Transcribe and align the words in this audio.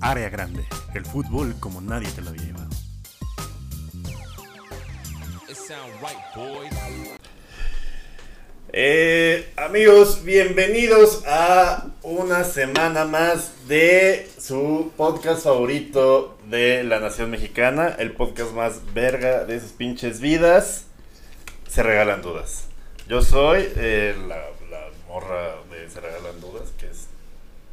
Área 0.00 0.28
Grande, 0.28 0.64
el 0.94 1.04
fútbol 1.04 1.54
como 1.58 1.80
nadie 1.80 2.08
te 2.10 2.22
lo 2.22 2.30
había 2.30 2.42
llevado. 2.42 2.68
Eh, 8.72 9.52
amigos, 9.56 10.22
bienvenidos 10.24 11.24
a 11.26 11.86
una 12.02 12.44
semana 12.44 13.06
más 13.06 13.66
de 13.66 14.30
su 14.38 14.92
podcast 14.96 15.44
favorito 15.44 16.38
de 16.48 16.84
la 16.84 17.00
nación 17.00 17.30
mexicana, 17.30 17.88
el 17.98 18.12
podcast 18.12 18.52
más 18.52 18.94
verga 18.94 19.44
de 19.44 19.58
sus 19.58 19.72
pinches 19.72 20.20
vidas. 20.20 20.84
Se 21.68 21.82
regalan 21.82 22.22
dudas. 22.22 22.66
Yo 23.08 23.22
soy 23.22 23.68
eh, 23.76 24.14
la, 24.28 24.36
la 24.70 24.86
morra 25.08 25.56
de 25.70 25.90
Se 25.90 26.00
regalan 26.00 26.40
dudas, 26.40 26.68
que 26.78 26.86
es 26.86 27.08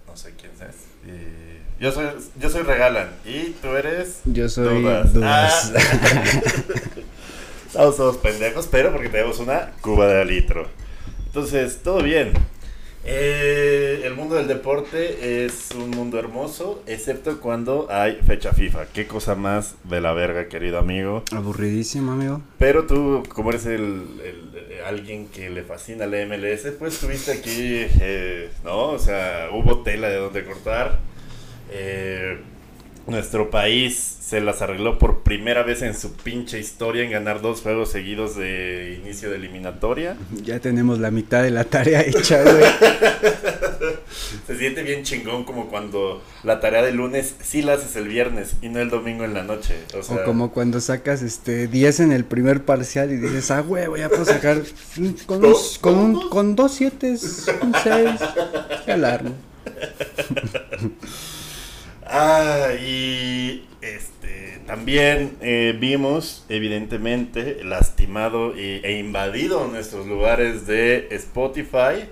no 0.07 0.15
sé 0.15 0.33
quién 0.39 0.51
es. 0.53 0.75
Y 1.05 1.44
yo 1.79 1.91
soy 1.91 2.05
yo 2.39 2.49
soy 2.49 2.63
regalan 2.63 3.09
y 3.25 3.51
tú 3.61 3.69
eres 3.75 4.19
Yo 4.25 4.47
soy 4.49 4.81
Dudas. 4.81 5.13
Dudas. 5.13 5.73
Ah. 5.75 5.79
Estamos 7.67 7.95
todos 7.97 8.17
pendejos, 8.17 8.67
pero 8.71 8.91
porque 8.91 9.09
tenemos 9.09 9.39
una 9.39 9.71
cuba 9.81 10.07
de 10.07 10.25
litro. 10.25 10.67
Entonces, 11.27 11.79
todo 11.83 12.01
bien. 12.01 12.31
Eh, 13.07 14.01
el 14.03 14.15
mundo 14.15 14.33
del 14.35 14.47
deporte 14.47 15.45
es 15.45 15.69
un 15.75 15.91
mundo 15.91 16.17
hermoso, 16.17 16.81
excepto 16.87 17.39
cuando 17.39 17.85
hay 17.91 18.15
fecha 18.25 18.51
FIFA. 18.51 18.87
Qué 18.93 19.05
cosa 19.05 19.35
más 19.35 19.75
de 19.83 20.01
la 20.01 20.13
verga, 20.13 20.47
querido 20.47 20.79
amigo. 20.79 21.23
Aburridísimo, 21.31 22.13
amigo. 22.13 22.41
Pero 22.57 22.85
tú, 22.87 23.21
como 23.29 23.49
eres 23.51 23.67
el, 23.67 23.73
el- 24.23 24.51
eh, 24.55 24.81
alguien 24.87 25.27
que 25.27 25.51
le 25.51 25.61
fascina 25.63 26.07
la 26.07 26.25
MLS, 26.25 26.71
pues 26.79 26.95
estuviste 26.95 27.33
aquí, 27.33 27.51
eh, 28.01 28.49
¿no? 28.63 28.87
O 28.89 28.97
sea, 28.99 29.49
hubo 29.53 29.83
tela 29.83 30.07
de 30.09 30.15
donde 30.17 30.43
cortar. 30.43 30.97
Eh, 31.71 32.39
nuestro 33.07 33.51
país 33.51 33.95
se 34.19 34.41
las 34.41 34.63
arregló 34.63 34.97
por 34.97 35.21
primera 35.21 35.61
vez 35.61 35.83
en 35.83 35.93
su 35.95 36.13
pinche 36.13 36.59
historia 36.59 37.03
en 37.03 37.11
ganar 37.11 37.41
dos 37.41 37.61
juegos 37.61 37.91
seguidos 37.91 38.35
de 38.35 38.99
inicio 39.03 39.29
de 39.29 39.35
eliminatoria. 39.35 40.17
Ya 40.43 40.59
tenemos 40.59 40.97
la 40.97 41.11
mitad 41.11 41.43
de 41.43 41.51
la 41.51 41.65
tarea 41.65 42.01
hecha, 42.01 42.41
güey. 42.41 42.55
Se 44.47 44.57
siente 44.57 44.81
bien 44.83 45.03
chingón 45.03 45.43
como 45.43 45.69
cuando 45.69 46.23
la 46.43 46.59
tarea 46.59 46.81
del 46.81 46.95
lunes 46.95 47.35
sí 47.43 47.61
la 47.61 47.73
haces 47.73 47.95
el 47.95 48.07
viernes 48.07 48.55
y 48.63 48.69
no 48.69 48.79
el 48.79 48.89
domingo 48.89 49.23
en 49.23 49.33
la 49.35 49.43
noche. 49.43 49.75
O, 49.97 50.01
sea, 50.01 50.15
O 50.17 50.23
como 50.23 50.51
cuando 50.51 50.79
sacas 50.81 51.21
este 51.21 51.67
10 51.67 51.99
en 52.01 52.11
el 52.11 52.25
primer 52.25 52.63
parcial 52.63 53.11
y 53.11 53.17
dices, 53.17 53.51
ah, 53.51 53.59
güey, 53.61 53.85
voy 53.87 54.01
a 54.01 54.09
puedo 54.09 54.25
sacar 54.25 54.63
con, 55.27 55.43
unos- 55.45 55.77
con, 55.79 55.95
un, 55.97 56.29
con 56.29 56.55
dos 56.55 56.73
siete, 56.73 57.11
un 57.61 57.73
6. 57.83 58.09
Alarma. 58.87 59.31
Ah, 62.05 62.69
y 62.79 63.65
este 63.81 64.59
también 64.67 65.37
eh, 65.41 65.75
vimos, 65.79 66.45
evidentemente, 66.49 67.63
lastimado 67.63 68.57
y- 68.57 68.81
e 68.83 68.97
invadido 68.99 69.67
nuestros 69.67 70.07
lugares 70.07 70.65
de 70.67 71.07
Spotify 71.11 72.07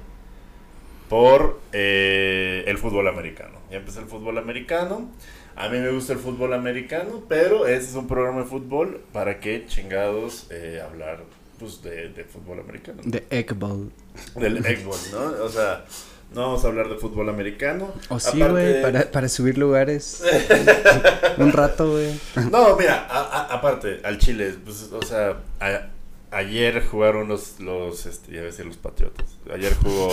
por 1.10 1.60
eh, 1.74 2.64
el 2.68 2.78
fútbol 2.78 3.08
americano. 3.08 3.60
Ya 3.72 3.78
empezó 3.78 4.00
el 4.00 4.08
fútbol 4.08 4.38
americano. 4.38 5.10
A 5.56 5.70
mí 5.70 5.78
me 5.78 5.92
gusta 5.92 6.14
el 6.14 6.20
fútbol 6.20 6.54
americano, 6.54 7.24
pero 7.30 7.68
ese 7.68 7.90
es 7.90 7.96
un 7.96 8.08
programa 8.08 8.40
de 8.42 8.46
fútbol. 8.46 9.02
¿Para 9.12 9.40
qué 9.40 9.66
chingados 9.68 10.48
eh, 10.50 10.82
hablar 10.84 11.24
pues, 11.60 11.84
de, 11.84 12.10
de 12.10 12.24
fútbol 12.24 12.60
americano? 12.60 13.02
De 13.06 13.24
Egg. 13.30 13.54
Del 14.36 14.66
Eggball, 14.66 15.00
¿no? 15.12 15.44
O 15.44 15.50
sea, 15.50 15.86
no 16.34 16.42
vamos 16.42 16.64
a 16.64 16.68
hablar 16.68 16.90
de 16.90 16.96
fútbol 16.96 17.30
americano. 17.30 17.94
O 18.10 18.20
sí, 18.20 18.42
Aparte- 18.42 18.52
güey, 18.52 18.82
para, 18.82 19.12
para 19.12 19.30
subir 19.30 19.58
lugares. 19.58 20.24
un 21.38 21.52
rato, 21.52 21.92
güey. 21.92 22.20
No, 22.52 22.76
mira, 22.78 23.08
a- 23.10 23.22
a- 23.22 23.54
aparte, 23.56 24.00
al 24.04 24.18
Chile, 24.18 24.54
pues, 24.64 24.90
o 24.92 25.02
sea, 25.02 25.38
a- 25.60 25.88
ayer 26.32 26.84
jugaron 26.90 27.28
los, 27.28 27.60
los, 27.60 28.06
este, 28.08 28.34
ya 28.34 28.42
decir 28.42 28.66
los 28.66 28.78
Patriotas. 28.78 29.28
Ayer 29.54 29.74
jugó 29.76 30.10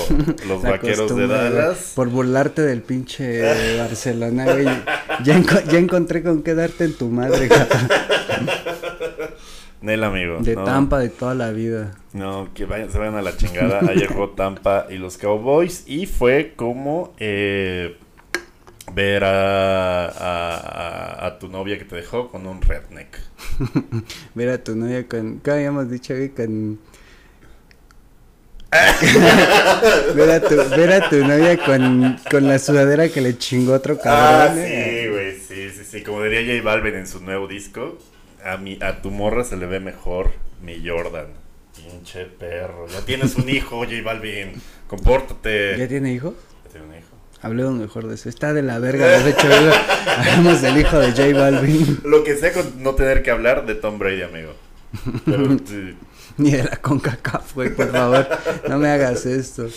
los 0.47 0.63
La 0.63 0.71
Vaqueros 0.73 1.17
de 1.17 1.27
Dallas. 1.27 1.93
Por 1.95 2.09
burlarte 2.09 2.63
del 2.63 2.83
pinche 2.83 3.79
Barcelona, 3.79 4.45
güey. 4.53 4.67
Ya, 5.25 5.39
enco- 5.39 5.65
ya 5.71 5.79
encontré 5.79 6.23
con 6.23 6.43
qué 6.43 6.55
darte 6.55 6.85
en 6.85 6.95
tu 6.95 7.09
madre. 7.09 7.49
Nel, 9.83 10.05
amigo. 10.05 10.39
De 10.41 10.55
no, 10.57 10.65
Tampa 10.65 10.99
de 10.99 11.09
toda 11.09 11.35
la 11.35 11.51
vida. 11.53 11.93
No, 12.13 12.49
que 12.55 12.67
vayan, 12.67 12.91
se 12.91 12.99
vayan 12.99 13.15
a 13.17 13.23
la 13.23 13.37
chingada. 13.37 13.81
Ayer 13.89 14.09
jugó 14.13 14.31
Tampa 14.37 14.87
y 14.91 14.99
los 14.99 15.17
Cowboys. 15.17 15.85
Y 15.87 16.05
fue 16.07 16.53
como 16.55 17.15
eh, 17.19 17.97
ver 18.93 19.25
a, 19.25 20.07
a, 20.07 21.27
a- 21.27 21.39
tu 21.39 21.49
novia 21.49 21.79
que 21.79 21.85
te 21.87 21.97
dejó 21.97 22.29
con 22.31 22.47
un 22.47 22.61
redneck. 22.61 23.19
Ver 24.35 24.51
a 24.51 24.63
tu 24.63 24.77
novia 24.77 25.07
con. 25.09 25.41
¿Qué 25.41 25.51
habíamos 25.51 25.91
dicho, 25.91 26.15
güey? 26.15 26.29
Con. 26.31 26.79
ver, 30.15 30.31
a 30.31 30.41
tu, 30.41 30.55
ver 30.77 30.93
a 30.93 31.09
tu 31.11 31.17
novia 31.27 31.57
con, 31.65 32.17
con 32.31 32.47
la 32.47 32.59
sudadera 32.59 33.09
que 33.09 33.21
le 33.21 33.37
chingó 33.37 33.73
otro 33.75 33.99
Ah, 34.05 34.47
cabrón. 34.47 34.59
eh. 34.65 35.01
sí, 35.03 35.09
güey, 35.11 35.37
sí, 35.71 35.71
sí, 35.77 35.85
sí. 35.99 36.03
Como 36.05 36.23
diría 36.23 36.43
J 36.57 36.63
Balvin 36.65 36.95
en 36.95 37.07
su 37.09 37.21
nuevo 37.21 37.49
disco, 37.49 37.99
a, 38.45 38.57
mi, 38.57 38.79
a 38.83 39.03
tu 39.03 39.11
morra 39.11 39.45
se 39.45 39.57
le 39.57 39.67
ve 39.67 39.81
mejor 39.81 40.33
mi 40.63 40.87
Jordan. 40.87 41.27
Pinche 41.77 42.27
perro. 42.27 42.87
Ya 42.89 43.01
tienes 43.03 43.37
un 43.37 43.49
hijo, 43.49 43.79
J 43.79 43.91
Balvin. 44.05 44.53
Compórtate. 44.87 45.79
¿Ya 45.79 45.89
tiene 45.89 46.13
hijo? 46.13 46.35
Ya 46.65 46.71
tiene 46.71 46.87
un 46.87 46.95
hijo. 46.95 47.07
Hablemos 47.43 47.75
mejor 47.75 48.07
de 48.07 48.17
eso. 48.17 48.29
Está 48.29 48.53
de 48.53 48.63
la 48.63 48.79
verga, 48.79 49.07
de 49.07 49.31
hecho. 49.31 49.49
Hablamos 50.19 50.61
del 50.61 50.79
hijo 50.79 50.99
de 50.99 51.13
J 51.13 51.39
Balvin. 51.39 52.01
Lo 52.05 52.25
que 52.25 52.37
sé 52.37 52.53
con 52.53 52.83
no 52.83 52.95
tener 52.95 53.23
que 53.23 53.31
hablar 53.31 53.67
de 53.67 53.75
Tom 53.75 53.99
Brady, 53.99 54.23
amigo. 54.23 54.53
Pero, 55.25 55.57
sí. 55.65 55.97
Ni 56.37 56.51
de 56.53 56.65
la 56.65 56.77
CONCACAF, 56.77 57.55
güey, 57.55 57.75
por 57.75 57.91
favor. 57.91 58.27
No 58.69 58.79
me 58.79 58.89
hagas 58.89 59.27
esto. 59.27 59.69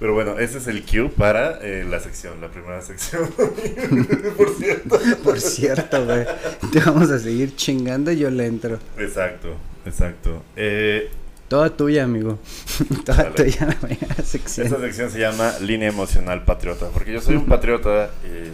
Pero 0.00 0.14
bueno, 0.14 0.38
ese 0.38 0.58
es 0.58 0.66
el 0.68 0.84
cue 0.84 1.08
para 1.08 1.58
eh, 1.60 1.84
la 1.88 1.98
sección, 1.98 2.40
la 2.40 2.48
primera 2.48 2.80
sección. 2.82 3.28
Por 4.36 4.54
cierto. 4.54 5.00
Por 5.24 5.40
cierto, 5.40 6.04
güey. 6.04 6.24
Te 6.72 6.80
vamos 6.80 7.10
a 7.10 7.18
seguir 7.18 7.56
chingando 7.56 8.12
y 8.12 8.18
yo 8.18 8.30
le 8.30 8.46
entro. 8.46 8.78
Exacto, 8.96 9.56
exacto. 9.84 10.42
Eh, 10.56 11.10
Toda 11.48 11.70
tuya, 11.76 12.04
amigo. 12.04 12.38
Toda 13.04 13.24
Dale. 13.24 13.34
tuya 13.34 13.66
la 13.66 13.74
primera 13.74 14.22
sección. 14.22 14.66
Esta 14.66 14.78
sección 14.80 15.10
se 15.10 15.18
llama 15.18 15.52
Línea 15.60 15.88
Emocional 15.88 16.44
Patriota, 16.44 16.88
porque 16.92 17.12
yo 17.12 17.20
soy 17.20 17.36
un 17.36 17.46
patriota 17.46 18.10
y 18.22 18.26
eh, 18.28 18.50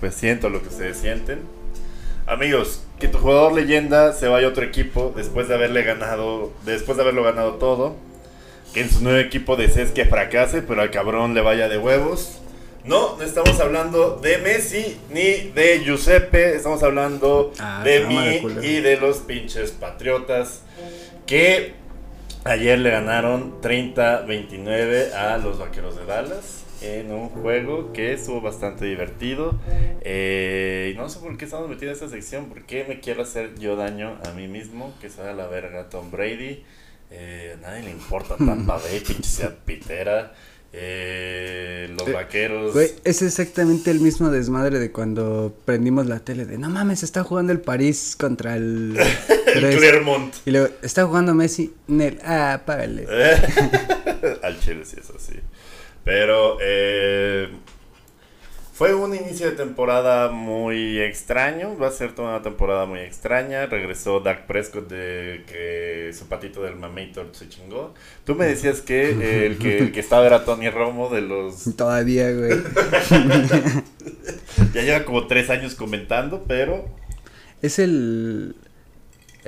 pues 0.00 0.14
siento 0.14 0.48
lo 0.48 0.62
que 0.62 0.68
ustedes 0.68 0.96
sienten. 0.96 1.40
Amigos, 2.26 2.82
que 2.98 3.08
tu 3.08 3.18
jugador 3.18 3.52
leyenda 3.52 4.12
se 4.12 4.26
vaya 4.28 4.48
a 4.48 4.50
otro 4.50 4.64
equipo 4.64 5.12
después 5.16 5.48
de 5.48 5.54
haberle 5.54 5.82
ganado, 5.82 6.52
después 6.64 6.96
de 6.96 7.02
haberlo 7.02 7.22
ganado 7.22 7.54
todo. 7.54 7.96
Que 8.74 8.80
en 8.82 8.90
su 8.90 9.02
nuevo 9.02 9.18
equipo 9.18 9.56
desees 9.56 9.90
que 9.90 10.04
fracase, 10.04 10.62
pero 10.62 10.82
al 10.82 10.90
cabrón 10.90 11.34
le 11.34 11.40
vaya 11.40 11.68
de 11.68 11.78
huevos. 11.78 12.40
No, 12.84 13.16
no 13.16 13.22
estamos 13.22 13.58
hablando 13.60 14.16
de 14.16 14.38
Messi 14.38 14.98
ni 15.10 15.50
de 15.54 15.80
Giuseppe, 15.84 16.54
estamos 16.54 16.82
hablando 16.82 17.52
Ah, 17.58 17.82
de 17.84 18.06
mí 18.06 18.40
y 18.62 18.80
de 18.80 18.96
los 18.96 19.18
pinches 19.18 19.72
patriotas 19.72 20.62
que 21.26 21.74
ayer 22.44 22.78
le 22.78 22.90
ganaron 22.90 23.60
30-29 23.60 25.12
a 25.12 25.38
los 25.38 25.58
Vaqueros 25.58 25.96
de 25.96 26.06
Dallas 26.06 26.64
en 26.80 27.10
un 27.12 27.28
juego 27.28 27.92
que 27.92 28.12
estuvo 28.12 28.40
bastante 28.40 28.84
divertido. 28.86 29.58
Eh, 30.00 30.92
y 30.94 30.96
no 30.96 31.08
sé 31.08 31.18
por 31.18 31.36
qué 31.36 31.44
estamos 31.44 31.68
metidos 31.68 31.98
en 31.98 32.04
esta 32.04 32.16
sección, 32.16 32.46
por 32.48 32.62
qué 32.64 32.84
me 32.88 33.00
quiero 33.00 33.22
hacer 33.22 33.54
yo 33.58 33.76
daño 33.76 34.16
a 34.26 34.30
mí 34.32 34.46
mismo, 34.46 34.94
que 35.00 35.10
sea 35.10 35.32
la 35.34 35.46
verga 35.48 35.88
Tom 35.90 36.10
Brady. 36.10 36.62
Eh, 37.10 37.56
a 37.56 37.60
nadie 37.60 37.84
le 37.84 37.90
importa 37.90 38.36
Tampa 38.36 38.76
Bay, 38.78 39.00
pinche 39.06 39.28
sea 39.28 39.54
pitera. 39.54 40.34
Eh, 40.72 41.88
los 41.98 42.06
Eh, 42.06 42.12
vaqueros. 42.12 42.74
Güey, 42.74 42.90
es 43.04 43.22
exactamente 43.22 43.90
el 43.90 44.00
mismo 44.00 44.30
desmadre 44.30 44.78
de 44.78 44.92
cuando 44.92 45.56
prendimos 45.64 46.06
la 46.06 46.20
tele 46.20 46.44
de 46.44 46.58
no 46.58 46.68
mames, 46.68 47.02
está 47.02 47.24
jugando 47.24 47.52
el 47.52 47.60
París 47.60 48.14
contra 48.18 48.56
el. 48.56 48.94
el 49.54 49.60
Tres". 49.62 49.76
Clermont. 49.76 50.34
Y 50.44 50.50
luego, 50.50 50.68
está 50.82 51.06
jugando 51.06 51.34
Messi. 51.34 51.72
Nel, 51.86 52.18
ah, 52.22 52.62
págale. 52.66 53.06
Al 54.42 54.60
Chile 54.60 54.84
sí 54.84 54.96
es 55.00 55.08
así. 55.10 55.40
Pero 56.04 56.58
eh, 56.60 57.48
fue 58.78 58.94
un 58.94 59.12
inicio 59.12 59.50
de 59.50 59.56
temporada 59.56 60.30
muy 60.30 61.00
extraño. 61.00 61.76
Va 61.76 61.88
a 61.88 61.90
ser 61.90 62.14
toda 62.14 62.28
una 62.28 62.42
temporada 62.42 62.86
muy 62.86 63.00
extraña. 63.00 63.66
Regresó 63.66 64.20
Dak 64.20 64.46
Prescott 64.46 64.88
de 64.88 65.42
que 65.48 66.12
su 66.16 66.28
patito 66.28 66.62
del 66.62 66.76
Mamator 66.76 67.26
se 67.32 67.48
chingó. 67.48 67.92
Tú 68.24 68.36
me 68.36 68.46
decías 68.46 68.80
que 68.80 69.10
eh, 69.10 69.46
el 69.46 69.58
que 69.58 69.78
el 69.78 69.90
que 69.90 69.98
estaba 69.98 70.24
era 70.24 70.44
Tony 70.44 70.70
Romo 70.70 71.10
de 71.10 71.22
los. 71.22 71.64
Todavía, 71.76 72.30
güey. 72.30 72.52
Ya 74.72 74.82
lleva 74.82 75.04
como 75.04 75.26
tres 75.26 75.50
años 75.50 75.74
comentando, 75.74 76.44
pero 76.46 76.88
Es 77.62 77.80
el. 77.80 78.54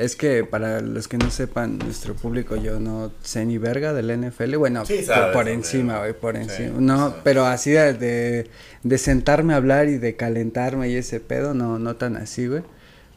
Es 0.00 0.16
que 0.16 0.44
para 0.44 0.80
los 0.80 1.08
que 1.08 1.18
no 1.18 1.30
sepan, 1.30 1.78
nuestro 1.78 2.14
público, 2.14 2.56
yo 2.56 2.80
no 2.80 3.12
sé 3.22 3.44
ni 3.44 3.58
verga 3.58 3.92
del 3.92 4.10
NFL. 4.18 4.56
Bueno, 4.56 4.86
Sí, 4.86 4.94
por, 4.94 5.04
sabes, 5.04 5.26
por 5.32 5.36
hombre. 5.42 5.52
encima, 5.54 5.98
güey, 5.98 6.12
por 6.14 6.36
Sí, 6.36 6.42
encima. 6.42 6.80
No, 6.80 7.10
sí. 7.10 7.14
pero 7.22 7.44
así 7.44 7.72
de, 7.72 8.48
de, 8.82 8.98
sentarme 8.98 9.52
a 9.52 9.56
hablar 9.56 9.88
y 9.88 9.98
de 9.98 10.16
calentarme 10.16 10.88
y 10.88 10.96
ese 10.96 11.20
pedo, 11.20 11.52
no, 11.54 11.78
no 11.78 11.96
tan 11.96 12.16
así, 12.16 12.46
güey. 12.46 12.62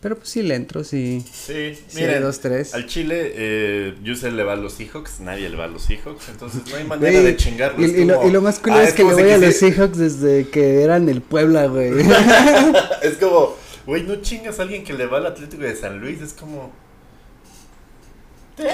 Pero 0.01 0.17
pues 0.17 0.27
sí 0.27 0.43
le 0.43 0.55
entro, 0.55 0.83
sí. 0.83 1.23
Sí, 1.31 1.75
Sí, 1.87 1.95
miren, 2.01 2.21
dos, 2.21 2.41
tres. 2.41 2.73
al 2.73 2.85
Chile, 2.87 3.31
eh, 3.35 3.95
Yusel 4.03 4.35
le 4.35 4.43
va 4.43 4.51
a 4.51 4.55
los 4.57 4.73
Seahawks, 4.73 5.21
nadie 5.21 5.47
le 5.47 5.55
va 5.55 5.63
a 5.63 5.67
los 5.67 5.83
Seahawks, 5.83 6.27
entonces 6.27 6.63
no 6.69 6.75
hay 6.75 6.83
manera 6.83 7.11
Güey, 7.13 7.23
de 7.23 7.37
chingarlo. 7.37 7.81
y, 7.87 7.89
y 7.89 8.03
lo, 8.03 8.27
y 8.27 8.31
lo 8.31 8.41
más 8.41 8.59
culero 8.59 8.81
Ah, 8.81 8.83
es 8.83 8.93
que 8.93 9.05
le 9.05 9.13
voy 9.13 9.31
a 9.31 9.37
los 9.37 9.55
Seahawks 9.55 9.97
desde 9.97 10.49
que 10.49 10.83
eran 10.83 11.07
el 11.07 11.21
Puebla, 11.21 11.67
güey. 11.67 11.91
Es 13.01 13.13
como, 13.17 13.55
güey, 13.85 14.03
no 14.03 14.15
chingas 14.17 14.59
a 14.59 14.63
alguien 14.63 14.83
que 14.83 14.93
le 14.93 15.05
va 15.05 15.17
al 15.17 15.27
Atlético 15.27 15.63
de 15.63 15.75
San 15.75 15.99
Luis, 15.99 16.21
es 16.21 16.33
como... 16.33 16.71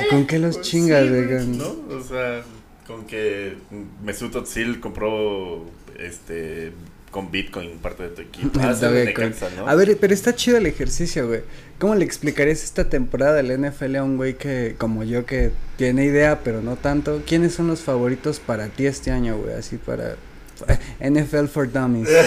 ¿Con 0.09 0.27
qué 0.27 0.39
los 0.39 0.57
Pues 0.57 0.67
chingas, 0.67 1.03
sí, 1.03 1.09
güey? 1.09 1.47
¿No? 1.47 1.75
O 1.95 2.03
sea, 2.03 2.43
con 2.85 3.05
que 3.05 3.55
Mesut 4.03 4.35
Özil 4.35 4.79
compró, 4.81 5.65
este, 5.97 6.73
con 7.11 7.31
Bitcoin 7.31 7.77
parte 7.79 8.03
de 8.03 8.09
tu 8.09 8.21
equipo. 8.21 8.59
Ah. 8.61 8.73
Necaxa, 8.91 9.49
¿no? 9.55 9.67
A 9.67 9.75
ver, 9.75 9.97
pero 9.99 10.13
está 10.13 10.35
chido 10.35 10.57
el 10.57 10.65
ejercicio, 10.65 11.27
güey. 11.27 11.41
¿Cómo 11.79 11.95
le 11.95 12.05
explicarías 12.05 12.63
esta 12.63 12.89
temporada 12.89 13.35
del 13.35 13.57
NFL 13.59 13.95
a 13.95 14.03
un 14.03 14.17
güey 14.17 14.35
que, 14.35 14.75
como 14.77 15.03
yo, 15.03 15.25
que 15.25 15.51
tiene 15.77 16.05
idea, 16.05 16.41
pero 16.43 16.61
no 16.61 16.75
tanto? 16.75 17.21
¿Quiénes 17.25 17.53
son 17.53 17.67
los 17.67 17.81
favoritos 17.81 18.39
para 18.39 18.67
ti 18.67 18.85
este 18.85 19.11
año, 19.11 19.37
güey? 19.37 19.55
Así 19.55 19.77
para... 19.77 20.15
NFL 20.99 21.45
for 21.45 21.71
Dummies. 21.71 22.09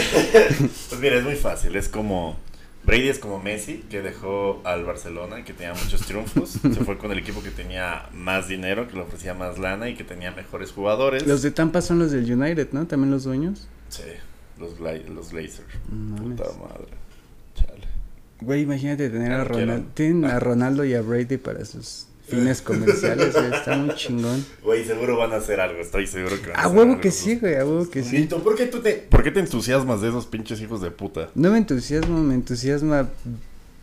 Pues 0.88 1.00
mira, 1.00 1.16
es 1.16 1.24
muy 1.24 1.36
fácil, 1.36 1.76
es 1.76 1.88
como... 1.88 2.38
Brady 2.84 3.08
es 3.08 3.18
como 3.20 3.38
Messi, 3.40 3.84
que 3.88 4.02
dejó 4.02 4.60
al 4.64 4.84
Barcelona, 4.84 5.44
que 5.44 5.52
tenía 5.52 5.72
muchos 5.74 6.00
triunfos. 6.02 6.50
se 6.62 6.84
fue 6.84 6.98
con 6.98 7.12
el 7.12 7.18
equipo 7.18 7.42
que 7.42 7.50
tenía 7.50 8.08
más 8.12 8.48
dinero, 8.48 8.88
que 8.88 8.94
le 8.94 9.02
ofrecía 9.02 9.34
más 9.34 9.58
lana 9.58 9.88
y 9.88 9.94
que 9.94 10.04
tenía 10.04 10.32
mejores 10.32 10.72
jugadores. 10.72 11.26
Los 11.26 11.42
de 11.42 11.50
Tampa 11.52 11.80
son 11.80 11.98
los 12.00 12.10
del 12.10 12.30
United, 12.32 12.68
¿no? 12.72 12.86
También 12.86 13.10
los 13.10 13.24
dueños. 13.24 13.68
Sí, 13.88 14.02
los, 14.58 14.78
Gla- 14.78 15.04
los. 15.06 15.32
No 15.32 16.16
mames. 16.16 16.40
Puta 16.40 16.50
madre. 16.58 16.86
Chale. 17.54 17.86
Güey, 18.40 18.62
imagínate 18.62 19.10
tener 19.10 19.32
a. 19.32 19.44
Tienen 19.94 20.24
a 20.24 20.38
Ronaldo 20.40 20.84
y 20.84 20.94
a 20.94 21.02
Brady 21.02 21.36
para 21.36 21.64
sus 21.64 22.06
fines 22.36 22.62
comerciales, 22.62 23.32
güey. 23.32 23.52
Está 23.52 23.76
muy 23.76 23.94
chingón. 23.94 24.44
Güey, 24.62 24.84
seguro 24.84 25.16
van 25.16 25.32
a 25.32 25.36
hacer 25.36 25.60
algo, 25.60 25.80
estoy 25.80 26.06
seguro 26.06 26.40
que 26.40 26.50
van 26.50 26.60
a 26.60 26.68
huevo 26.68 27.00
que 27.00 27.10
sí, 27.10 27.36
güey, 27.36 27.54
a 27.56 27.64
huevo 27.64 27.88
que 27.88 28.00
¿Y 28.00 28.04
sí. 28.04 28.22
por 28.24 28.56
qué, 28.56 28.66
tú 28.66 28.80
te, 28.80 28.94
por 28.94 29.22
qué 29.22 29.30
te 29.30 29.40
entusiasmas 29.40 30.00
de 30.00 30.08
esos 30.08 30.26
pinches 30.26 30.60
hijos 30.60 30.80
de 30.80 30.90
puta? 30.90 31.30
No 31.34 31.50
me 31.50 31.58
entusiasma, 31.58 32.18
me 32.18 32.34
entusiasma 32.34 33.08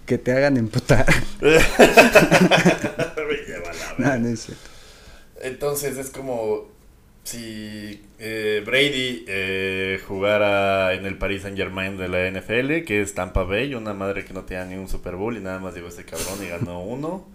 que 0.05 0.17
te 0.17 0.31
hagan 0.31 0.57
emputar. 0.57 1.05
No, 3.97 4.17
no 4.17 4.29
es 4.29 4.39
cierto. 4.45 4.69
Entonces 5.41 5.97
es 5.97 6.09
como 6.09 6.67
si 7.23 8.01
eh, 8.17 8.63
Brady 8.65 9.25
eh, 9.27 9.99
jugara 10.07 10.93
en 10.93 11.05
el 11.05 11.17
Paris 11.17 11.43
Saint 11.43 11.57
Germain 11.57 11.97
de 11.97 12.07
la 12.07 12.29
NFL, 12.31 12.85
que 12.85 13.01
es 13.01 13.13
Tampa 13.13 13.43
Bay, 13.43 13.75
una 13.75 13.93
madre 13.93 14.25
que 14.25 14.33
no 14.33 14.43
tenía 14.43 14.65
ni 14.65 14.75
un 14.75 14.87
Super 14.87 15.15
Bowl 15.15 15.35
y 15.37 15.39
nada 15.39 15.59
más 15.59 15.75
llegó 15.75 15.89
ese 15.89 16.05
cabrón 16.05 16.43
y 16.43 16.47
ganó 16.47 16.81
uno. 16.81 17.27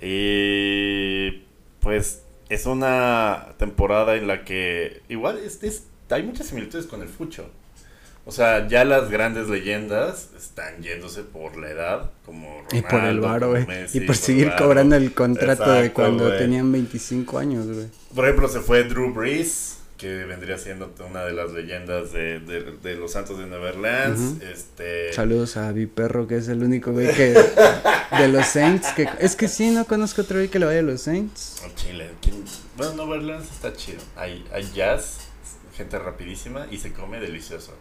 Y 0.00 1.44
pues 1.80 2.22
es 2.48 2.66
una 2.66 3.54
temporada 3.58 4.16
en 4.16 4.26
la 4.26 4.44
que 4.44 5.02
igual 5.08 5.38
es, 5.38 5.62
es- 5.62 5.84
hay 6.10 6.22
muchas 6.22 6.46
similitudes 6.48 6.86
con 6.86 7.02
el 7.02 7.08
fucho. 7.08 7.50
O 8.24 8.30
sea, 8.32 8.68
ya 8.68 8.84
las 8.84 9.10
grandes 9.10 9.48
leyendas 9.48 10.30
están 10.36 10.82
yéndose 10.82 11.22
por 11.22 11.56
la 11.56 11.70
edad, 11.70 12.10
como 12.26 12.62
Y 12.72 12.82
por 12.82 12.94
el 12.94 13.16
Ronaldo, 13.22 13.22
varo, 13.26 13.48
güey. 13.50 13.64
Y 13.94 14.00
por 14.00 14.16
seguir 14.16 14.52
cobrando 14.58 14.96
el 14.96 15.14
contrato 15.14 15.72
de 15.72 15.92
cuando 15.92 16.36
tenían 16.36 16.70
25 16.70 17.38
años, 17.38 17.66
güey. 17.66 17.86
Por 18.14 18.24
ejemplo, 18.26 18.48
se 18.48 18.60
fue 18.60 18.84
Drew 18.84 19.14
Brees, 19.14 19.77
que 19.98 20.24
vendría 20.24 20.56
siendo 20.58 20.94
una 21.10 21.24
de 21.24 21.32
las 21.32 21.52
leyendas 21.52 22.12
de, 22.12 22.38
de- 22.40 22.76
de 22.82 22.94
los 22.94 23.12
Santos 23.12 23.36
de 23.38 23.46
Neverlands. 23.46 24.20
Ujú. 24.20 24.38
Este. 24.50 25.12
Saludos 25.12 25.56
a 25.56 25.72
mi 25.72 25.86
perro, 25.86 26.26
que 26.28 26.36
es 26.36 26.48
el 26.48 26.62
único 26.62 26.92
güey 26.92 27.12
que. 27.14 27.34
de 28.18 28.28
los 28.28 28.46
Saints. 28.46 28.86
que 28.94 29.08
Es 29.18 29.34
que 29.36 29.48
sí, 29.48 29.70
no 29.70 29.84
conozco 29.86 30.22
otro 30.22 30.36
güey 30.38 30.48
que 30.48 30.58
le 30.60 30.66
vaya 30.66 30.78
a 30.78 30.82
los 30.82 31.02
Saints. 31.02 31.62
Chile. 31.74 32.10
¿quién? 32.22 32.44
Bueno, 32.76 33.04
Neverlands 33.04 33.50
está 33.50 33.72
chido. 33.74 33.98
Hay, 34.16 34.44
hay 34.52 34.70
jazz, 34.74 35.18
gente 35.76 35.98
rapidísima 35.98 36.66
y 36.70 36.78
se 36.78 36.92
come 36.92 37.18
delicioso. 37.20 37.74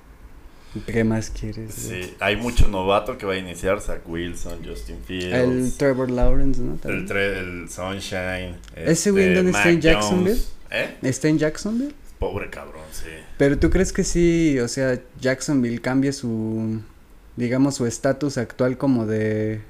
¿Qué 0.86 1.04
más 1.04 1.30
quieres? 1.30 1.74
Sí, 1.74 2.14
hay 2.20 2.36
mucho 2.36 2.68
novato 2.68 3.18
que 3.18 3.26
va 3.26 3.34
a 3.34 3.38
iniciar: 3.38 3.80
Zach 3.80 4.02
Wilson, 4.08 4.60
Justin 4.66 4.98
Fields. 5.06 5.34
El 5.34 5.74
Trevor 5.78 6.10
Lawrence, 6.12 6.60
¿no? 6.62 6.78
el, 6.84 7.10
el 7.12 7.70
Sunshine. 7.70 8.58
¿Ese 8.76 9.12
güey 9.12 9.34
dónde 9.34 9.52
está, 9.52 9.70
en 9.70 9.82
Jacksonville? 9.82 10.42
¿Eh? 10.72 10.96
¿Está 11.04 11.30
en 11.30 11.38
Jacksonville? 11.40 11.96
Pobre 12.20 12.50
cabrón, 12.50 12.84
sí. 12.92 13.10
Pero 13.38 13.58
tú 13.60 13.70
crees 13.70 13.94
que 13.94 14.04
sí, 14.04 14.60
o 14.60 14.68
sea, 14.68 15.00
Jacksonville 15.22 15.80
cambie 15.82 16.14
su, 16.14 16.82
digamos, 17.36 17.76
su 17.76 17.86
estatus 17.86 18.38
actual 18.40 18.78
como 18.78 19.06
de, 19.06 19.62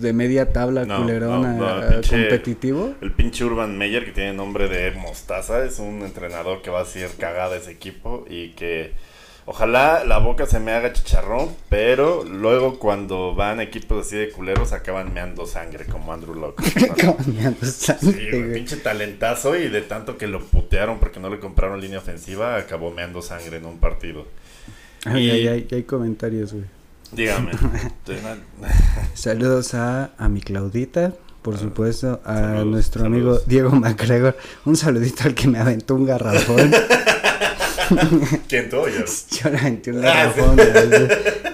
de 0.00 0.12
media 0.14 0.52
tabla 0.52 0.84
No, 0.86 1.02
culerona 1.02 1.52
no, 1.52 1.58
no, 1.58 1.66
a 1.66 1.90
pinche- 1.90 2.08
competitivo? 2.08 2.94
El 3.02 3.12
pinche 3.12 3.44
Urban 3.44 3.76
Meyer, 3.76 4.04
que 4.06 4.12
tiene 4.12 4.32
nombre 4.32 4.68
de 4.68 4.92
Mostaza, 4.92 5.64
es 5.64 5.78
un 5.78 6.02
entrenador 6.02 6.62
que 6.62 6.70
va 6.70 6.78
a 6.80 6.82
hacer 6.82 7.10
cagada 7.18 7.56
ese 7.56 7.70
equipo 7.70 8.24
y 8.30 8.50
que 8.52 8.92
ojalá 9.46 10.04
la 10.04 10.18
boca 10.18 10.44
se 10.46 10.60
me 10.60 10.72
haga 10.72 10.92
chicharrón, 10.92 11.48
pero 11.68 12.24
luego 12.24 12.78
cuando 12.78 13.34
van 13.34 13.60
equipos 13.60 14.06
así 14.06 14.16
de 14.16 14.30
culeros 14.30 14.72
acaban 14.72 15.14
meando 15.14 15.46
sangre 15.46 15.86
como 15.86 16.12
Andrew 16.12 16.34
Locke. 16.34 16.62
Cambiando 16.96 17.64
Sí, 17.64 17.70
sangre, 17.86 18.30
güey, 18.30 18.42
güey. 18.42 18.54
pinche 18.54 18.76
talentazo 18.76 19.56
y 19.56 19.68
de 19.68 19.80
tanto 19.82 20.18
que 20.18 20.26
lo 20.26 20.40
putearon 20.44 20.98
porque 20.98 21.20
no 21.20 21.30
le 21.30 21.38
compraron 21.38 21.80
línea 21.80 21.98
ofensiva, 21.98 22.56
acabó 22.56 22.90
meando 22.90 23.22
sangre 23.22 23.56
en 23.58 23.66
un 23.66 23.78
partido. 23.78 24.26
Ay, 25.04 25.26
y- 25.26 25.30
ay, 25.30 25.48
ay, 25.48 25.68
hay 25.72 25.82
comentarios, 25.84 26.52
güey. 26.52 26.64
Dígame. 27.12 27.52
Saludos 29.14 29.74
a, 29.74 30.10
a 30.18 30.28
mi 30.28 30.40
Claudita, 30.40 31.12
por 31.42 31.56
supuesto, 31.56 32.20
a 32.24 32.32
Ah, 32.32 32.40
saludos, 32.42 32.66
nuestro 32.66 33.02
saludos. 33.02 33.20
amigo 33.38 33.40
Diego 33.46 33.70
MacGregor. 33.70 34.36
Un 34.64 34.76
saludito 34.76 35.22
al 35.24 35.34
que 35.34 35.46
me 35.48 35.58
aventó 35.60 35.94
un 35.94 36.04
garrafón. 36.06 36.72
¿Quién 38.48 38.68
tú? 38.70 38.76
Yo. 38.86 39.04
Yo 39.42 39.50
le 39.50 39.58
aventé 39.58 39.90
un 39.92 39.98
Ah, 40.04 40.30
garrafón 40.32 40.56
güey, 40.56 41.08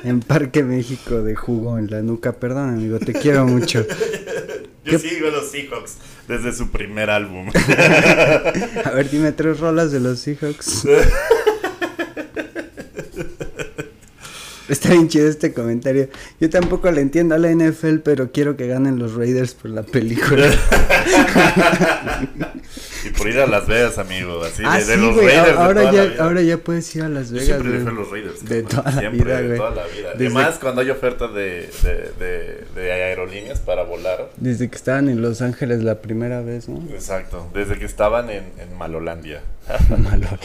en 0.04 0.20
Parque 0.20 0.62
México 0.62 1.22
de 1.22 1.34
jugo 1.34 1.78
en 1.78 1.90
la 1.90 2.02
nuca. 2.02 2.32
Perdón, 2.32 2.70
amigo, 2.70 2.98
te 2.98 3.12
quiero 3.12 3.46
mucho. 3.46 3.86
Yo 4.84 4.98
sigo 4.98 5.28
a 5.28 5.30
los 5.30 5.50
Seahawks 5.50 5.94
desde 6.26 6.52
su 6.52 6.70
primer 6.70 7.08
álbum. 7.08 7.48
A 8.84 8.90
ver, 8.90 9.08
dime 9.10 9.30
tres 9.32 9.60
rolas 9.60 9.92
de 9.92 10.00
los 10.00 10.18
Seahawks. 10.18 10.86
Está 14.68 14.90
bien 14.90 15.08
chido 15.08 15.28
este 15.28 15.52
comentario. 15.52 16.08
Yo 16.40 16.48
tampoco 16.48 16.90
le 16.90 17.00
entiendo 17.02 17.34
a 17.34 17.38
la 17.38 17.50
NFL, 17.52 17.98
pero 17.98 18.32
quiero 18.32 18.56
que 18.56 18.66
ganen 18.66 18.98
los 18.98 19.14
Raiders 19.14 19.54
por 19.54 19.70
la 19.70 19.82
película. 19.82 20.50
Y 23.04 23.10
por 23.10 23.28
ir 23.28 23.38
a 23.40 23.46
Las 23.46 23.66
Vegas, 23.66 23.98
amigo. 23.98 24.42
Así, 24.44 24.62
ah, 24.66 24.78
de, 24.78 24.84
de 24.84 24.94
sí, 24.94 25.00
los 25.00 25.14
güey. 25.14 25.26
Raiders. 25.26 25.46
de 25.46 25.62
Ahora 25.62 25.80
toda 25.80 25.92
la 25.92 25.92
ya, 26.04 26.04
vida. 26.12 26.24
ahora 26.24 26.42
ya 26.42 26.56
puedes 26.58 26.96
ir 26.96 27.02
a 27.02 27.08
Las 27.08 27.28
Yo 27.28 27.34
Vegas. 27.34 27.46
siempre 27.46 27.68
güey. 27.68 27.78
le 27.78 27.84
fui 27.84 27.90
a 27.92 27.94
los 28.00 28.10
Raiders. 28.10 28.44
De 28.48 28.62
toda 28.62 28.82
la 28.90 28.98
siempre, 29.00 29.24
vida, 29.24 29.42
de 29.42 29.56
toda 29.56 29.70
la 29.70 29.86
vida. 29.86 30.10
Desde- 30.14 30.26
Además, 30.26 30.58
cuando 30.60 30.80
hay 30.82 30.90
ofertas 30.90 31.34
de, 31.34 31.70
de, 31.82 32.12
de, 32.24 32.64
de 32.74 32.92
aerolíneas 32.92 33.60
para 33.60 33.82
volar. 33.84 34.30
Desde 34.36 34.68
que 34.70 34.76
estaban 34.76 35.08
en 35.08 35.20
Los 35.22 35.42
Ángeles 35.42 35.82
la 35.82 36.00
primera 36.02 36.40
vez, 36.42 36.68
¿no? 36.68 36.82
Exacto, 36.94 37.48
desde 37.54 37.78
que 37.78 37.84
estaban 37.84 38.30
en, 38.30 38.44
en 38.58 38.76
Malolandia. 38.78 39.42
Malola. 39.88 40.38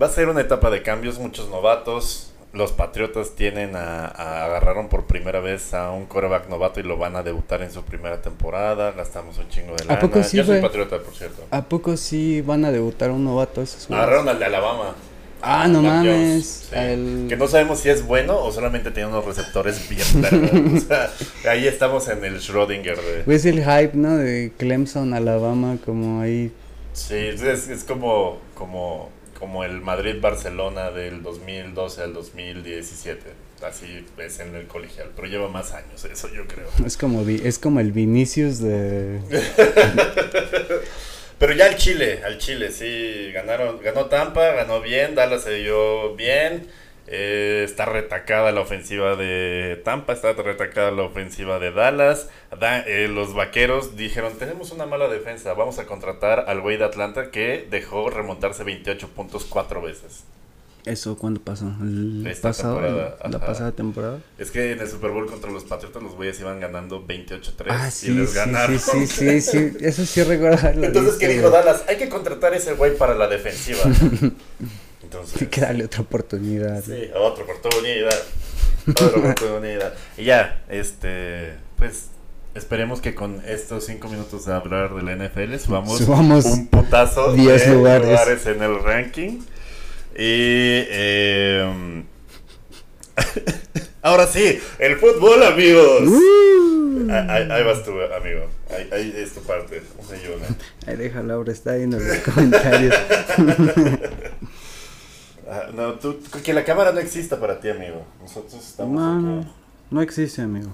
Va 0.00 0.06
a 0.06 0.10
ser 0.10 0.28
una 0.28 0.40
etapa 0.42 0.70
de 0.70 0.82
cambios, 0.82 1.18
muchos 1.18 1.48
novatos. 1.48 2.32
Los 2.56 2.72
Patriotas 2.72 3.32
tienen 3.36 3.76
a, 3.76 4.06
a- 4.06 4.44
agarraron 4.46 4.88
por 4.88 5.04
primera 5.04 5.40
vez 5.40 5.74
a 5.74 5.90
un 5.90 6.06
coreback 6.06 6.48
novato 6.48 6.80
y 6.80 6.82
lo 6.84 6.96
van 6.96 7.14
a 7.16 7.22
debutar 7.22 7.62
en 7.62 7.70
su 7.70 7.82
primera 7.82 8.22
temporada. 8.22 8.92
Gastamos 8.92 9.36
un 9.38 9.48
chingo 9.48 9.74
de 9.76 9.84
lana. 9.84 10.00
poco 10.00 10.22
sí, 10.22 10.38
Yo 10.38 10.44
soy? 10.44 10.60
Patriota, 10.60 10.98
por 10.98 11.14
cierto. 11.14 11.42
¿A 11.50 11.62
poco 11.62 11.96
sí 11.96 12.40
van 12.40 12.64
a 12.64 12.72
debutar 12.72 13.10
un 13.10 13.24
novato 13.24 13.60
esos? 13.62 13.90
Agarraron 13.90 14.28
al 14.28 14.38
de 14.38 14.44
Alabama. 14.46 14.94
Ah, 15.42 15.68
no 15.68 15.82
Mac 15.82 15.96
mames. 15.96 16.10
Jones, 16.10 16.46
sí. 16.70 16.74
El- 16.76 17.26
Que 17.28 17.36
no 17.36 17.46
sabemos 17.46 17.78
si 17.80 17.90
es 17.90 18.04
bueno 18.06 18.38
o 18.38 18.50
solamente 18.50 18.90
tiene 18.90 19.10
unos 19.10 19.24
receptores 19.26 19.86
bien 19.88 20.02
verga. 20.22 20.50
o 20.76 20.80
sea, 20.80 21.10
ahí 21.50 21.66
estamos 21.68 22.08
en 22.08 22.24
el 22.24 22.40
Schrödinger 22.40 22.96
de... 23.26 23.34
Es 23.34 23.44
el 23.44 23.58
hype, 23.62 23.90
¿no? 23.94 24.16
De 24.16 24.50
Clemson, 24.56 25.12
Alabama, 25.12 25.76
como 25.84 26.22
ahí. 26.22 26.52
Sí, 26.94 27.14
es, 27.14 27.42
es 27.68 27.84
como, 27.84 28.38
como, 28.54 29.10
como 29.38 29.64
el 29.64 29.80
Madrid-Barcelona 29.80 30.90
del 30.90 31.22
2012 31.22 32.02
al 32.02 32.14
2017. 32.14 33.20
Así 33.62 34.04
es 34.18 34.40
en 34.40 34.54
el 34.54 34.66
colegial, 34.66 35.10
pero 35.16 35.28
lleva 35.28 35.48
más 35.48 35.72
años 35.72 36.04
eso, 36.04 36.28
yo 36.28 36.46
creo. 36.46 36.68
Es 36.84 36.96
como, 36.96 37.26
es 37.28 37.58
como 37.58 37.80
el 37.80 37.92
Vinicius 37.92 38.58
de. 38.60 39.20
Pero 41.38 41.52
ya 41.52 41.66
al 41.66 41.76
Chile, 41.76 42.22
al 42.24 42.38
Chile, 42.38 42.70
sí, 42.70 43.30
ganaron, 43.32 43.78
ganó 43.82 44.06
Tampa, 44.06 44.52
ganó 44.52 44.80
bien, 44.80 45.14
Dallas 45.14 45.42
se 45.42 45.54
dio 45.54 46.14
bien. 46.16 46.66
Eh, 47.08 47.62
está 47.64 47.84
retacada 47.84 48.50
la 48.52 48.60
ofensiva 48.60 49.14
de 49.14 49.80
Tampa, 49.84 50.12
está 50.12 50.32
retacada 50.32 50.90
la 50.90 51.02
ofensiva 51.02 51.58
de 51.60 51.70
Dallas. 51.70 52.28
Da- 52.58 52.80
eh, 52.80 53.06
los 53.08 53.32
vaqueros 53.34 53.96
dijeron: 53.96 54.32
Tenemos 54.38 54.72
una 54.72 54.86
mala 54.86 55.06
defensa, 55.08 55.54
vamos 55.54 55.78
a 55.78 55.86
contratar 55.86 56.46
al 56.48 56.60
güey 56.60 56.76
de 56.78 56.84
Atlanta 56.84 57.30
que 57.30 57.66
dejó 57.70 58.10
remontarse 58.10 58.64
28 58.64 59.08
puntos 59.08 59.44
cuatro 59.44 59.80
veces. 59.82 60.24
¿Eso 60.84 61.16
cuándo 61.18 61.40
pasó? 61.40 61.66
¿El 61.80 62.24
Esta 62.28 62.50
pasado, 62.50 62.76
temporada, 62.80 63.16
la 63.28 63.38
pasada 63.40 63.72
temporada? 63.72 64.18
Es 64.38 64.52
que 64.52 64.70
en 64.70 64.78
el 64.78 64.88
Super 64.88 65.10
Bowl 65.10 65.26
contra 65.26 65.50
los 65.50 65.64
Patriotas 65.64 66.00
los 66.00 66.14
güeyes 66.14 66.38
iban 66.38 66.60
ganando 66.60 67.04
28-3 67.04 67.66
Ah, 67.68 67.88
y 67.88 67.90
sí, 67.90 68.10
les 68.12 68.30
sí, 68.30 68.36
ganaron. 68.36 68.78
sí, 68.78 69.06
sí, 69.08 69.40
sí, 69.40 69.40
sí, 69.40 69.76
eso 69.80 70.06
sí 70.06 70.20
Entonces, 70.20 71.14
¿qué 71.16 71.26
dijo. 71.26 71.50
Dallas? 71.50 71.82
Hay 71.88 71.96
que 71.96 72.08
contratar 72.08 72.52
a 72.52 72.56
ese 72.56 72.74
güey 72.74 72.96
para 72.96 73.14
la 73.16 73.26
defensiva. 73.26 73.80
Entonces, 75.16 75.42
Hay 75.42 75.48
que 75.50 75.60
darle 75.60 75.84
otra 75.84 76.00
oportunidad. 76.02 76.82
sí, 76.84 77.10
otra 77.14 77.44
oportunidad. 77.44 78.22
Otra 78.88 79.06
oportunidad. 79.08 79.94
Y 80.16 80.24
ya, 80.24 80.62
este, 80.68 81.54
pues, 81.76 82.06
esperemos 82.54 83.00
que 83.00 83.14
con 83.14 83.42
estos 83.46 83.84
cinco 83.86 84.08
minutos 84.08 84.46
de 84.46 84.52
hablar 84.54 84.94
de 84.94 85.02
la 85.02 85.16
NFL 85.16 85.56
subamos, 85.58 85.98
Subamos 85.98 86.44
un 86.46 86.66
putazo 86.68 87.32
10 87.32 87.66
de 87.66 87.74
lugares. 87.74 88.46
en 88.46 88.62
el 88.62 88.82
ranking. 88.82 89.40
Y, 90.14 90.86
eh, 90.88 92.02
ahora 94.02 94.26
sí, 94.26 94.58
el 94.78 94.96
fútbol, 94.96 95.42
amigos. 95.42 96.02
Uh. 96.02 96.46
Ahí, 97.10 97.62
vas 97.62 97.84
tú, 97.84 97.92
amigo. 97.92 98.46
Ahí, 98.70 98.88
ahí 98.92 99.14
es 99.16 99.32
tu 99.34 99.40
parte. 99.42 99.82
Una 99.98 100.16
y 100.16 100.26
una. 100.34 100.46
Ahí 100.86 100.96
deja 100.96 101.22
Laura, 101.22 101.52
está 101.52 101.72
ahí 101.72 101.82
en 101.82 101.90
los 101.92 102.02
comentarios. 102.20 102.94
Ah, 105.48 105.68
no, 105.74 105.92
tú, 105.94 106.18
que 106.44 106.52
la 106.52 106.64
cámara 106.64 106.92
no 106.92 106.98
exista 107.00 107.38
para 107.38 107.60
ti, 107.60 107.68
amigo. 107.68 108.04
Nosotros 108.20 108.54
estamos 108.54 108.94
No, 109.00 109.14
aquí. 109.16 109.24
no, 109.46 109.54
no 109.92 110.02
existe, 110.02 110.42
amigo. 110.42 110.70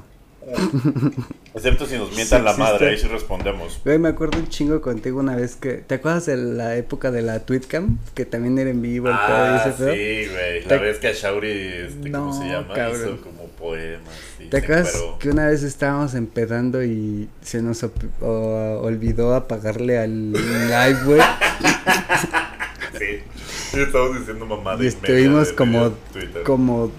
Excepto 1.54 1.86
si 1.86 1.96
nos 1.98 2.10
mientan 2.16 2.40
Sí 2.40 2.44
la 2.46 2.56
madre, 2.56 2.88
ahí 2.90 2.98
sí 2.98 3.06
respondemos. 3.06 3.80
Güey, 3.84 3.98
me 3.98 4.08
acuerdo 4.08 4.38
un 4.38 4.48
chingo 4.48 4.80
contigo 4.80 5.20
una 5.20 5.36
vez 5.36 5.54
que... 5.54 5.74
¿Te 5.74 5.96
acuerdas 5.96 6.26
de 6.26 6.36
la 6.36 6.74
época 6.76 7.10
de 7.12 7.22
la 7.22 7.40
Tweetcam? 7.40 7.98
Que 8.14 8.24
también 8.24 8.58
era 8.58 8.70
en 8.70 8.82
vivo 8.82 9.08
Ah, 9.12 9.62
ese 9.68 9.76
sí, 10.24 10.30
güey. 10.32 10.64
La 10.64 10.78
vez 10.78 10.98
que 10.98 11.08
a 11.08 11.12
Shauri, 11.12 11.50
este, 11.50 12.10
¿cómo 12.10 12.32
se 12.32 12.40
No, 12.46 12.50
llama? 12.62 12.74
cabrón. 12.74 13.00
Hizo 13.14 13.20
como 13.22 13.46
poemas. 13.50 14.08
¿Te 14.50 14.56
acuerdas 14.56 14.96
que 15.20 15.28
una 15.30 15.46
vez 15.46 15.62
estábamos 15.62 16.14
empedando 16.14 16.82
y 16.82 17.28
se 17.42 17.62
nos 17.62 17.84
o- 17.84 18.80
olvidó 18.82 19.34
apagarle 19.36 19.98
al 19.98 20.32
live, 20.32 20.98
güey? 21.04 21.20
Sí. 22.98 23.22
Estamos 23.74 24.18
diciendo 24.18 24.46
mamada. 24.46 24.82
Y 24.84 24.86
estuvimos 24.88 25.48
de- 25.48 25.54
como, 25.54 25.90
de 25.90 26.42
como 26.44 26.90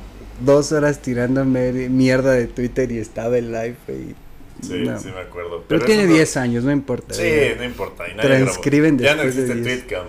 dos 0.42 0.72
horas 0.72 1.02
tirando 1.02 1.46
mer- 1.46 1.90
mierda 1.90 2.32
de 2.34 2.48
Twitter 2.48 2.92
y 2.92 2.98
estaba 2.98 3.38
el 3.38 3.52
live, 3.52 3.76
güey. 3.88 4.16
Sí, 4.62 4.84
No. 4.86 4.98
sí 5.00 5.10
me 5.14 5.20
acuerdo. 5.22 5.64
Pero, 5.68 5.84
tiene 5.86 6.04
eso 6.04 6.10
no- 6.10 6.16
10 6.16 6.38
años, 6.38 6.64
no 6.64 6.72
importa. 6.72 7.14
Sí, 7.14 7.22
güey. 7.24 7.56
no 7.58 7.64
importa. 7.66 8.08
y 8.08 8.16
nadie 8.16 8.30
Transcriben 8.30 8.98
grabó. 8.98 9.12
Ya 9.12 9.16
no 9.16 9.22
de 9.24 9.28
existe 9.30 9.56
10. 9.56 9.64
Tweetcam. 9.88 10.06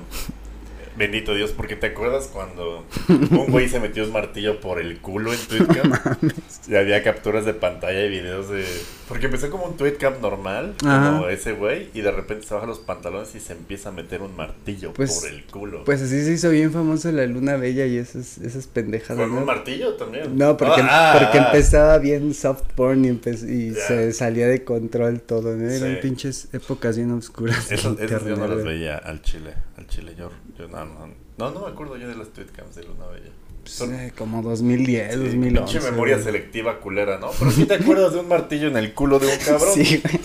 Bendito 0.97 1.35
Dios, 1.35 1.51
porque 1.53 1.75
te 1.77 1.87
acuerdas 1.89 2.29
cuando 2.33 2.85
un 3.09 3.47
güey 3.51 3.69
se 3.69 3.81
metió 3.81 4.05
un 4.05 4.13
martillo 4.13 4.61
por 4.61 4.81
el 4.81 4.99
culo 4.99 5.33
en 5.33 5.39
Tweetcam. 5.41 5.93
y 6.69 6.75
había 6.77 7.03
capturas 7.03 7.45
de 7.45 7.55
pantalla 7.55 8.05
y 8.05 8.09
videos 8.11 8.49
de. 8.49 8.65
Porque 9.09 9.27
empezó 9.27 9.51
como 9.51 9.65
un 9.65 9.77
Tweetcam 9.77 10.21
normal, 10.23 10.75
como 10.81 11.29
ese 11.29 11.53
güey, 11.53 11.89
y 11.95 12.01
de 12.01 12.11
repente 12.11 12.47
se 12.47 12.55
baja 12.55 12.67
los 12.67 12.79
pantalones 12.79 13.35
y 13.35 13.41
se 13.41 13.53
empieza 13.53 13.89
a 13.89 13.93
meter 13.93 14.23
un 14.23 14.35
martillo 14.37 14.93
Pues- 14.93 15.21
por 15.21 15.29
el 15.31 15.45
culo. 15.45 15.85
Pues 15.85 16.01
así 16.01 16.25
se 16.25 16.33
hizo 16.33 16.51
bien 16.51 16.73
famoso 16.73 17.11
la 17.13 17.27
Luna 17.27 17.57
Bella 17.57 17.87
y 17.87 17.97
esas, 17.99 18.39
esas 18.39 18.67
pendejadas, 18.67 19.17
¿Con 19.23 19.35
¿no? 19.35 19.41
un 19.41 19.47
martillo 19.47 19.95
también? 19.95 20.37
No, 20.37 20.57
porque, 20.57 20.81
Ah, 20.83 21.17
porque 21.21 21.39
ah, 21.39 21.47
empezaba 21.47 21.99
bien 21.99 22.33
soft 22.35 22.63
porn 22.75 23.05
y, 23.05 23.73
se 23.75 24.13
salía 24.13 24.47
de 24.49 24.65
control 24.65 25.21
todo, 25.21 25.57
¿no? 25.57 25.69
Eran 25.69 25.95
Sí. 25.95 25.99
pinches 26.01 26.49
épocas 26.53 26.97
bien 26.97 27.11
oscuras. 27.13 27.71
Esas, 27.71 27.99
esas 28.01 28.25
yo 28.25 28.37
no 28.37 28.47
las 28.47 28.65
veía 28.65 28.97
al 28.97 29.21
chile. 29.23 29.55
Al 29.77 29.87
chile, 29.89 30.15
yo, 30.17 30.31
yo 30.59 30.69
no, 30.69 30.85
no. 30.85 31.09
No, 31.37 31.51
no 31.51 31.61
me 31.61 31.69
acuerdo 31.73 31.97
yo 31.97 32.09
de 32.09 32.15
las 32.15 32.29
tweetcams 32.29 32.75
de 32.77 32.85
Luna 32.85 33.07
Bella. 33.07 33.31
Pues, 33.63 33.75
Son- 33.75 33.95
eh, 33.95 34.13
como 34.17 34.43
2010, 34.43 35.15
Sí, 35.15 35.19
2011. 35.21 35.73
Pinche 35.73 35.91
memoria 35.91 36.15
güey. 36.17 36.25
selectiva 36.25 36.81
culera, 36.81 37.19
¿no? 37.19 37.31
Pero 37.39 37.51
sí 37.51 37.65
te 37.67 37.75
acuerdas 37.75 38.13
de 38.13 38.21
un 38.21 38.29
martillo 38.29 38.69
en 38.69 38.77
el 38.77 38.93
culo 38.95 39.19
de 39.19 39.27
un 39.27 39.39
cabrón. 39.45 39.75
Sí, 39.75 40.01
güey. 40.05 40.21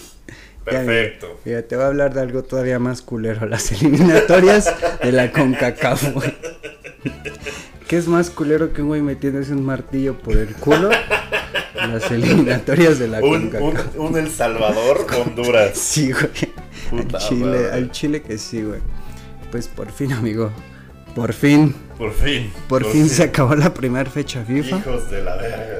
Perfecto. 0.66 1.40
Mira, 1.46 1.64
te 1.64 1.76
voy 1.76 1.86
a 1.86 1.88
hablar 1.88 2.14
de 2.14 2.22
algo 2.22 2.44
todavía 2.44 2.78
más 2.80 3.02
culero, 3.02 3.46
las 3.48 3.72
eliminatorias 3.72 4.72
de 5.02 5.12
la 5.12 5.32
CONCACAF, 5.32 6.14
güey. 6.14 6.34
¿Qué 7.88 7.98
es 7.98 8.08
más 8.08 8.30
culero 8.30 8.72
que 8.72 8.82
un 8.84 8.90
güey 8.90 9.02
metiéndose 9.02 9.52
un 9.54 9.66
martillo 9.66 10.18
por 10.20 10.38
el 10.38 10.54
culo? 10.56 10.92
Las 11.76 12.12
eliminatorias 12.12 13.00
de 13.00 13.08
la 13.08 13.20
Un, 13.22 13.50
CONCACAF. 13.50 13.96
un 13.98 14.18
El 14.18 14.30
Salvador, 14.30 15.08
Honduras. 15.26 15.76
Sí, 15.78 16.12
güey. 16.12 17.04
Al 17.04 17.18
chile, 17.20 17.46
madre. 17.46 17.72
al 17.72 17.92
chile 17.92 18.22
que 18.22 18.38
sí, 18.38 18.62
güey. 18.62 18.80
Pues 19.52 19.68
por 19.68 19.92
fin, 19.92 20.14
amigo. 20.14 20.52
Por 21.16 21.34
fin. 21.34 21.74
Por 21.98 22.14
fin. 22.14 22.52
Por 22.68 22.86
fin 22.86 23.10
se 23.10 23.24
acabó 23.24 23.56
la 23.56 23.74
primera 23.74 24.10
fecha 24.10 24.44
FIFA. 24.44 24.78
Hijos 24.78 25.10
de 25.12 25.24
la 25.24 25.36
verga. 25.38 25.80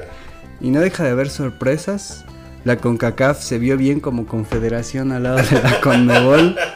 Y 0.60 0.70
no 0.70 0.80
deja 0.80 1.04
de 1.04 1.10
haber 1.10 1.30
sorpresas. 1.30 2.24
La 2.64 2.76
CONCACAF 2.76 3.40
se 3.42 3.58
vio 3.58 3.76
bien 3.78 4.00
como 4.00 4.26
confederación 4.26 5.12
al 5.12 5.22
lado 5.22 5.36
de 5.38 5.62
la 5.62 5.80
CONMEBOL. 5.80 6.56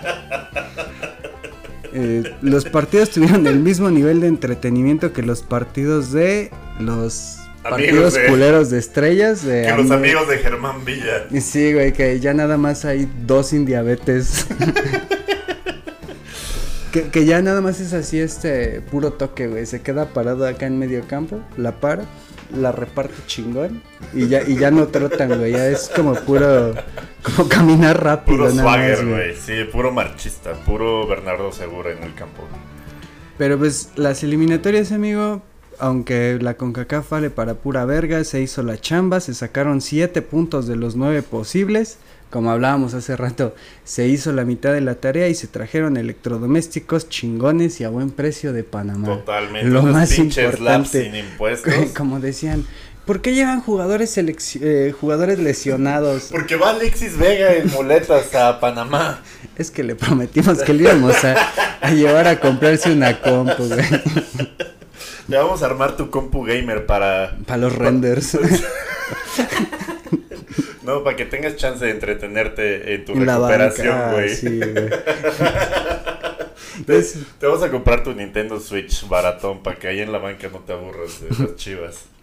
Eh, 1.96 2.24
los 2.42 2.64
partidos 2.64 3.10
tuvieron 3.10 3.46
el 3.46 3.60
mismo 3.60 3.88
nivel 3.88 4.20
de 4.20 4.26
entretenimiento 4.26 5.12
que 5.12 5.22
los 5.22 5.42
partidos 5.42 6.10
de 6.10 6.50
los 6.80 7.36
Amigos 7.62 7.62
partidos 7.62 8.14
de- 8.14 8.26
culeros 8.26 8.70
de 8.70 8.78
estrellas. 8.80 9.44
De 9.44 9.62
Que 9.62 9.76
los 9.80 9.88
amigos 9.92 10.28
de 10.28 10.38
Germán 10.38 10.84
Villa. 10.84 11.26
Sí, 11.40 11.72
güey, 11.72 11.92
que 11.92 12.18
ya 12.18 12.34
nada 12.34 12.56
más 12.56 12.84
hay 12.84 13.08
dos 13.28 13.50
sin 13.50 13.64
diabetes. 13.64 14.48
que, 16.94 17.08
que 17.08 17.24
ya 17.24 17.42
nada 17.42 17.60
más 17.60 17.80
es 17.80 17.92
así 17.92 18.20
este 18.20 18.80
puro 18.80 19.14
toque, 19.14 19.48
güey. 19.48 19.66
Se 19.66 19.82
queda 19.82 20.10
parado 20.10 20.46
acá 20.46 20.66
en 20.66 20.78
medio 20.78 21.02
campo, 21.08 21.40
la 21.56 21.80
para, 21.80 22.04
la 22.56 22.70
reparte 22.70 23.16
chingón 23.26 23.82
y 24.12 24.28
ya, 24.28 24.42
y 24.46 24.56
ya 24.56 24.70
no 24.70 24.86
trotan, 24.86 25.36
güey. 25.36 25.50
Ya 25.50 25.66
es 25.66 25.90
como 25.94 26.14
puro, 26.14 26.72
como 27.24 27.48
caminar 27.48 28.00
rápido, 28.00 28.36
Puro 28.36 28.50
nada 28.50 28.62
swagger, 28.62 29.02
más, 29.02 29.12
güey. 29.12 29.34
Sí, 29.34 29.64
puro 29.72 29.90
marchista. 29.90 30.52
Puro 30.52 31.04
Bernardo 31.08 31.50
Segura 31.50 31.90
en 31.90 32.04
el 32.04 32.14
campo. 32.14 32.44
Pero 33.38 33.58
pues 33.58 33.90
las 33.96 34.22
eliminatorias, 34.22 34.92
amigo, 34.92 35.42
aunque 35.80 36.38
la 36.40 36.54
CONCACAF 36.54 37.10
vale 37.10 37.30
para 37.30 37.54
pura 37.54 37.84
verga, 37.86 38.22
se 38.22 38.40
hizo 38.40 38.62
la 38.62 38.80
chamba, 38.80 39.18
se 39.18 39.34
sacaron 39.34 39.80
siete 39.80 40.22
puntos 40.22 40.68
de 40.68 40.76
los 40.76 40.94
nueve 40.94 41.22
posibles. 41.22 41.98
Como 42.34 42.50
hablábamos 42.50 42.94
hace 42.94 43.16
rato, 43.16 43.54
se 43.84 44.08
hizo 44.08 44.32
la 44.32 44.44
mitad 44.44 44.72
de 44.72 44.80
la 44.80 44.96
tarea 44.96 45.28
y 45.28 45.36
se 45.36 45.46
trajeron 45.46 45.96
electrodomésticos 45.96 47.08
chingones 47.08 47.80
y 47.80 47.84
a 47.84 47.90
buen 47.90 48.10
precio 48.10 48.52
de 48.52 48.64
Panamá. 48.64 49.06
Totalmente. 49.06 49.68
Lo 49.68 49.84
más 49.84 50.18
importante. 50.18 51.04
sin 51.04 51.14
impuestos. 51.14 51.72
Como 51.96 52.18
decían, 52.18 52.66
¿por 53.06 53.20
qué 53.20 53.34
llevan 53.34 53.60
jugadores, 53.60 54.18
eh, 54.18 54.92
jugadores 55.00 55.38
lesionados? 55.38 56.24
Porque 56.32 56.56
va 56.56 56.70
Alexis 56.70 57.16
Vega 57.16 57.54
en 57.54 57.70
muletas 57.70 58.34
a 58.34 58.58
Panamá. 58.58 59.22
Es 59.56 59.70
que 59.70 59.84
le 59.84 59.94
prometimos 59.94 60.60
que 60.64 60.74
le 60.74 60.82
íbamos 60.82 61.24
a, 61.24 61.36
a 61.80 61.92
llevar 61.92 62.26
a 62.26 62.40
comprarse 62.40 62.90
una 62.90 63.20
compu, 63.20 63.68
güey. 63.68 63.84
Le 65.28 65.38
vamos 65.38 65.62
a 65.62 65.66
armar 65.66 65.96
tu 65.96 66.10
compu 66.10 66.44
gamer 66.44 66.84
para. 66.84 67.38
Para 67.46 67.58
los 67.58 67.74
renders. 67.76 68.36
No, 70.84 71.02
para 71.02 71.16
que 71.16 71.24
tengas 71.24 71.56
chance 71.56 71.84
de 71.84 71.90
entretenerte 71.90 72.94
en 72.94 73.04
tu 73.04 73.12
En 73.12 73.26
recuperación, 73.26 74.12
güey. 74.12 74.28
sí. 74.34 74.60
Te, 76.86 76.98
Es- 76.98 77.18
te 77.38 77.46
vas 77.46 77.62
a 77.62 77.70
comprar 77.70 78.02
tu 78.02 78.12
Nintendo 78.12 78.58
Switch 78.60 79.06
baratón 79.08 79.62
para 79.62 79.76
que 79.78 79.86
ahí 79.88 80.00
en 80.00 80.10
la 80.12 80.18
banca 80.18 80.48
no 80.48 80.58
te 80.58 80.72
aburras 80.72 81.20
de 81.20 81.28
las 81.44 81.56
chivas. 81.56 82.04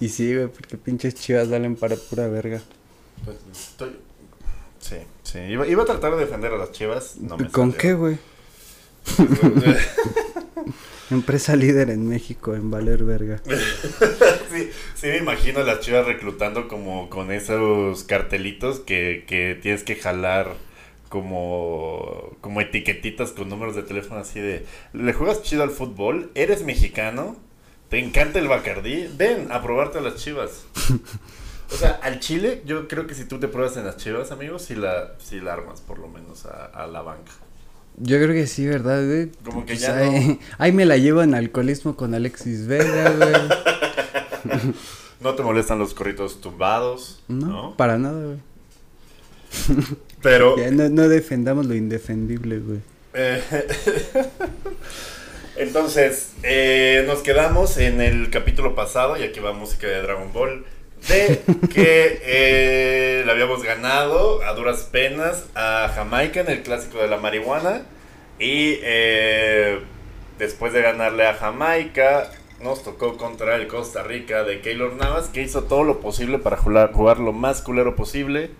Y 0.00 0.08
sí, 0.10 0.32
güey, 0.32 0.46
porque 0.46 0.76
pinches 0.76 1.16
chivas 1.16 1.50
valen 1.50 1.74
para 1.74 1.96
pura 1.96 2.28
verga. 2.28 2.60
Pues, 3.24 3.36
estoy- 3.52 3.96
Sí, 4.78 4.94
sí. 5.24 5.40
Iba, 5.40 5.66
iba 5.66 5.82
a 5.82 5.86
tratar 5.86 6.12
de 6.14 6.18
defender 6.24 6.52
a 6.52 6.56
las 6.56 6.70
chivas. 6.70 7.16
No 7.16 7.36
me 7.36 7.48
¿Con 7.50 7.72
salió. 7.72 7.78
qué, 7.82 7.94
güey? 7.94 8.18
Empresa 11.10 11.56
líder 11.56 11.90
en 11.90 12.06
México 12.08 12.54
en 12.54 12.70
valer 12.70 13.04
verga. 13.04 13.40
sí, 14.52 14.70
sí, 14.94 15.06
me 15.06 15.16
imagino 15.16 15.60
a 15.60 15.64
las 15.64 15.80
chivas 15.80 16.06
reclutando 16.06 16.68
como 16.68 17.08
con 17.08 17.32
esos 17.32 18.04
cartelitos 18.04 18.80
que, 18.80 19.24
que 19.26 19.58
tienes 19.60 19.84
que 19.84 19.96
jalar 19.96 20.54
como, 21.08 22.36
como 22.40 22.60
etiquetitas 22.60 23.32
con 23.32 23.48
números 23.48 23.74
de 23.74 23.82
teléfono 23.82 24.20
así 24.20 24.40
de, 24.40 24.66
¿le 24.92 25.12
juegas 25.14 25.42
chido 25.42 25.62
al 25.62 25.70
fútbol? 25.70 26.30
¿Eres 26.34 26.62
mexicano? 26.64 27.36
¿Te 27.88 27.98
encanta 27.98 28.38
el 28.38 28.48
Bacardí? 28.48 29.08
Ven 29.16 29.50
a 29.50 29.62
probarte 29.62 29.98
a 29.98 30.02
las 30.02 30.16
chivas. 30.16 30.66
O 31.70 31.76
sea, 31.76 32.00
al 32.02 32.18
Chile, 32.18 32.62
yo 32.64 32.88
creo 32.88 33.06
que 33.06 33.14
si 33.14 33.26
tú 33.26 33.38
te 33.38 33.46
pruebas 33.46 33.76
en 33.76 33.84
las 33.84 33.98
chivas, 33.98 34.32
amigos, 34.32 34.62
si 34.62 34.74
la, 34.74 35.12
si 35.18 35.38
la 35.38 35.52
armas 35.52 35.82
por 35.82 35.98
lo 35.98 36.08
menos 36.08 36.46
a, 36.46 36.64
a 36.64 36.86
la 36.86 37.02
banca. 37.02 37.30
Yo 38.00 38.16
creo 38.18 38.32
que 38.32 38.46
sí, 38.46 38.66
¿verdad, 38.66 39.04
güey? 39.06 39.30
Como 39.44 39.60
que 39.66 39.72
Pues 39.74 39.80
ya 39.80 39.96
ahí, 39.98 40.28
no. 40.28 40.38
ahí 40.58 40.72
me 40.72 40.86
la 40.86 40.96
llevo 40.96 41.22
en 41.22 41.34
alcoholismo 41.34 41.96
con 41.96 42.14
Alexis 42.14 42.66
Vega, 42.66 43.10
güey. 43.10 43.32
No 45.20 45.34
te 45.34 45.42
molestan 45.42 45.80
los 45.80 45.94
corritos 45.94 46.40
tumbados, 46.40 47.20
No, 47.26 47.46
¿no? 47.46 47.76
para 47.76 47.98
nada, 47.98 48.24
güey. 48.24 48.38
Pero 50.22 50.56
Ya 50.56 50.70
no, 50.70 50.88
no 50.88 51.08
defendamos 51.08 51.66
lo 51.66 51.74
indefendible, 51.74 52.60
güey. 52.60 52.78
Eh, 53.14 53.42
Entonces, 55.56 56.30
eh, 56.44 57.02
nos 57.06 57.18
quedamos 57.20 57.78
en 57.78 58.00
el 58.00 58.30
capítulo 58.30 58.74
pasado, 58.76 59.16
y 59.16 59.24
aquí 59.24 59.40
va 59.40 59.52
música 59.52 59.88
de 59.88 60.02
Dragon 60.02 60.32
Ball, 60.32 60.64
de 61.06 61.42
que 61.72 62.20
eh, 62.22 63.22
le 63.24 63.30
habíamos 63.32 63.62
ganado 63.62 64.42
a 64.42 64.52
duras 64.54 64.88
penas 64.90 65.46
a 65.54 65.90
Jamaica 65.94 66.40
en 66.40 66.48
el 66.48 66.62
clásico 66.62 66.98
de 66.98 67.08
la 67.08 67.18
marihuana. 67.18 67.82
Y 68.38 68.78
eh, 68.82 69.80
después 70.38 70.72
de 70.72 70.82
ganarle 70.82 71.26
a 71.26 71.34
Jamaica, 71.34 72.30
nos 72.62 72.82
tocó 72.82 73.16
contra 73.16 73.56
el 73.56 73.68
Costa 73.68 74.02
Rica 74.02 74.44
de 74.44 74.60
Keylor 74.60 74.94
Navas, 74.94 75.28
que 75.28 75.42
hizo 75.42 75.64
todo 75.64 75.84
lo 75.84 76.00
posible 76.00 76.38
para 76.38 76.56
jugar, 76.56 76.92
jugar 76.92 77.18
lo 77.18 77.32
más 77.32 77.62
culero 77.62 77.94
posible. 77.94 78.50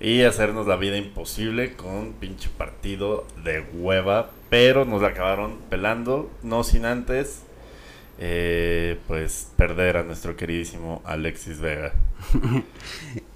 Y 0.00 0.22
hacernos 0.22 0.66
la 0.66 0.76
vida 0.76 0.98
imposible 0.98 1.72
con 1.72 1.90
un 1.90 2.12
pinche 2.12 2.50
partido 2.56 3.26
de 3.42 3.64
hueva. 3.72 4.30
Pero 4.50 4.84
nos 4.84 5.00
la 5.00 5.08
acabaron 5.08 5.56
pelando. 5.70 6.30
No 6.42 6.62
sin 6.62 6.84
antes. 6.84 7.42
Eh, 8.18 8.98
pues 9.06 9.48
perder 9.56 9.98
a 9.98 10.02
nuestro 10.02 10.36
queridísimo 10.36 11.02
Alexis 11.04 11.60
Vega. 11.60 11.92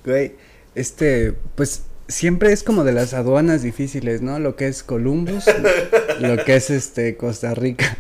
Güey, 0.05 0.33
este, 0.75 1.35
pues 1.55 1.85
siempre 2.11 2.53
es 2.53 2.63
como 2.63 2.85
de 2.85 2.93
las 2.93 3.15
aduanas 3.15 3.63
difíciles, 3.63 4.23
¿no? 4.23 4.39
Lo 4.39 4.57
que 4.57 4.67
es 4.67 4.83
Columbus, 4.83 5.45
lo 6.21 6.45
que 6.45 6.57
es 6.57 6.71
este 6.71 7.17
Costa 7.17 7.55
Rica 7.55 7.97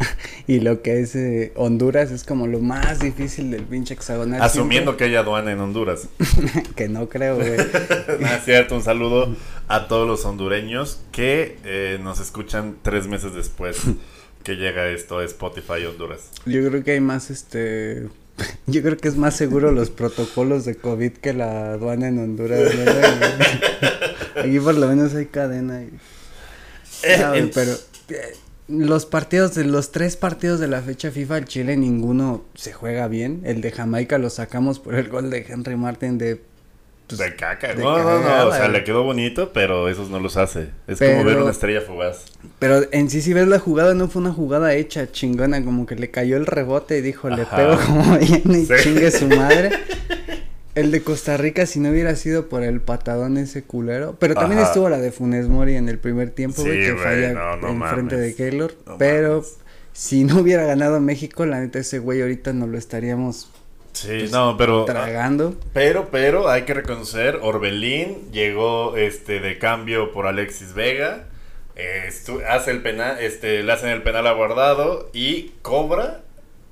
y 0.46 0.60
lo 0.60 0.82
que 0.82 1.00
es 1.00 1.14
eh, 1.14 1.52
Honduras 1.54 2.10
es 2.10 2.25
como 2.25 2.46
lo 2.46 2.60
más 2.60 3.00
difícil 3.00 3.50
del 3.50 3.62
pinche 3.64 3.94
hexagonal. 3.94 4.42
Asumiendo 4.42 4.96
que 4.96 5.04
hay 5.04 5.16
aduana 5.16 5.52
en 5.52 5.60
Honduras. 5.60 6.08
Que 6.76 6.88
no 6.88 7.08
creo, 7.08 7.37
güey. 7.37 7.56
No 8.20 8.26
es 8.26 8.44
cierto, 8.44 8.75
un 8.75 8.82
saludo 8.82 9.37
a 9.68 9.87
todos 9.87 10.06
los 10.06 10.25
hondureños 10.25 11.02
que 11.12 11.58
eh, 11.64 11.99
nos 12.02 12.20
escuchan 12.20 12.76
tres 12.82 13.06
meses 13.06 13.34
después 13.34 13.76
que 14.42 14.56
llega 14.56 14.88
esto 14.88 15.18
a 15.18 15.25
Spotify 15.25 15.85
Honduras. 15.88 16.30
Yo 16.47 16.66
creo 16.68 16.82
que 16.85 16.92
hay 16.92 17.00
más 17.00 17.30
este 17.30 18.09
yo 18.66 18.82
creo 18.82 18.97
que 18.97 19.09
es 19.09 19.16
más 19.16 19.37
seguro 19.37 19.70
los 19.73 19.90
protocolos 19.90 20.64
de 20.64 20.75
COVID 20.76 21.12
que 21.12 21.32
la 21.35 21.73
aduana 21.73 22.09
en 22.09 22.18
Honduras. 22.18 22.73
Aquí 24.37 24.59
por 24.61 24.75
lo 24.76 24.87
menos 24.88 25.14
hay 25.14 25.26
cadena. 25.26 25.82
y- 25.82 25.90
Eh, 27.02 27.50
pero 27.54 27.73
eh, 28.11 28.35
los 28.68 29.06
partidos 29.06 29.54
de 29.54 29.64
los 29.64 29.90
tres 29.90 30.16
partidos 30.16 30.61
de 30.61 30.68
la 30.68 30.80
fecha 30.82 31.11
FIFA 31.11 31.37
al 31.37 31.44
Chile 31.47 31.76
ninguno 31.76 32.44
se 32.54 32.73
juega 32.73 33.09
bien. 33.09 33.40
El 33.44 33.61
de 33.62 33.73
Jamaica 33.73 34.18
lo 34.18 34.30
sacamos 34.30 34.78
por 34.80 34.94
el 34.94 35.09
gol 35.09 35.30
de 35.30 35.44
Henry 35.49 35.76
Martin 35.76 36.18
de 36.18 36.40
pues, 37.17 37.31
de 37.31 37.37
caca. 37.37 37.69
de 37.75 37.83
no, 37.83 37.99
no, 38.02 38.19
no, 38.21 38.47
o 38.49 38.52
sea, 38.52 38.69
le 38.69 38.85
quedó 38.85 39.02
bonito, 39.02 39.52
pero 39.52 39.88
esos 39.88 40.11
no 40.11 40.21
los 40.21 40.37
hace. 40.37 40.69
Es 40.87 40.99
como 40.99 41.25
ver 41.25 41.38
una 41.38 41.50
estrella 41.50 41.81
fugaz. 41.81 42.25
Pero 42.59 42.83
en 42.93 43.11
sí 43.11 43.21
si 43.23 43.33
ves 43.33 43.47
la 43.49 43.59
jugada 43.59 43.95
no 43.95 44.09
fue 44.09 44.23
una 44.23 44.33
jugada 44.33 44.75
hecha 44.75 45.11
chingona, 45.12 45.64
como 45.64 45.87
que 45.87 45.97
le 45.97 46.11
cayó 46.11 46.37
el 46.37 46.47
rebote 46.47 46.99
y 46.99 47.00
dijo, 47.00 47.29
le 47.31 47.43
Ajá. 47.43 47.57
pego 47.57 47.76
como 47.87 48.19
viene 48.19 48.59
y 48.61 48.67
Sí. 48.67 48.75
chingue 48.83 49.11
su 49.11 49.26
madre. 49.29 49.71
El 50.76 50.93
de 50.93 51.02
Costa 51.02 51.37
Rica 51.37 51.67
si 51.67 51.81
no 51.81 51.90
hubiera 51.90 52.14
sido 52.14 52.49
por 52.49 52.62
el 52.62 52.81
patadón 52.81 53.37
ese 53.38 53.62
culero, 53.64 54.14
pero 54.21 54.35
también 54.35 54.61
Ajá. 54.61 54.69
estuvo 54.69 54.88
la 54.88 54.99
de 54.99 55.11
Funes 55.11 55.49
Mori 55.49 55.75
en 55.75 55.88
el 55.88 55.99
primer 55.99 56.31
tiempo, 56.31 56.62
güey, 56.62 56.85
Sí, 56.85 56.90
que 56.93 56.97
falla 56.97 57.33
no, 57.33 57.57
no 57.57 57.69
en 57.71 57.83
frente 57.93 58.17
de 58.17 58.35
Keylor, 58.37 58.73
pero 58.97 59.38
mames. 59.38 59.57
si 59.93 60.23
no 60.23 60.38
hubiera 60.38 60.64
ganado 60.64 61.00
México, 61.00 61.45
la 61.45 61.59
neta 61.61 61.81
ese 61.81 61.99
güey 61.99 62.23
ahorita 62.23 62.52
no 62.52 62.69
lo 62.69 62.79
estaríamos 62.79 63.50
Sí, 63.92 64.09
pues, 64.20 64.30
no, 64.32 64.56
pero. 64.56 64.85
tragando. 64.85 65.54
Pero, 65.73 66.09
pero 66.11 66.49
hay 66.49 66.62
que 66.62 66.75
reconocer, 66.75 67.38
Orbelín 67.42 68.30
llegó 68.32 68.97
este 68.97 69.40
de 69.40 69.59
cambio 69.59 70.12
por 70.12 70.26
Alexis 70.26 70.75
Vega. 70.75 71.26
eh, 71.76 72.11
hace 72.49 72.70
el 72.70 72.82
penal, 72.82 73.18
este, 73.20 73.62
le 73.62 73.73
hacen 73.73 73.90
el 73.90 74.02
penal 74.02 74.26
aguardado 74.26 75.11
y 75.12 75.52
cobra, 75.62 76.20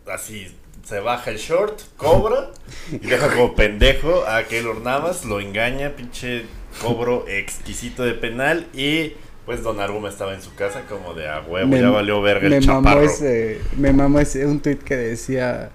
así 0.07 0.55
se 0.85 1.01
baja 1.01 1.31
el 1.31 1.39
short, 1.39 1.81
cobra 1.97 2.51
y 2.91 2.99
deja 3.07 3.29
como 3.29 3.55
pendejo 3.55 4.25
a 4.27 4.43
Keylor 4.45 4.81
Navas, 4.81 5.25
lo 5.25 5.41
engaña, 5.41 5.91
pinche 5.97 6.45
cobro 6.83 7.27
exquisito 7.29 8.05
de 8.05 8.15
penal 8.15 8.67
y 8.75 9.15
pues 9.47 9.63
Don 9.63 9.81
Aruma 9.81 10.09
estaba 10.11 10.35
en 10.35 10.43
su 10.43 10.55
casa 10.55 10.83
como 10.89 11.15
de 11.15 11.27
a 11.29 11.41
huevo, 11.41 11.69
Me- 11.69 11.81
ya 11.81 11.89
valió 11.91 12.21
verga 12.23 12.49
me 12.49 12.57
el 12.59 12.67
mamó 12.67 12.89
chaparro. 12.89 13.05
ese, 13.07 13.61
me 13.77 13.93
mamó 13.93 14.21
ese, 14.21 14.45
un 14.47 14.61
tweet 14.61 14.77
que 14.79 14.97
decía 14.97 15.71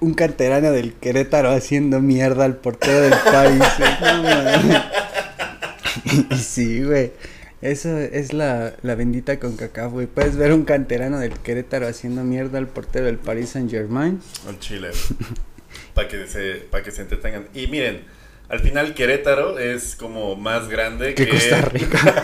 un 0.00 0.14
canterano 0.14 0.72
del 0.72 0.94
Querétaro 0.94 1.50
haciendo 1.50 2.00
mierda 2.00 2.44
al 2.44 2.56
portero 2.56 3.00
del 3.00 3.12
güey, 3.12 3.58
no 6.30 6.36
sí, 6.38 6.82
güey. 6.82 7.12
Eso 7.62 7.98
es 7.98 8.32
la, 8.32 8.72
la 8.80 8.94
bendita 8.94 9.38
con 9.38 9.56
CACAF, 9.56 9.92
güey. 9.92 10.06
Puedes 10.06 10.36
ver 10.36 10.54
un 10.54 10.64
canterano 10.64 11.18
del 11.18 11.34
Querétaro 11.34 11.86
haciendo 11.86 12.24
mierda 12.24 12.56
al 12.56 12.68
portero 12.68 13.04
del 13.04 13.18
Paris 13.18 13.50
Saint 13.50 13.70
Germain. 13.70 14.20
Al 14.48 14.58
Chile. 14.58 14.90
Para 15.94 16.08
que 16.08 16.26
se, 16.26 16.54
para 16.70 16.82
que 16.82 16.90
se 16.90 17.02
entretengan. 17.02 17.48
Y 17.52 17.66
miren, 17.66 18.04
al 18.48 18.60
final 18.60 18.94
Querétaro 18.94 19.58
es 19.58 19.94
como 19.94 20.36
más 20.36 20.68
grande 20.68 21.14
Que 21.14 21.26
que, 21.26 21.32
Costa 21.32 21.60
Rica. 21.72 22.14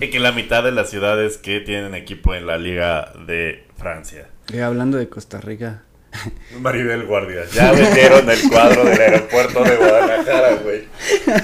y 0.00 0.08
que 0.08 0.20
la 0.20 0.32
mitad 0.32 0.64
de 0.64 0.72
las 0.72 0.88
ciudades 0.88 1.36
que 1.36 1.60
tienen 1.60 1.94
equipo 1.94 2.34
en 2.34 2.46
la 2.46 2.56
Liga 2.56 3.12
de 3.26 3.66
Francia. 3.76 4.26
Y 4.50 4.60
hablando 4.60 4.96
de 4.96 5.10
Costa 5.10 5.38
Rica. 5.38 5.82
Maribel 6.60 7.06
Guardia. 7.06 7.44
Ya 7.54 7.72
vendieron 7.72 8.28
el 8.28 8.48
cuadro 8.50 8.84
del 8.84 9.00
aeropuerto 9.00 9.62
de 9.64 9.76
Guadalajara, 9.76 10.54
güey. 10.56 10.82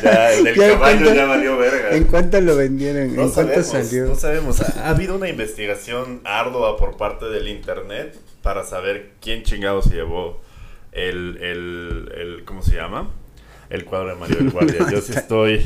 Ya, 0.03 0.33
el 0.33 0.45
del 0.45 0.55
Ya, 0.57 0.67
¿en 0.67 0.73
caballo 0.73 0.97
cuánto- 0.99 1.15
ya 1.15 1.25
valió 1.27 1.57
verga. 1.57 1.91
¿En 1.97 2.05
cuánto 2.05 2.41
lo 2.41 2.57
vendieron? 2.57 3.15
No 3.15 3.23
¿En 3.23 3.31
cuánto 3.31 3.63
sabemos, 3.63 3.67
salió? 3.89 4.07
no 4.07 4.15
sabemos. 4.17 4.61
Ha, 4.61 4.87
ha 4.87 4.91
habido 4.91 5.15
una 5.17 5.29
investigación 5.29 6.21
ardua 6.25 6.77
por 6.77 6.97
parte 6.97 7.27
del 7.27 7.49
internet 7.49 8.19
para 8.43 8.65
saber 8.65 9.11
quién 9.21 9.43
chingado 9.45 9.83
se 9.83 9.95
llevó 9.95 10.41
el, 10.93 11.39
el, 11.41 12.13
el 12.17 12.45
¿cómo 12.45 12.63
se 12.63 12.75
llama? 12.75 13.11
El 13.71 13.85
cuadro 13.85 14.09
de 14.09 14.15
Maribel 14.17 14.51
Guardia. 14.51 14.87
Yo 14.91 15.01
sí 15.01 15.13
estoy 15.13 15.65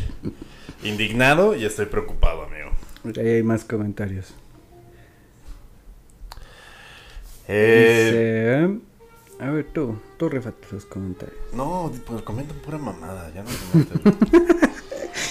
indignado 0.83 1.55
y 1.57 1.65
estoy 1.65 1.87
preocupado, 1.87 2.43
amigo. 2.43 2.71
Ahí 3.19 3.29
hay 3.37 3.43
más 3.43 3.65
comentarios. 3.65 4.35
Eh, 7.49 8.67
Dice, 8.69 8.81
a 9.41 9.51
ver, 9.51 9.67
tú, 9.73 9.99
tú 10.19 10.29
rifate 10.29 10.67
los 10.73 10.85
comentarios. 10.85 11.39
no, 11.53 11.93
pues 12.07 12.23
comentan 12.23 12.57
pura 12.59 12.79
mamada, 12.79 13.31
ya 13.35 13.43
no 13.43 13.49
comenten. 13.73 14.59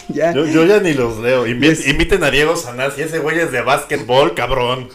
Ya, 0.09 0.33
Yo, 0.33 0.45
yo 0.45 0.65
ya 0.65 0.79
ni 0.79 0.93
los 0.93 1.19
leo. 1.19 1.45
Invi- 1.45 1.69
Yes. 1.69 1.87
Inviten 1.87 2.23
a 2.23 2.31
Diego 2.31 2.55
Sanasi, 2.55 3.01
ese 3.03 3.19
güey 3.19 3.39
es 3.39 3.51
de 3.51 3.61
básquetbol, 3.61 4.33
cabrón. 4.33 4.89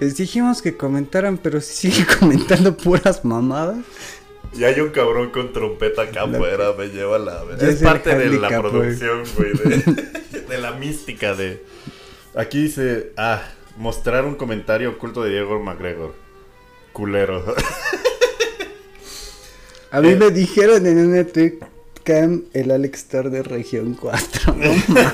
les 0.00 0.16
dijimos 0.16 0.62
que 0.62 0.76
comentaran, 0.76 1.36
pero 1.38 1.60
si 1.60 1.90
sigue 1.90 2.06
comentando 2.18 2.76
puras 2.76 3.24
mamadas. 3.24 3.78
Y 4.56 4.62
hay 4.62 4.78
un 4.78 4.90
cabrón 4.90 5.30
con 5.30 5.52
trompeta 5.52 6.02
acá 6.02 6.26
La- 6.26 6.36
afuera, 6.36 6.72
me 6.78 6.86
lleva 6.88 7.18
la 7.18 7.42
Es 7.56 7.62
es 7.62 7.82
parte 7.82 8.14
de 8.16 8.30
la 8.38 8.48
producción, 8.60 9.24
güey, 9.36 9.52
de, 9.52 10.40
de 10.48 10.58
la 10.58 10.72
mística 10.72 11.34
de... 11.34 11.64
Aquí 12.36 12.62
dice, 12.62 13.12
ah, 13.16 13.42
mostrar 13.76 14.24
un 14.24 14.36
comentario 14.36 14.90
oculto 14.90 15.22
de 15.24 15.30
Diego 15.30 15.60
McGregor. 15.60 16.14
Culero. 16.94 17.44
A 19.90 20.00
mí 20.00 20.08
Eh. 20.08 20.16
me 20.16 20.30
dijeron 20.30 20.86
en 20.86 21.06
una 21.06 21.26
Cam 22.04 22.44
el 22.52 22.70
Alex 22.70 22.98
Star 23.00 23.30
de 23.30 23.42
Región 23.42 23.94
4. 24.00 24.54
¿no? 24.56 24.70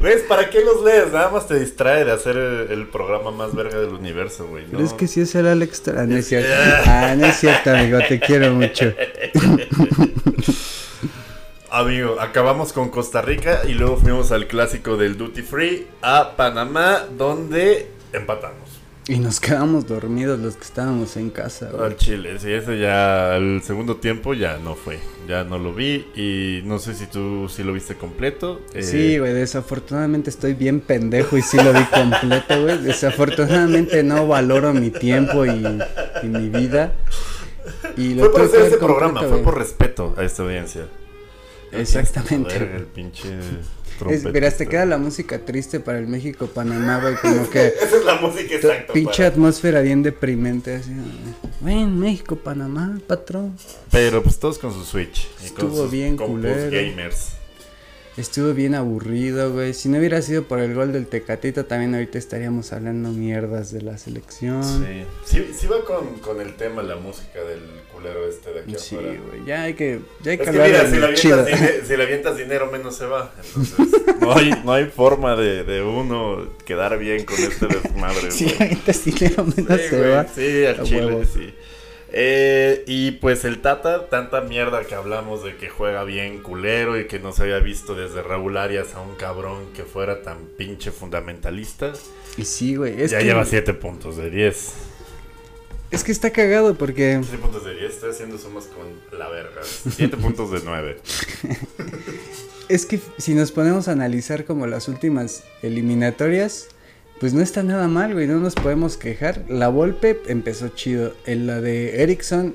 ¿Ves? 0.00 0.22
¿Para 0.28 0.50
qué 0.50 0.64
los 0.64 0.82
lees? 0.84 1.12
Nada 1.12 1.30
más 1.30 1.46
te 1.48 1.58
distrae 1.58 2.04
de 2.04 2.12
hacer 2.12 2.36
el, 2.36 2.70
el 2.72 2.86
programa 2.88 3.30
más 3.30 3.54
verga 3.54 3.78
del 3.78 3.90
universo, 3.94 4.46
güey. 4.48 4.64
¿no? 4.64 4.70
Pero 4.72 4.84
es 4.84 4.92
que 4.92 5.06
sí 5.06 5.20
es 5.20 5.34
el 5.34 5.46
Alex 5.46 5.72
Star. 5.74 5.98
Ah, 5.98 6.06
no 6.06 6.16
Es- 6.16 6.26
cierto. 6.28 6.48
Ah, 6.86 7.14
no 7.16 7.26
es 7.26 7.36
cierto, 7.36 7.70
amigo. 7.70 7.98
Te 8.08 8.18
quiero 8.20 8.52
mucho. 8.54 8.92
Amigo, 11.70 12.16
acabamos 12.18 12.72
con 12.72 12.88
Costa 12.88 13.20
Rica 13.20 13.60
y 13.68 13.74
luego 13.74 13.98
fuimos 13.98 14.32
al 14.32 14.46
clásico 14.46 14.96
del 14.96 15.18
Duty 15.18 15.42
Free 15.42 15.86
a 16.00 16.34
Panamá, 16.34 17.04
donde 17.16 17.90
empatamos. 18.12 18.67
Y 19.08 19.18
nos 19.20 19.40
quedamos 19.40 19.86
dormidos 19.86 20.38
los 20.38 20.56
que 20.56 20.64
estábamos 20.64 21.16
en 21.16 21.30
casa. 21.30 21.70
güey. 21.72 21.82
Al 21.82 21.96
Chile, 21.96 22.38
sí, 22.38 22.52
ese 22.52 22.78
ya, 22.78 23.36
el 23.36 23.62
segundo 23.62 23.96
tiempo 23.96 24.34
ya 24.34 24.58
no 24.58 24.74
fue, 24.74 24.98
ya 25.26 25.44
no 25.44 25.58
lo 25.58 25.72
vi 25.72 26.06
y 26.14 26.60
no 26.66 26.78
sé 26.78 26.94
si 26.94 27.06
tú 27.06 27.48
sí 27.48 27.62
lo 27.62 27.72
viste 27.72 27.94
completo. 27.94 28.60
eh, 28.74 28.82
Sí, 28.82 29.18
güey, 29.18 29.32
desafortunadamente 29.32 30.28
estoy 30.28 30.52
bien 30.52 30.80
pendejo 30.80 31.38
y 31.38 31.42
sí 31.42 31.56
lo 31.56 31.72
vi 31.72 31.84
completo, 31.84 32.62
güey. 32.62 32.78
Desafortunadamente 32.82 34.02
no 34.02 34.26
valoro 34.28 34.74
mi 34.74 34.90
tiempo 34.90 35.46
y, 35.46 35.64
y 36.22 36.26
mi 36.26 36.50
vida. 36.50 36.92
Y 37.96 38.12
lo 38.12 38.24
Fue 38.24 38.32
por 38.32 38.42
hacer 38.42 38.78
programa, 38.78 39.22
fue 39.22 39.38
por 39.38 39.56
respeto 39.56 40.14
a 40.18 40.22
esta 40.24 40.42
audiencia. 40.42 40.86
Exactamente. 41.72 42.56
El 42.56 42.84
pinche. 42.84 43.28
Es, 44.10 44.24
verás, 44.24 44.56
te 44.56 44.66
queda 44.66 44.86
la 44.86 44.98
música 44.98 45.38
triste 45.44 45.80
para 45.80 45.98
el 45.98 46.06
México-Panamá, 46.06 47.00
güey, 47.00 47.14
como 47.16 47.48
que 47.50 47.66
Esa 47.82 47.96
es 47.96 48.04
la 48.04 48.16
música 48.20 48.54
exacta. 48.54 48.92
pinche 48.92 49.16
para- 49.18 49.28
atmósfera 49.28 49.80
bien 49.80 50.02
deprimente, 50.02 50.76
así. 50.76 50.92
Ven, 51.60 51.98
México-Panamá, 51.98 52.98
patrón. 53.06 53.56
Pero 53.90 54.22
pues 54.22 54.38
todos 54.38 54.58
con 54.58 54.72
su 54.72 54.84
Switch. 54.84 55.28
Y 55.42 55.46
Estuvo 55.46 55.68
con 55.70 55.76
sus 55.78 55.90
bien 55.90 56.16
culero. 56.16 56.70
gamers. 56.70 57.30
Estuvo 58.16 58.52
bien 58.52 58.74
aburrido, 58.74 59.52
güey. 59.52 59.72
Si 59.74 59.88
no 59.88 59.98
hubiera 59.98 60.20
sido 60.22 60.42
por 60.42 60.58
el 60.58 60.74
gol 60.74 60.92
del 60.92 61.06
Tecatito, 61.06 61.66
también 61.66 61.94
ahorita 61.94 62.18
estaríamos 62.18 62.72
hablando 62.72 63.10
mierdas 63.10 63.70
de 63.70 63.80
la 63.82 63.96
selección. 63.96 64.64
Sí. 64.64 65.04
Sí, 65.24 65.50
sí 65.56 65.66
va 65.68 65.84
con, 65.84 66.14
con 66.18 66.40
el 66.40 66.56
tema, 66.56 66.82
la 66.82 66.96
música 66.96 67.38
del 67.44 67.60
culero 67.98 68.26
este 68.28 68.52
de 68.52 68.60
aquí 68.60 68.74
Sí, 68.78 68.96
afuera. 68.96 69.20
güey. 69.28 69.44
Ya 69.44 69.62
hay 69.62 69.74
que, 69.74 70.00
ya 70.22 70.30
hay 70.32 70.36
Es 70.38 70.38
que 70.38 70.44
que 70.44 70.50
hablar 70.50 70.66
mira, 70.68 70.84
de 70.84 70.90
si 70.90 71.00
le, 71.00 71.14
chido. 71.14 71.40
avientas 71.40 71.60
dine- 71.60 71.84
si 71.86 71.96
le 71.96 72.02
avientas 72.04 72.36
dinero, 72.38 72.70
menos 72.70 72.96
se 72.96 73.06
va. 73.06 73.32
Entonces, 73.44 73.76
no 74.20 74.32
hay, 74.34 74.50
no 74.64 74.72
hay 74.72 74.84
forma 74.86 75.36
de, 75.36 75.64
de 75.64 75.82
uno 75.82 76.48
quedar 76.64 76.98
bien 76.98 77.24
con 77.24 77.36
este 77.38 77.66
desmadre. 77.66 78.30
Si 78.30 78.46
avientas 78.60 79.04
dinero 79.04 79.44
menos 79.44 79.80
Sí, 79.80 79.88
se 79.88 79.98
güey, 79.98 80.10
va. 80.10 80.26
Sí, 80.26 80.64
al 80.66 80.80
A 80.80 80.82
chile, 80.84 81.06
huevo. 81.06 81.22
sí. 81.24 81.54
Eh, 82.10 82.84
y 82.86 83.10
pues 83.12 83.44
el 83.44 83.58
Tata, 83.60 84.08
tanta 84.08 84.40
mierda 84.40 84.82
que 84.84 84.94
hablamos 84.94 85.44
de 85.44 85.56
que 85.56 85.68
juega 85.68 86.04
bien 86.04 86.38
culero 86.42 86.98
y 86.98 87.06
que 87.06 87.18
no 87.18 87.32
se 87.32 87.42
había 87.42 87.58
visto 87.58 87.94
desde 87.94 88.22
Raúl 88.22 88.56
Arias 88.56 88.94
a 88.94 89.00
un 89.02 89.14
cabrón 89.16 89.66
que 89.76 89.82
fuera 89.82 90.22
tan 90.22 90.46
pinche 90.56 90.90
fundamentalista. 90.90 91.92
Y 92.38 92.44
sí, 92.46 92.76
güey. 92.76 93.06
Ya 93.08 93.18
que, 93.18 93.24
lleva 93.24 93.44
7 93.44 93.74
puntos 93.74 94.16
de 94.16 94.30
10. 94.30 94.72
Es 95.90 96.04
que 96.04 96.12
está 96.12 96.30
cagado 96.30 96.74
porque 96.76 97.18
7 97.22 97.38
puntos 97.38 97.64
de 97.64 97.74
10, 97.74 97.90
estoy 97.94 98.10
haciendo 98.10 98.36
sumas 98.38 98.66
con 98.66 99.18
la 99.18 99.28
verga. 99.28 99.62
7 99.64 100.16
puntos 100.20 100.50
de 100.50 100.60
9. 100.64 100.96
Es 102.68 102.84
que 102.84 103.00
si 103.16 103.34
nos 103.34 103.52
ponemos 103.52 103.88
a 103.88 103.92
analizar 103.92 104.44
como 104.44 104.66
las 104.66 104.88
últimas 104.88 105.44
eliminatorias, 105.62 106.68
pues 107.20 107.32
no 107.32 107.40
está 107.40 107.62
nada 107.62 107.88
mal, 107.88 108.12
güey, 108.12 108.26
no 108.26 108.38
nos 108.38 108.54
podemos 108.54 108.96
quejar. 108.98 109.42
La 109.48 109.68
Volpe 109.68 110.20
empezó 110.26 110.68
chido, 110.68 111.14
en 111.24 111.46
la 111.46 111.60
de 111.62 112.02
Erickson 112.02 112.54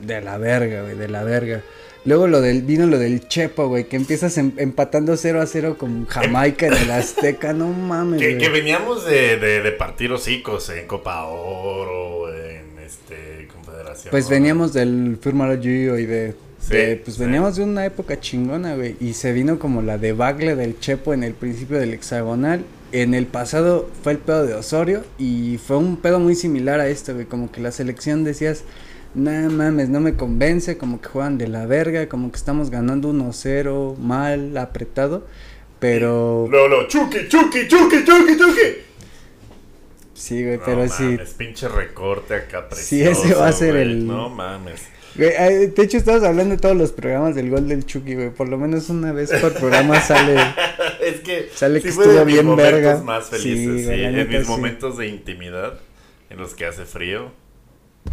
de 0.00 0.20
la 0.20 0.36
verga, 0.36 0.82
güey, 0.82 0.96
de 0.96 1.08
la 1.08 1.22
verga. 1.22 1.62
Luego 2.04 2.26
lo 2.26 2.40
del 2.40 2.62
vino 2.62 2.88
lo 2.88 2.98
del 2.98 3.28
Chepo, 3.28 3.68
güey, 3.68 3.84
que 3.84 3.94
empiezas 3.94 4.36
em- 4.36 4.50
empatando 4.56 5.16
0 5.16 5.40
a 5.40 5.46
0 5.46 5.76
con 5.78 6.04
Jamaica 6.06 6.66
en 6.66 6.72
el 6.72 6.90
Azteca, 6.90 7.52
no 7.52 7.68
mames, 7.68 8.20
Que, 8.20 8.30
güey. 8.34 8.38
que 8.38 8.48
veníamos 8.48 9.06
de, 9.06 9.36
de, 9.36 9.62
de 9.62 9.70
partir 9.70 10.12
hocicos 10.12 10.68
en 10.70 10.88
Copa 10.88 11.22
Oro, 11.26 12.21
Pues 14.10 14.28
veníamos 14.28 14.72
del 14.72 15.18
Firmalo 15.20 15.60
Gio 15.60 15.98
y 15.98 16.06
de, 16.06 16.34
Sí, 16.60 16.74
de- 16.74 16.96
pues 16.96 17.16
sí. 17.16 17.22
veníamos 17.22 17.56
de 17.56 17.64
una 17.64 17.84
época 17.86 18.20
chingona, 18.20 18.74
güey, 18.76 18.96
y 19.00 19.14
se 19.14 19.32
vino 19.32 19.58
como 19.58 19.82
la 19.82 19.98
debacle 19.98 20.54
del 20.56 20.78
Chepo 20.78 21.12
en 21.14 21.22
el 21.24 21.34
principio 21.34 21.78
del 21.78 21.92
hexagonal. 21.94 22.64
En 22.92 23.14
el 23.14 23.26
pasado 23.26 23.88
fue 24.02 24.12
el 24.12 24.18
pedo 24.18 24.46
de 24.46 24.54
Osorio 24.54 25.02
y 25.18 25.58
fue 25.66 25.76
un 25.78 25.96
pedo 25.96 26.20
muy 26.20 26.34
similar 26.34 26.78
a 26.78 26.88
esto, 26.88 27.14
güey, 27.14 27.26
como 27.26 27.50
que 27.50 27.60
la 27.62 27.72
selección 27.72 28.22
decías, 28.22 28.64
nah 29.14 29.48
mames, 29.48 29.88
no 29.88 29.98
me 30.00 30.14
convence, 30.14 30.76
como 30.76 31.00
que 31.00 31.08
juegan 31.08 31.38
de 31.38 31.48
la 31.48 31.64
verga, 31.66 32.08
como 32.08 32.30
que 32.30 32.36
estamos 32.36 32.70
ganando 32.70 33.08
1-0, 33.12 33.96
mal, 33.96 34.56
apretado, 34.58 35.26
pero 35.80 36.46
luego, 36.50 36.86
Chucky, 36.86 37.28
Chucky, 37.28 37.66
Chucky, 37.66 38.04
Chucky, 38.04 38.36
Chucky. 38.38 38.60
Sí, 40.22 40.42
güey, 40.44 40.58
No 40.58 40.62
pero 40.64 40.88
sí. 40.88 41.02
mames, 41.02 41.30
pinche 41.34 41.68
recorte 41.68 42.34
acá 42.34 42.68
precioso. 42.68 43.22
Sí, 43.22 43.26
ese 43.28 43.34
va 43.34 43.48
a 43.48 43.52
ser 43.52 43.72
güey, 43.72 43.82
el- 43.82 44.06
No 44.06 44.28
mames. 44.28 44.82
Güey, 45.14 45.30
de 45.66 45.82
hecho, 45.82 45.98
estabas 45.98 46.22
hablando 46.22 46.54
de 46.54 46.60
todos 46.60 46.74
los 46.76 46.90
programas 46.92 47.34
del 47.34 47.50
gol 47.50 47.68
del 47.68 47.84
Chucky, 47.84 48.14
güey. 48.14 48.30
Por 48.30 48.48
lo 48.48 48.56
menos 48.56 48.88
una 48.88 49.12
vez 49.12 49.30
por 49.40 49.52
programa 49.52 50.00
sale. 50.00 50.36
es 51.02 51.20
que 51.20 51.50
Sale 51.54 51.80
sí 51.80 51.88
que 51.88 51.92
fue 51.92 52.04
estuvo 52.06 52.24
mis 52.24 52.34
bien 52.34 52.46
momentos 52.46 52.72
verga. 52.72 53.02
más 53.02 53.28
felices, 53.28 53.80
sí, 53.80 53.84
güey, 53.86 54.04
en 54.04 54.28
mis 54.28 54.42
sí. 54.46 54.48
momentos 54.48 54.96
de 54.96 55.08
intimidad, 55.08 55.78
en 56.30 56.38
los 56.38 56.54
que 56.54 56.64
hace 56.64 56.86
frío, 56.86 57.30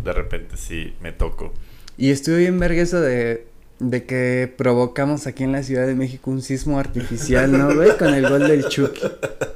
de 0.03 0.11
repente 0.13 0.57
sí 0.57 0.93
me 1.01 1.13
toco. 1.13 1.53
Y 1.97 2.11
estuvo 2.11 2.35
bien 2.35 2.59
verga 2.59 2.81
eso 2.81 2.99
de, 2.99 3.47
de 3.79 4.05
que 4.05 4.53
provocamos 4.57 5.25
aquí 5.25 5.45
en 5.45 5.53
la 5.53 5.63
Ciudad 5.63 5.87
de 5.87 5.95
México 5.95 6.29
un 6.29 6.41
sismo 6.41 6.79
artificial, 6.79 7.51
¿no, 7.57 7.73
güey? 7.73 7.97
Con 7.97 8.13
el 8.13 8.27
gol 8.27 8.45
del 8.47 8.67
Chucky. 8.67 9.01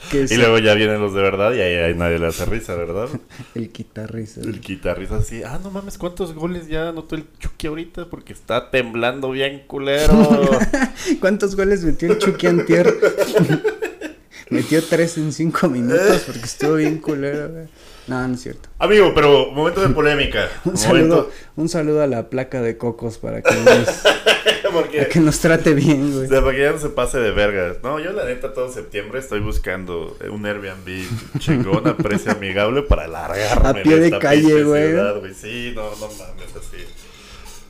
Que 0.10 0.26
Y 0.30 0.38
luego 0.38 0.60
ya 0.60 0.74
vienen 0.76 1.02
los 1.02 1.14
de 1.14 1.22
verdad 1.22 1.54
y 1.54 1.60
ahí, 1.60 1.76
ahí 1.76 1.94
nadie 1.94 2.20
le 2.20 2.28
hace 2.28 2.46
risa, 2.46 2.76
¿verdad? 2.76 3.10
el 3.56 3.72
guitarrista. 3.72 4.42
El 4.42 4.62
guitarrista 4.62 5.18
así, 5.18 5.44
ah, 5.44 5.60
no 5.62 5.72
mames, 5.72 5.98
¿cuántos 5.98 6.34
goles 6.34 6.68
ya 6.68 6.90
anotó 6.90 7.16
el 7.16 7.26
Chucky 7.38 7.68
ahorita? 7.68 8.10
Porque 8.10 8.32
está 8.32 8.72
temblando 8.72 9.32
bien 9.32 9.64
culero. 9.68 10.50
¿Cuántos 11.20 11.56
goles 11.58 11.84
metió 11.84 12.12
el 12.12 12.18
Chucky 12.18 12.48
antier? 12.48 12.94
metió 14.50 14.82
tres 14.84 15.18
en 15.18 15.34
cinco 15.34 15.68
minutos 15.68 16.24
porque 16.26 16.46
estuvo 16.46 16.76
bien 16.76 17.00
culero, 17.00 17.50
güey. 17.50 17.66
No, 18.08 18.28
no 18.28 18.36
es 18.36 18.42
cierto. 18.42 18.68
Amigo, 18.80 19.13
pero 19.16 19.52
momento 19.52 19.82
de 19.82 19.89
polémica. 19.89 20.50
Un 20.66 20.74
momento... 20.74 20.82
saludo, 20.82 21.32
un 21.56 21.70
saludo 21.70 22.02
a 22.04 22.08
la 22.08 22.30
placa 22.30 22.62
de 22.62 22.78
cocos 22.78 23.18
para 23.18 23.42
que 23.42 23.54
nos, 23.56 25.08
que 25.10 25.20
nos 25.22 25.39
trate 25.39 25.74
bien, 25.74 26.12
O 26.12 26.16
güey. 26.18 26.28
sea, 26.28 26.42
para 26.42 26.52
que 26.54 26.62
ya 26.63 26.72
no 26.74 26.80
se 26.80 26.89
pase 26.89 27.20
de 27.20 27.32
vergas. 27.32 27.78
No, 27.82 28.00
yo 28.00 28.12
la 28.12 28.26
neta 28.26 28.54
todo 28.54 28.70
septiembre 28.72 29.20
estoy 29.20 29.39
buscando 29.39 30.18
un 30.30 30.46
Airbnb 30.46 31.06
chingón 31.39 31.88
a 31.88 31.96
precio 31.96 32.32
amigable 32.34 32.82
para 32.82 33.08
largarme. 33.08 33.80
A 33.80 33.84
pie 33.84 34.00
de 34.00 34.06
esta 34.08 34.20
calle, 34.20 34.42
pinche 34.42 34.63
güey. 34.63 34.88
ciudad, 34.89 35.20
güey. 35.20 35.34
Sí, 35.34 35.72
no, 35.76 35.84
no 35.92 36.08
mames, 36.08 36.56
así. 36.60 36.84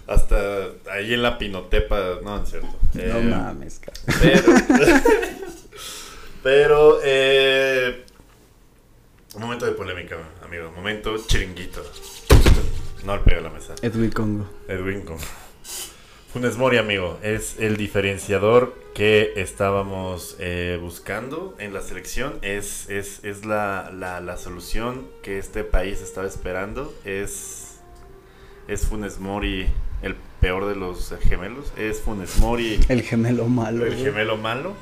Hasta 0.08 0.36
ahí 0.91 1.13
en 1.13 1.22
la 1.22 1.38
Pinotepa, 1.38 2.19
no, 2.24 2.41
es 2.43 2.50
cierto. 2.50 2.67
No 2.93 3.02
Eh, 3.02 3.22
mames, 3.24 3.80
cabrón. 3.80 4.15
Pero, 4.22 4.54
pero, 6.43 7.00
eh, 7.04 8.03
momento 9.39 9.65
de 9.65 9.72
polémica, 9.74 10.17
amigo. 10.43 10.72
Momento 10.76 11.15
chiringuito. 11.28 11.84
No 13.06 13.17
le 13.17 13.24
pega 13.24 13.39
a 13.39 13.43
la 13.43 13.50
mesa. 13.50 13.76
Edwin 13.82 14.12
Congo. 14.12 14.48
Edwin 14.67 15.02
con 15.02 15.17
Funes 16.32 16.58
Mori, 16.58 16.78
amigo, 16.78 17.19
es 17.22 17.60
el 17.60 17.78
diferenciador 17.78 18.74
que 18.96 19.34
estábamos 19.36 20.36
eh, 20.39 20.80
buscando 20.82 21.56
en 21.60 21.74
la 21.74 21.82
selección. 21.82 22.39
Es, 22.41 22.89
es, 22.89 23.24
es 23.24 23.46
la, 23.46 23.91
la, 23.93 24.19
la 24.19 24.38
solución 24.38 25.06
que 25.22 25.38
este 25.38 25.63
país 25.63 26.02
estaba 26.02 26.26
esperando. 26.28 26.91
Es, 27.06 27.80
es 28.67 28.86
Funes 28.88 29.19
Mori 29.19 29.67
el 30.02 30.15
peor 30.39 30.65
de 30.65 30.76
los 30.76 31.13
gemelos. 31.22 31.72
Es 31.78 32.02
Funes 32.02 32.38
Mori 32.39 32.80
El 32.89 33.04
gemelo 33.04 33.46
malo. 33.46 33.86
el 33.86 33.91
güey. 33.93 34.04
gemelo 34.06 34.38
malo. 34.38 34.74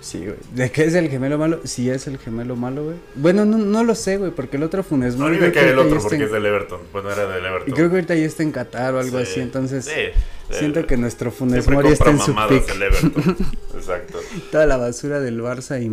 Sí, 0.00 0.18
güey. 0.18 0.36
¿De 0.54 0.70
qué 0.70 0.84
es 0.84 0.94
el 0.94 1.08
gemelo 1.10 1.36
malo? 1.36 1.60
Sí 1.64 1.90
es 1.90 2.06
el 2.06 2.16
gemelo 2.18 2.56
malo, 2.56 2.84
güey. 2.84 2.96
Bueno, 3.16 3.44
no, 3.44 3.58
no 3.58 3.84
lo 3.84 3.94
sé, 3.94 4.16
güey, 4.16 4.30
porque 4.30 4.56
el 4.56 4.62
otro 4.62 4.82
Funes 4.82 5.16
No, 5.16 5.24
Mori. 5.24 5.36
mí 5.36 5.42
me 5.42 5.52
cae 5.52 5.70
el 5.70 5.78
otro 5.78 6.00
porque 6.00 6.16
en- 6.16 6.22
es 6.22 6.32
del 6.32 6.46
Everton. 6.46 6.80
Bueno, 6.92 7.10
era 7.10 7.26
del 7.26 7.44
Everton. 7.44 7.68
Y 7.68 7.72
creo 7.72 7.88
que 7.90 7.96
ahorita 7.96 8.14
ya 8.14 8.24
está 8.24 8.42
en 8.42 8.52
Qatar 8.52 8.94
o 8.94 9.00
algo 9.00 9.18
Sí, 9.18 9.22
así, 9.24 9.40
entonces 9.40 9.84
sí, 9.84 10.54
siento 10.54 10.86
que 10.86 10.96
nuestro 10.96 11.30
Funes 11.30 11.68
Mori 11.68 11.88
está 11.90 12.10
en 12.10 12.18
su 12.18 12.34
pick. 12.34 12.68
el 12.74 12.82
Everton. 12.82 13.36
Exacto. 13.76 14.18
Toda 14.50 14.66
la 14.66 14.78
basura 14.78 15.20
del 15.20 15.40
Barça 15.42 15.82
y 15.82 15.90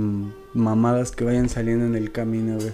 mamadas 0.57 1.11
que 1.11 1.25
vayan 1.25 1.49
saliendo 1.49 1.85
en 1.85 1.95
el 1.95 2.11
camino, 2.13 2.55
güey. 2.55 2.71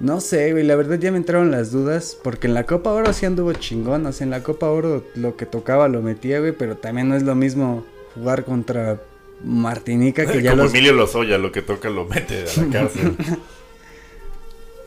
No 0.00 0.20
sé, 0.20 0.50
güey, 0.52 0.64
la 0.64 0.76
verdad 0.76 0.98
ya 0.98 1.12
me 1.12 1.18
entraron 1.18 1.50
las 1.50 1.70
dudas, 1.72 2.16
porque 2.24 2.46
en 2.46 2.54
la 2.54 2.64
Copa 2.64 2.90
Oro 2.90 3.12
sí 3.12 3.26
anduvo 3.26 3.52
chingón, 3.52 4.06
o 4.06 4.12
sea, 4.12 4.24
en 4.24 4.30
la 4.30 4.42
Copa 4.42 4.68
Oro 4.70 5.04
lo 5.14 5.36
que 5.36 5.44
tocaba 5.46 5.88
lo 5.88 6.00
metía, 6.00 6.40
güey, 6.40 6.52
pero 6.52 6.76
también 6.78 7.08
no 7.10 7.16
es 7.16 7.22
lo 7.22 7.34
mismo 7.34 7.84
jugar 8.14 8.44
contra 8.46 8.98
Martinica 9.44 10.26
que 10.26 10.42
ya 10.42 10.50
Como 10.50 10.64
los... 10.64 10.72
Emilio 10.72 10.92
Lozoya, 10.92 11.38
lo 11.38 11.50
que 11.52 11.62
toca 11.62 11.88
lo 11.90 12.04
mete 12.06 12.44
a 12.44 12.60
la 12.62 12.72
cárcel. 12.72 13.16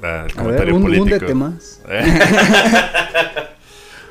Ah, 0.01 0.05
el 0.05 0.09
A 0.09 0.11
ver, 0.21 0.33
comentario 0.35 0.75
un, 0.75 0.81
político. 0.81 1.03
húndete 1.05 1.33
más. 1.33 1.81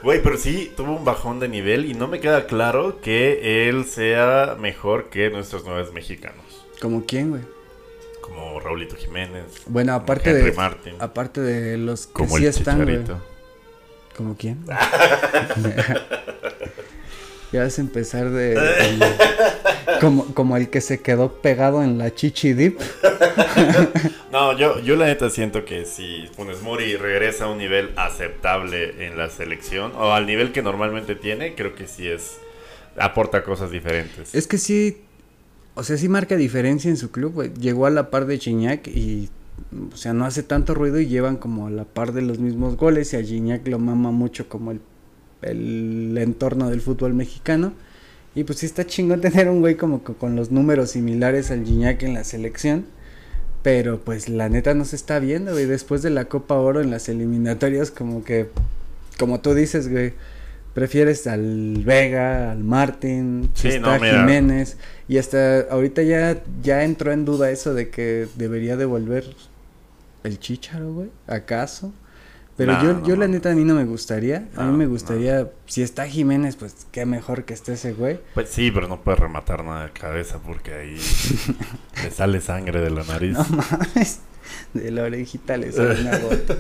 Güey, 0.03 0.21
pero 0.21 0.37
sí 0.37 0.73
tuvo 0.77 0.97
un 0.97 1.05
bajón 1.05 1.39
de 1.39 1.49
nivel 1.49 1.85
y 1.85 1.95
no 1.95 2.09
me 2.09 2.19
queda 2.19 2.47
claro 2.47 3.01
que 3.01 3.69
él 3.69 3.85
sea 3.85 4.57
mejor 4.59 5.11
que 5.11 5.31
nuestros 5.31 5.63
nueve 5.65 5.89
mexicanos. 5.95 6.67
¿Como 6.81 7.05
quién, 7.07 7.31
güey? 7.31 7.43
Como 8.21 8.59
Raulito 8.59 8.97
Jiménez. 8.97 9.45
Bueno, 9.67 9.93
aparte 9.95 10.31
Henry 10.31 10.51
de... 10.51 10.57
Martin. 10.57 10.95
Aparte 10.99 11.41
de 11.41 11.79
los 11.79 12.09
que 12.09 12.13
como 12.15 12.37
sí 12.37 12.43
el 12.43 12.49
están. 12.51 13.05
¿Como 14.17 14.37
quién? 14.37 14.65
ya 17.53 17.63
vas 17.65 17.79
a 17.79 17.81
empezar 17.83 18.31
de... 18.31 18.55
de- 18.55 18.99
como, 20.01 20.27
como 20.35 20.57
el 20.57 20.69
que 20.71 20.81
se 20.81 21.01
quedó 21.01 21.35
pegado 21.41 21.83
en 21.83 21.99
la 21.99 22.15
chichi 22.15 22.53
dip. 22.55 22.81
No, 24.33 24.57
yo, 24.57 24.81
yo 24.81 24.97
la 24.97 25.07
neta 25.07 25.29
siento 25.29 25.65
que 25.67 25.85
si 25.85 26.27
Funes 26.35 26.63
Mori 26.63 26.97
regresa 26.97 27.45
a 27.45 27.49
un 27.49 27.59
nivel 27.59 27.91
aceptable 27.97 29.07
en 29.07 29.19
la 29.19 29.29
selección, 29.29 29.93
o 29.95 30.13
al 30.13 30.27
nivel 30.27 30.53
que 30.53 30.63
normalmente 30.63 31.15
tiene, 31.15 31.55
creo 31.55 31.75
que 31.75 31.87
sí 31.87 32.09
es. 32.09 32.39
aporta 32.97 33.45
cosas 33.45 33.71
diferentes. 33.71 34.35
Es 34.35 34.47
que 34.47 34.57
sí, 34.57 35.03
o 35.75 35.83
sea, 35.83 35.99
sí 35.99 36.09
marca 36.09 36.37
diferencia 36.37 36.89
en 36.91 36.97
su 36.97 37.11
club. 37.11 37.53
Llegó 37.61 37.85
a 37.85 37.91
la 37.91 38.09
par 38.11 38.25
de 38.27 38.39
Gignac 38.39 38.89
y, 38.89 39.29
o 39.93 39.97
sea, 39.97 40.15
no 40.15 40.25
hace 40.25 40.43
tanto 40.43 40.75
ruido 40.75 40.99
y 40.99 41.07
llevan 41.09 41.37
como 41.37 41.67
a 41.67 41.71
la 41.71 41.85
par 41.85 42.13
de 42.13 42.23
los 42.23 42.39
mismos 42.39 42.77
goles 42.79 43.13
y 43.13 43.17
a 43.17 43.23
Gignac 43.23 43.67
lo 43.69 43.79
mama 43.79 44.13
mucho 44.13 44.49
como 44.49 44.71
el, 44.71 44.81
el 45.43 46.17
entorno 46.19 46.71
del 46.71 46.81
fútbol 46.81 47.15
mexicano. 47.15 47.73
Y 48.35 48.45
pues 48.45 48.61
sí 48.61 48.67
está 48.67 48.87
chingón 48.87 49.21
tener 49.21 49.49
un 49.49 49.61
güey 49.61 49.77
como 49.77 50.05
que 50.05 50.15
con 50.15 50.37
los 50.37 50.51
números 50.51 50.91
similares 50.93 51.51
al 51.51 51.65
Gignac 51.65 52.03
en 52.03 52.15
la 52.15 52.25
selección. 52.25 52.87
Pero 53.63 54.01
pues 54.01 54.29
la 54.29 54.49
neta 54.49 54.75
no 54.75 54.85
se 54.85 54.97
está 54.97 55.19
viendo, 55.21 55.53
güey. 55.53 55.67
Después 55.67 56.03
de 56.03 56.11
la 56.11 56.25
Copa 56.25 56.55
Oro 56.57 56.81
en 56.81 56.91
las 56.91 57.09
eliminatorias, 57.09 57.93
como 57.93 58.25
que, 58.25 58.49
como 59.19 59.41
tú 59.41 59.55
dices, 59.55 59.89
güey, 59.89 60.15
prefieres 60.75 61.29
al 61.29 61.83
Vega, 61.85 62.51
al 62.51 62.65
Martín, 62.65 63.51
Sí, 63.55 63.79
no. 63.79 63.99
Jiménez. 64.01 64.79
Y 65.07 65.19
hasta 65.19 65.61
ahorita 65.71 66.03
ya, 66.03 66.43
ya 66.63 66.83
entró 66.83 67.13
en 67.13 67.25
duda 67.25 67.51
eso 67.51 67.73
de 67.73 67.89
que 67.91 68.27
debería 68.37 68.77
devolver 68.77 69.25
el 70.25 70.41
Chicharo, 70.41 70.93
güey. 70.93 71.11
¿Acaso? 71.27 71.93
Pero 72.67 72.73
No, 72.79 72.83
yo, 72.83 72.93
no, 72.95 73.07
yo 73.07 73.17
la 73.17 73.29
neta 73.29 73.51
a 73.51 73.55
mí 73.55 73.65
no 73.65 73.75
me 73.75 73.85
gustaría. 73.85 74.49
a 74.57 74.65
mí 74.65 74.77
me 74.77 74.87
gustaría, 74.87 75.51
si 75.67 75.83
está 75.83 76.07
Jiménez, 76.07 76.57
pues 76.57 76.87
qué 76.93 77.05
mejor 77.07 77.45
que 77.45 77.55
esté 77.55 77.73
ese 77.75 77.93
güey. 77.93 78.21
Pues 78.35 78.49
sí, 78.49 78.71
pero 78.71 78.89
no 78.89 79.01
puedes 79.03 79.19
rematar 79.21 79.65
nada 79.65 79.85
de 79.87 79.91
cabeza 79.93 80.39
porque 80.45 80.75
ahí 80.75 80.97
le 82.05 82.11
sale 82.11 82.41
sangre 82.41 82.81
de 82.81 82.91
la 82.91 83.05
nariz. 83.05 83.33
No 83.37 83.45
mames. 83.49 84.21
De 84.75 84.91
la 84.91 85.05
orejita 85.05 85.57
le 85.57 85.73
sale 85.73 86.01
una 86.01 86.19
gota. 86.19 86.57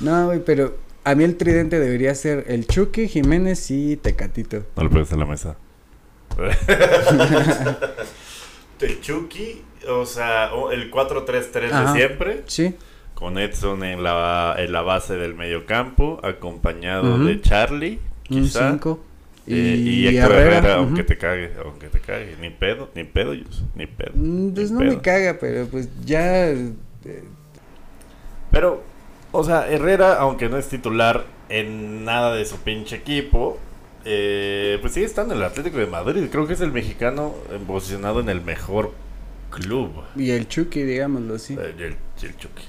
No, 0.00 0.26
güey, 0.26 0.40
pero 0.44 0.76
a 1.04 1.14
mí 1.14 1.24
el 1.24 1.36
tridente 1.36 1.78
debería 1.78 2.14
ser 2.14 2.44
el 2.48 2.66
Chucky, 2.66 3.08
Jiménez 3.08 3.70
y 3.70 3.96
Tecatito. 3.96 4.64
No 4.76 4.84
le 4.84 4.90
pegues 4.90 5.12
a 5.12 5.16
la 5.16 5.26
mesa. 5.26 5.56
el 8.80 9.00
Chucky, 9.00 9.62
o 9.88 10.06
sea, 10.06 10.50
el 10.72 10.90
4-3-3 10.90 11.70
Ajá. 11.72 11.92
de 11.92 11.98
siempre, 11.98 12.42
Sí. 12.46 12.74
Con 13.20 13.38
Edson 13.38 13.84
en 13.84 14.02
la, 14.02 14.56
en 14.58 14.72
la 14.72 14.82
base 14.82 15.14
del 15.14 15.34
medio 15.34 15.64
campo, 15.66 16.18
acompañado 16.24 17.18
de 17.18 17.40
Charlie, 17.40 18.00
quizá. 18.24 18.70
5. 18.72 18.98
eh, 19.46 19.76
y, 19.78 20.06
Héctor 20.08 20.32
Herrera, 20.32 20.74
aunque 20.76 21.04
te 21.04 21.16
cague, 21.18 21.52
aunque 21.64 21.88
te 21.88 22.00
cague. 22.00 22.36
Ni 22.40 22.50
pedo, 22.50 22.90
ni 22.94 23.04
pedo, 23.04 23.34
ni 23.76 23.86
pedo. 23.86 24.10
Mm, 24.14 24.50
Pues 24.54 24.70
ni 24.72 24.84
no 24.84 24.90
me 24.90 25.00
caga, 25.00 25.36
pero 25.40 25.66
pues 25.66 25.88
ya. 26.04 26.48
eh, 26.48 26.72
Pero, 28.50 28.82
o 29.32 29.44
sea, 29.44 29.68
Herrera, 29.70 30.14
aunque 30.18 30.48
no 30.48 30.56
es 30.56 30.68
titular 30.68 31.24
en 31.48 32.04
nada 32.04 32.34
de 32.34 32.44
su 32.44 32.56
pinche 32.58 32.96
equipo, 32.96 33.58
eh, 34.04 34.78
pues 34.80 34.94
sigue 34.94 35.06
estando 35.06 35.34
en 35.34 35.40
el 35.40 35.46
Atlético 35.46 35.78
de 35.78 35.86
Madrid. 35.86 36.24
Creo 36.30 36.46
que 36.46 36.54
es 36.54 36.60
el 36.60 36.72
mexicano 36.72 37.34
eh, 37.50 37.58
posicionado 37.66 38.20
en 38.20 38.28
el 38.28 38.40
mejor 38.40 38.92
club. 39.50 39.90
Y 40.16 40.30
el 40.30 40.48
Chucky, 40.48 40.82
digámoslo 40.84 41.34
así. 41.34 41.54
Eh, 41.54 41.74
el, 41.78 41.96
el 42.26 42.36
Chucky. 42.36 42.64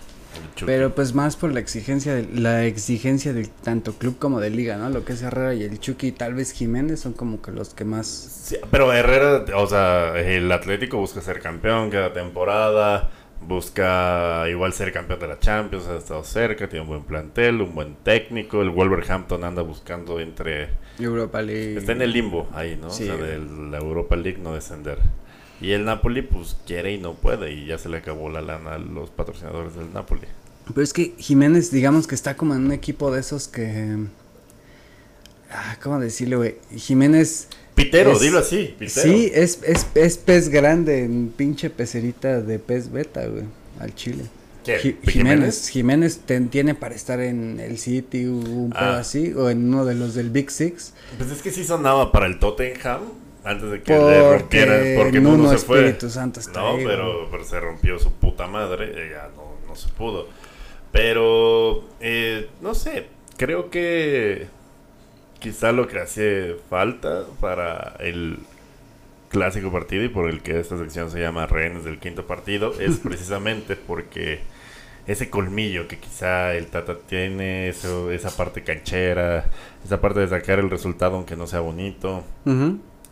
Pero 0.65 0.93
pues 0.93 1.13
más 1.13 1.35
por 1.35 1.51
la 1.53 1.59
exigencia 1.59 2.15
de, 2.15 2.27
la 2.33 2.65
exigencia 2.65 3.33
de 3.33 3.47
tanto 3.63 3.93
club 3.93 4.17
como 4.19 4.39
de 4.39 4.49
liga, 4.49 4.77
¿no? 4.77 4.89
Lo 4.89 5.03
que 5.05 5.13
es 5.13 5.21
Herrera 5.21 5.53
y 5.53 5.63
el 5.63 5.79
Chucky 5.79 6.07
y 6.07 6.11
tal 6.11 6.33
vez 6.33 6.51
Jiménez 6.51 6.99
son 6.99 7.13
como 7.13 7.41
que 7.41 7.51
los 7.51 7.73
que 7.73 7.85
más 7.85 8.07
Sí, 8.07 8.57
pero 8.69 8.91
Herrera, 8.93 9.45
o 9.57 9.67
sea, 9.67 10.19
el 10.19 10.51
Atlético 10.51 10.97
busca 10.97 11.21
ser 11.21 11.39
campeón 11.39 11.89
cada 11.89 12.13
temporada. 12.13 13.11
Busca 13.43 14.45
igual 14.49 14.71
ser 14.71 14.91
campeón 14.91 15.19
de 15.19 15.27
la 15.27 15.39
Champions, 15.39 15.87
ha 15.87 15.97
estado 15.97 16.23
cerca, 16.23 16.69
tiene 16.69 16.83
un 16.83 16.89
buen 16.89 17.03
plantel, 17.03 17.61
un 17.61 17.73
buen 17.73 17.95
técnico. 17.95 18.61
El 18.61 18.69
Wolverhampton 18.69 19.43
anda 19.43 19.63
buscando 19.63 20.19
entre 20.19 20.69
Europa 20.99 21.41
League. 21.41 21.75
Está 21.75 21.93
en 21.93 22.03
el 22.03 22.11
limbo 22.11 22.47
ahí, 22.53 22.77
¿no? 22.79 22.91
Sí, 22.91 23.09
o 23.09 23.17
sea, 23.17 23.25
de 23.25 23.39
la 23.39 23.79
Europa 23.79 24.15
League 24.15 24.37
no 24.37 24.53
descender. 24.53 24.99
Y 25.61 25.71
el 25.73 25.85
Napoli, 25.85 26.21
pues 26.23 26.57
quiere 26.65 26.93
y 26.93 26.97
no 26.97 27.13
puede. 27.13 27.51
Y 27.53 27.67
ya 27.67 27.77
se 27.77 27.87
le 27.89 27.97
acabó 27.97 28.29
la 28.29 28.41
lana 28.41 28.73
a 28.75 28.77
los 28.79 29.09
patrocinadores 29.11 29.75
del 29.75 29.93
Napoli. 29.93 30.21
Pero 30.67 30.81
es 30.81 30.91
que 30.93 31.13
Jiménez, 31.17 31.71
digamos 31.71 32.07
que 32.07 32.15
está 32.15 32.35
como 32.35 32.55
en 32.55 32.65
un 32.65 32.71
equipo 32.71 33.11
de 33.11 33.19
esos 33.19 33.47
que. 33.47 33.97
Ah, 35.51 35.77
¿cómo 35.83 35.99
decirlo, 35.99 36.37
güey? 36.37 36.55
Jiménez. 36.75 37.47
Pitero, 37.75 38.13
Es- 38.13 38.19
dilo 38.21 38.39
así. 38.39 38.75
Pitero. 38.77 39.07
Sí, 39.11 39.31
es, 39.33 39.59
es, 39.63 39.85
es 39.95 40.17
pez 40.17 40.49
grande 40.49 41.09
pinche 41.37 41.69
pecerita 41.69 42.41
de 42.41 42.59
pez 42.59 42.91
beta, 42.91 43.25
güey. 43.27 43.43
Al 43.79 43.93
chile. 43.95 44.23
¿Qué? 44.63 44.77
Ji- 44.79 44.97
Jiménez, 45.09 45.69
Jiménez 45.69 46.19
ten- 46.25 46.49
tiene 46.49 46.75
para 46.75 46.93
estar 46.93 47.19
en 47.19 47.59
el 47.59 47.77
City 47.79 48.25
un 48.25 48.69
pedo 48.69 48.79
Ah. 48.91 48.99
así, 48.99 49.33
o 49.33 49.49
en 49.49 49.65
uno 49.65 49.85
de 49.85 49.95
los 49.95 50.13
del 50.13 50.29
Big 50.29 50.51
Six. 50.51 50.93
Pues 51.17 51.31
es 51.31 51.41
que 51.41 51.49
sí 51.51 51.63
sonaba 51.65 52.11
para 52.11 52.27
el 52.27 52.37
Tottenham 52.39 53.01
antes 53.43 53.71
de 53.71 53.81
que 53.81 53.93
le 53.93 53.99
Porque 53.99 54.37
rompieran. 54.37 54.83
Porque 54.97 55.19
Nuno 55.19 55.37
Nuno 55.37 55.49
se 55.49 55.57
fue. 55.65 55.79
Espíritu 55.79 56.09
Santo 56.09 56.39
está 56.39 56.61
No, 56.61 56.75
ahí, 56.75 56.85
pero, 56.85 57.27
pero 57.29 57.43
se 57.43 57.59
rompió 57.59 57.99
su 57.99 58.11
puta 58.13 58.47
madre. 58.47 59.09
Ya 59.09 59.29
no, 59.35 59.55
no 59.67 59.75
se 59.75 59.89
pudo. 59.89 60.27
Pero, 60.91 61.85
eh, 61.99 62.49
no 62.61 62.73
sé. 62.73 63.07
Creo 63.37 63.69
que 63.69 64.47
quizá 65.39 65.71
lo 65.71 65.87
que 65.87 65.99
hace 65.99 66.55
falta 66.69 67.23
para 67.39 67.95
el 67.99 68.39
clásico 69.29 69.71
partido 69.71 70.03
y 70.03 70.09
por 70.09 70.29
el 70.29 70.41
que 70.41 70.59
esta 70.59 70.77
sección 70.77 71.09
se 71.09 71.19
llama 71.19 71.47
Rehenes 71.47 71.85
del 71.85 71.99
Quinto 71.99 72.27
Partido 72.27 72.73
es 72.79 72.97
precisamente 72.97 73.75
porque 73.75 74.41
ese 75.07 75.29
colmillo 75.29 75.87
que 75.87 75.97
quizá 75.97 76.53
el 76.53 76.67
Tata 76.67 76.97
tiene, 76.97 77.69
eso, 77.69 78.11
esa 78.11 78.29
parte 78.29 78.63
canchera, 78.63 79.45
esa 79.83 79.99
parte 79.99 80.19
de 80.19 80.27
sacar 80.27 80.59
el 80.59 80.69
resultado 80.69 81.15
aunque 81.15 81.35
no 81.35 81.47
sea 81.47 81.61
bonito. 81.61 82.23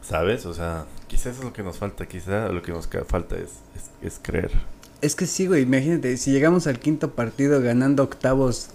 ¿Sabes? 0.02 0.46
O 0.46 0.54
sea, 0.54 0.86
quizá 1.08 1.30
eso 1.30 1.40
es 1.40 1.46
lo 1.46 1.54
que 1.54 1.64
nos 1.64 1.78
falta, 1.78 2.06
quizá 2.08 2.50
lo 2.50 2.62
que 2.62 2.72
nos 2.72 2.88
falta 3.08 3.36
es, 3.36 3.60
es, 3.76 3.90
es 4.02 4.20
creer. 4.22 4.52
Es 5.02 5.16
que 5.16 5.26
sí, 5.28 5.48
güey, 5.48 5.64
imagínate, 5.64 6.18
si 6.18 6.32
llegamos 6.32 6.68
al 6.68 6.80
quinto 6.80 7.12
partido 7.12 7.62
ganando 7.62 8.04
octavos 8.04 8.70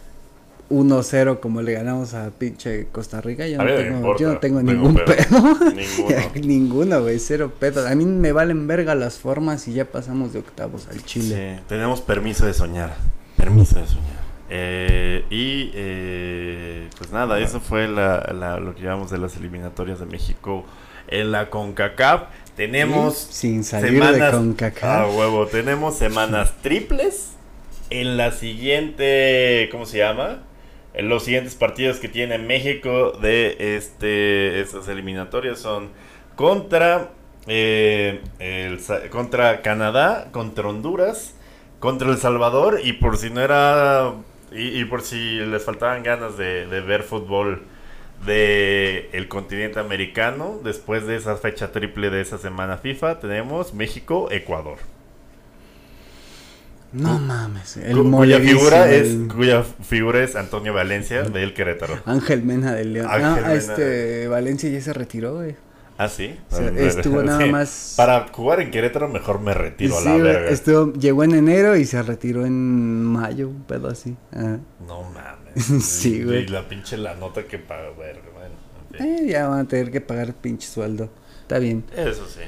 1-0 0.70 1.40
como 1.40 1.60
le 1.60 1.72
ganamos 1.74 2.14
a 2.14 2.30
pinche 2.30 2.86
Costa 2.90 3.20
Rica, 3.20 3.46
yo 3.46 3.58
no 3.58 3.66
tengo, 3.66 3.96
importa, 3.96 4.22
yo 4.22 4.32
no 4.32 4.38
tengo 4.38 4.58
tengo 4.60 4.72
ningún 4.72 4.94
pedo. 4.94 5.06
pedo. 5.06 5.70
Ninguno. 5.74 6.16
Ninguno, 6.42 7.02
güey, 7.02 7.18
cero 7.18 7.52
pedo. 7.60 7.86
A 7.86 7.94
mí 7.94 8.06
me 8.06 8.32
valen 8.32 8.66
verga 8.66 8.94
las 8.94 9.18
formas 9.18 9.68
y 9.68 9.74
ya 9.74 9.84
pasamos 9.84 10.32
de 10.32 10.38
octavos 10.38 10.86
al 10.88 11.04
Chile. 11.04 11.56
Sí, 11.58 11.64
tenemos 11.68 12.00
permiso 12.00 12.46
de 12.46 12.54
soñar. 12.54 12.94
Permiso 13.36 13.78
de 13.78 13.86
soñar. 13.86 14.24
Eh, 14.48 15.24
y 15.30 15.70
eh, 15.74 16.88
pues 16.96 17.10
nada, 17.12 17.38
eso 17.40 17.60
fue 17.60 17.86
la, 17.88 18.20
la- 18.32 18.58
lo 18.58 18.74
que 18.74 18.82
llevamos 18.82 19.10
de 19.10 19.18
las 19.18 19.36
eliminatorias 19.36 19.98
de 20.00 20.06
México 20.06 20.64
en 21.08 21.32
la 21.32 21.50
CONCACAF. 21.50 22.22
Tenemos 22.56 23.16
Sin 23.16 23.64
salir 23.64 23.92
de 23.92 23.98
semanas 23.98 24.34
CONCACAF. 24.34 24.84
Ah, 24.84 25.06
huevo, 25.06 25.46
tenemos 25.46 25.96
semanas 25.96 26.52
triples 26.62 27.34
en 27.90 28.16
la 28.16 28.32
siguiente, 28.32 29.68
¿cómo 29.70 29.86
se 29.86 29.98
llama? 29.98 30.42
En 30.94 31.08
los 31.08 31.24
siguientes 31.24 31.54
partidos 31.54 31.98
que 31.98 32.08
tiene 32.08 32.38
México 32.38 33.12
de 33.12 33.76
este 33.76 34.60
estas 34.60 34.88
eliminatorias 34.88 35.58
son 35.58 35.90
contra 36.36 37.10
eh, 37.46 38.20
el 38.38 38.80
contra 39.10 39.60
Canadá, 39.62 40.28
contra 40.30 40.68
Honduras, 40.68 41.34
contra 41.80 42.10
El 42.10 42.18
Salvador 42.18 42.80
y 42.82 42.94
por 42.94 43.18
si 43.18 43.30
no 43.30 43.40
era 43.40 44.12
y, 44.52 44.80
y 44.80 44.84
por 44.84 45.02
si 45.02 45.38
les 45.38 45.64
faltaban 45.64 46.04
ganas 46.04 46.38
de, 46.38 46.66
de 46.66 46.80
ver 46.80 47.02
fútbol 47.02 47.64
de 48.26 49.08
el 49.12 49.28
continente 49.28 49.78
americano, 49.80 50.58
después 50.64 51.06
de 51.06 51.16
esa 51.16 51.36
fecha 51.36 51.72
triple 51.72 52.10
de 52.10 52.20
esa 52.20 52.38
semana 52.38 52.78
FIFA, 52.78 53.20
tenemos 53.20 53.74
México, 53.74 54.28
Ecuador. 54.30 54.78
No 56.92 57.18
mames. 57.18 57.76
El 57.76 57.96
Cu- 57.96 58.10
cuya 58.12 58.38
figura 58.38 58.88
es 58.90 59.16
cuya 59.34 59.64
figura 59.64 60.22
es 60.22 60.36
Antonio 60.36 60.72
Valencia 60.72 61.22
del 61.24 61.52
Querétaro. 61.52 61.98
Ángel 62.06 62.42
Mena 62.44 62.72
del 62.72 62.92
León. 62.92 63.08
Ángel 63.10 63.24
Ah, 63.44 63.48
Mena 63.48 63.54
este 63.54 64.28
Valencia 64.28 64.70
ya 64.70 64.80
se 64.80 64.92
retiró, 64.92 65.34
güey. 65.34 65.56
Ah, 65.96 66.08
sí. 66.08 66.36
O 66.50 66.56
sea, 66.56 66.66
Ah, 66.68 66.80
estuvo 66.80 67.22
nada 67.22 67.38
sí. 67.44 67.50
más- 67.50 67.94
Para 67.96 68.26
jugar 68.32 68.60
en 68.60 68.70
Querétaro 68.70 69.08
mejor 69.08 69.40
me 69.40 69.54
retiro 69.54 69.96
a 69.96 70.00
la 70.00 70.16
verga. 70.16 70.50
estuvo, 70.50 70.92
llegó 70.94 71.22
en 71.24 71.34
enero 71.34 71.76
y 71.76 71.84
se 71.84 72.02
retiró 72.02 72.44
en 72.46 73.02
mayo, 73.04 73.48
un 73.48 73.62
pedo 73.62 73.88
así. 73.88 74.16
Ajá. 74.32 74.58
No 74.86 75.02
mames. 75.04 75.64
Sí, 75.84 76.16
Y- 76.16 76.24
güey. 76.24 76.42
Y 76.44 76.48
la 76.48 76.66
pinche 76.68 76.96
la 76.96 77.14
nota 77.14 77.44
que 77.44 77.58
paga, 77.58 77.90
verga, 77.98 78.22
bueno. 78.34 78.54
en 78.92 78.98
fin. 78.98 79.26
Eh, 79.28 79.30
ya 79.30 79.46
van 79.48 79.60
a 79.60 79.68
tener 79.68 79.90
que 79.92 80.00
pagar 80.00 80.34
pinche 80.34 80.66
sueldo. 80.68 81.10
Está 81.42 81.58
bien. 81.58 81.84
Eso 81.96 82.26
sí. 82.26 82.40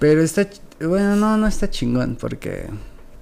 Pero 0.00 0.22
está, 0.22 0.48
bueno, 0.80 1.14
no, 1.16 1.36
no 1.36 1.46
está 1.46 1.70
chingón 1.70 2.16
porque... 2.20 2.66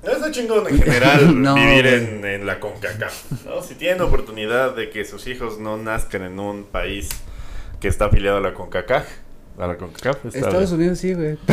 Está 0.02 0.30
chingón 0.30 0.66
en 0.68 0.80
general 0.80 1.42
No, 1.42 1.54
vivir 1.54 1.86
en, 1.86 2.24
en 2.24 2.46
la 2.46 2.60
CONCACAF. 2.60 3.44
¿no? 3.46 3.60
Si 3.62 3.74
tienen 3.74 4.00
oportunidad 4.02 4.74
de 4.76 4.88
que 4.90 5.04
sus 5.04 5.26
hijos 5.26 5.58
no 5.58 5.76
nazcan 5.78 6.22
en 6.22 6.38
un 6.38 6.64
país 6.64 7.08
que 7.80 7.88
está 7.88 8.04
afiliado 8.06 8.36
a 8.36 8.40
la 8.40 8.54
CONCACAF, 8.54 9.04
a 9.58 9.66
la 9.66 9.76
CONCACAF 9.76 10.24
está 10.26 10.38
Estados 10.38 10.70
bien. 10.70 10.80
Unidos 10.80 10.98
sí, 10.98 11.14
güey. 11.14 11.38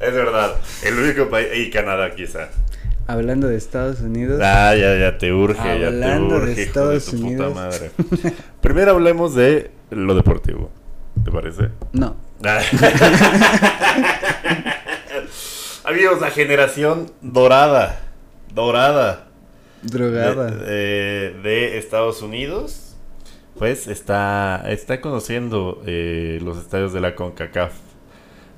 Es 0.00 0.14
verdad, 0.14 0.56
el 0.84 0.98
único 0.98 1.28
país, 1.28 1.48
y 1.56 1.68
Canadá 1.70 2.14
quizá. 2.14 2.48
Hablando 3.06 3.48
de 3.48 3.56
Estados 3.56 4.00
Unidos. 4.00 4.40
Ah, 4.42 4.74
ya, 4.74 4.96
ya 4.96 5.18
te 5.18 5.30
urge, 5.32 5.58
ya 5.58 5.74
te 5.78 5.86
Hablando 5.86 6.36
de 6.36 6.42
urge, 6.42 6.52
hijo 6.52 6.60
Estados 6.62 7.04
tu 7.06 7.16
Unidos. 7.16 7.48
puta 7.48 7.60
madre. 7.60 7.90
Primero 8.62 8.92
hablemos 8.92 9.34
de 9.34 9.70
lo 9.90 10.14
deportivo, 10.14 10.70
¿te 11.22 11.30
parece? 11.30 11.68
No. 11.92 12.16
Amigos, 15.84 16.20
la 16.20 16.30
generación 16.30 17.10
dorada, 17.20 18.00
dorada 18.54 19.26
Drogada. 19.82 20.50
de, 20.50 20.64
de- 20.66 21.40
de 21.42 21.78
Estados 21.78 22.22
Unidos 22.22 22.89
pues 23.58 23.86
está, 23.88 24.64
está 24.68 25.00
conociendo 25.00 25.82
eh, 25.86 26.38
los 26.42 26.58
estadios 26.58 26.92
de 26.92 27.00
la 27.00 27.14
CONCACAF. 27.14 27.72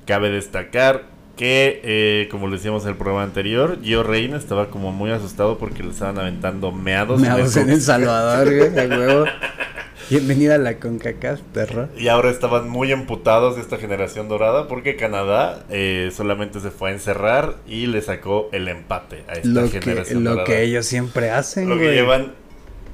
Cabe 0.05 0.29
destacar 0.29 1.03
que, 1.35 1.81
eh, 1.83 2.27
como 2.29 2.47
le 2.47 2.57
decíamos 2.57 2.83
en 2.83 2.89
el 2.89 2.95
programa 2.95 3.23
anterior, 3.23 3.79
Gio 3.81 4.03
Reina 4.03 4.37
estaba 4.37 4.69
como 4.69 4.91
muy 4.91 5.11
asustado 5.11 5.57
porque 5.57 5.83
le 5.83 5.89
estaban 5.89 6.19
aventando 6.19 6.71
meados. 6.71 7.19
Meados 7.19 7.55
en 7.57 7.69
El 7.69 7.81
Salvador, 7.81 8.45
güey, 8.55 8.69
de 8.69 8.87
huevo. 8.87 9.25
Bienvenida 10.09 10.55
a 10.55 10.57
la 10.57 10.75
CONCACAF, 10.79 11.39
perro. 11.53 11.87
Y 11.97 12.09
ahora 12.09 12.29
estaban 12.29 12.69
muy 12.69 12.91
emputados 12.91 13.55
de 13.55 13.61
esta 13.61 13.77
generación 13.77 14.27
dorada 14.27 14.67
porque 14.67 14.95
Canadá 14.97 15.63
eh, 15.69 16.11
solamente 16.13 16.59
se 16.59 16.71
fue 16.71 16.89
a 16.89 16.93
encerrar 16.93 17.55
y 17.67 17.87
le 17.87 18.01
sacó 18.01 18.49
el 18.51 18.67
empate 18.67 19.23
a 19.29 19.33
esta 19.33 19.47
Lo 19.47 19.69
generación 19.69 20.19
que, 20.19 20.23
lo 20.23 20.29
dorada. 20.31 20.45
que 20.45 20.61
ellos 20.63 20.85
siempre 20.85 21.31
hacen, 21.31 21.69
Lo 21.69 21.77
que 21.77 21.93
llevan 21.93 22.33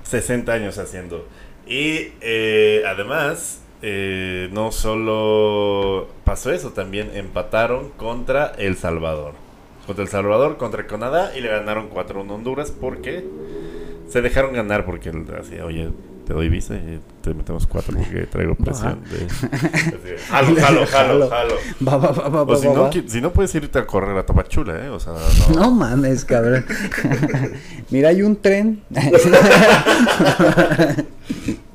60 0.03 0.53
años 0.53 0.77
haciendo. 0.77 1.27
Y 1.69 2.13
eh, 2.21 2.84
además, 2.88 3.62
eh, 3.84 4.49
no 4.51 4.71
solo 4.71 6.08
pasó 6.25 6.51
eso, 6.51 6.71
también 6.71 7.12
empataron 7.13 7.91
contra 7.91 8.47
El 8.58 8.75
Salvador. 8.75 9.34
Contra 9.86 10.03
El 10.03 10.10
Salvador, 10.10 10.58
contra 10.58 10.88
Canadá 10.88 11.32
y 11.38 11.41
le 11.41 11.47
ganaron 11.47 11.91
4-1 11.91 12.32
a 12.32 12.34
Honduras 12.34 12.71
porque 12.71 13.23
se 14.08 14.21
dejaron 14.23 14.53
ganar 14.53 14.84
porque 14.86 15.12
decía, 15.12 15.63
oye, 15.63 15.89
te 16.29 16.35
doy 16.35 16.47
visa 16.47 16.75
y 16.75 16.99
te 17.23 17.33
metemos 17.33 17.65
4 17.65 17.97
porque 17.97 18.27
traigo 18.27 18.53
presión. 18.53 19.01
De... 19.09 20.17
Jalo, 20.29 20.55
jalo, 20.55 20.85
jalo, 20.85 21.27
jalo. 21.27 21.55
Va, 21.85 21.97
va, 21.97 22.11
va, 22.11 22.29
va, 22.29 22.41
O 22.43 22.45
va, 22.45 22.55
si 22.55 22.67
va, 22.67 22.73
no, 22.75 22.81
va. 22.83 22.91
si 22.91 23.19
no 23.19 23.33
puedes 23.33 23.55
irte 23.55 23.79
a 23.79 23.87
correr 23.87 24.15
a 24.15 24.23
Tapachula, 24.23 24.85
¿eh? 24.85 24.89
O 24.89 24.99
sea, 24.99 25.13
no. 25.49 25.55
No 25.55 25.71
mames, 25.71 26.25
cabrón. 26.25 26.67
Mira, 27.89 28.09
hay 28.09 28.21
un 28.21 28.35
tren. 28.35 28.83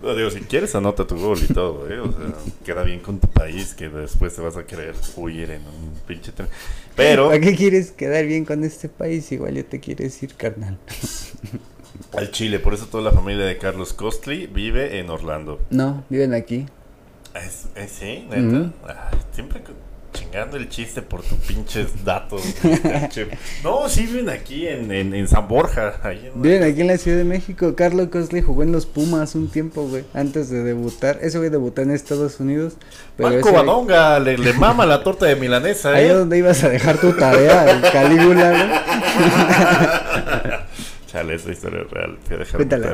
No, 0.00 0.14
digo, 0.14 0.30
si 0.30 0.38
quieres 0.40 0.72
anota 0.76 1.04
tu 1.04 1.16
gol 1.16 1.38
y 1.42 1.52
todo, 1.52 1.90
¿eh? 1.90 1.98
O 1.98 2.12
sea, 2.12 2.20
queda 2.64 2.84
bien 2.84 3.00
con 3.00 3.18
tu 3.18 3.26
país 3.26 3.74
que 3.74 3.88
después 3.88 4.36
te 4.36 4.40
vas 4.40 4.56
a 4.56 4.64
querer 4.64 4.94
huir 5.16 5.50
en 5.50 5.62
un 5.62 5.94
pinche 6.06 6.30
tren. 6.30 6.48
Pero 6.94 7.26
¿Para 7.26 7.40
qué 7.40 7.56
quieres 7.56 7.90
quedar 7.90 8.24
bien 8.24 8.44
con 8.44 8.62
este 8.62 8.88
país? 8.88 9.32
Igual 9.32 9.54
ya 9.54 9.64
te 9.64 9.80
quieres 9.80 10.22
ir, 10.22 10.34
carnal. 10.36 10.78
Al 12.16 12.30
Chile, 12.30 12.59
por 12.59 12.74
eso 12.74 12.87
toda 12.87 13.04
la 13.04 13.12
familia 13.12 13.44
de 13.44 13.59
Carlos 13.59 13.92
Costly 13.92 14.46
vive 14.46 14.98
en 14.98 15.11
Orlando. 15.11 15.61
No, 15.70 16.04
viven 16.09 16.35
aquí. 16.35 16.66
¿Es, 17.35 17.66
es- 17.74 17.90
sí? 17.92 18.26
¿Neta? 18.30 18.70
Ay, 18.87 19.18
siempre 19.33 19.61
chingando 20.12 20.57
el 20.57 20.68
chiste 20.68 21.02
por 21.02 21.22
tus 21.22 21.37
pinches 21.38 22.04
datos. 22.04 22.40
no, 23.64 23.88
sí 23.88 24.07
viven 24.07 24.28
aquí 24.28 24.68
en, 24.68 24.92
en, 24.92 25.12
en 25.12 25.26
San 25.26 25.48
Borja. 25.48 25.94
Ahí 26.04 26.30
en- 26.33 26.40
Viven 26.40 26.62
aquí 26.62 26.83
en 26.83 26.87
la 26.87 26.98
Ciudad 26.98 27.18
de 27.18 27.24
México. 27.24 27.74
Carlos 27.74 28.09
Cosley 28.12 28.40
jugó 28.40 28.62
en 28.62 28.70
los 28.70 28.87
Pumas 28.87 29.35
un 29.35 29.48
tiempo, 29.50 29.88
güey. 29.88 30.04
Antes 30.14 30.50
de 30.50 30.62
debutar. 30.62 31.18
Ese 31.20 31.38
güey 31.38 31.50
debutó 31.50 31.83
en 31.83 31.90
Estados 31.90 32.38
Unidos. 32.38 32.74
Pero 33.16 33.30
Marco 33.30 33.52
Badonga, 33.52 34.20
le, 34.20 34.38
le 34.38 34.52
mama 34.52 34.87
la 34.87 35.02
torta 35.02 35.26
de 35.26 35.35
milanesa, 35.35 35.90
Ahí 35.94 36.04
¿eh? 36.04 36.09
es 36.11 36.14
donde 36.14 36.38
ibas 36.38 36.62
a 36.62 36.68
dejar 36.68 36.98
tu 36.98 37.12
tarea, 37.14 37.68
el 37.70 37.80
Calígula, 37.90 38.50
güey. 38.50 38.70
Chale, 41.14 41.35
esa 41.37 41.53
historia 41.53 41.83
es 41.83 41.90
real. 41.92 42.18
A 42.29 42.35
dejar 42.37 42.57
Cuéntala. 42.57 42.87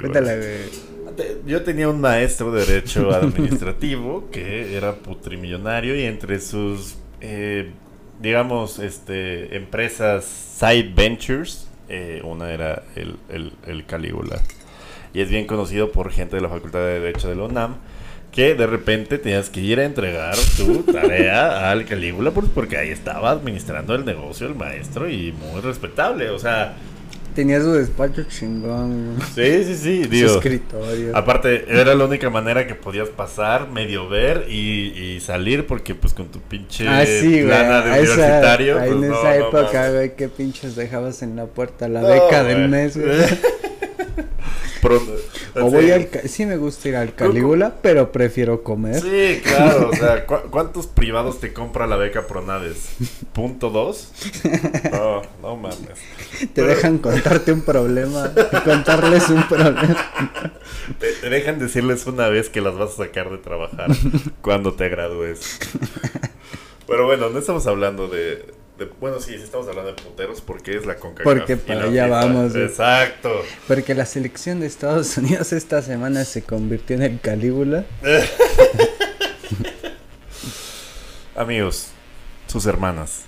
Cuéntala, 0.00 0.36
güey. 0.36 1.16
Te- 1.16 1.38
Yo 1.46 1.62
tenía 1.62 1.88
un 1.88 2.02
maestro 2.02 2.52
de 2.52 2.66
Derecho 2.66 3.10
Administrativo 3.14 4.28
que 4.30 4.76
era 4.76 4.94
putrimillonario 4.96 5.96
y 5.96 6.02
entre 6.02 6.38
sus, 6.38 6.96
eh, 7.22 7.70
digamos, 8.20 8.78
este, 8.78 9.56
empresas 9.56 10.24
side 10.24 10.92
ventures, 10.94 11.66
eh, 11.88 12.20
una 12.24 12.52
era 12.52 12.82
el, 12.94 13.16
el, 13.30 13.52
el 13.66 13.86
Calígula. 13.86 14.38
Y 15.14 15.22
es 15.22 15.30
bien 15.30 15.46
conocido 15.46 15.92
por 15.92 16.10
gente 16.12 16.36
de 16.36 16.42
la 16.42 16.50
Facultad 16.50 16.80
de 16.80 17.00
Derecho 17.00 17.30
de 17.30 17.36
la 17.36 17.44
UNAM 17.44 17.76
que 18.32 18.54
de 18.54 18.66
repente 18.66 19.16
tenías 19.18 19.48
que 19.50 19.60
ir 19.60 19.78
a 19.80 19.84
entregar 19.84 20.34
tu 20.58 20.82
tarea 20.92 21.70
al 21.70 21.86
Calígula 21.86 22.32
pues, 22.32 22.48
porque 22.54 22.76
ahí 22.76 22.90
estaba 22.90 23.30
administrando 23.30 23.94
el 23.94 24.04
negocio 24.04 24.46
el 24.46 24.54
maestro 24.54 25.08
y 25.08 25.32
muy 25.32 25.60
respetable. 25.62 26.28
O 26.30 26.38
sea, 26.38 26.74
Tenía 27.34 27.60
su 27.60 27.72
despacho 27.72 28.24
chingón, 28.24 29.16
sí, 29.34 29.64
sí, 29.64 29.74
sí, 29.76 30.04
Su 30.04 30.10
digo. 30.10 30.34
escritorio. 30.34 31.16
Aparte, 31.16 31.64
era 31.68 31.94
la 31.94 32.04
única 32.04 32.28
manera 32.28 32.66
que 32.66 32.74
podías 32.74 33.08
pasar, 33.08 33.70
medio 33.70 34.08
ver 34.08 34.46
y, 34.50 34.88
y 35.16 35.20
salir, 35.20 35.66
porque 35.66 35.94
pues 35.94 36.12
con 36.12 36.26
tu 36.28 36.40
pinche 36.40 36.86
Ah, 36.86 37.04
sí, 37.06 37.28
güey. 37.30 37.44
lana 37.44 37.80
de 37.82 38.02
esa- 38.02 38.12
universitario. 38.14 38.76
pues, 38.78 38.90
en 38.90 39.00
no, 39.08 39.18
esa 39.18 39.38
no 39.38 39.46
época, 39.48 39.90
güey, 39.92 40.14
qué 40.16 40.28
pinches 40.28 40.76
dejabas 40.76 41.22
en 41.22 41.36
la 41.36 41.46
puerta 41.46 41.88
la 41.88 42.02
beca 42.02 42.44
del 42.44 42.68
mes, 42.68 42.96
güey. 42.96 43.08
Pro- 44.82 45.00
O 45.54 45.70
voy 45.70 45.92
al... 45.92 46.08
Sí 46.26 46.44
me 46.44 46.56
gusta 46.56 46.88
ir 46.88 46.96
al 46.96 47.14
Calígula, 47.14 47.76
pero 47.80 48.10
prefiero 48.10 48.64
comer. 48.64 49.00
Sí, 49.00 49.40
claro, 49.44 49.90
o 49.90 49.96
sea, 49.96 50.26
¿cu- 50.26 50.50
¿cuántos 50.50 50.88
privados 50.88 51.38
te 51.38 51.52
compra 51.52 51.86
la 51.86 51.96
beca 51.96 52.26
Pronades? 52.26 52.88
¿Punto 53.32 53.70
dos? 53.70 54.12
No, 54.92 55.22
no 55.40 55.56
mames. 55.56 55.98
Te 56.52 56.62
dejan 56.62 56.98
contarte 56.98 57.52
un 57.52 57.62
problema, 57.62 58.32
contarles 58.64 59.28
un 59.30 59.46
problema. 59.48 59.96
Te, 60.98 61.12
te 61.12 61.30
dejan 61.30 61.58
decirles 61.60 62.06
una 62.06 62.28
vez 62.28 62.48
que 62.50 62.60
las 62.60 62.76
vas 62.76 62.94
a 62.94 62.96
sacar 63.04 63.30
de 63.30 63.38
trabajar 63.38 63.86
cuando 64.42 64.74
te 64.74 64.88
gradúes. 64.88 65.58
Pero 66.88 67.06
bueno, 67.06 67.30
no 67.30 67.38
estamos 67.38 67.66
hablando 67.68 68.08
de, 68.08 68.44
de- 68.78 68.90
Bueno, 69.00 69.20
sí, 69.20 69.34
estamos 69.34 69.68
hablando 69.68 69.92
de 69.94 70.02
puteros 70.02 70.40
porque 70.40 70.76
es 70.76 70.86
la 70.86 70.96
CONCACAF. 70.96 71.24
Porque 71.24 71.56
para 71.56 71.84
allá 71.84 72.06
vamos. 72.08 72.54
Exacto. 72.56 73.30
Porque 73.68 73.94
la 73.94 74.06
selección 74.06 74.60
de 74.60 74.66
Estados 74.66 75.16
Unidos 75.18 75.52
esta 75.52 75.82
semana 75.82 76.24
se 76.24 76.42
convirtió 76.42 76.96
en 76.96 77.02
el 77.02 77.20
Calígula. 77.20 77.84
Amigos, 81.36 81.88
sus 82.46 82.66
hermanas. 82.66 83.22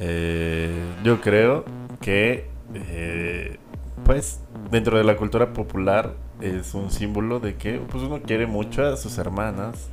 eh, 0.00 0.70
yo 1.02 1.20
creo 1.20 1.64
que, 2.00 2.46
eh, 2.74 3.56
pues, 4.04 4.38
dentro 4.70 4.96
de 4.96 5.04
la 5.04 5.16
cultura 5.16 5.52
popular 5.52 6.14
es 6.40 6.72
un 6.74 6.90
símbolo 6.92 7.40
de 7.40 7.56
que 7.56 7.80
pues, 7.90 8.04
uno 8.04 8.22
quiere 8.22 8.46
mucho 8.46 8.86
a 8.86 8.96
sus 8.96 9.18
hermanas. 9.18 9.88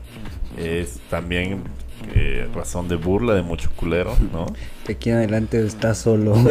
Es 0.57 0.99
también 1.09 1.63
eh, 2.13 2.47
razón 2.53 2.87
de 2.87 2.95
burla 2.95 3.33
de 3.33 3.41
mucho 3.41 3.69
culero, 3.75 4.15
¿no? 4.31 4.45
Que 4.85 4.93
aquí 4.93 5.09
en 5.09 5.17
adelante 5.17 5.65
está 5.65 5.93
solo. 5.95 6.35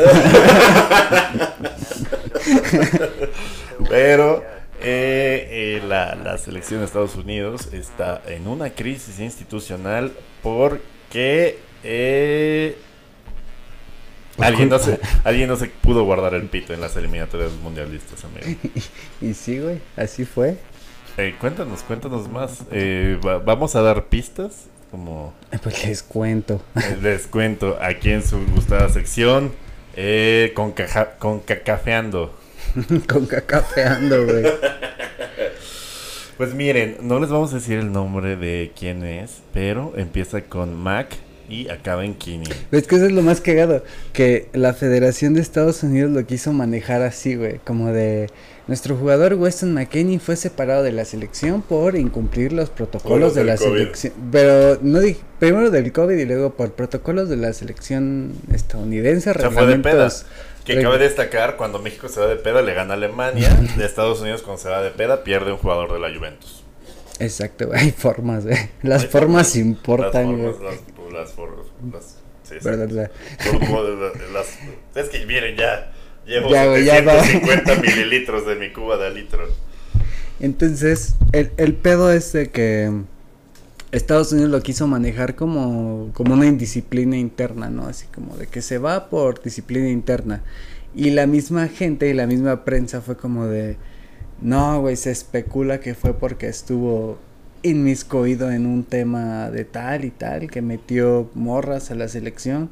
Pero 3.88 4.43
eh, 4.81 5.79
eh, 5.81 5.83
la, 5.87 6.14
la 6.14 6.38
selección 6.38 6.81
de 6.81 6.87
Estados 6.87 7.17
Unidos 7.17 7.69
está 7.73 8.23
en 8.27 8.47
una 8.49 8.71
crisis 8.71 9.19
institucional 9.21 10.12
porque 10.43 11.59
eh, 11.83 12.77
alguien, 14.38 14.69
no 14.69 14.79
se, 14.79 15.01
alguien 15.25 15.49
no 15.49 15.57
se 15.57 15.67
pudo 15.67 16.05
guardar 16.05 16.35
el 16.35 16.45
pito 16.49 16.73
en 16.75 16.81
las 16.81 16.97
eliminatorias 16.97 17.53
mundialistas, 17.62 18.25
amigo. 18.25 18.59
y 19.21 19.35
sí, 19.35 19.59
güey, 19.59 19.81
así 19.97 20.25
fue. 20.25 20.57
Cuéntanos, 21.40 21.83
cuéntanos 21.85 22.29
más. 22.29 22.62
Va- 23.25 23.38
vamos 23.38 23.77
a 23.77 23.83
dar 23.83 24.07
pistas, 24.07 24.67
como 24.94 25.35
Pues 25.62 25.85
les 25.85 26.02
cuento. 26.04 26.62
les 27.02 27.26
cuento 27.26 27.76
aquí 27.80 28.11
en 28.11 28.22
su 28.24 28.38
gustada 28.46 28.88
sección, 28.88 29.50
eh, 29.96 30.52
con, 30.54 30.70
caja, 30.70 31.16
con 31.18 31.40
cacafeando. 31.40 32.33
Con 33.09 33.26
cacafeando, 33.26 34.24
güey. 34.24 34.44
Pues 36.37 36.54
miren, 36.54 36.96
no 37.02 37.20
les 37.20 37.30
vamos 37.30 37.52
a 37.52 37.57
decir 37.57 37.78
el 37.78 37.92
nombre 37.92 38.37
de 38.37 38.72
quién 38.76 39.04
es, 39.04 39.42
pero 39.52 39.92
empieza 39.96 40.42
con 40.42 40.74
Mac 40.74 41.16
y 41.48 41.68
acaba 41.68 42.04
en 42.04 42.14
Kini. 42.14 42.46
Es 42.72 42.87
que 42.87 42.96
eso 42.96 43.07
es 43.07 43.12
lo 43.12 43.22
más 43.22 43.40
cagado. 43.40 43.83
Que 44.12 44.48
la 44.52 44.72
Federación 44.72 45.35
de 45.35 45.40
Estados 45.40 45.83
Unidos 45.83 46.11
lo 46.11 46.24
quiso 46.26 46.52
manejar 46.52 47.02
así, 47.02 47.37
güey. 47.37 47.59
Como 47.64 47.92
de. 47.92 48.30
Nuestro 48.66 48.96
jugador 48.96 49.35
Weston 49.35 49.74
McKinney 49.74 50.18
fue 50.18 50.37
separado 50.37 50.83
de 50.83 50.92
la 50.92 51.04
selección 51.04 51.61
por 51.61 51.96
incumplir 51.96 52.50
los 52.52 52.70
protocolos 52.70 53.35
de 53.35 53.44
la 53.44 53.57
COVID. 53.59 53.70
selección. 53.70 54.12
Pero 54.33 54.78
no 54.80 55.00
dije. 55.00 55.20
Primero 55.38 55.70
del 55.70 55.92
COVID 55.92 56.16
y 56.16 56.24
luego 56.24 56.54
por 56.54 56.72
protocolos 56.72 57.28
de 57.28 57.37
la 57.37 57.52
selección 57.52 58.33
estadounidense. 58.52 59.30
O 59.30 59.35
sea, 59.35 59.50
fue 59.50 59.66
de 59.66 59.78
peda. 59.78 59.92
reglamentos. 59.92 60.26
Que 60.64 60.80
cabe 60.80 60.96
destacar, 60.96 61.57
cuando 61.59 61.78
México 61.78 62.09
se 62.09 62.20
va 62.20 62.26
de 62.26 62.37
peda, 62.37 62.62
le 62.62 62.72
gana 62.72 62.94
a 62.94 62.96
Alemania. 62.96 63.50
De 63.76 63.85
Estados 63.85 64.22
Unidos, 64.22 64.40
cuando 64.40 64.62
se 64.62 64.70
va 64.70 64.80
de 64.80 64.90
peda, 64.90 65.22
pierde 65.22 65.52
un 65.52 65.59
jugador 65.59 65.92
de 65.92 66.00
la 66.00 66.16
Juventus. 66.16 66.64
Exacto. 67.20 67.68
Hay 67.74 67.90
formas, 67.90 68.44
güey. 68.44 68.57
Las 68.83 69.02
Hay 69.02 69.09
formas 69.09 69.57
importan, 69.57 70.42
Las 70.42 70.57
formas, 70.57 70.62
las, 70.62 70.93
las 71.14 71.33
formas. 71.33 71.66
las- 71.92 72.16
sí, 72.42 72.55
sí. 72.61 72.64
¿Verdad? 72.68 73.11
Como 73.51 73.82
las- 74.32 74.59
es 74.95 75.09
que 75.09 75.24
miren, 75.26 75.57
ya 75.57 75.93
llevo 76.26 76.51
Ya, 76.51 76.66
güey, 76.66 76.84
ya 76.84 77.01
va. 77.03 77.22
750 77.24 77.76
mililitros 77.80 78.47
de 78.47 78.57
mi 78.57 78.72
cuba 78.72 78.97
de 78.99 79.11
litro. 79.14 79.47
Entonces, 80.41 81.14
el, 81.32 81.53
el 81.57 81.74
pedo 81.74 82.12
es 82.12 82.32
de 82.32 82.51
que 82.51 82.91
Estados 83.93 84.32
Unidos 84.32 84.51
lo 84.51 84.61
quiso 84.62 84.86
manejar 84.86 85.36
como, 85.36 86.11
como 86.12 86.34
una 86.34 86.47
indisciplina 86.47 87.16
interna, 87.16 87.70
¿no? 87.70 87.86
Así 87.86 88.07
como 88.12 88.36
de 88.36 88.47
que 88.49 88.61
se 88.61 88.78
va 88.78 89.09
por 89.09 89.43
disciplina 89.43 89.89
interna. 89.89 90.43
Y 90.95 91.11
la 91.11 91.26
misma 91.26 91.68
gente 91.68 92.09
y 92.09 92.12
la 92.14 92.26
misma 92.26 92.64
prensa 92.64 93.01
fue 93.01 93.16
como 93.16 93.47
de, 93.47 93.76
No, 94.41 94.80
güey, 94.80 94.97
se 94.97 95.11
especula 95.12 95.78
que 95.80 95.95
fue 95.95 96.14
porque 96.14 96.49
estuvo 96.49 97.18
inmiscuido 97.65 98.51
en 98.53 98.67
un 98.67 98.85
tema 98.85 99.51
de 99.51 99.65
tal 99.65 100.05
y 100.05 100.11
tal, 100.11 100.49
que 100.51 100.62
metió 100.62 101.31
morras 101.35 101.91
a 101.91 101.95
la 101.97 102.07
selección. 102.09 102.71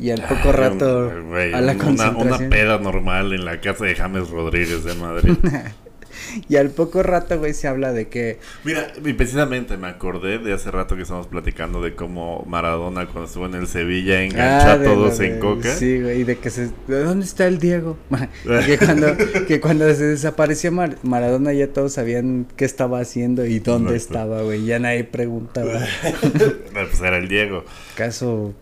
Y 0.00 0.10
al 0.10 0.22
poco 0.22 0.48
Ay, 0.48 0.52
rato 0.52 1.10
a 1.10 1.60
la 1.60 1.72
una, 1.72 1.78
concentración. 1.78 2.26
una 2.28 2.48
peda 2.48 2.78
normal 2.78 3.34
en 3.34 3.44
la 3.44 3.60
casa 3.60 3.84
de 3.84 3.94
James 3.94 4.30
Rodríguez 4.30 4.84
de 4.84 4.94
Madrid. 4.94 5.34
Y 6.48 6.56
al 6.56 6.70
poco 6.70 7.02
rato, 7.02 7.38
güey, 7.38 7.54
se 7.54 7.68
habla 7.68 7.92
de 7.92 8.08
que 8.08 8.38
Mira, 8.64 8.88
y 9.04 9.12
precisamente 9.12 9.76
me 9.76 9.88
acordé 9.88 10.38
de 10.38 10.52
hace 10.52 10.70
rato 10.70 10.96
que 10.96 11.02
estamos 11.02 11.26
platicando 11.26 11.80
de 11.82 11.94
cómo 11.94 12.44
Maradona 12.48 13.06
cuando 13.06 13.24
estuvo 13.24 13.46
en 13.46 13.54
el 13.54 13.66
Sevilla 13.66 14.22
enganchó 14.22 14.68
Ah, 14.68 14.72
a 14.72 14.82
todos 14.82 15.20
en 15.20 15.38
coca. 15.38 15.74
Sí, 15.74 16.00
güey, 16.00 16.20
y 16.20 16.24
de 16.24 16.36
que 16.38 16.50
se... 16.50 16.70
¿de 16.86 17.02
¿Dónde 17.04 17.24
está 17.24 17.46
el 17.46 17.58
Diego? 17.58 17.96
Y 18.44 18.66
que 18.66 18.78
cuando, 18.78 19.06
que 19.48 19.60
cuando 19.60 19.92
se 19.94 20.04
desapareció 20.04 20.72
Mar- 20.72 20.96
Maradona 21.02 21.52
ya 21.52 21.68
todos 21.68 21.92
sabían 21.94 22.46
qué 22.56 22.64
estaba 22.64 23.00
haciendo 23.00 23.44
y 23.46 23.58
dónde 23.58 23.96
estaba, 23.96 24.42
güey. 24.42 24.64
Ya 24.64 24.78
nadie 24.78 25.04
preguntaba. 25.04 25.80
pues 26.72 27.00
era 27.00 27.16
el 27.18 27.28
Diego. 27.28 27.64
¿Acaso 27.94 28.54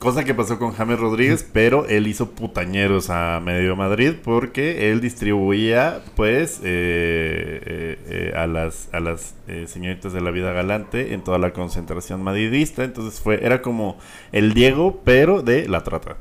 Cosa 0.00 0.24
que 0.24 0.34
pasó 0.34 0.58
con 0.58 0.72
James 0.72 0.98
Rodríguez, 0.98 1.46
pero 1.52 1.86
él 1.86 2.06
hizo 2.06 2.30
putañeros 2.30 3.10
a 3.10 3.38
medio 3.44 3.76
Madrid 3.76 4.14
porque 4.24 4.90
él 4.90 5.02
distribuía, 5.02 6.00
pues, 6.16 6.60
eh, 6.64 7.60
eh, 7.66 7.98
eh, 8.08 8.32
a 8.34 8.46
las, 8.46 8.88
a 8.92 9.00
las 9.00 9.34
señoritas 9.66 10.14
de 10.14 10.22
la 10.22 10.30
vida 10.30 10.54
galante 10.54 11.12
en 11.12 11.22
toda 11.22 11.36
la 11.36 11.52
concentración 11.52 12.22
madridista. 12.22 12.82
Entonces 12.82 13.20
fue, 13.20 13.44
era 13.44 13.60
como 13.60 13.98
el 14.32 14.54
Diego, 14.54 15.02
pero 15.04 15.42
de 15.42 15.68
la 15.68 15.84
trata. 15.84 16.16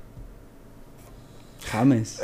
James? 1.71 2.21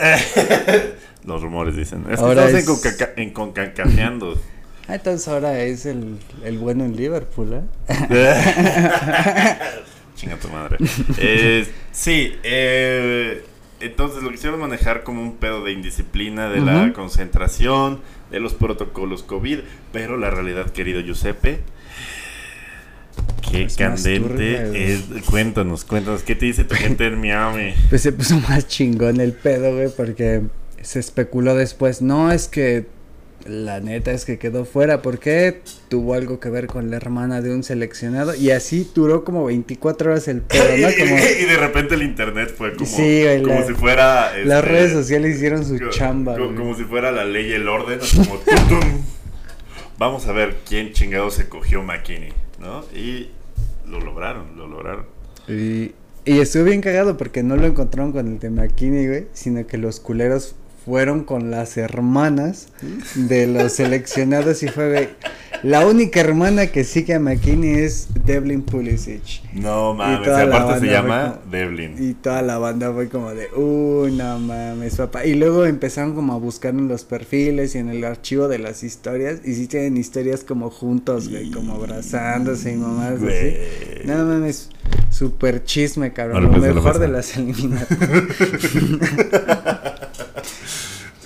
Los 1.23 1.41
rumores 1.41 1.77
dicen. 1.77 2.03
Es 2.11 2.19
que 2.19 2.25
Ahora 2.25 2.49
es- 2.49 2.67
en, 3.15 3.29
concacajeando. 3.31 4.33
Ah, 4.89 4.95
entonces 4.95 5.25
ahora 5.29 5.57
es 5.59 5.85
el, 5.85 6.17
el 6.43 6.57
bueno 6.57 6.83
en 6.83 6.97
Liverpool, 6.97 7.61
¿eh? 7.87 7.87
Chinga 10.25 10.37
tu 10.37 10.49
madre. 10.49 10.77
Eh, 11.17 11.67
sí, 11.91 12.35
eh, 12.43 13.43
entonces 13.79 14.23
lo 14.23 14.31
quisieron 14.31 14.59
manejar 14.59 15.03
como 15.03 15.21
un 15.21 15.37
pedo 15.37 15.63
de 15.63 15.71
indisciplina, 15.71 16.49
de 16.49 16.61
la 16.61 16.91
concentración, 16.93 18.01
de 18.31 18.39
los 18.39 18.53
protocolos 18.53 19.23
COVID, 19.23 19.59
pero 19.91 20.17
la 20.17 20.29
realidad, 20.29 20.71
querido 20.71 21.01
Giuseppe, 21.01 21.59
qué 23.49 23.63
Es 23.63 23.79
más 23.79 24.03
candente 24.03 24.93
es. 24.93 25.03
Cuéntanos, 25.29 25.85
cuéntanos, 25.85 26.23
¿qué 26.23 26.35
te 26.35 26.45
dice 26.45 26.63
tu 26.63 26.75
gente 26.75 27.05
en 27.05 27.19
Miami? 27.19 27.73
Pues 27.89 28.01
se 28.01 28.11
puso 28.11 28.39
más 28.49 28.67
chingón 28.67 29.21
el 29.21 29.33
pedo, 29.33 29.73
güey, 29.75 29.89
porque 29.95 30.41
se 30.81 30.99
especuló 30.99 31.55
después. 31.55 32.01
No, 32.01 32.31
es 32.31 32.47
que 32.47 32.87
la 33.45 33.79
neta 33.79 34.11
es 34.11 34.25
que 34.25 34.39
quedó 34.39 34.65
fuera 34.65 35.01
porque 35.01 35.61
tuvo 35.87 36.15
algo 36.15 36.39
que 36.39 36.49
ver 36.49 36.65
con 36.67 36.89
la 36.89 36.97
hermana 36.97 37.41
de 37.41 37.53
un 37.53 37.63
seleccionado 37.63 38.33
y 38.35 38.49
así 38.51 38.89
duró 38.95 39.23
como 39.23 39.45
24 39.45 40.11
horas 40.11 40.27
el 40.27 40.41
pedo, 40.41 40.75
y, 40.77 40.81
¿no? 40.81 40.87
Como 40.99 41.15
y 41.17 41.45
de 41.45 41.57
repente 41.57 41.93
el 41.95 42.01
internet 42.03 42.53
fue 42.57 42.73
como, 42.73 42.89
Sí, 42.89 43.21
güey, 43.23 43.41
como 43.43 43.59
la- 43.59 43.65
si 43.67 43.73
fuera... 43.73 44.37
las 44.37 44.59
este, 44.59 44.61
redes 44.61 44.91
sociales 44.93 45.35
hicieron 45.35 45.63
su 45.65 45.77
co- 45.79 45.89
chamba, 45.91 46.35
co- 46.37 46.45
güey. 46.45 46.55
como 46.55 46.75
si 46.75 46.83
fuera 46.85 47.11
la 47.11 47.23
ley 47.25 47.47
y 47.51 47.53
el 47.53 47.67
orden, 47.67 47.99
como 48.15 48.39
tum, 48.39 48.67
tum. 48.67 49.01
Vamos 49.97 50.27
a 50.27 50.31
ver 50.33 50.57
quién 50.67 50.91
chingado 50.91 51.29
se 51.31 51.47
cogió 51.47 51.81
McKinney, 51.83 52.33
¿no? 52.59 52.83
Y 52.93 53.29
lo 53.87 53.99
lograron, 54.01 54.57
lo 54.57 54.67
lograron. 54.67 55.05
Y, 55.47 55.91
y 56.25 56.39
estuvo 56.39 56.63
bien 56.63 56.81
cagado 56.81 57.15
porque 57.15 57.43
no 57.43 57.55
lo 57.55 57.65
encontraron 57.67 58.11
con 58.11 58.27
el 58.27 58.39
de 58.39 58.49
McKinney, 58.49 59.07
güey, 59.07 59.27
sino 59.33 59.65
que 59.67 59.77
los 59.77 59.99
culeros 59.99 60.55
fueron 60.85 61.23
con 61.23 61.51
las 61.51 61.77
hermanas 61.77 62.67
de 63.15 63.47
los 63.47 63.71
seleccionados 63.73 64.61
y 64.63 64.67
fue, 64.67 65.09
la 65.63 65.85
única 65.87 66.19
hermana 66.19 66.67
que 66.67 66.83
sigue 66.83 67.15
a 67.15 67.19
McKinney 67.19 67.73
es 67.79 68.07
Devlin 68.25 68.61
Pulisic. 68.61 69.41
No 69.53 69.93
mames, 69.95 70.19
y, 70.21 70.23
toda 70.25 70.45
la 70.45 70.57
aparte 70.57 70.73
se 70.73 70.79
banda 70.87 70.93
llama 71.01 71.21
fue 71.21 71.39
como- 71.39 71.51
Devlin. 71.51 71.95
Y 72.09 72.13
toda 72.13 72.41
la 72.43 72.57
banda 72.59 72.93
fue 72.93 73.09
como 73.09 73.31
de, 73.33 73.47
uh, 73.55 74.07
no 74.11 74.37
mames, 74.39 74.95
papá. 74.95 75.25
Y 75.25 75.33
luego 75.35 75.65
empezaron 75.65 76.13
como 76.13 76.33
a 76.33 76.37
buscar 76.37 76.73
en 76.75 76.87
los 76.87 77.03
perfiles 77.03 77.73
y 77.73 77.79
en 77.79 77.89
el 77.89 78.03
archivo 78.03 78.47
de 78.47 78.59
las 78.59 78.83
historias. 78.83 79.39
Y 79.43 79.55
sí 79.55 79.67
tienen 79.67 79.97
historias 79.97 80.43
como 80.43 80.69
juntos, 80.69 81.29
güey, 81.29 81.49
como 81.49 81.73
abrazándose 81.73 82.73
y 82.73 82.75
mamás 82.75 83.13
así. 83.13 83.23
Güey. 83.23 83.57
No 84.05 84.23
mames, 84.25 84.69
super 85.09 85.63
chisme, 85.63 86.13
cabrón. 86.13 86.43
No 86.43 86.57
lo 86.57 86.73
mejor 86.75 86.99
de 86.99 87.07
las 87.07 87.35
eliminatorias. 87.37 88.25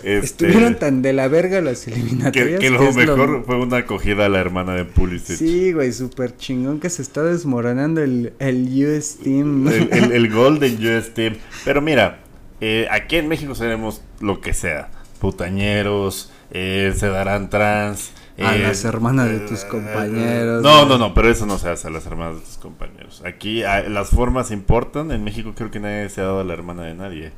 Este, 0.04 0.47
Estuvieron 0.47 0.76
tan 0.76 1.02
de 1.02 1.14
la 1.14 1.28
verga 1.28 1.62
las 1.62 1.86
que, 1.86 1.91
eliminatorias. 1.91 2.60
que 2.60 2.70
lo 2.70 2.82
es 2.84 2.95
mejor 2.95 3.43
fue 3.45 3.58
una 3.58 3.78
acogida 3.78 4.26
a 4.26 4.30
la 4.30 4.39
hermana 4.39 4.74
de 4.76 4.86
Pulisic. 4.86 5.38
Sí, 5.38 5.74
güey, 5.74 5.91
super 5.91 6.36
chingón 6.38 6.80
que 6.80 6.89
se 6.89 7.02
está 7.02 7.24
desmoronando 7.24 8.02
el, 8.02 8.34
el 8.39 8.68
US 8.86 9.18
Team. 9.18 9.68
El, 9.68 9.89
el, 9.91 10.12
el 10.12 10.30
Golden 10.34 10.76
US 10.86 11.14
Team. 11.14 11.36
Pero 11.66 11.82
mira, 11.82 12.20
eh, 12.62 12.88
aquí 12.91 13.18
en 13.18 13.28
México 13.28 13.56
seremos 13.56 14.02
lo 14.20 14.41
que 14.41 14.54
sea. 14.54 14.89
Putañeros, 15.20 16.32
eh, 16.52 16.93
se 16.95 17.08
darán 17.08 17.50
trans. 17.50 18.12
A 18.41 18.56
eh, 18.56 18.60
las 18.60 18.86
hermanas 18.86 19.30
de 19.30 19.39
tus 19.39 19.64
eh, 19.64 19.68
compañeros, 19.70 20.64
No, 20.64 20.86
no, 20.86 20.97
no, 20.97 21.14
pero 21.14 21.30
eso 21.30 21.45
no 21.45 21.58
se 21.58 21.70
hace 21.70 21.88
a 21.88 21.91
las 21.91 22.06
hermanas 22.06 22.36
de 22.36 22.41
tus 22.41 22.58
compañeros. 22.58 23.22
Aquí 23.26 23.64
ah, 23.64 23.82
las 23.82 24.10
formas 24.10 24.52
importan. 24.52 25.12
En 25.12 25.24
México 25.24 25.54
creo 25.56 25.72
que 25.72 25.80
nadie 25.80 26.10
se 26.10 26.22
ha 26.22 26.26
dado 26.26 26.39
a 26.39 26.43
la 26.45 26.54
hermana 26.54 26.84
de 26.84 26.95
nadie. 26.95 27.32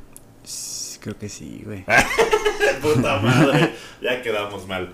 Creo 1.02 1.18
que 1.18 1.28
sí, 1.28 1.62
güey. 1.64 1.84
Puta 2.82 3.18
madre, 3.20 3.74
ya 4.00 4.22
quedamos 4.22 4.66
mal. 4.68 4.90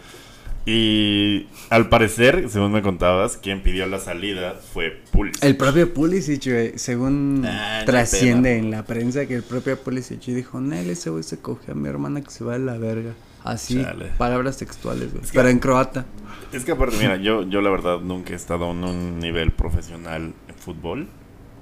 Y 0.66 1.46
al 1.70 1.88
parecer, 1.88 2.48
según 2.50 2.72
me 2.72 2.82
contabas, 2.82 3.36
quien 3.38 3.62
pidió 3.62 3.86
la 3.86 3.98
salida 3.98 4.54
fue 4.72 5.00
Pulisic. 5.12 5.42
El 5.42 5.56
propio 5.56 5.94
Pulisic, 5.94 6.44
güey, 6.46 6.78
según 6.78 7.42
Ah, 7.46 7.82
trasciende 7.86 8.58
en 8.58 8.70
la 8.70 8.84
prensa 8.84 9.26
que 9.26 9.34
el 9.36 9.42
propio 9.42 9.78
Pulisic 9.78 10.20
dijo, 10.26 10.60
Nel, 10.60 10.90
ese 10.90 11.08
güey 11.10 11.22
se 11.22 11.38
cogió 11.40 11.72
a 11.72 11.76
mi 11.76 11.88
hermana 11.88 12.20
que 12.22 12.30
se 12.30 12.44
va 12.44 12.56
a 12.56 12.58
la 12.58 12.76
verga. 12.76 13.12
Así, 13.44 13.82
Chale. 13.82 14.06
palabras 14.18 14.58
textuales, 14.58 15.10
güey. 15.12 15.24
Es 15.24 15.30
que- 15.30 15.38
Pero 15.38 15.48
en 15.48 15.58
croata. 15.58 16.04
Es 16.52 16.64
que 16.66 16.72
aparte, 16.72 16.96
mira, 16.98 17.16
yo, 17.16 17.42
yo 17.48 17.62
la 17.62 17.70
verdad 17.70 18.00
nunca 18.00 18.32
he 18.32 18.36
estado 18.36 18.70
en 18.70 18.84
un 18.84 19.20
nivel 19.20 19.52
profesional 19.52 20.34
en 20.48 20.54
fútbol, 20.54 21.08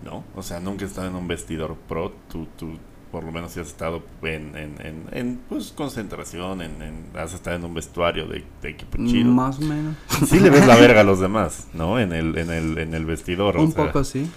¿no? 0.04 0.24
O 0.34 0.42
sea, 0.42 0.58
nunca 0.58 0.84
he 0.84 0.88
estado 0.88 1.06
en 1.06 1.14
un 1.14 1.28
vestidor 1.28 1.76
pro. 1.88 2.12
Tú, 2.30 2.48
tú 2.56 2.76
por 3.16 3.24
lo 3.24 3.32
menos 3.32 3.52
sí 3.52 3.60
has 3.60 3.68
estado 3.68 4.02
en, 4.20 4.54
en, 4.56 4.74
en, 4.84 5.04
en, 5.12 5.40
pues, 5.48 5.72
concentración, 5.74 6.60
en, 6.60 6.82
en- 6.82 7.18
has 7.18 7.32
estado 7.32 7.56
en 7.56 7.64
un 7.64 7.72
vestuario 7.72 8.26
de, 8.26 8.44
de 8.60 8.68
equipo 8.68 8.98
chido. 8.98 9.30
Más 9.30 9.56
o 9.58 9.62
menos. 9.62 9.94
Sí 10.28 10.38
le 10.38 10.50
ves 10.50 10.66
la 10.66 10.76
verga 10.86 11.00
a 11.00 11.04
los 11.04 11.18
demás, 11.18 11.66
¿no? 11.72 11.98
En 11.98 12.12
el, 12.12 12.36
en 12.36 12.50
el, 12.50 12.76
en 12.76 12.92
el 12.92 13.06
vestidor. 13.06 13.56
o 13.56 13.62
Un 13.62 13.72
sea, 13.72 13.86
poco 13.86 14.04
sí. 14.04 14.30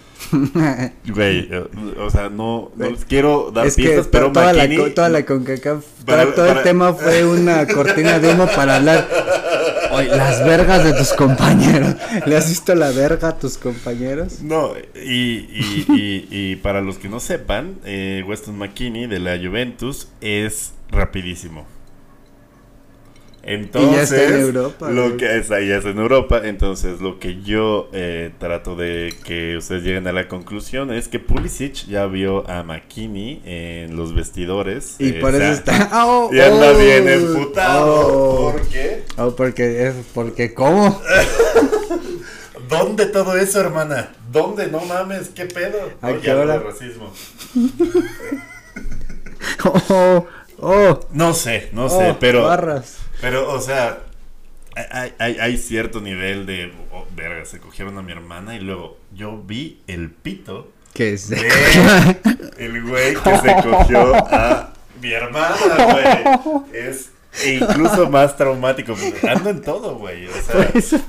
Güey, 1.07 1.47
eh, 1.51 1.63
o 1.99 2.09
sea, 2.09 2.29
no, 2.29 2.71
no 2.75 2.89
les 2.89 3.05
quiero 3.05 3.51
dar 3.51 3.65
es 3.67 3.75
que 3.75 3.83
pistas, 3.83 4.05
to- 4.05 4.11
pero 4.11 4.31
toda, 4.31 4.53
la, 4.53 4.65
McKinney- 4.65 4.77
co- 4.77 4.91
toda 4.91 5.09
la 5.09 5.25
CONCACAF, 5.25 5.83
Para- 6.05 6.23
todo, 6.25 6.33
todo 6.33 6.47
para- 6.47 6.59
el 6.59 6.63
tema 6.63 6.93
fue 6.93 7.25
una 7.25 7.67
cortina 7.67 8.19
de 8.19 8.33
humo 8.33 8.47
para 8.55 8.75
hablar. 8.77 9.07
Oye, 9.91 10.07
las 10.09 10.45
vergas 10.45 10.83
de 10.83 10.93
tus 10.93 11.13
compañeros. 11.13 11.95
¿Le 12.27 12.37
has 12.37 12.47
visto 12.47 12.75
la 12.75 12.91
verga 12.91 13.29
a 13.29 13.39
tus 13.39 13.57
compañeros? 13.57 14.41
No, 14.43 14.73
y, 14.95 15.09
y, 15.09 15.85
y, 15.89 16.27
y 16.29 16.55
para 16.57 16.81
los 16.81 16.99
que 16.99 17.09
no 17.09 17.19
sepan, 17.19 17.75
eh, 17.85 18.23
Weston 18.27 18.55
McKinney 18.57 19.07
de 19.07 19.19
la 19.19 19.37
Juventus 19.37 20.07
es 20.21 20.73
rapidísimo. 20.91 21.65
Entonces, 23.43 23.91
Y 23.91 23.95
ya 23.95 24.21
está 24.25 24.35
en 24.35 24.41
Europa, 24.41 24.89
lo 24.91 25.15
que 25.17 25.37
es 25.37 25.49
ahí 25.51 25.71
es 25.71 25.85
en 25.85 25.97
Europa, 25.97 26.41
entonces 26.43 26.99
lo 26.99 27.19
que 27.19 27.41
yo 27.41 27.89
eh, 27.93 28.31
trato 28.37 28.75
de 28.75 29.13
que 29.23 29.57
ustedes 29.57 29.83
lleguen 29.83 30.07
a 30.07 30.11
la 30.11 30.27
conclusión 30.27 30.91
es 30.91 31.07
que 31.07 31.19
Pulisic 31.19 31.87
ya 31.87 32.05
vio 32.05 32.49
a 32.49 32.63
McKinney 32.63 33.41
en 33.45 33.95
los 33.95 34.13
vestidores. 34.13 34.97
Y 34.99 35.09
eh, 35.09 35.13
por 35.21 35.33
o 35.33 35.37
eso 35.37 35.63
sea, 35.63 35.77
está. 35.77 35.89
¡Oh! 36.05 36.29
Y 36.33 36.39
anda 36.39 36.71
oh, 36.71 36.77
bien 36.77 37.07
emputado. 37.07 37.85
oh. 37.85 38.51
¿Por 38.51 38.67
qué? 38.67 39.03
Oh, 39.17 39.35
porque 39.35 39.87
es 39.87 39.95
porque 40.13 40.53
cómo? 40.53 41.01
¿Dónde 42.69 43.07
todo 43.07 43.35
eso, 43.35 43.61
hermana? 43.61 44.11
¿Dónde? 44.31 44.67
No 44.67 44.81
mames, 44.81 45.29
¿qué 45.29 45.45
pedo? 45.45 45.79
¿A 46.01 46.13
qué 46.13 46.31
hora? 46.31 46.59
de 46.59 46.59
racismo. 46.59 47.13
Oh, 49.63 50.27
oh, 50.59 50.99
No 51.13 51.33
sé, 51.33 51.69
no 51.71 51.89
sé, 51.89 52.11
oh, 52.11 52.17
pero, 52.19 52.43
barras. 52.43 52.97
Pero, 53.21 53.51
o 53.51 53.59
sea, 53.59 53.99
hay, 54.91 55.13
hay, 55.19 55.39
hay 55.39 55.57
cierto 55.57 56.01
nivel 56.01 56.45
de, 56.45 56.73
oh, 56.91 57.05
verga, 57.15 57.45
se 57.45 57.59
cogieron 57.59 57.97
a 57.97 58.01
mi 58.01 58.11
hermana 58.11 58.55
y 58.55 58.59
luego 58.59 58.97
yo 59.13 59.37
vi 59.37 59.81
el 59.87 60.11
pito 60.11 60.71
¿Qué 60.93 61.13
es? 61.13 61.29
de 61.29 61.37
el 62.57 62.83
güey 62.83 63.15
que 63.15 63.37
se 63.37 63.55
cogió 63.63 64.15
a 64.15 64.73
mi 65.01 65.11
hermana, 65.11 65.55
güey. 65.85 66.65
Es 66.73 67.11
incluso 67.45 68.09
más 68.09 68.35
traumático. 68.35 68.95
Ando 69.27 69.49
en 69.49 69.61
todo, 69.61 69.95
güey. 69.95 70.27
O 70.27 70.33
sea, 70.41 70.69
eso 70.73 70.99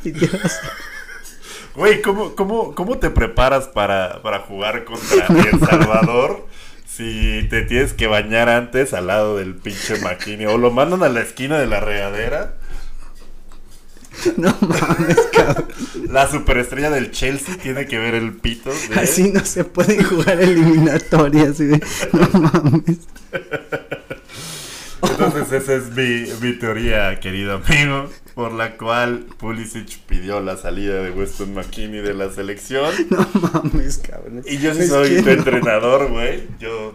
Güey, 1.74 2.02
¿cómo, 2.02 2.34
cómo, 2.34 2.74
¿cómo 2.74 2.98
te 2.98 3.10
preparas 3.10 3.68
para, 3.68 4.20
para 4.22 4.40
jugar 4.40 4.84
contra 4.84 5.26
El 5.26 5.58
Salvador 5.60 6.46
si 7.00 7.48
te 7.48 7.62
tienes 7.62 7.94
que 7.94 8.06
bañar 8.06 8.50
antes 8.50 8.92
al 8.92 9.06
lado 9.06 9.38
del 9.38 9.54
pinche 9.54 9.98
McKinney? 10.00 10.46
O 10.46 10.58
lo 10.58 10.70
mandan 10.70 11.02
a 11.02 11.08
la 11.08 11.20
esquina 11.20 11.58
de 11.58 11.66
la 11.66 11.80
regadera 11.80 12.56
No 14.36 14.54
mames, 14.60 15.16
cabrón. 15.32 15.68
La 16.10 16.30
superestrella 16.30 16.90
del 16.90 17.10
Chelsea 17.10 17.56
tiene 17.56 17.86
que 17.86 17.98
ver 17.98 18.14
el 18.14 18.34
pito 18.34 18.70
de... 18.70 19.00
Así 19.00 19.30
no 19.32 19.44
se 19.44 19.64
pueden 19.64 20.02
jugar 20.02 20.40
eliminatorias, 20.40 21.58
güey. 21.60 21.80
No 22.12 22.40
mames. 22.40 22.98
Entonces 25.02 25.52
esa 25.52 25.74
es 25.74 25.90
mi, 25.96 26.26
mi 26.42 26.58
teoría, 26.58 27.18
querido 27.20 27.62
amigo, 27.64 28.10
por 28.40 28.52
la 28.52 28.78
cual 28.78 29.26
Pulisic 29.36 29.98
pidió 30.06 30.40
la 30.40 30.56
salida 30.56 31.02
de 31.02 31.10
Weston 31.10 31.52
McKinney 31.52 32.00
de 32.00 32.14
la 32.14 32.30
selección. 32.30 32.90
No 33.10 33.28
mames, 33.34 33.98
cabrón. 33.98 34.42
Y 34.46 34.56
yo 34.56 34.72
sí 34.74 34.80
Es 34.80 34.88
soy 34.88 35.16
tu 35.16 35.24
no. 35.26 35.30
entrenador, 35.32 36.08
güey. 36.10 36.44
Yo 36.58 36.94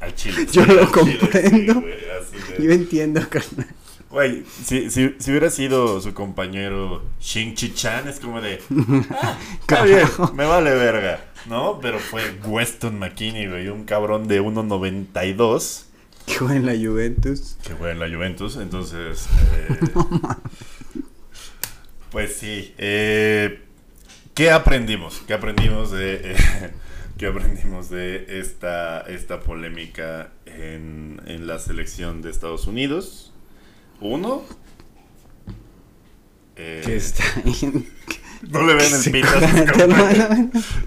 al 0.00 0.12
chile. 0.16 0.48
Yo 0.50 0.64
lo 0.66 0.80
al 0.80 0.92
chile, 0.92 1.18
comprendo. 1.20 1.74
sí, 1.74 1.80
güey, 1.80 1.94
así 2.20 2.52
de- 2.58 2.64
Yo 2.66 2.72
entiendo, 2.72 3.20
carnal. 3.30 3.66
Güey, 4.10 4.42
si, 4.64 4.90
si, 4.90 5.14
si 5.20 5.30
hubiera 5.30 5.48
sido 5.50 6.00
su 6.00 6.12
compañero 6.12 7.04
Shin 7.20 7.54
Chi-chan, 7.54 8.08
es 8.08 8.18
como 8.18 8.40
de. 8.40 8.60
"Ah, 9.12 9.38
está 9.60 9.84
bien, 9.84 10.08
me 10.34 10.44
vale 10.44 10.72
verga. 10.74 11.24
¿No? 11.46 11.78
Pero 11.80 12.00
fue 12.00 12.22
Weston 12.44 12.98
McKinney, 12.98 13.46
güey. 13.46 13.68
Un 13.68 13.84
cabrón 13.84 14.26
de 14.26 14.42
1.92 14.42 15.84
Que 16.30 16.38
juega 16.38 16.56
en 16.56 16.66
la 16.66 16.72
Juventus. 16.74 17.56
que 17.62 17.72
juega 17.74 17.92
en 17.92 17.98
la 18.00 18.08
Juventus. 18.08 18.56
Entonces. 18.56 19.26
eh, 19.56 19.78
pues 22.10 22.36
sí. 22.36 22.74
eh, 22.78 23.62
¿Qué 24.34 24.50
aprendimos? 24.50 25.22
¿Qué 25.26 25.34
aprendimos 25.34 25.90
de. 25.90 26.20
eh, 26.32 26.36
¿Qué 27.18 27.26
aprendimos 27.26 27.90
de 27.90 28.40
esta, 28.40 29.02
esta 29.02 29.40
polémica 29.40 30.30
en, 30.46 31.20
en 31.26 31.46
la 31.46 31.58
selección 31.58 32.22
de 32.22 32.30
Estados 32.30 32.66
Unidos? 32.66 33.32
Uno. 34.00 34.42
eh, 36.56 36.82
Que 36.84 36.96
está 36.96 37.24
ahí. 37.44 37.86
No 38.50 38.66
le 38.66 38.72
ven 38.72 38.90
el 38.94 39.12
pito. 39.12 39.28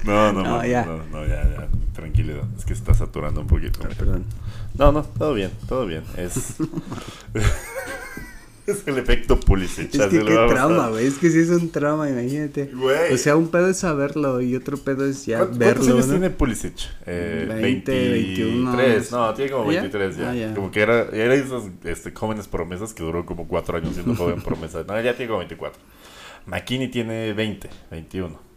No, 0.05 0.33
no, 0.33 0.41
No, 0.41 0.43
no, 0.43 0.65
ya. 0.65 0.85
no, 0.85 1.03
no, 1.11 1.23
ya, 1.27 1.43
ya, 1.43 1.67
tranquilidad. 1.93 2.45
Es 2.57 2.65
que 2.65 2.73
está 2.73 2.95
saturando 2.95 3.41
un 3.41 3.47
poquito. 3.47 3.79
Perdón. 3.89 4.25
No, 4.77 4.91
no, 4.91 5.03
todo 5.03 5.33
bien, 5.33 5.51
todo 5.67 5.85
bien. 5.85 6.03
Es, 6.17 6.55
es 8.67 8.87
el 8.87 8.97
efecto 8.97 9.39
Pulisic. 9.39 9.93
Es 9.93 10.07
que 10.07 10.19
qué 10.23 10.45
trauma, 10.47 10.89
güey. 10.89 11.05
Es 11.05 11.17
que 11.17 11.29
sí 11.29 11.39
es 11.39 11.49
un 11.49 11.69
trauma, 11.69 12.09
imagínate. 12.09 12.71
Güey. 12.73 13.13
O 13.13 13.17
sea, 13.17 13.35
un 13.35 13.49
pedo 13.49 13.69
es 13.69 13.77
saberlo 13.77 14.41
y 14.41 14.55
otro 14.55 14.77
pedo 14.77 15.05
es 15.05 15.25
ya 15.25 15.39
¿Cuántos, 15.39 15.57
cuántos 15.57 15.85
verlo. 15.85 15.93
años 15.95 16.07
¿no? 16.07 16.13
tiene 16.13 16.29
Pulisic? 16.31 16.75
Eh, 17.05 17.45
20, 17.61 18.09
21. 18.09 18.77
23. 18.77 19.11
No, 19.11 19.33
tiene 19.33 19.51
como 19.51 19.69
¿Ah, 19.69 19.73
ya? 19.73 19.81
23 19.81 20.17
ya. 20.17 20.29
Ah, 20.29 20.35
ya. 20.35 20.55
Como 20.55 20.71
que 20.71 20.81
era, 20.81 21.01
era 21.11 21.35
esas 21.35 21.63
este, 21.83 22.11
jóvenes 22.11 22.47
promesas 22.47 22.93
que 22.93 23.03
duró 23.03 23.25
como 23.25 23.47
4 23.47 23.77
años 23.77 23.93
siendo 23.93 24.15
joven 24.15 24.41
promesa. 24.43 24.83
No, 24.87 24.99
ya 25.01 25.15
tiene 25.15 25.27
como 25.27 25.39
24. 25.39 25.79
McKinney 26.47 26.89
tiene 26.89 27.33
20, 27.33 27.69
21. 27.91 28.52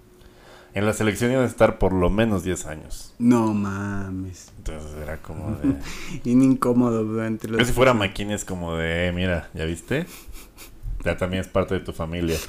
En 0.77 0.85
la 0.85 0.93
selección 0.93 1.33
iban 1.33 1.45
a 1.45 1.47
estar 1.47 1.79
por 1.79 1.95
lo 1.95 2.11
menos 2.11 2.45
10 2.45 2.67
años. 2.67 3.15
No 3.19 3.55
mames. 3.55 4.53
Entonces 4.59 4.91
era 5.03 5.17
como 5.23 5.53
de... 5.63 5.75
Bien 6.23 6.43
incómodo 6.43 7.03
durante 7.03 7.49
los. 7.49 7.59
Yo 7.61 7.65
si 7.65 7.73
fuera 7.73 7.95
McKinney 7.95 8.35
es 8.35 8.45
como 8.45 8.77
de, 8.77 9.07
eh, 9.07 9.13
mira, 9.13 9.49
¿ya 9.55 9.65
viste? 9.65 10.05
Ya 11.03 11.17
también 11.17 11.41
es 11.41 11.49
parte 11.49 11.73
de 11.73 11.81
tu 11.81 11.95
familia. 11.95 12.37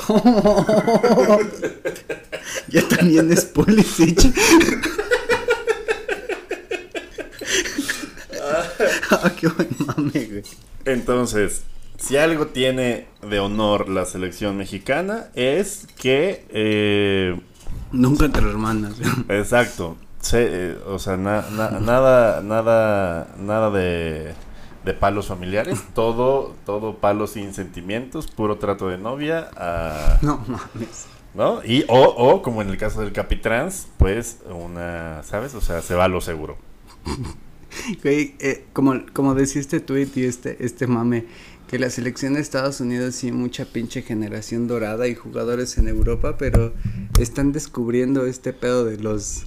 Ya 2.69 2.85
también 2.87 3.31
es 3.31 3.45
Pulisic. 3.45 4.19
ah, 9.11 9.31
qué 9.39 9.47
buen 9.47 9.69
mame, 9.85 10.25
güey. 10.25 10.43
Entonces, 10.83 11.63
si 11.97 12.17
algo 12.17 12.47
tiene 12.47 13.07
de 13.21 13.39
honor 13.39 13.87
la 13.87 14.05
selección 14.05 14.57
mexicana 14.57 15.27
es 15.33 15.87
que, 15.97 16.45
eh, 16.49 17.39
Nunca 17.91 18.25
entre 18.25 18.41
hermanas. 18.49 18.95
exacto, 19.29 19.95
eh, 20.33 20.77
o 20.87 20.99
sea, 20.99 21.17
na- 21.17 21.45
na- 21.51 21.79
nada, 21.79 22.41
nada, 22.41 23.33
nada 23.39 23.71
de, 23.71 24.33
de 24.85 24.93
palos 24.93 25.27
familiares, 25.27 25.81
todo, 25.93 26.53
todo 26.65 26.95
palos 26.97 27.31
sin 27.31 27.53
sentimientos, 27.53 28.27
puro 28.27 28.57
trato 28.57 28.89
de 28.89 28.97
novia, 28.97 29.49
ah, 29.55 30.17
No 30.21 30.37
mames. 30.47 31.05
¿no? 31.33 31.61
Y 31.63 31.85
o, 31.87 31.99
o 32.03 32.41
como 32.41 32.61
en 32.63 32.69
el 32.69 32.77
caso 32.77 33.01
del 33.01 33.11
Capitrans, 33.13 33.87
pues 33.97 34.39
una, 34.49 35.21
¿sabes? 35.23 35.53
O 35.55 35.61
sea, 35.61 35.81
se 35.81 35.93
va 35.93 36.05
a 36.05 36.07
lo 36.07 36.21
seguro. 36.21 36.57
Eh, 38.03 38.65
como, 38.73 38.95
como 39.13 39.35
decía 39.35 39.61
este 39.61 39.79
tweet 39.79 40.07
y 40.15 40.23
este, 40.23 40.65
este 40.65 40.87
mame, 40.87 41.25
que 41.67 41.79
la 41.79 41.89
selección 41.89 42.33
de 42.33 42.39
Estados 42.39 42.79
Unidos 42.79 43.15
sí 43.15 43.31
mucha 43.31 43.65
pinche 43.65 44.01
generación 44.01 44.67
dorada 44.67 45.07
y 45.07 45.15
jugadores 45.15 45.77
en 45.77 45.89
Europa, 45.89 46.37
pero 46.37 46.73
están 47.19 47.51
descubriendo 47.51 48.25
este 48.25 48.53
pedo 48.53 48.85
de 48.85 48.97
los 48.97 49.45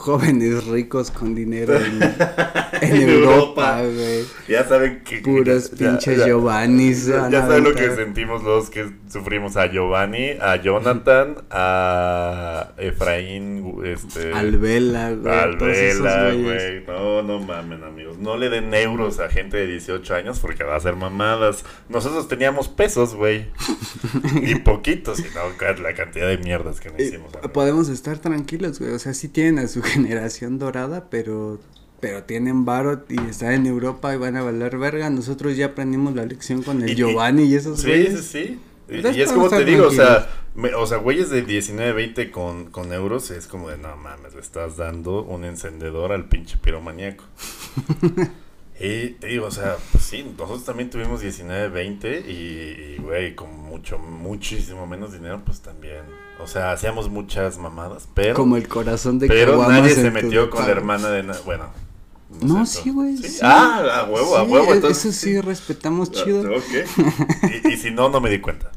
jóvenes 0.00 0.64
ricos 0.66 1.10
con 1.10 1.34
dinero 1.34 1.74
en, 1.78 2.00
Europa, 3.10 3.82
güey. 3.82 4.24
Ya 4.48 4.66
saben 4.66 5.02
que... 5.04 5.18
Puros 5.18 5.68
pinches 5.68 6.18
ya- 6.18 6.26
Giovannis. 6.26 7.06
Ya, 7.06 7.28
ya 7.28 7.42
saben 7.42 7.64
lo 7.64 7.74
que 7.74 7.94
sentimos 7.94 8.42
los 8.42 8.70
que 8.70 8.90
sufrimos 9.10 9.56
a 9.58 9.66
Giovanni, 9.70 10.30
a 10.40 10.56
Jonathan, 10.56 11.36
a 11.50 12.70
Efraín, 12.78 13.74
este, 13.84 14.32
Alvela, 14.32 15.10
güey. 15.12 15.34
Alvela, 15.38 16.32
güey. 16.32 16.84
No, 16.86 17.22
no 17.22 17.38
mamen, 17.40 17.84
amigos. 17.84 18.18
No 18.18 18.36
le 18.38 18.48
den 18.48 18.72
euros 18.72 19.20
a 19.20 19.28
gente 19.28 19.58
de 19.58 19.66
18 19.66 20.14
años 20.14 20.38
porque 20.40 20.64
va 20.64 20.76
a 20.76 20.80
ser 20.80 20.96
mamadas. 20.96 21.64
Nosotros 21.90 22.26
teníamos 22.28 22.68
pesos, 22.68 23.14
güey. 23.14 23.46
y 24.42 24.54
poquitos, 24.56 25.20
y 25.20 25.24
no 25.34 25.40
la 25.82 25.94
cantidad 25.94 26.26
de 26.26 26.38
mierdas 26.38 26.80
que 26.80 26.88
nos 26.90 26.98
Eh, 27.00 27.04
hicimos. 27.04 27.32
amigos. 27.34 27.50
podemos 27.52 27.88
estar 27.90 28.18
tranquilos, 28.18 28.78
güey. 28.80 28.92
O 28.92 28.98
sea, 28.98 29.12
sí 29.14 29.28
tienen 29.28 29.58
a 29.58 29.68
su 29.68 29.82
generación 29.90 30.58
dorada, 30.58 31.08
pero 31.10 31.60
pero 32.00 32.22
tienen 32.24 32.64
varo 32.64 33.04
y 33.10 33.20
están 33.28 33.52
en 33.52 33.66
Europa 33.66 34.14
y 34.14 34.16
van 34.16 34.34
a 34.36 34.42
valer 34.42 34.78
verga. 34.78 35.10
Nosotros 35.10 35.54
ya 35.58 35.66
aprendimos 35.66 36.14
la 36.14 36.24
lección 36.24 36.62
con 36.62 36.82
el 36.82 36.90
Y- 36.90 36.94
Giovanni 36.94 37.42
y 37.44 37.54
esos 37.56 37.80
Sí, 37.80 37.88
güeyes. 37.88 38.24
sí, 38.24 38.44
sí. 38.46 38.60
Y, 38.88 39.06
y 39.06 39.20
es 39.20 39.30
como 39.32 39.48
te 39.50 39.64
digo, 39.66 39.86
o 39.86 39.90
sea, 39.90 40.26
me- 40.54 40.72
o 40.74 40.86
sea, 40.86 40.96
güeyes 40.98 41.28
de 41.30 41.42
19, 41.42 41.92
20 41.92 42.30
con, 42.30 42.70
con 42.70 42.92
euros 42.94 43.30
es 43.30 43.46
como 43.46 43.68
de, 43.68 43.76
no 43.76 43.94
mames, 43.96 44.34
le 44.34 44.40
estás 44.40 44.78
dando 44.78 45.22
un 45.22 45.44
encendedor 45.44 46.10
al 46.12 46.24
pinche 46.28 46.56
piromaníaco. 46.56 47.24
y 48.80 49.10
te 49.10 49.26
digo, 49.26 49.46
o 49.46 49.50
sea, 49.50 49.76
pues 49.92 50.04
sí, 50.04 50.24
nosotros 50.38 50.64
también 50.64 50.88
tuvimos 50.90 51.20
19, 51.20 51.68
20 51.68 52.20
y, 52.26 52.32
y, 52.32 52.96
güey, 53.02 53.34
con 53.34 53.54
mucho, 53.58 53.98
muchísimo 53.98 54.86
menos 54.86 55.12
dinero, 55.12 55.42
pues 55.44 55.60
también, 55.60 56.00
o 56.42 56.46
sea, 56.46 56.72
hacíamos 56.72 57.08
muchas 57.10 57.58
mamadas, 57.58 58.08
pero, 58.14 58.34
Como 58.34 58.56
el 58.56 58.66
corazón 58.68 59.18
de 59.18 59.28
pero 59.28 59.66
nadie 59.68 59.94
se 59.94 60.10
metió 60.10 60.50
con 60.50 60.64
la 60.64 60.70
hermana 60.70 61.08
de, 61.10 61.22
bueno. 61.44 61.66
No, 62.42 62.64
sé, 62.64 62.82
sí, 62.82 62.90
güey, 62.90 63.16
¿sí? 63.16 63.28
sí. 63.28 63.38
Ah, 63.42 64.02
a 64.02 64.04
huevo, 64.04 64.36
a 64.36 64.42
huevo. 64.44 64.72
e- 64.72 64.76
entonces, 64.76 65.06
eso 65.06 65.20
sí, 65.20 65.40
respetamos 65.40 66.10
Ah, 66.10 66.20
chido. 66.24 66.40
ok. 66.42 66.62
Y, 67.64 67.72
y 67.72 67.76
si 67.76 67.90
no, 67.90 68.08
no 68.08 68.20
me 68.20 68.30
di 68.30 68.40
cuenta. 68.40 68.70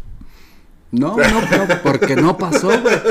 No, 0.91 1.16
no, 1.18 1.24
no, 1.41 1.82
porque 1.84 2.16
no 2.16 2.38
pasó, 2.38 2.68
güey. 2.82 2.95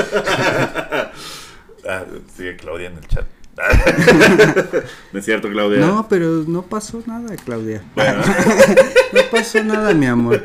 Ah, 1.85 2.05
sigue 2.37 2.55
Claudia 2.55 2.87
en 2.87 2.97
el 2.97 3.07
chat. 3.07 3.25
no 5.11 5.19
es 5.19 5.25
cierto, 5.25 5.49
Claudia. 5.49 5.79
No, 5.85 6.07
pero 6.07 6.43
no 6.47 6.61
pasó 6.61 7.03
nada, 7.05 7.35
Claudia. 7.43 7.83
Bueno, 7.93 8.21
No 9.13 9.19
pasó 9.29 9.61
nada, 9.63 9.93
mi 9.93 10.05
amor. 10.05 10.41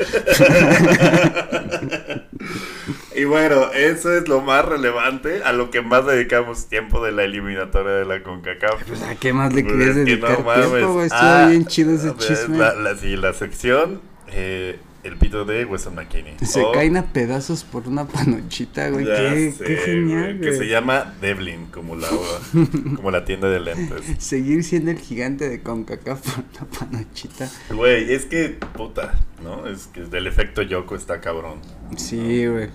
Y 3.16 3.24
bueno, 3.24 3.70
eso 3.72 4.16
es 4.16 4.28
lo 4.28 4.40
más 4.40 4.64
relevante 4.64 5.42
a 5.44 5.52
lo 5.52 5.70
que 5.70 5.82
más 5.82 6.06
dedicamos 6.06 6.66
tiempo 6.66 7.04
de 7.04 7.12
la 7.12 7.24
eliminatoria 7.24 7.92
de 7.92 8.04
la 8.04 8.22
CONCACAF. 8.22 8.84
Pues, 8.86 9.02
¿a 9.02 9.14
qué 9.16 9.32
más 9.32 9.52
le 9.52 9.64
querías 9.64 9.94
que 9.94 10.04
dedicar 10.04 10.42
no 10.44 10.52
tiempo? 10.54 11.02
Estuvo 11.02 11.06
Ah, 11.20 11.46
bien 11.50 11.66
chido 11.66 11.92
ese 11.94 12.14
chisme. 12.16 12.58
La, 12.58 12.74
la, 12.74 12.96
sí, 12.96 13.16
la 13.16 13.32
sección, 13.32 14.00
eh, 14.28 14.78
el 15.04 15.16
pito 15.16 15.44
de 15.44 15.64
Weston 15.64 15.94
McKinney. 15.94 16.34
Se 16.42 16.60
O- 16.60 16.72
caen 16.72 16.96
a 16.96 17.06
pedazos 17.06 17.64
por 17.64 17.86
una 17.88 18.06
panochita, 18.06 18.90
güey. 18.90 19.04
Qué, 19.06 19.52
sé, 19.56 19.64
qué 19.64 19.76
genial, 19.76 20.38
güey, 20.38 20.40
Que 20.50 20.56
se 20.56 20.66
llama 20.68 21.14
Devlin, 21.20 21.66
como 21.66 21.94
la, 21.96 22.08
como 22.96 23.10
la 23.10 23.24
tienda 23.24 23.48
de 23.48 23.60
lentes. 23.60 24.02
Seguir 24.18 24.64
siendo 24.64 24.90
el 24.90 24.98
gigante 24.98 25.48
de 25.48 25.62
CONCACAF 25.62 26.20
por 26.20 26.44
una 26.44 26.78
panochita. 26.78 27.48
Güey, 27.70 28.12
es 28.12 28.26
que, 28.26 28.48
puta, 28.74 29.14
¿no? 29.42 29.66
Es 29.68 29.86
que 29.86 30.00
el 30.00 30.26
efecto 30.26 30.62
Yoko 30.62 30.96
está 30.96 31.20
cabrón. 31.20 31.60
Sí, 31.96 32.46
güey. 32.46 32.68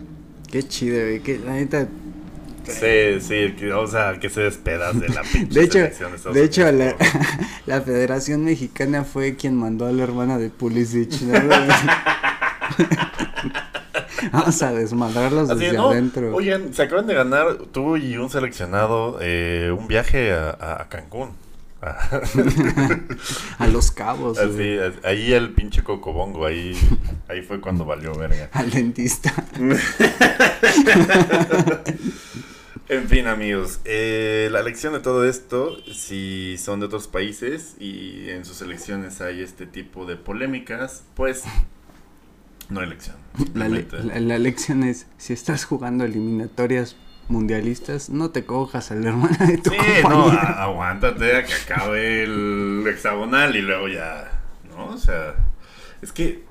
Qué 0.51 0.63
chido, 0.63 0.99
güey. 1.01 1.19
Que 1.21 1.37
la 1.39 1.53
neta. 1.53 1.87
Sí, 2.65 3.19
sí, 3.19 3.53
que, 3.57 3.73
o 3.73 3.85
sea, 3.87 4.19
que 4.19 4.29
se 4.29 4.39
despedace 4.41 4.99
de 4.99 5.09
la 5.09 5.21
pinche 5.33 5.53
De 5.59 5.63
hecho, 5.65 5.79
de 5.79 6.33
de 6.33 6.43
hecho 6.45 6.71
la, 6.71 6.95
la 7.65 7.81
Federación 7.81 8.45
Mexicana 8.45 9.03
fue 9.03 9.35
quien 9.35 9.55
mandó 9.57 9.85
a 9.85 9.91
la 9.91 10.03
hermana 10.03 10.37
de 10.37 10.49
Pulisic. 10.49 11.11
Vamos 14.31 14.61
a 14.63 14.71
desmadrarlos 14.71 15.49
Así, 15.49 15.59
desde 15.65 15.77
¿no? 15.77 15.89
adentro. 15.89 16.33
Oigan, 16.35 16.73
se 16.73 16.83
acaban 16.83 17.05
de 17.07 17.13
ganar 17.13 17.57
tú 17.71 17.97
y 17.97 18.15
un 18.17 18.29
seleccionado 18.29 19.17
eh, 19.21 19.75
un 19.77 19.87
viaje 19.87 20.31
a- 20.31 20.51
a 20.81 20.87
Cancún. 20.89 21.31
A 23.59 23.67
los 23.67 23.91
cabos, 23.91 24.37
güey. 24.53 24.79
Ahí 25.03 25.33
el 25.33 25.51
pinche 25.51 25.83
cocobongo, 25.83 26.45
ahí 26.45 26.77
Ahí 27.27 27.41
fue 27.41 27.59
cuando 27.61 27.85
valió 27.85 28.13
verga. 28.15 28.49
Al 28.53 28.69
dentista. 28.71 29.33
En 32.89 33.07
fin, 33.07 33.27
amigos, 33.27 33.79
eh, 33.85 34.49
la 34.51 34.61
lección 34.61 34.93
de 34.93 34.99
todo 34.99 35.23
esto, 35.27 35.77
si 35.91 36.57
son 36.59 36.81
de 36.81 36.87
otros 36.87 37.07
países 37.07 37.75
y 37.79 38.29
en 38.29 38.43
sus 38.45 38.61
elecciones 38.61 39.21
hay 39.21 39.41
este 39.41 39.65
tipo 39.65 40.05
de 40.05 40.17
polémicas, 40.17 41.03
pues 41.15 41.43
no 42.69 42.81
hay 42.81 42.87
elección. 42.87 43.15
La, 43.53 43.69
le- 43.69 43.87
la- 43.89 44.19
la 44.19 44.37
lección 44.37 44.83
es, 44.83 45.07
si 45.17 45.31
estás 45.33 45.63
jugando 45.65 46.03
eliminatorias 46.03 46.97
mundialistas, 47.29 48.09
no 48.09 48.31
te 48.31 48.45
cojas 48.45 48.91
a 48.91 48.95
la 48.95 49.09
hermana 49.09 49.37
de 49.45 49.57
tu 49.57 49.69
Sí, 49.69 49.77
no, 50.03 50.09
compañero. 50.23 50.39
aguántate 50.57 51.35
a 51.37 51.43
que 51.45 51.53
acabe 51.53 52.23
el 52.23 52.83
hexagonal 52.87 53.55
y 53.55 53.61
luego 53.61 53.87
ya, 53.87 54.29
¿no? 54.69 54.87
O 54.87 54.97
sea, 54.97 55.35
es 56.01 56.11
que 56.11 56.43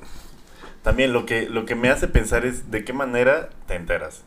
también 0.83 1.13
lo 1.13 1.27
que, 1.27 1.49
lo 1.49 1.65
que 1.67 1.75
me 1.75 1.91
hace 1.91 2.09
pensar 2.09 2.45
es 2.47 2.71
de 2.71 2.85
qué 2.85 2.93
manera 2.93 3.51
te 3.67 3.75
enteras. 3.75 4.25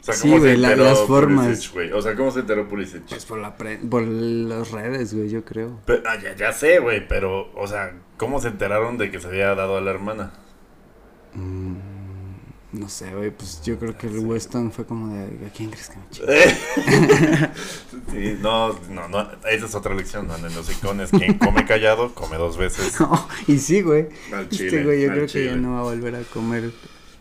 O 0.00 0.02
sea, 0.02 0.14
Sí, 0.14 0.22
¿cómo 0.30 0.34
se 0.40 0.40
güey, 0.48 0.56
la- 0.56 0.76
las 0.76 0.98
formas. 1.00 1.44
Pulisic, 1.46 1.72
güey? 1.74 1.92
O 1.92 2.00
sea, 2.00 2.16
¿cómo 2.16 2.30
se 2.30 2.40
enteró 2.40 2.66
Pulisic? 2.68 3.02
Pues 3.08 3.26
por, 3.26 3.38
la 3.38 3.56
pre- 3.56 3.76
por 3.78 4.02
las 4.02 4.70
redes, 4.70 5.12
güey, 5.14 5.28
yo 5.28 5.44
creo. 5.44 5.78
Pe- 5.84 6.02
ah, 6.06 6.16
ya, 6.22 6.34
ya 6.34 6.52
sé, 6.52 6.78
güey, 6.78 7.06
pero, 7.06 7.52
o 7.54 7.66
sea, 7.66 7.92
¿cómo 8.16 8.40
se 8.40 8.48
enteraron 8.48 8.96
de 8.96 9.10
que 9.10 9.20
se 9.20 9.28
había 9.28 9.54
dado 9.54 9.76
a 9.76 9.80
la 9.82 9.90
hermana? 9.90 10.32
Mm, 11.34 11.74
no 12.72 12.88
sé, 12.88 13.12
güey, 13.14 13.30
pues 13.30 13.62
yo 13.62 13.78
creo 13.78 13.98
que 13.98 14.06
el 14.06 14.20
Weston 14.20 14.70
fue 14.70 14.86
como 14.86 15.12
de, 15.12 15.46
¿a 15.46 15.50
quién 15.50 15.70
crees 15.70 15.90
que 15.90 15.96
me 15.96 16.04
sí, 18.34 18.38
no, 18.40 18.72
no, 18.88 19.08
no, 19.08 19.28
esa 19.48 19.66
es 19.66 19.74
otra 19.74 19.94
lección, 19.94 20.28
no 20.28 20.34
anden 20.34 20.54
los 20.54 20.70
icones. 20.70 21.10
Quien 21.10 21.36
come 21.38 21.64
callado, 21.64 22.14
come 22.14 22.36
dos 22.36 22.56
veces. 22.56 23.00
No, 23.00 23.28
y 23.46 23.58
sí, 23.58 23.82
güey. 23.82 24.08
Al 24.32 24.42
Este 24.42 24.56
chile, 24.56 24.84
güey, 24.84 25.02
yo 25.02 25.08
creo 25.10 25.26
que 25.26 25.44
ya 25.46 25.56
no 25.56 25.74
va 25.74 25.80
a 25.80 25.82
volver 25.84 26.14
a 26.14 26.22
comer. 26.22 26.70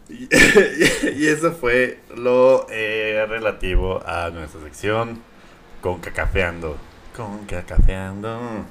Y, 0.09 0.27
y 0.27 1.27
eso 1.27 1.51
fue 1.51 1.99
lo 2.15 2.65
eh, 2.71 3.27
relativo 3.29 4.01
a 4.03 4.31
nuestra 4.31 4.59
sección 4.61 5.21
con 5.81 5.99
cacafeando. 5.99 6.77
Con 7.15 7.45
cacafeando. 7.45 8.65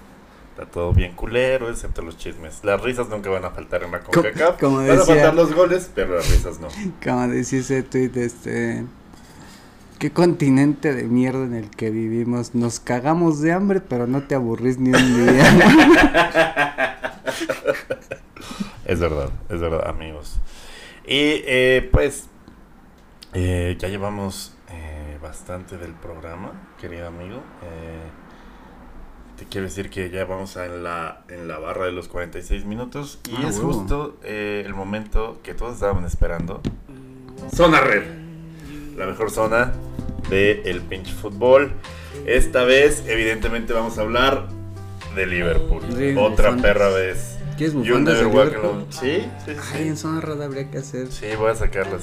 Está 0.59 0.68
todo 0.72 0.92
bien 0.92 1.12
culero, 1.14 1.70
excepto 1.70 2.02
los 2.02 2.16
chismes. 2.18 2.64
Las 2.64 2.80
risas 2.82 3.09
nunca 3.09 3.30
van 3.30 3.44
a 3.44 3.50
faltar 3.50 3.84
en 3.84 3.92
la 3.92 4.00
Co- 4.00 4.11
CONCACAF. 4.11 4.59
como 4.59 4.78
Van 4.78 4.90
a 4.90 4.94
decía- 4.94 5.04
faltar 5.14 5.34
los 5.34 5.54
goles, 5.54 5.88
pero 5.94 6.16
las 6.16 6.28
risas 6.28 6.59
no. 6.59 6.66
Como 7.04 7.28
decía 7.28 7.61
ese 7.61 7.84
tweet, 7.84 8.11
este. 8.16 8.84
¿Qué 10.00 10.11
continente 10.11 10.94
de 10.94 11.04
mierda 11.04 11.44
en 11.44 11.54
el 11.54 11.70
que 11.70 11.90
vivimos? 11.90 12.56
Nos 12.56 12.80
cagamos 12.80 13.40
de 13.40 13.52
hambre, 13.52 13.80
pero 13.80 14.09
no 14.09 14.24
te 14.24 14.34
aburrís 14.34 14.78
ni 14.78 14.90
un 14.90 15.26
día. 15.26 17.04
Es 18.84 18.98
verdad, 19.00 19.28
es 19.50 19.61
verdad, 19.61 19.86
amigos. 19.86 20.40
Y 21.04 21.42
eh, 21.46 21.88
pues 21.92 22.26
eh, 23.34 23.76
ya 23.78 23.88
llevamos 23.88 24.56
eh, 24.70 25.18
bastante 25.22 25.76
del 25.76 25.92
programa, 25.92 26.52
querido 26.80 27.06
amigo. 27.06 27.36
Eh, 27.62 28.09
te 29.39 29.45
quiero 29.47 29.66
decir 29.66 29.89
que 29.91 30.11
ya 30.11 30.24
vamos 30.24 30.57
a 30.57 30.66
en 30.66 30.82
la, 30.82 31.20
en 31.28 31.47
la 31.49 31.59
barra 31.59 31.84
de 31.86 31.93
los 31.93 32.09
46 32.09 32.64
minutos 32.64 33.20
y 33.28 33.36
Ah, 33.36 33.49
es 33.49 33.59
justo 33.61 34.16
eh, 34.24 34.62
el 34.66 34.74
momento 34.74 35.39
que 35.43 35.55
todos 35.55 35.74
estaban 35.74 36.05
esperando. 36.05 36.61
Zona 37.55 37.80
Red, 37.80 38.03
la 38.97 39.07
mejor 39.07 39.30
zona 39.30 39.72
del 40.28 40.66
el 40.66 40.80
pinche 40.82 41.12
fútbol. 41.12 41.72
Esta 42.26 42.64
vez, 42.64 43.05
evidentemente, 43.07 43.72
vamos 43.72 43.97
a 43.99 44.03
hablar 44.03 44.49
de 45.14 45.26
Liverpool. 45.26 45.82
Sí, 45.97 46.14
Otra 46.18 46.51
bufandas. 46.51 46.62
perra 46.62 46.89
vez. 46.91 47.39
¿Quieres 47.57 47.74
bufandas 47.74 48.18
de 48.18 48.24
Liverpool? 48.24 48.86
Sí, 48.91 49.22
sí, 49.45 49.53
sí. 49.53 49.57
Ay, 49.74 49.89
en 49.89 49.97
zona 49.97 50.20
rara 50.20 50.45
habría 50.45 50.70
que 50.70 50.78
hacer. 50.78 51.07
Sí, 51.12 51.26
voy 51.39 51.51
a 51.51 51.55
sacarla 51.55 51.99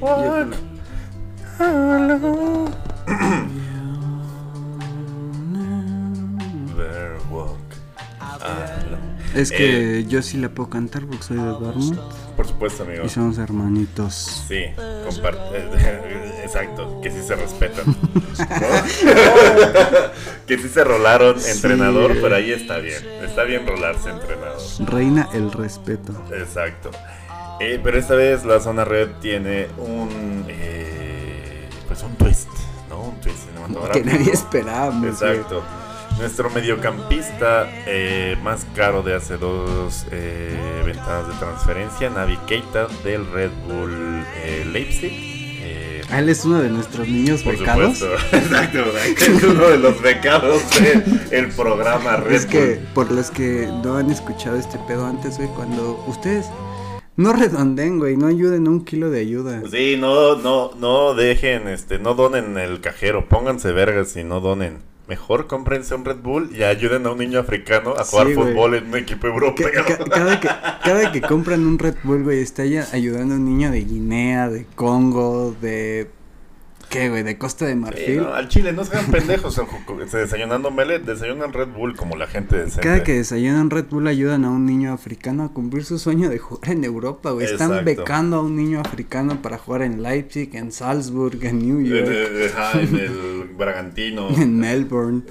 walk 0.00 0.18
alone. 0.24 0.56
Es 9.34 9.52
que 9.52 10.04
yo 10.08 10.22
sí 10.22 10.38
la 10.38 10.48
puedo 10.48 10.70
cantar 10.70 11.04
porque 11.06 11.22
soy 11.22 11.36
de 11.36 11.44
Dortmund 11.44 11.98
Por 12.36 12.46
supuesto, 12.46 12.82
amigo. 12.82 13.04
y 13.04 13.08
somos 13.08 13.38
hermanitos. 13.38 14.44
Sí. 14.48 14.56
Exacto, 16.42 17.00
que 17.02 17.10
sí 17.10 17.22
se 17.22 17.36
respetan. 17.36 17.84
¿no? 17.86 17.96
que 20.46 20.58
sí 20.58 20.68
se 20.68 20.82
rolaron 20.82 21.36
entrenador, 21.46 22.16
pero 22.20 22.36
ahí 22.36 22.52
está 22.52 22.78
bien. 22.78 23.02
Está 23.22 23.44
bien 23.44 23.66
rolarse 23.66 24.10
entrenador. 24.10 24.60
Reina 24.86 25.28
el 25.34 25.52
respeto. 25.52 26.12
Exacto. 26.32 26.90
Eh, 27.60 27.78
pero 27.82 27.98
esta 27.98 28.14
vez 28.14 28.44
la 28.44 28.60
zona 28.60 28.84
red 28.84 29.08
tiene 29.20 29.68
un. 29.76 30.44
eh, 30.48 31.68
pues 31.86 32.02
un 32.02 32.14
twist, 32.16 32.48
Que 33.92 34.02
nadie 34.04 34.32
esperábamos. 34.32 35.00
güey. 35.20 35.32
Exacto. 35.32 35.62
Nuestro 36.18 36.50
mediocampista 36.50 37.68
eh, 37.86 38.36
más 38.42 38.66
caro 38.74 39.02
de 39.02 39.14
hace 39.14 39.36
dos 39.36 40.04
eh, 40.10 40.82
ventanas 40.84 41.28
de 41.28 41.34
transferencia, 41.34 42.10
Navi 42.10 42.36
Keita 42.46 42.88
del 43.04 43.30
Red 43.30 43.50
Bull 43.68 44.24
eh, 44.42 44.66
Leipzig. 44.72 45.12
Eh, 45.12 45.84
Ah, 46.10 46.20
Él 46.20 46.30
es 46.30 46.42
uno 46.46 46.58
de 46.62 46.70
nuestros 46.70 47.06
niños 47.06 47.42
por 47.42 47.58
becados. 47.58 47.98
supuesto. 47.98 48.36
Exacto, 48.36 48.78
es 49.18 49.42
uno 49.42 49.68
de 49.68 49.76
los 49.76 50.00
becados 50.00 50.62
del 51.30 51.48
programa 51.50 52.16
Red 52.16 52.32
Es 52.34 52.46
que 52.46 52.80
por 52.94 53.10
los 53.10 53.30
que 53.30 53.68
no 53.84 53.98
han 53.98 54.10
escuchado 54.10 54.56
este 54.56 54.78
pedo 54.88 55.04
antes, 55.06 55.36
güey, 55.36 55.50
cuando 55.50 56.02
ustedes 56.06 56.46
no 57.18 57.32
redondeen, 57.34 57.98
güey, 57.98 58.16
no 58.16 58.26
ayuden 58.28 58.66
a 58.66 58.70
un 58.70 58.84
kilo 58.86 59.10
de 59.10 59.20
ayuda. 59.20 59.62
Sí, 59.70 59.96
no, 60.00 60.36
no, 60.36 60.70
no 60.80 61.12
dejen, 61.14 61.68
este, 61.68 61.98
no 61.98 62.14
donen 62.14 62.56
el 62.56 62.80
cajero, 62.80 63.28
pónganse 63.28 63.72
vergas 63.72 64.16
y 64.16 64.24
no 64.24 64.40
donen. 64.40 64.78
Mejor 65.08 65.46
cómprense 65.46 65.94
un 65.94 66.04
Red 66.04 66.18
Bull 66.22 66.50
y 66.54 66.62
ayuden 66.64 67.06
a 67.06 67.12
un 67.12 67.18
niño 67.18 67.38
africano 67.40 67.94
a 67.98 68.04
jugar 68.04 68.26
Sí, 68.28 68.34
fútbol 68.34 68.74
en 68.74 68.88
un 68.88 68.96
equipo 68.96 69.26
europeo. 69.26 69.70
ca- 69.86 69.98
cada, 70.04 70.38
que, 70.40 70.48
cada 70.84 71.12
que 71.12 71.20
compran 71.22 71.66
un 71.66 71.78
Red 71.78 71.94
Bull, 72.04 72.24
güey, 72.24 72.40
está 72.40 72.64
ya 72.66 72.86
ayudando 72.92 73.34
a 73.34 73.38
un 73.38 73.44
niño 73.46 73.70
de 73.70 73.80
Guinea, 73.84 74.48
de 74.50 74.66
Congo, 74.74 75.54
de... 75.62 76.10
¿Qué, 76.90 77.10
güey? 77.10 77.22
De 77.22 77.36
Costa 77.36 77.66
de 77.66 77.72
Sí, 77.74 77.78
Marfil. 77.78 78.16
no, 78.22 78.32
al 78.34 78.48
chile, 78.48 78.72
no 78.72 78.82
sean 78.84 79.04
pendejos 79.06 79.60
desayunando 80.12 80.70
melet, 80.70 81.02
desayunan 81.04 81.52
Red 81.52 81.68
Bull 81.68 81.94
como 81.94 82.16
la 82.16 82.26
gente 82.26 82.56
decente. 82.56 82.80
Cada 82.80 83.02
que 83.04 83.12
desayunan 83.14 83.68
Red 83.68 83.86
Bull 83.90 84.06
ayudan 84.06 84.44
a 84.46 84.50
un 84.50 84.64
niño 84.64 84.92
africano 84.94 85.44
a 85.44 85.52
cumplir 85.52 85.84
su 85.84 85.98
sueño 85.98 86.30
de 86.30 86.38
jugar 86.38 86.70
en 86.70 86.84
Europa, 86.84 87.30
güey. 87.32 87.44
Están 87.46 87.70
Exacto. 87.72 87.84
becando 87.84 88.36
a 88.38 88.42
un 88.42 88.56
niño 88.56 88.80
africano 88.80 89.42
para 89.42 89.58
jugar 89.58 89.82
en 89.82 90.02
Leipzig, 90.02 90.50
en 90.54 90.72
Salzburg, 90.72 91.38
en 91.44 91.58
New 91.58 91.80
Eh, 91.84 91.88
York, 91.90 92.08
eh, 92.10 92.50
ajá, 92.56 92.80
en 92.80 92.96
el 92.96 93.44
Bragantino. 93.58 94.28
en 94.30 94.58
Melbourne. 94.58 95.22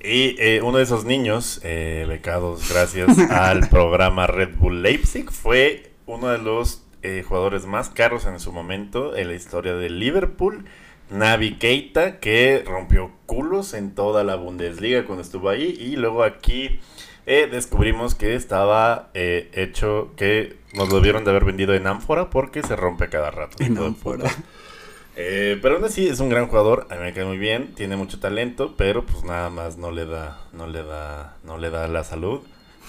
Y 0.00 0.36
eh, 0.38 0.60
uno 0.62 0.76
de 0.78 0.84
esos 0.84 1.04
niños, 1.04 1.60
eh, 1.64 2.04
becados 2.06 2.68
gracias 2.70 3.18
al 3.30 3.68
programa 3.68 4.26
Red 4.26 4.50
Bull 4.58 4.82
Leipzig, 4.82 5.30
fue 5.30 5.90
uno 6.06 6.28
de 6.28 6.38
los 6.38 6.84
eh, 7.02 7.24
jugadores 7.26 7.66
más 7.66 7.90
caros 7.90 8.26
en 8.26 8.40
su 8.40 8.52
momento 8.52 9.16
en 9.16 9.28
la 9.28 9.34
historia 9.34 9.74
de 9.74 9.90
Liverpool. 9.90 10.64
Navi 11.10 11.56
Keita, 11.56 12.20
que 12.20 12.62
rompió 12.66 13.10
culos 13.26 13.72
en 13.74 13.94
toda 13.94 14.24
la 14.24 14.36
Bundesliga 14.36 15.04
cuando 15.04 15.22
estuvo 15.22 15.48
ahí. 15.48 15.76
Y 15.80 15.96
luego 15.96 16.22
aquí 16.22 16.80
eh, 17.26 17.48
descubrimos 17.50 18.14
que 18.14 18.34
estaba 18.34 19.10
eh, 19.14 19.50
hecho, 19.52 20.12
que 20.16 20.56
nos 20.74 20.90
lo 20.90 21.00
vieron 21.00 21.24
de 21.24 21.30
haber 21.30 21.44
vendido 21.44 21.74
en 21.74 21.86
ánfora 21.86 22.30
porque 22.30 22.62
se 22.62 22.76
rompe 22.76 23.08
cada 23.08 23.30
rato. 23.30 23.62
En 23.62 23.78
ánfora. 23.78 24.30
Eh, 25.20 25.58
pero 25.60 25.74
aún 25.74 25.84
así 25.84 26.06
es 26.06 26.20
un 26.20 26.28
gran 26.28 26.46
jugador, 26.46 26.86
a 26.90 26.94
mí 26.94 27.00
me 27.00 27.12
cae 27.12 27.24
muy 27.24 27.38
bien, 27.38 27.74
tiene 27.74 27.96
mucho 27.96 28.20
talento, 28.20 28.74
pero 28.76 29.04
pues 29.04 29.24
nada 29.24 29.50
más 29.50 29.76
no 29.76 29.90
le 29.90 30.06
da, 30.06 30.40
no 30.52 30.68
le 30.68 30.84
da, 30.84 31.36
no 31.42 31.58
le 31.58 31.70
da 31.70 31.88
la 31.88 32.04
salud. 32.04 32.42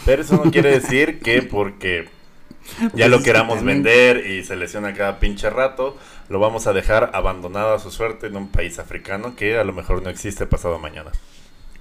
Pero 0.05 0.22
eso 0.22 0.36
no 0.36 0.51
quiere 0.51 0.70
decir 0.70 1.22
que 1.22 1.41
porque 1.41 2.07
ya 2.93 3.07
lo 3.07 3.22
queramos 3.24 3.64
vender 3.64 4.26
y 4.28 4.43
se 4.43 4.55
lesiona 4.55 4.93
cada 4.93 5.20
pinche 5.20 5.49
rato, 5.49 5.97
lo 6.30 6.39
vamos 6.39 6.68
a 6.68 6.74
dejar 6.74 7.12
abandonado 7.14 7.74
a 7.74 7.80
su 7.80 7.91
suerte 7.91 8.28
en 8.28 8.38
un 8.38 8.47
país 8.49 8.80
africano 8.80 9.36
que 9.36 9.57
a 9.57 9.64
lo 9.64 9.74
mejor 9.74 10.01
no 10.03 10.10
existe 10.10 10.45
pasado 10.45 10.80
mañana. 10.80 11.12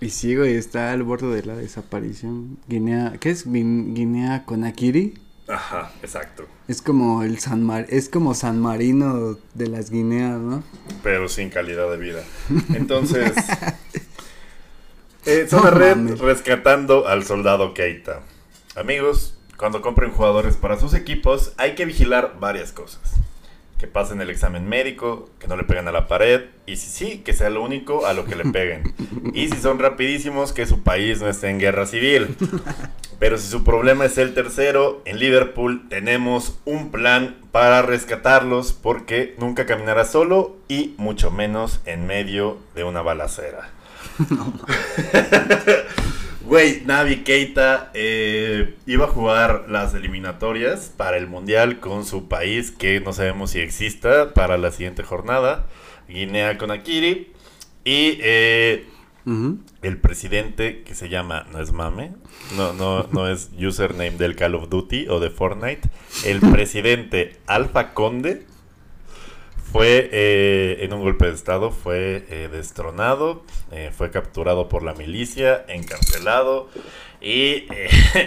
Y 0.00 0.10
sí, 0.10 0.36
güey, 0.36 0.54
está 0.54 0.92
al 0.92 1.02
borde 1.02 1.34
de 1.34 1.42
la 1.44 1.56
desaparición. 1.56 2.58
Guinea, 2.68 3.14
¿qué 3.20 3.30
es 3.30 3.46
Guin- 3.46 3.94
Guinea 3.94 4.44
Conakry? 4.44 5.14
Ajá, 5.48 5.90
exacto. 6.02 6.46
Es 6.68 6.82
como 6.82 7.22
el 7.22 7.38
San 7.38 7.62
Mar 7.62 7.86
es 7.88 8.08
como 8.10 8.34
San 8.34 8.60
Marino 8.60 9.38
de 9.54 9.66
las 9.66 9.90
Guineas, 9.90 10.38
¿no? 10.38 10.62
pero 11.02 11.26
sin 11.28 11.48
calidad 11.48 11.90
de 11.90 11.96
vida. 11.96 12.22
Entonces, 12.74 13.32
eh, 15.26 15.46
Zona 15.48 15.70
No 15.70 15.78
Red 15.78 16.20
rescatando 16.20 17.06
al 17.08 17.24
soldado 17.24 17.74
Keita. 17.74 18.20
Amigos, 18.76 19.37
cuando 19.58 19.82
compren 19.82 20.12
jugadores 20.12 20.56
para 20.56 20.78
sus 20.78 20.94
equipos 20.94 21.52
hay 21.56 21.74
que 21.74 21.84
vigilar 21.84 22.36
varias 22.40 22.72
cosas. 22.72 23.00
que 23.76 23.86
pasen 23.86 24.20
el 24.20 24.28
examen 24.28 24.68
médico, 24.68 25.30
que 25.38 25.46
no 25.46 25.56
le 25.56 25.62
peguen 25.62 25.86
a 25.86 25.92
la 25.92 26.08
pared, 26.08 26.46
y 26.66 26.74
si 26.74 26.90
sí, 26.90 27.18
que 27.18 27.32
sea 27.32 27.48
lo 27.48 27.62
único 27.62 28.06
a 28.06 28.12
lo 28.12 28.24
que 28.24 28.34
le 28.34 28.46
peguen. 28.46 28.92
Y 29.34 29.48
si 29.48 29.56
son 29.56 29.78
rapidísimos, 29.78 30.52
que 30.52 30.66
su 30.66 30.82
país 30.82 31.20
no 31.20 31.28
esté 31.28 31.48
en 31.48 31.60
guerra 31.60 31.86
civil. 31.86 32.36
Pero 33.20 33.38
si 33.38 33.46
su 33.48 33.62
problema 33.62 34.04
es 34.04 34.18
el 34.18 34.34
tercero, 34.34 35.00
en 35.04 35.20
Liverpool 35.20 35.88
tenemos 35.88 36.58
un 36.64 36.90
plan 36.90 37.36
para 37.52 37.82
rescatarlos 37.82 38.72
porque 38.72 39.36
nunca 39.38 39.64
caminará 39.64 40.04
solo 40.04 40.56
y 40.66 40.96
mucho 40.96 41.30
menos 41.30 41.78
en 41.86 42.04
medio 42.04 42.58
de 42.74 42.82
una 42.82 43.02
balacera. 43.02 43.70
Güey, 46.48 46.80
Navi 46.86 47.24
Keita 47.24 47.90
eh, 47.92 48.74
iba 48.86 49.04
a 49.04 49.08
jugar 49.08 49.66
las 49.68 49.92
eliminatorias 49.92 50.90
para 50.96 51.18
el 51.18 51.26
Mundial 51.26 51.78
con 51.78 52.06
su 52.06 52.26
país, 52.26 52.70
que 52.70 53.00
no 53.00 53.12
sabemos 53.12 53.50
si 53.50 53.58
exista 53.58 54.32
para 54.32 54.56
la 54.56 54.70
siguiente 54.72 55.02
jornada, 55.02 55.66
Guinea 56.08 56.56
Conakry. 56.56 57.34
Y 57.84 58.18
eh, 58.22 58.86
el 59.82 59.98
presidente, 60.00 60.84
que 60.84 60.94
se 60.94 61.10
llama, 61.10 61.46
no 61.52 61.60
es 61.60 61.72
mame, 61.72 62.14
no, 62.56 62.72
no, 62.72 63.06
no 63.12 63.28
es 63.28 63.50
username 63.60 64.12
del 64.12 64.34
Call 64.34 64.54
of 64.54 64.70
Duty 64.70 65.06
o 65.08 65.20
de 65.20 65.28
Fortnite, 65.28 65.90
el 66.24 66.40
presidente 66.50 67.36
Alfa 67.46 67.92
Conde 67.92 68.46
fue 69.70 70.08
eh, 70.12 70.78
en 70.80 70.92
un 70.92 71.02
golpe 71.02 71.26
de 71.26 71.34
estado, 71.34 71.70
fue 71.70 72.24
eh, 72.30 72.48
destronado, 72.50 73.44
eh, 73.70 73.90
fue 73.96 74.10
capturado 74.10 74.68
por 74.68 74.82
la 74.82 74.94
milicia, 74.94 75.64
encarcelado 75.68 76.68
y, 77.20 77.66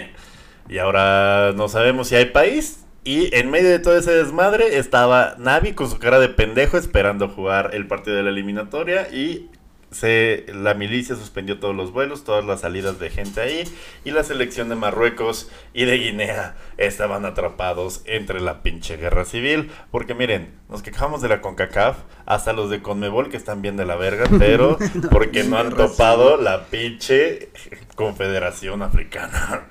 y 0.68 0.78
ahora 0.78 1.52
no 1.54 1.68
sabemos 1.68 2.08
si 2.08 2.16
hay 2.16 2.26
país. 2.26 2.78
Y 3.04 3.34
en 3.34 3.50
medio 3.50 3.68
de 3.68 3.80
todo 3.80 3.96
ese 3.96 4.12
desmadre 4.12 4.78
estaba 4.78 5.34
Navi 5.36 5.72
con 5.72 5.90
su 5.90 5.98
cara 5.98 6.20
de 6.20 6.28
pendejo 6.28 6.78
esperando 6.78 7.28
jugar 7.28 7.70
el 7.72 7.88
partido 7.88 8.16
de 8.16 8.22
la 8.22 8.30
eliminatoria 8.30 9.08
y 9.12 9.50
se, 9.92 10.46
la 10.48 10.74
milicia 10.74 11.16
suspendió 11.16 11.58
todos 11.60 11.74
los 11.74 11.92
vuelos, 11.92 12.24
todas 12.24 12.44
las 12.44 12.62
salidas 12.62 12.98
de 12.98 13.10
gente 13.10 13.40
ahí 13.40 13.64
y 14.04 14.10
la 14.10 14.24
selección 14.24 14.68
de 14.68 14.74
Marruecos 14.74 15.50
y 15.74 15.84
de 15.84 15.98
Guinea 15.98 16.56
estaban 16.78 17.24
atrapados 17.24 18.02
entre 18.04 18.40
la 18.40 18.62
pinche 18.62 18.96
guerra 18.96 19.24
civil. 19.24 19.70
Porque 19.90 20.14
miren, 20.14 20.50
nos 20.68 20.82
quejamos 20.82 21.22
de 21.22 21.28
la 21.28 21.40
CONCACAF, 21.40 21.98
hasta 22.26 22.52
los 22.52 22.70
de 22.70 22.82
CONMEBOL 22.82 23.28
que 23.28 23.36
están 23.36 23.62
bien 23.62 23.76
de 23.76 23.86
la 23.86 23.96
verga, 23.96 24.24
pero 24.38 24.78
porque 25.10 25.44
no 25.44 25.58
han 25.58 25.74
topado 25.74 26.36
la 26.36 26.66
pinche 26.66 27.50
Confederación 27.94 28.82
Africana. 28.82 29.68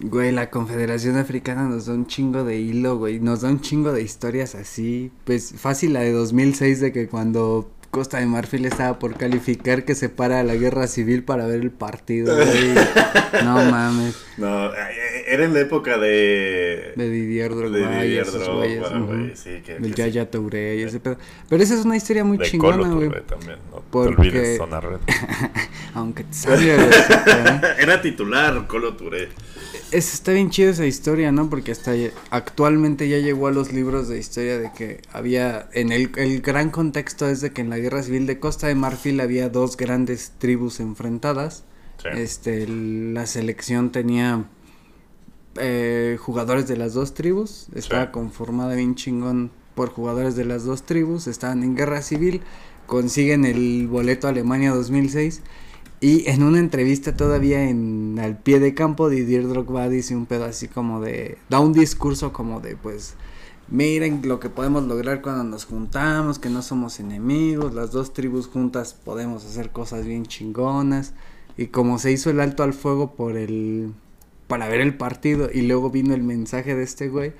Güey, 0.00 0.30
la 0.30 0.48
Confederación 0.48 1.16
Africana 1.16 1.64
nos 1.64 1.86
da 1.86 1.94
un 1.94 2.06
chingo 2.06 2.44
de 2.44 2.58
hilo, 2.58 2.98
güey. 2.98 3.18
Nos 3.18 3.40
da 3.40 3.48
un 3.48 3.60
chingo 3.60 3.92
de 3.92 4.02
historias 4.02 4.54
así. 4.54 5.10
Pues 5.24 5.54
fácil 5.56 5.92
la 5.92 6.00
de 6.00 6.12
2006 6.12 6.80
de 6.80 6.92
que 6.92 7.08
cuando 7.08 7.68
Costa 7.90 8.18
de 8.18 8.26
Marfil 8.26 8.66
estaba 8.66 8.98
por 8.98 9.16
calificar 9.16 9.84
que 9.84 9.94
se 9.94 10.08
para 10.08 10.42
la 10.44 10.54
guerra 10.54 10.86
civil 10.86 11.24
para 11.24 11.46
ver 11.46 11.60
el 11.60 11.70
partido. 11.70 12.36
no 13.44 13.54
mames. 13.70 14.14
No, 14.36 14.66
eh, 14.74 15.24
era 15.26 15.44
en 15.44 15.54
la 15.54 15.60
época 15.60 15.96
de. 15.96 16.92
De 16.96 17.10
Didier 17.10 17.54
Drogba. 17.54 17.76
De 17.76 18.02
Didier 18.02 18.26
Drogba, 18.26 18.98
güey. 18.98 19.36
Sí, 19.36 19.62
que. 19.64 19.76
El 19.76 19.94
Yaya 19.94 20.30
Touré 20.30 20.76
y 20.76 20.82
ese 20.82 21.00
pedo. 21.00 21.16
Pero 21.48 21.62
esa 21.62 21.74
es 21.74 21.84
una 21.84 21.96
historia 21.96 22.24
muy 22.24 22.38
chingona, 22.38 22.88
güey. 22.88 23.10
también, 23.26 23.56
no 23.70 23.82
porque... 23.90 24.14
te 24.14 24.20
olvides, 24.20 24.58
zona 24.58 24.80
red. 24.80 24.98
Aunque 25.94 26.24
te 26.24 26.34
salga, 26.34 27.74
Era 27.78 28.02
titular, 28.02 28.66
Colo 28.66 28.94
Touré 28.94 29.28
es, 29.90 30.14
está 30.14 30.32
bien 30.32 30.50
chido 30.50 30.70
esa 30.70 30.86
historia, 30.86 31.32
¿no? 31.32 31.48
Porque 31.48 31.72
hasta 31.72 31.92
actualmente 32.30 33.08
ya 33.08 33.18
llegó 33.18 33.46
a 33.46 33.50
los 33.50 33.72
libros 33.72 34.08
de 34.08 34.18
historia 34.18 34.58
de 34.58 34.72
que 34.72 35.00
había, 35.12 35.68
en 35.72 35.92
el, 35.92 36.10
el 36.16 36.40
gran 36.40 36.70
contexto 36.70 37.26
es 37.28 37.40
de 37.40 37.52
que 37.52 37.62
en 37.62 37.70
la 37.70 37.78
guerra 37.78 38.02
civil 38.02 38.26
de 38.26 38.38
Costa 38.38 38.66
de 38.66 38.74
Marfil 38.74 39.20
había 39.20 39.48
dos 39.48 39.76
grandes 39.76 40.32
tribus 40.38 40.80
enfrentadas. 40.80 41.64
Este, 42.14 42.66
la 42.68 43.26
selección 43.26 43.90
tenía 43.90 44.44
eh, 45.56 46.16
jugadores 46.20 46.68
de 46.68 46.76
las 46.76 46.94
dos 46.94 47.14
tribus, 47.14 47.66
estaba 47.74 48.12
conformada 48.12 48.76
bien 48.76 48.94
chingón 48.94 49.50
por 49.74 49.90
jugadores 49.90 50.36
de 50.36 50.44
las 50.44 50.64
dos 50.64 50.84
tribus, 50.84 51.26
estaban 51.26 51.64
en 51.64 51.74
guerra 51.74 52.02
civil, 52.02 52.42
consiguen 52.86 53.44
el 53.44 53.88
boleto 53.88 54.28
a 54.28 54.30
Alemania 54.30 54.72
2006 54.72 55.42
y 56.00 56.28
en 56.28 56.42
una 56.42 56.58
entrevista 56.58 57.16
todavía 57.16 57.68
en 57.68 58.18
al 58.20 58.38
pie 58.38 58.60
de 58.60 58.74
campo, 58.74 59.08
Didier 59.08 59.48
Drogba 59.48 59.88
dice 59.88 60.14
un 60.14 60.26
pedo 60.26 60.44
así 60.44 60.68
como 60.68 61.00
de, 61.00 61.38
da 61.48 61.60
un 61.60 61.72
discurso 61.72 62.32
como 62.32 62.60
de, 62.60 62.76
pues, 62.76 63.14
miren 63.68 64.22
lo 64.24 64.38
que 64.38 64.48
podemos 64.48 64.84
lograr 64.84 65.22
cuando 65.22 65.44
nos 65.44 65.64
juntamos, 65.64 66.38
que 66.38 66.50
no 66.50 66.62
somos 66.62 67.00
enemigos, 67.00 67.74
las 67.74 67.90
dos 67.90 68.12
tribus 68.12 68.46
juntas 68.46 68.94
podemos 68.94 69.44
hacer 69.44 69.70
cosas 69.70 70.06
bien 70.06 70.26
chingonas. 70.26 71.14
Y 71.56 71.66
como 71.66 71.98
se 71.98 72.12
hizo 72.12 72.30
el 72.30 72.38
alto 72.38 72.62
al 72.62 72.72
fuego 72.72 73.14
por 73.16 73.36
el, 73.36 73.92
para 74.46 74.68
ver 74.68 74.80
el 74.80 74.96
partido 74.96 75.50
y 75.52 75.62
luego 75.62 75.90
vino 75.90 76.14
el 76.14 76.22
mensaje 76.22 76.76
de 76.76 76.84
este 76.84 77.08
güey, 77.08 77.32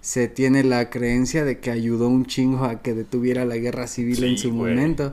se 0.00 0.26
tiene 0.26 0.64
la 0.64 0.90
creencia 0.90 1.44
de 1.44 1.60
que 1.60 1.70
ayudó 1.70 2.08
un 2.08 2.26
chingo 2.26 2.64
a 2.64 2.82
que 2.82 2.94
detuviera 2.94 3.44
la 3.44 3.56
guerra 3.56 3.86
civil 3.86 4.24
en 4.24 4.38
su 4.38 4.50
momento. 4.52 5.12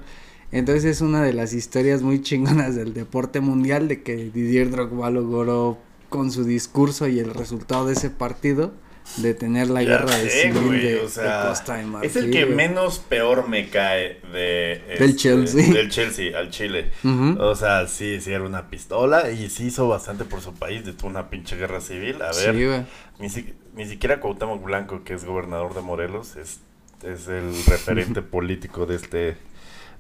Entonces 0.52 0.86
es 0.86 1.02
una 1.02 1.24
de 1.24 1.34
las 1.34 1.54
historias 1.54 2.02
muy 2.02 2.22
chingonas 2.22 2.76
del 2.76 2.94
deporte 2.94 3.42
mundial 3.42 3.88
de 3.88 4.02
que 4.02 4.16
Didier 4.16 4.72
Drogba 4.72 5.10
logró 5.10 5.78
con 6.10 6.32
su 6.32 6.46
discurso 6.46 7.08
y 7.08 7.20
el 7.20 7.34
resultado 7.34 7.88
de 7.88 7.94
ese 7.94 8.10
partido 8.10 8.72
de 9.16 9.34
tener 9.34 9.70
la 9.70 9.84
guerra 9.84 10.16
de 10.18 10.30
civil 10.30 10.82
de, 10.82 11.00
Costa 11.00 11.76
de 11.76 11.86
Marfil. 11.86 12.10
Es 12.10 12.16
el 12.18 12.30
que 12.30 12.46
menos 12.46 13.00
peor 13.00 13.48
me 13.48 13.70
cae 13.70 14.20
de 14.34 14.84
del 15.00 15.10
este, 15.10 15.16
Chelsea. 15.16 15.74
Del 15.74 15.90
Chelsea 15.90 16.38
al 16.38 16.50
Chile. 16.50 16.92
O 17.40 17.56
sea, 17.56 17.88
sí, 17.88 18.20
sí 18.22 18.32
era 18.32 18.44
una 18.44 18.70
pistola 18.70 19.32
y 19.32 19.50
sí 19.50 19.68
hizo 19.68 19.88
bastante 19.88 20.26
por 20.26 20.42
su 20.42 20.54
país, 20.54 20.86
de 20.86 20.94
una 21.04 21.30
pinche 21.30 21.56
guerra 21.56 21.82
civil. 21.82 22.22
A 22.22 22.32
ver, 22.34 22.86
ni, 23.20 23.28
ni, 23.76 23.86
siquiera 23.88 24.20
Cuauhtémoc 24.20 24.64
Blanco, 24.64 25.04
que 25.04 25.14
es 25.14 25.26
gobernador 25.26 25.74
de 25.74 25.82
Morelos, 25.82 26.36
es, 26.36 26.60
es 27.04 27.28
el 27.28 27.54
referente 27.66 28.22
político 28.22 28.86
de 28.86 28.96
este 28.98 29.38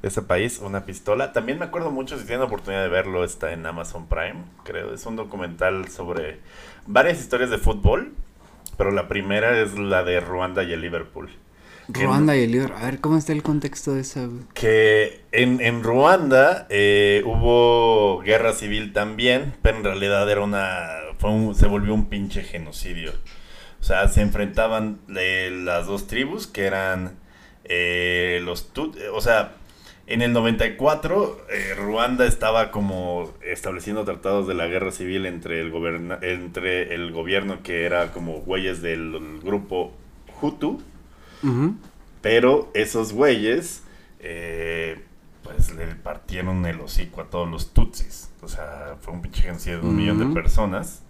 de 0.01 0.07
ese 0.07 0.21
país, 0.21 0.59
una 0.59 0.85
pistola. 0.85 1.33
También 1.33 1.59
me 1.59 1.65
acuerdo 1.65 1.91
mucho, 1.91 2.17
si 2.17 2.25
tienen 2.25 2.41
la 2.41 2.45
oportunidad 2.45 2.83
de 2.83 2.89
verlo, 2.89 3.23
está 3.23 3.53
en 3.53 3.65
Amazon 3.65 4.07
Prime, 4.07 4.43
creo. 4.63 4.93
Es 4.93 5.05
un 5.05 5.15
documental 5.15 5.87
sobre 5.89 6.39
varias 6.85 7.19
historias 7.19 7.49
de 7.49 7.57
fútbol, 7.57 8.13
pero 8.77 8.91
la 8.91 9.07
primera 9.07 9.59
es 9.59 9.77
la 9.77 10.03
de 10.03 10.19
Ruanda 10.19 10.63
y 10.63 10.73
el 10.73 10.81
Liverpool. 10.81 11.29
Ruanda 11.89 12.35
y 12.35 12.43
el 12.43 12.51
Liverpool. 12.51 12.81
A 12.81 12.85
ver, 12.85 12.99
¿cómo 12.99 13.17
está 13.17 13.31
el 13.31 13.43
contexto 13.43 13.93
de 13.93 14.01
eso? 14.01 14.29
Que 14.53 15.21
en, 15.31 15.61
en 15.61 15.83
Ruanda 15.83 16.67
eh, 16.69 17.23
hubo 17.25 18.19
guerra 18.19 18.53
civil 18.53 18.93
también, 18.93 19.55
pero 19.61 19.77
en 19.77 19.83
realidad 19.83 20.29
era 20.29 20.41
una... 20.41 20.89
Fue 21.17 21.31
se 21.55 21.65
volvió 21.65 21.93
un 21.93 22.09
pinche 22.09 22.43
genocidio. 22.43 23.13
O 23.79 23.83
sea, 23.83 24.07
se 24.09 24.21
enfrentaban 24.21 24.99
las 25.07 25.87
dos 25.87 26.07
tribus 26.07 26.45
que 26.45 26.65
eran 26.65 27.15
eh, 27.63 28.41
los... 28.43 28.69
o 29.13 29.21
sea, 29.21 29.53
en 30.07 30.21
el 30.21 30.31
94, 30.31 31.45
eh, 31.49 31.75
Ruanda 31.75 32.25
estaba 32.25 32.71
como 32.71 33.33
estableciendo 33.41 34.05
tratados 34.05 34.47
de 34.47 34.53
la 34.53 34.67
guerra 34.67 34.91
civil 34.91 35.25
entre 35.25 35.59
el, 35.59 35.73
entre 36.21 36.95
el 36.95 37.11
gobierno 37.11 37.61
que 37.61 37.83
era 37.83 38.13
como 38.13 38.39
güeyes 38.39 38.81
del 38.81 39.39
grupo 39.43 39.91
Hutu, 40.41 40.81
pero 42.21 42.71
esos 42.73 43.11
güeyes 43.11 43.83
eh, 44.19 45.03
pues 45.43 45.73
le 45.75 45.87
partieron 45.87 46.65
el 46.65 46.79
hocico 46.79 47.21
a 47.21 47.25
todos 47.25 47.49
los 47.49 47.73
Tutsis. 47.73 48.31
O 48.41 48.47
sea, 48.47 48.95
fue 49.01 49.13
un 49.13 49.21
pinche 49.21 49.41
genocidio 49.41 49.81
de 49.81 49.87
un 49.87 49.95
millón 49.95 50.19
de 50.19 50.33
personas. 50.33 51.03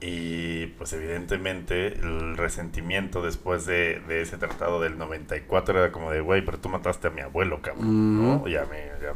Y 0.00 0.66
pues 0.78 0.92
evidentemente 0.92 1.88
el 1.98 2.36
resentimiento 2.36 3.20
después 3.20 3.66
de, 3.66 4.00
ese 4.08 4.36
tratado 4.36 4.80
del 4.80 4.96
94 4.96 5.76
era 5.76 5.92
como 5.92 6.12
de, 6.12 6.20
güey, 6.20 6.44
pero 6.44 6.58
tú 6.58 6.68
mataste 6.68 7.08
a 7.08 7.10
mi 7.10 7.20
abuelo, 7.20 7.60
cabrón, 7.62 8.22
¿no? 8.22 8.48
Y 8.48 8.54
a, 8.54 8.64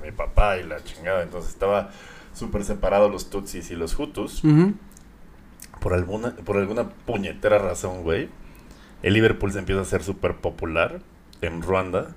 mi, 0.02 0.10
papá 0.10 0.56
y 0.56 0.64
la 0.64 0.82
chingada. 0.82 1.22
Entonces 1.22 1.52
estaba 1.52 1.90
súper 2.34 2.64
separado 2.64 3.08
los 3.08 3.30
Tutsis 3.30 3.70
y 3.70 3.76
los 3.76 3.96
Hutus. 3.96 4.42
por, 5.80 5.94
alguna, 5.94 6.34
por 6.34 6.56
alguna 6.56 6.88
puñetera 6.88 7.58
razón, 7.58 8.02
güey. 8.02 8.28
El 9.04 9.14
Liverpool 9.14 9.52
se 9.52 9.60
empieza 9.60 9.80
a 9.80 9.82
hacer 9.82 10.02
súper 10.02 10.36
popular 10.36 11.00
en 11.42 11.62
Ruanda. 11.62 12.16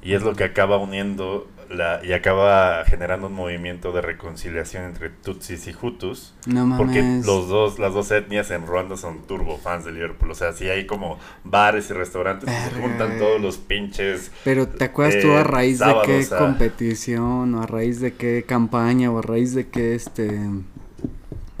Y 0.00 0.14
es 0.14 0.22
lo 0.22 0.34
que 0.34 0.44
acaba 0.44 0.78
uniendo 0.78 1.46
la, 1.70 2.00
y 2.04 2.12
acaba 2.12 2.84
generando 2.84 3.26
un 3.26 3.34
movimiento 3.34 3.92
de 3.92 4.00
reconciliación 4.00 4.84
entre 4.84 5.10
Tutsis 5.10 5.66
y 5.66 5.74
Hutus. 5.80 6.34
No 6.46 6.76
Porque 6.76 7.02
los 7.24 7.48
dos, 7.48 7.78
las 7.78 7.94
dos 7.94 8.10
etnias 8.10 8.50
en 8.50 8.66
Ruanda 8.66 8.96
son 8.96 9.26
turbo 9.26 9.58
fans 9.58 9.84
de 9.84 9.92
Liverpool. 9.92 10.30
O 10.30 10.34
sea, 10.34 10.52
si 10.52 10.68
hay 10.68 10.86
como 10.86 11.18
bares 11.44 11.90
y 11.90 11.92
restaurantes, 11.92 12.50
se 12.50 12.80
juntan 12.80 13.18
todos 13.18 13.40
los 13.40 13.58
pinches. 13.58 14.30
Pero 14.44 14.68
¿te 14.68 14.84
acuerdas 14.84 15.22
tú 15.22 15.32
a 15.32 15.40
eh, 15.40 15.44
raíz 15.44 15.78
de 15.78 15.94
qué 16.04 16.26
competición, 16.36 17.54
o 17.54 17.62
a 17.62 17.66
raíz 17.66 18.00
de 18.00 18.14
qué 18.14 18.44
campaña, 18.46 19.10
o 19.10 19.18
a 19.18 19.22
raíz 19.22 19.54
de 19.54 19.68
qué 19.68 19.94
este 19.94 20.40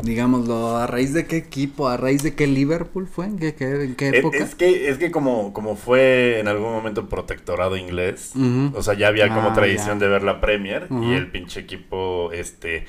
Digámoslo, 0.02 0.76
¿a 0.76 0.86
raíz 0.86 1.12
de 1.12 1.26
qué 1.26 1.36
equipo? 1.36 1.88
¿A 1.88 1.96
raíz 1.96 2.22
de 2.22 2.34
qué 2.34 2.46
Liverpool 2.46 3.08
fue? 3.08 3.26
¿En 3.26 3.38
qué, 3.38 3.54
qué- 3.54 3.84
en 3.84 3.96
qué 3.96 4.08
época? 4.08 4.38
es 4.38 4.54
que, 4.54 4.88
es 4.88 4.98
que 4.98 5.10
como, 5.10 5.52
como 5.52 5.74
fue 5.76 6.38
en 6.38 6.46
algún 6.48 6.70
momento 6.70 7.08
protectorado 7.08 7.76
inglés, 7.76 8.32
o 8.74 8.82
sea, 8.82 8.94
ya 8.94 9.08
había 9.08 9.28
como 9.28 9.48
Ah, 9.48 9.52
tradición 9.52 9.98
ya. 9.98 10.06
de 10.06 10.08
ver 10.12 10.22
la 10.22 10.40
Premier 10.40 10.88
y 11.02 11.14
el 11.14 11.30
pinche 11.30 11.60
equipo, 11.60 12.30
este, 12.32 12.86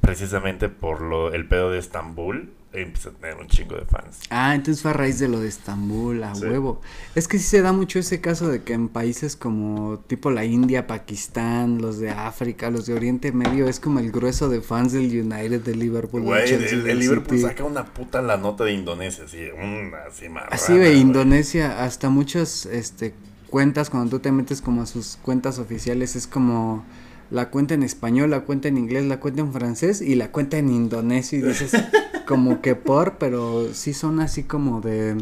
precisamente 0.00 0.68
por 0.68 1.00
lo, 1.00 1.32
el 1.34 1.46
pedo 1.48 1.70
de 1.70 1.78
Estambul, 1.78 2.52
empieza 2.82 3.10
a 3.10 3.12
tener 3.12 3.36
un 3.36 3.46
chingo 3.46 3.74
de 3.76 3.84
fans. 3.84 4.18
Ah, 4.30 4.54
entonces 4.54 4.82
fue 4.82 4.90
a 4.90 4.94
raíz 4.94 5.18
de 5.18 5.28
lo 5.28 5.40
de 5.40 5.48
Estambul, 5.48 6.22
a 6.24 6.34
Sí. 6.34 6.44
huevo. 6.44 6.80
Es 7.14 7.28
que 7.28 7.38
sí 7.38 7.44
se 7.44 7.62
da 7.62 7.72
mucho 7.72 7.98
ese 7.98 8.20
caso 8.20 8.48
de 8.48 8.62
que 8.62 8.72
en 8.74 8.88
países 8.88 9.36
como 9.36 9.98
tipo 10.06 10.30
la 10.30 10.44
India, 10.44 10.86
Pakistán, 10.86 11.80
los 11.80 11.98
de 11.98 12.10
África, 12.10 12.70
los 12.70 12.86
de 12.86 12.94
Oriente 12.94 13.32
Medio, 13.32 13.68
es 13.68 13.80
como 13.80 13.98
el 14.00 14.10
grueso 14.12 14.48
de 14.48 14.60
fans 14.60 14.92
del 14.92 15.06
United, 15.06 15.62
del 15.62 15.78
Liverpool, 15.78 16.22
Güey, 16.22 16.52
el, 16.52 16.88
el 16.88 16.98
Liverpool 16.98 17.38
saca 17.40 17.64
una 17.64 17.84
puta 17.84 18.20
la 18.22 18.36
nota 18.36 18.64
de 18.64 18.72
Indonesia, 18.72 19.24
así, 19.24 19.38
una 19.56 19.98
así 20.08 20.28
marrana, 20.28 20.54
Así 20.54 20.76
de. 20.76 20.94
Indonesia, 20.94 21.84
hasta 21.84 22.08
muchas 22.10 22.66
este 22.66 23.14
cuentas, 23.48 23.90
cuando 23.90 24.10
tú 24.10 24.18
te 24.18 24.32
metes 24.32 24.60
como 24.60 24.82
a 24.82 24.86
sus 24.86 25.18
cuentas 25.22 25.58
oficiales, 25.58 26.16
es 26.16 26.26
como 26.26 26.84
la 27.30 27.48
cuenta 27.50 27.74
en 27.74 27.82
español, 27.82 28.30
la 28.30 28.40
cuenta 28.40 28.68
en 28.68 28.76
inglés, 28.78 29.04
la 29.04 29.18
cuenta 29.20 29.40
en 29.40 29.52
francés 29.52 30.00
y 30.00 30.14
la 30.14 30.30
cuenta 30.30 30.58
en 30.58 30.68
indonesio 30.68 31.38
y 31.38 31.42
dices 31.42 31.72
como 32.26 32.60
que 32.60 32.74
por, 32.74 33.16
pero 33.18 33.72
sí 33.72 33.94
son 33.94 34.20
así 34.20 34.42
como 34.42 34.80
de... 34.80 35.16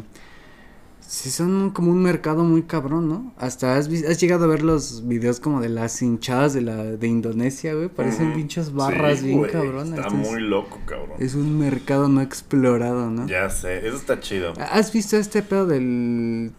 Sí 1.00 1.30
son 1.30 1.70
como 1.70 1.92
un 1.92 2.02
mercado 2.02 2.44
muy 2.44 2.62
cabrón, 2.62 3.08
¿no? 3.08 3.34
Hasta 3.36 3.76
has, 3.76 3.88
has 3.88 4.18
llegado 4.18 4.46
a 4.46 4.48
ver 4.48 4.62
los 4.62 5.06
videos 5.06 5.38
como 5.38 5.60
de 5.60 5.68
las 5.68 6.00
hinchadas 6.00 6.54
de 6.54 6.62
la 6.62 6.82
de 6.82 7.06
Indonesia, 7.06 7.74
güey, 7.74 7.88
parecen 7.88 8.32
pinches 8.32 8.72
barras 8.72 9.20
Sí, 9.20 9.26
bien 9.26 9.38
güey, 9.38 9.52
cabronas. 9.52 9.90
Está 9.90 10.08
entonces, 10.08 10.32
muy 10.32 10.40
loco, 10.40 10.80
cabrón. 10.86 11.16
Es 11.20 11.34
un 11.34 11.58
mercado 11.58 12.08
no 12.08 12.22
explorado, 12.22 13.10
¿no? 13.10 13.28
Ya 13.28 13.48
sé, 13.50 13.86
eso 13.86 13.96
está 13.96 14.18
chido. 14.18 14.54
¿Has 14.58 14.92
visto 14.92 15.16
este 15.16 15.42
pedo 15.42 15.66
del... 15.66 16.52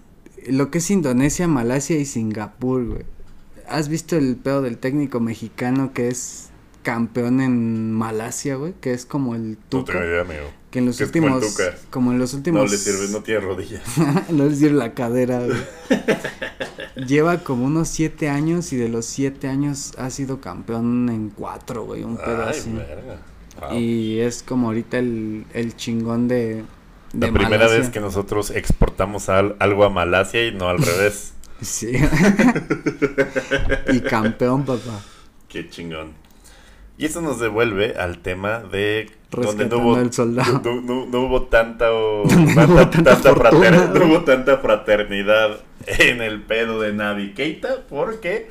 lo 0.48 0.70
que 0.70 0.78
es 0.78 0.92
Indonesia, 0.92 1.48
Malasia 1.48 1.98
y 1.98 2.06
Singapur, 2.06 2.86
güey? 2.86 3.06
¿Has 3.68 3.90
visto 3.90 4.16
el 4.16 4.36
pedo 4.36 4.62
del 4.62 4.78
técnico 4.78 5.20
mexicano 5.20 5.92
que 5.92 6.08
es 6.08 6.45
campeón 6.86 7.42
en 7.42 7.92
Malasia, 7.92 8.56
güey? 8.56 8.74
Que 8.80 8.94
es 8.94 9.06
como 9.06 9.36
el 9.36 9.54
No 9.54 9.58
Tuca. 9.70 9.92
tengo 9.94 10.06
idea, 10.06 10.22
amigo. 10.22 10.52
Que 10.72 10.80
en 10.80 10.86
los 10.86 10.98
como 10.98 11.08
últimos... 11.08 11.42
Tuca. 11.56 11.76
como 11.90 12.12
en 12.12 12.20
los 12.20 12.32
No 12.34 12.38
últimos... 12.38 12.72
le 12.72 12.78
sirve, 12.78 13.08
no 13.10 13.22
tiene 13.24 13.40
rodillas. 13.42 13.82
no 14.30 14.46
le 14.46 14.56
sirve 14.56 14.78
la 14.78 14.94
cadera, 14.94 15.40
güey. 15.40 15.58
Lleva 17.08 17.40
como 17.40 17.66
unos 17.66 17.90
siete 17.90 18.30
años 18.30 18.72
y 18.72 18.78
de 18.78 18.88
los 18.88 19.06
siete 19.06 19.48
años 19.50 19.94
ha 19.98 20.10
sido 20.10 20.40
campeón 20.40 21.10
en 21.10 21.30
cuatro, 21.30 21.84
güey. 21.86 22.04
Un 22.04 22.16
pedo 22.18 22.46
Ay. 22.48 22.80
Wow. 23.60 23.78
Y 23.80 24.20
es 24.20 24.44
como 24.44 24.68
ahorita 24.68 25.00
el, 25.00 25.46
el 25.54 25.76
chingón 25.76 26.28
de... 26.28 26.64
de 27.14 27.28
La 27.28 27.34
primera 27.34 27.50
Malasia. 27.58 27.80
vez 27.80 27.90
que 27.90 28.00
nosotros 28.00 28.52
exportamos 28.52 29.28
al- 29.30 29.56
algo 29.60 29.84
a 29.86 29.90
Malasia 29.90 30.46
y 30.48 30.54
no 30.54 30.70
al 30.70 30.78
revés. 30.80 31.32
Sí. 31.62 31.90
y 33.94 34.02
campeón, 34.02 34.66
papá. 34.66 35.00
Qué 35.48 35.70
chingón. 35.70 36.12
Y 36.98 37.06
eso 37.06 37.22
nos 37.22 37.40
devuelve 37.40 37.96
al 37.98 38.20
tema 38.20 38.60
de 38.60 39.10
donde 39.32 39.66
no 39.68 39.78
hubo, 39.80 39.96
al 39.98 40.14
soldado. 40.14 40.62
no, 40.64 40.82
no- 40.82 41.06
no 41.08 41.20
hubo 41.26 41.44
tanta, 41.44 41.88
tanta, 42.28 42.90
tanta 42.90 42.90
tanta 43.14 43.36
fortuna, 43.36 43.70
frater- 43.70 44.00
no 44.00 44.06
hubo 44.06 44.24
tanta 44.24 44.58
fraternidad 44.60 45.60
en 45.88 46.22
el 46.22 46.42
pedo 46.42 46.80
de 46.80 46.94
Navi 46.94 47.34
Keita 47.34 47.82
porque 47.90 48.48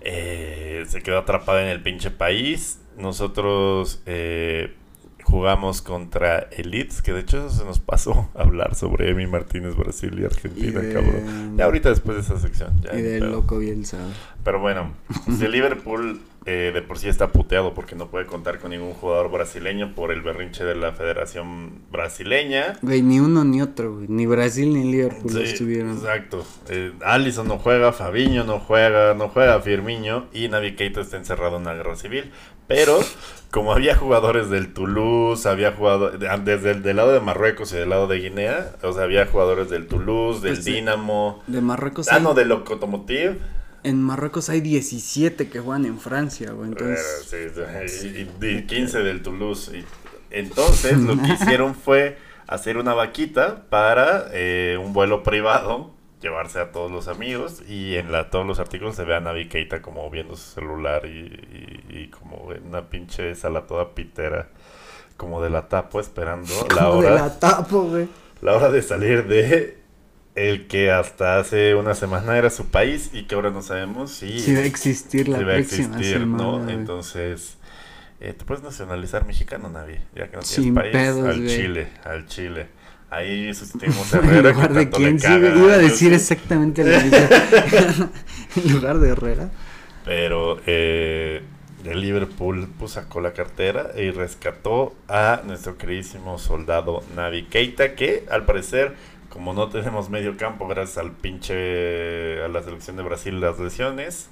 eh, 0.00 0.84
se 0.88 1.02
quedó 1.02 1.18
atrapada 1.18 1.62
en 1.62 1.68
el 1.68 1.82
pinche 1.82 2.10
país. 2.10 2.80
Nosotros 2.98 4.02
eh, 4.06 4.74
jugamos 5.22 5.80
contra 5.80 6.48
el 6.50 6.70
Leeds, 6.72 7.02
que 7.02 7.12
de 7.12 7.20
hecho 7.20 7.38
eso 7.46 7.50
se 7.56 7.64
nos 7.64 7.78
pasó 7.78 8.28
a 8.34 8.42
hablar 8.42 8.74
sobre 8.74 9.10
Emi 9.10 9.26
Martínez, 9.26 9.76
Brasil 9.76 10.18
y 10.20 10.24
Argentina, 10.24 10.80
Y 10.82 10.86
de- 10.86 10.92
cabrón. 10.92 11.56
Ya 11.56 11.64
ahorita 11.66 11.88
después 11.90 12.16
de 12.16 12.22
esa 12.22 12.38
sección. 12.40 12.72
Ya, 12.82 12.98
y 12.98 13.02
del 13.02 13.20
pedo. 13.20 13.30
loco 13.32 13.58
Bielsa. 13.58 13.98
Pero 14.42 14.58
bueno, 14.60 14.92
el 15.40 15.50
Liverpool 15.52 16.20
eh, 16.46 16.70
de 16.72 16.82
por 16.82 16.98
sí 16.98 17.08
está 17.08 17.28
puteado 17.28 17.74
porque 17.74 17.94
no 17.94 18.08
puede 18.08 18.26
contar 18.26 18.58
con 18.58 18.70
ningún 18.70 18.94
jugador 18.94 19.30
brasileño 19.30 19.94
por 19.94 20.10
el 20.10 20.22
berrinche 20.22 20.64
de 20.64 20.74
la 20.74 20.92
Federación 20.92 21.82
Brasileña. 21.90 22.78
Güey, 22.82 23.02
ni 23.02 23.20
uno 23.20 23.44
ni 23.44 23.60
otro, 23.60 23.94
güey. 23.96 24.06
Ni 24.08 24.26
Brasil 24.26 24.72
ni 24.72 24.90
Liverpool 24.90 25.30
Sí, 25.30 25.42
estuvieron. 25.42 25.92
Exacto. 25.92 26.44
Eh, 26.68 26.92
Alisson 27.04 27.46
no 27.48 27.58
juega, 27.58 27.92
Fabiño 27.92 28.44
no 28.44 28.58
juega, 28.58 29.14
no 29.14 29.28
juega 29.28 29.60
Firmiño 29.60 30.28
y 30.32 30.48
Navi 30.48 30.76
Keita 30.76 31.00
está 31.02 31.16
encerrado 31.18 31.56
en 31.56 31.62
una 31.62 31.74
guerra 31.74 31.96
civil. 31.96 32.30
Pero 32.66 33.00
como 33.50 33.72
había 33.72 33.96
jugadores 33.96 34.48
del 34.48 34.72
Toulouse, 34.72 35.46
había 35.48 35.72
jugado 35.72 36.10
desde 36.10 36.70
el 36.70 36.82
del 36.82 36.96
lado 36.96 37.12
de 37.12 37.20
Marruecos 37.20 37.72
y 37.72 37.76
del 37.76 37.90
lado 37.90 38.06
de 38.06 38.18
Guinea, 38.18 38.76
o 38.82 38.92
sea, 38.92 39.02
había 39.02 39.26
jugadores 39.26 39.68
del 39.70 39.88
Toulouse, 39.88 40.40
del 40.40 40.54
Pues. 40.54 40.64
Dinamo, 40.64 41.42
De 41.48 41.60
Marruecos 41.60 42.08
ah 42.12 42.20
no, 42.20 42.32
del 42.32 42.48
Locomotive. 42.48 43.38
En 43.82 44.02
Marruecos 44.02 44.48
hay 44.50 44.60
17 44.60 45.48
que 45.48 45.60
juegan 45.60 45.86
en 45.86 45.98
Francia, 45.98 46.52
güey. 46.52 46.68
Entonces. 46.70 47.26
Sí, 47.90 48.26
y, 48.42 48.46
y 48.46 48.66
15 48.66 48.98
del 49.00 49.22
Toulouse. 49.22 49.72
Y 49.76 49.84
entonces 50.30 50.98
lo 50.98 51.16
que 51.20 51.28
hicieron 51.32 51.74
fue 51.74 52.18
hacer 52.46 52.76
una 52.76 52.94
vaquita 52.94 53.64
para 53.70 54.26
eh, 54.32 54.76
un 54.82 54.92
vuelo 54.92 55.22
privado, 55.22 55.92
llevarse 56.20 56.60
a 56.60 56.72
todos 56.72 56.90
los 56.90 57.08
amigos 57.08 57.62
y 57.68 57.94
en 57.96 58.12
la, 58.12 58.28
todos 58.28 58.46
los 58.46 58.58
artículos 58.60 58.96
se 58.96 59.04
ve 59.04 59.14
a 59.14 59.20
Navi 59.20 59.48
Keita 59.48 59.80
como 59.80 60.08
viendo 60.10 60.36
su 60.36 60.50
celular 60.52 61.06
y, 61.06 61.08
y- 61.88 61.96
y 62.02 62.08
como 62.08 62.52
en 62.52 62.66
una 62.66 62.90
pinche 62.90 63.34
sala 63.34 63.66
toda 63.66 63.94
pitera, 63.94 64.48
como 65.16 65.40
de 65.42 65.48
la 65.50 65.68
tapo 65.68 66.00
esperando 66.00 66.52
la 66.76 66.84
como 66.84 67.02
de 67.02 67.08
hora, 67.08 67.14
la 67.14 67.38
tapo, 67.38 67.82
güey. 67.84 68.08
la 68.42 68.54
hora 68.56 68.70
de 68.70 68.82
salir 68.82 69.26
de 69.26 69.78
el 70.34 70.66
que 70.68 70.90
hasta 70.90 71.38
hace 71.38 71.74
una 71.74 71.94
semana 71.94 72.36
era 72.38 72.50
su 72.50 72.66
país 72.66 73.10
y 73.12 73.24
que 73.24 73.34
ahora 73.34 73.50
no 73.50 73.62
sabemos 73.62 74.10
si 74.12 74.38
Si 74.40 74.54
va 74.54 74.60
a 74.60 74.64
existir 74.64 75.28
la 75.28 75.38
se 75.38 75.44
va 75.44 75.52
a 75.52 75.56
próxima 75.56 75.96
existir, 75.98 76.18
semana. 76.20 76.42
¿no? 76.42 76.58
güey. 76.60 76.74
Entonces, 76.74 77.56
eh, 78.20 78.32
te 78.36 78.44
puedes 78.44 78.62
nacionalizar 78.62 79.26
mexicano, 79.26 79.68
Navi, 79.70 79.94
ya 80.14 80.28
que 80.28 80.36
no 80.36 80.42
tienes 80.42 80.46
Sin 80.46 80.74
país, 80.74 80.92
pedos, 80.92 81.26
al 81.26 81.42
güey. 81.42 81.48
Chile, 81.48 81.88
al 82.04 82.26
Chile. 82.26 82.68
Ahí 83.10 83.52
sustituimos 83.54 84.14
a 84.14 84.18
en 84.22 84.24
Herrera, 84.26 84.50
lugar 84.52 84.72
de 84.74 84.90
quién, 84.90 85.18
sí, 85.18 85.26
iba 85.32 85.72
a 85.74 85.78
decir 85.78 86.12
exactamente 86.12 86.84
lo 86.84 87.00
mismo. 87.00 87.18
en 88.56 88.72
lugar 88.72 88.98
de 89.00 89.08
Herrera. 89.10 89.50
Pero 90.04 90.60
eh, 90.66 91.42
el 91.84 92.00
Liverpool 92.00 92.68
pues, 92.78 92.92
sacó 92.92 93.20
la 93.20 93.32
cartera 93.32 93.90
y 93.96 94.10
rescató 94.10 94.94
a 95.08 95.42
nuestro 95.44 95.76
queridísimo 95.76 96.38
soldado 96.38 97.02
Navi 97.16 97.44
Keita, 97.44 97.94
que 97.94 98.24
al 98.30 98.44
parecer, 98.44 98.94
como 99.30 99.54
no 99.54 99.68
tenemos 99.68 100.10
medio 100.10 100.36
campo 100.36 100.68
gracias 100.68 100.98
al 100.98 101.12
pinche 101.12 102.42
a 102.42 102.48
la 102.48 102.62
selección 102.62 102.96
de 102.96 103.02
Brasil 103.02 103.40
las 103.40 103.58
lesiones, 103.58 104.28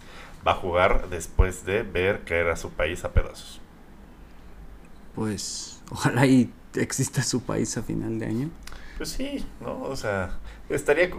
va 0.46 0.52
a 0.52 0.54
jugar 0.56 1.08
después 1.08 1.64
de 1.64 1.82
ver 1.82 2.24
caer 2.24 2.48
a 2.48 2.56
su 2.56 2.70
país 2.70 3.04
a 3.04 3.12
pedazos. 3.12 3.60
Pues, 5.14 5.80
ojalá 5.90 6.26
y 6.26 6.52
exista 6.74 7.22
su 7.22 7.42
país 7.42 7.76
a 7.76 7.82
final 7.82 8.18
de 8.18 8.26
año. 8.26 8.50
Pues 8.96 9.10
sí, 9.10 9.46
¿no? 9.60 9.82
O 9.82 9.96
sea, 9.96 10.38
estaría... 10.68 11.10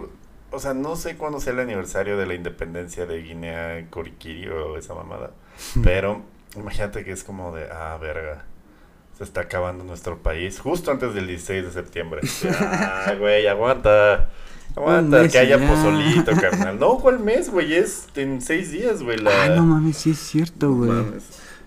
O 0.52 0.60
sea, 0.60 0.74
no 0.74 0.96
sé 0.96 1.16
cuándo 1.16 1.40
sea 1.40 1.54
el 1.54 1.60
aniversario 1.60 2.18
de 2.18 2.26
la 2.26 2.34
independencia 2.34 3.06
de 3.06 3.22
Guinea 3.22 3.88
Coriquiri 3.92 4.48
o 4.48 4.78
esa 4.78 4.96
mamada. 4.96 5.32
Pero 5.84 6.24
imagínate 6.56 7.04
que 7.06 7.12
es 7.12 7.24
como 7.24 7.56
de, 7.56 7.70
ah, 7.72 7.98
verga. 8.02 8.46
Se 9.20 9.26
está 9.26 9.42
acabando 9.42 9.84
nuestro 9.84 10.18
país 10.18 10.62
justo 10.62 10.92
antes 10.92 11.14
del 11.14 11.28
16 11.28 11.66
de 11.66 11.72
septiembre. 11.74 12.22
Ah, 12.62 13.14
güey, 13.20 13.48
aguanta. 13.48 14.30
Aguanta, 14.78 15.24
mes 15.24 15.32
que 15.34 15.40
haya 15.40 15.58
ya. 15.58 15.68
pozolito, 15.68 16.32
carnal. 16.40 16.80
No, 16.80 17.00
¿cuál 17.00 17.20
mes, 17.20 17.50
güey? 17.50 17.74
Es 17.74 18.08
en 18.16 18.42
seis 18.42 18.72
días, 18.72 19.04
güey. 19.04 19.18
La... 19.18 19.44
Ah, 19.44 19.50
no 19.50 19.64
mames, 19.64 19.98
sí 19.98 20.12
es 20.12 20.20
cierto, 20.20 20.72
güey. 20.74 20.92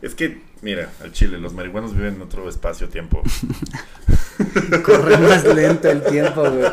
Es 0.01 0.15
que, 0.15 0.41
mira, 0.63 0.91
al 1.03 1.13
Chile, 1.13 1.39
los 1.39 1.53
marihuanos 1.53 1.95
viven 1.95 2.15
en 2.15 2.23
otro 2.23 2.49
espacio-tiempo. 2.49 3.23
Corre 4.83 5.19
más 5.19 5.45
lento 5.45 5.91
el 5.91 6.03
tiempo, 6.05 6.41
güey. 6.41 6.73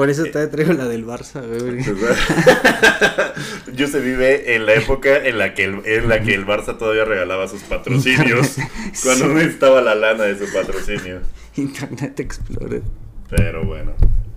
Por 0.00 0.08
eso 0.08 0.22
te 0.24 0.46
traigo 0.46 0.72
la 0.72 0.88
del 0.88 1.04
Barça, 1.06 1.42
güey. 1.46 1.84
Yo 3.76 3.86
se 3.86 4.00
vive 4.00 4.54
en 4.54 4.64
la 4.64 4.72
época 4.72 5.14
en 5.26 5.36
la 5.36 5.52
que 5.52 5.64
el, 5.64 5.82
en 5.84 6.08
la 6.08 6.22
que 6.22 6.34
el 6.34 6.46
Barça 6.46 6.78
todavía 6.78 7.04
regalaba 7.04 7.46
sus 7.48 7.62
patrocinios 7.64 8.56
cuando 9.02 9.26
no 9.28 9.40
estaba 9.40 9.82
la 9.82 9.94
lana 9.94 10.24
de 10.24 10.38
su 10.38 10.50
patrocinio. 10.50 11.20
Internet 11.56 12.18
Explorer. 12.18 12.80
Pero 13.28 13.62
bueno, 13.66 13.92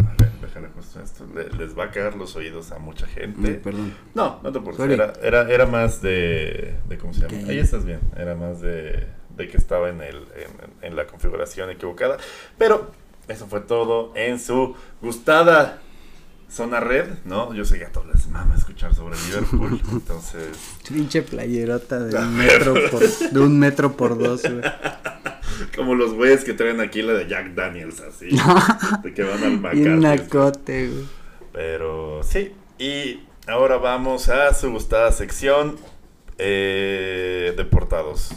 a 0.06 0.22
ver, 0.22 0.32
déjale 0.42 0.68
justo 0.76 1.00
esto. 1.02 1.26
Le- 1.34 1.50
les 1.58 1.78
va 1.80 1.86
a 1.86 1.92
caer 1.92 2.16
los 2.16 2.36
oídos 2.36 2.74
a 2.74 2.80
mucha 2.80 3.08
gente. 3.08 3.54
Perdón. 3.54 3.94
No, 4.14 4.42
no 4.44 4.52
te 4.52 4.60
preocupes. 4.60 4.92
Era, 4.92 5.14
era, 5.24 5.50
era 5.50 5.66
más 5.66 6.02
de, 6.02 6.76
de. 6.90 6.98
¿Cómo 6.98 7.14
se 7.14 7.22
llama? 7.22 7.48
Ahí 7.50 7.60
estás 7.60 7.86
bien. 7.86 8.02
Era 8.18 8.36
más 8.36 8.60
de, 8.60 9.08
de 9.38 9.48
que 9.48 9.56
estaba 9.56 9.88
en, 9.88 10.02
el, 10.02 10.18
en, 10.18 10.90
en 10.90 10.96
la 10.98 11.08
configuración 11.08 11.70
equivocada. 11.70 12.18
Pero 12.58 12.92
eso 13.28 13.48
fue 13.48 13.62
todo 13.62 14.12
en 14.16 14.40
su 14.40 14.76
gustada 15.02 15.80
Zona 16.52 16.80
Red, 16.80 17.08
¿no? 17.26 17.54
Yo 17.54 17.66
sé 17.66 17.80
que 17.80 17.86
a 17.86 17.92
todos 17.92 18.08
les 18.08 18.28
mama 18.28 18.56
escuchar 18.56 18.94
sobre 18.94 19.16
Liverpool, 19.28 19.82
entonces... 19.92 20.50
Pinche 20.88 21.24
playerota 21.24 22.00
de 22.00 22.18
un 22.20 22.36
metro 22.38 22.74
por, 22.92 23.02
de 23.02 23.40
un 23.40 23.60
metro 23.60 23.98
por 23.98 24.18
dos, 24.18 24.44
güey. 24.44 24.62
Como 25.76 25.96
los 25.96 26.14
güeyes 26.14 26.44
que 26.44 26.54
traen 26.54 26.80
aquí 26.80 27.02
la 27.02 27.14
de 27.14 27.28
Jack 27.28 27.54
Daniels, 27.54 28.02
así. 28.02 28.28
de 29.04 29.14
que 29.14 29.24
van 29.24 29.44
al 29.44 29.54
Y 29.54 29.58
McCarthy. 29.58 29.88
un 29.88 30.00
nacote, 30.02 30.88
güey. 30.90 31.06
Pero 31.54 32.22
sí, 32.24 32.52
y 32.80 33.22
ahora 33.48 33.78
vamos 33.78 34.30
a 34.30 34.54
su 34.54 34.72
gustada 34.72 35.12
sección 35.12 35.78
eh, 36.38 37.54
deportados. 37.56 38.32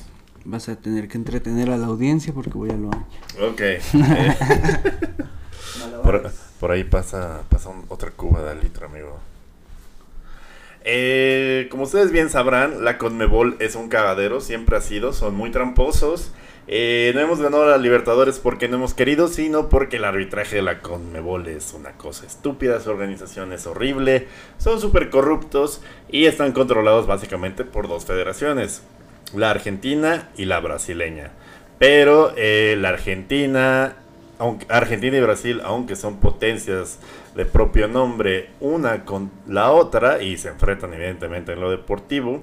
Vas 0.48 0.68
a 0.68 0.76
tener 0.76 1.08
que 1.08 1.18
entretener 1.18 1.70
a 1.70 1.76
la 1.76 1.86
audiencia 1.86 2.32
porque 2.32 2.50
voy 2.50 2.70
al 2.70 2.82
baño. 2.82 3.06
Ok. 3.42 3.60
eh, 3.60 4.36
por, 6.04 6.30
por 6.60 6.70
ahí 6.70 6.84
pasa, 6.84 7.42
pasa 7.48 7.68
un- 7.70 7.84
otra 7.88 8.12
cuba 8.12 8.42
de 8.42 8.54
litro, 8.62 8.86
amigo. 8.86 9.18
Eh, 10.84 11.66
como 11.68 11.82
ustedes 11.82 12.12
bien 12.12 12.30
sabrán, 12.30 12.84
la 12.84 12.96
Conmebol 12.96 13.56
es 13.58 13.74
un 13.74 13.88
cagadero, 13.88 14.40
siempre 14.40 14.76
ha 14.76 14.80
sido, 14.80 15.12
son 15.12 15.34
muy 15.34 15.50
tramposos. 15.50 16.30
Eh, 16.68 17.10
no 17.14 17.20
hemos 17.20 17.40
ganado 17.40 17.64
a 17.64 17.68
la 17.68 17.78
Libertadores 17.78 18.38
porque 18.38 18.68
no 18.68 18.76
hemos 18.76 18.94
querido, 18.94 19.26
sino 19.26 19.68
porque 19.68 19.96
el 19.96 20.04
arbitraje 20.04 20.56
de 20.56 20.62
la 20.62 20.80
Conmebol 20.80 21.48
es 21.48 21.72
una 21.74 21.92
cosa 21.92 22.24
estúpida, 22.26 22.78
su 22.80 22.90
organización 22.90 23.52
es 23.52 23.66
horrible, 23.66 24.28
son 24.58 24.80
súper 24.80 25.10
corruptos 25.10 25.80
y 26.08 26.26
están 26.26 26.52
controlados 26.52 27.08
básicamente 27.08 27.64
por 27.64 27.88
dos 27.88 28.04
federaciones, 28.04 28.82
la 29.34 29.50
argentina 29.50 30.28
y 30.36 30.44
la 30.44 30.60
brasileña. 30.60 31.32
Pero 31.78 32.32
eh, 32.36 32.76
la 32.78 32.90
Argentina, 32.90 33.96
aunque, 34.38 34.66
Argentina 34.68 35.16
y 35.16 35.20
Brasil, 35.20 35.60
aunque 35.64 35.96
son 35.96 36.20
potencias 36.20 36.98
de 37.34 37.44
propio 37.44 37.86
nombre 37.86 38.48
una 38.60 39.04
con 39.04 39.30
la 39.46 39.70
otra 39.72 40.22
y 40.22 40.38
se 40.38 40.48
enfrentan 40.48 40.94
evidentemente 40.94 41.52
en 41.52 41.60
lo 41.60 41.70
deportivo, 41.70 42.40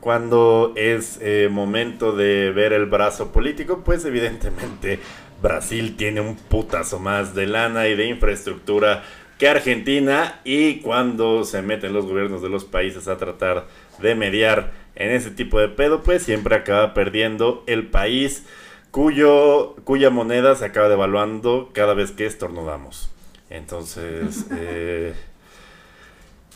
cuando 0.00 0.72
es 0.76 1.18
eh, 1.22 1.48
momento 1.50 2.12
de 2.12 2.52
ver 2.52 2.72
el 2.72 2.86
brazo 2.86 3.32
político, 3.32 3.82
pues 3.82 4.04
evidentemente 4.04 5.00
Brasil 5.42 5.96
tiene 5.96 6.20
un 6.20 6.36
putazo 6.36 6.98
más 6.98 7.34
de 7.34 7.46
lana 7.46 7.88
y 7.88 7.96
de 7.96 8.06
infraestructura 8.06 9.02
que 9.38 9.48
Argentina 9.48 10.40
y 10.44 10.80
cuando 10.80 11.44
se 11.44 11.60
meten 11.60 11.92
los 11.92 12.06
gobiernos 12.06 12.40
de 12.42 12.48
los 12.48 12.64
países 12.64 13.08
a 13.08 13.16
tratar 13.16 13.66
de 14.00 14.14
mediar 14.14 14.72
en 14.96 15.12
ese 15.12 15.30
tipo 15.30 15.60
de 15.60 15.68
pedo, 15.68 16.02
pues 16.02 16.22
siempre 16.22 16.56
acaba 16.56 16.94
perdiendo 16.94 17.62
el 17.66 17.86
país 17.86 18.44
cuyo, 18.90 19.76
cuya 19.84 20.10
moneda 20.10 20.54
se 20.56 20.64
acaba 20.64 20.88
devaluando 20.88 21.70
cada 21.72 21.94
vez 21.94 22.12
que 22.12 22.26
estornudamos. 22.26 23.10
Entonces, 23.50 24.46
eh, 24.56 25.14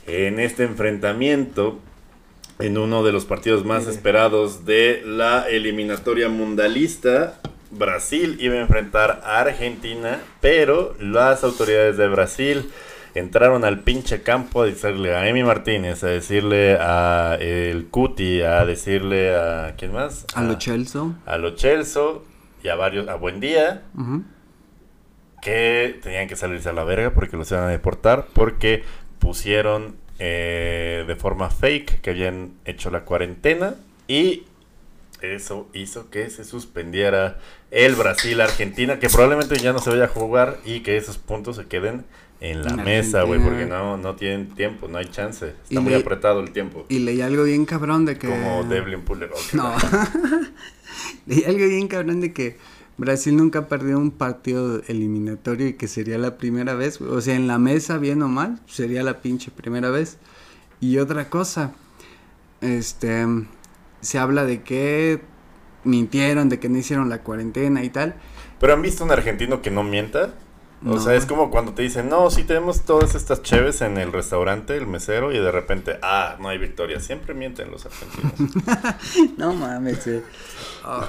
en 0.06 0.40
este 0.40 0.64
enfrentamiento, 0.64 1.78
en 2.58 2.78
uno 2.78 3.02
de 3.02 3.12
los 3.12 3.26
partidos 3.26 3.64
más 3.64 3.86
esperados 3.86 4.64
de 4.64 5.02
la 5.04 5.48
eliminatoria 5.48 6.28
mundialista, 6.28 7.40
Brasil 7.70 8.36
iba 8.40 8.54
a 8.54 8.60
enfrentar 8.60 9.20
a 9.24 9.40
Argentina, 9.40 10.20
pero 10.40 10.96
las 10.98 11.44
autoridades 11.44 11.96
de 11.96 12.08
Brasil 12.08 12.70
entraron 13.14 13.64
al 13.64 13.80
pinche 13.80 14.22
campo 14.22 14.62
a 14.62 14.66
decirle 14.66 15.14
a 15.14 15.28
Emi 15.28 15.42
Martínez, 15.42 16.02
a 16.04 16.08
decirle 16.08 16.76
a 16.80 17.36
el 17.40 17.86
Cuti, 17.88 18.42
a 18.42 18.64
decirle 18.64 19.34
a 19.36 19.74
¿quién 19.76 19.92
más? 19.92 20.26
A 20.34 20.42
lo 20.42 20.54
Chelsea. 20.58 21.02
a 21.26 21.38
Lo 21.38 21.56
Celso 21.56 22.24
y 22.62 22.68
a 22.68 22.74
varios 22.76 23.08
a 23.08 23.14
Buen 23.14 23.40
Día 23.40 23.82
Ujú. 23.96 24.22
que 25.42 25.98
tenían 26.02 26.28
que 26.28 26.36
salirse 26.36 26.68
a 26.68 26.72
la 26.72 26.84
verga 26.84 27.10
porque 27.14 27.36
los 27.36 27.50
iban 27.50 27.64
a 27.64 27.68
deportar 27.68 28.26
porque 28.34 28.84
pusieron 29.18 29.96
eh, 30.18 31.04
de 31.06 31.16
forma 31.16 31.50
fake 31.50 32.00
que 32.02 32.10
habían 32.10 32.52
hecho 32.66 32.90
la 32.90 33.04
cuarentena 33.04 33.74
y 34.06 34.44
eso 35.22 35.68
hizo 35.74 36.10
que 36.10 36.28
se 36.30 36.44
suspendiera 36.44 37.38
el 37.70 37.94
Brasil-Argentina 37.94 38.98
que 38.98 39.08
probablemente 39.08 39.56
ya 39.58 39.72
no 39.72 39.78
se 39.78 39.90
vaya 39.90 40.04
a 40.04 40.08
jugar 40.08 40.58
y 40.64 40.80
que 40.80 40.96
esos 40.96 41.18
puntos 41.18 41.56
se 41.56 41.66
queden 41.66 42.04
en 42.40 42.62
la 42.62 42.74
mesa, 42.76 43.22
güey, 43.24 43.38
porque 43.40 43.66
no, 43.66 43.96
no 43.98 44.14
tienen 44.16 44.48
tiempo, 44.54 44.88
no 44.88 44.98
hay 44.98 45.06
chance. 45.06 45.46
Y 45.68 45.74
Está 45.74 45.80
muy 45.80 45.92
le- 45.92 45.98
apretado 46.00 46.40
el 46.40 46.52
tiempo. 46.52 46.86
Y 46.88 47.00
leí 47.00 47.20
algo 47.20 47.44
bien 47.44 47.66
cabrón 47.66 48.04
de 48.06 48.16
que. 48.18 48.28
Como 48.28 48.64
Devlin 48.64 49.02
Puller. 49.02 49.30
ok. 49.30 49.38
No. 49.54 49.74
leí 51.26 51.44
algo 51.44 51.66
bien 51.66 51.88
cabrón 51.88 52.20
de 52.20 52.32
que 52.32 52.56
Brasil 52.96 53.36
nunca 53.36 53.60
ha 53.60 53.68
perdido 53.68 53.98
un 53.98 54.10
partido 54.10 54.82
eliminatorio 54.88 55.68
y 55.68 55.72
que 55.74 55.88
sería 55.88 56.18
la 56.18 56.36
primera 56.38 56.74
vez. 56.74 57.00
O 57.00 57.20
sea, 57.20 57.34
en 57.34 57.46
la 57.46 57.58
mesa, 57.58 57.98
bien 57.98 58.22
o 58.22 58.28
mal, 58.28 58.60
sería 58.66 59.02
la 59.02 59.20
pinche 59.22 59.50
primera 59.50 59.90
vez. 59.90 60.18
Y 60.80 60.98
otra 60.98 61.28
cosa, 61.28 61.72
este, 62.60 63.26
se 64.00 64.18
habla 64.18 64.44
de 64.44 64.62
que 64.62 65.20
mintieron, 65.84 66.48
de 66.48 66.58
que 66.58 66.68
no 66.68 66.78
hicieron 66.78 67.08
la 67.08 67.22
cuarentena 67.22 67.84
y 67.84 67.90
tal. 67.90 68.14
Pero 68.58 68.74
han 68.74 68.82
visto 68.82 69.04
un 69.04 69.10
argentino 69.10 69.62
que 69.62 69.70
no 69.70 69.82
mienta. 69.82 70.34
O 70.86 70.98
sea, 70.98 71.14
es 71.14 71.26
como 71.26 71.50
cuando 71.50 71.74
te 71.74 71.82
dicen, 71.82 72.08
no, 72.08 72.30
sí 72.30 72.44
tenemos 72.44 72.82
todas 72.82 73.14
estas 73.14 73.42
cheves 73.42 73.82
en 73.82 73.98
el 73.98 74.12
restaurante, 74.12 74.76
el 74.76 74.86
mesero, 74.86 75.30
y 75.30 75.38
de 75.38 75.52
repente, 75.52 75.98
ah, 76.02 76.36
no 76.40 76.48
hay 76.48 76.56
victoria. 76.56 77.00
Siempre 77.00 77.34
mienten 77.34 77.70
los 77.70 77.86
argentinos. 77.86 78.32
No 79.36 79.52
mames, 79.52 80.06
güey. 80.06 80.22
Ah. 80.84 81.06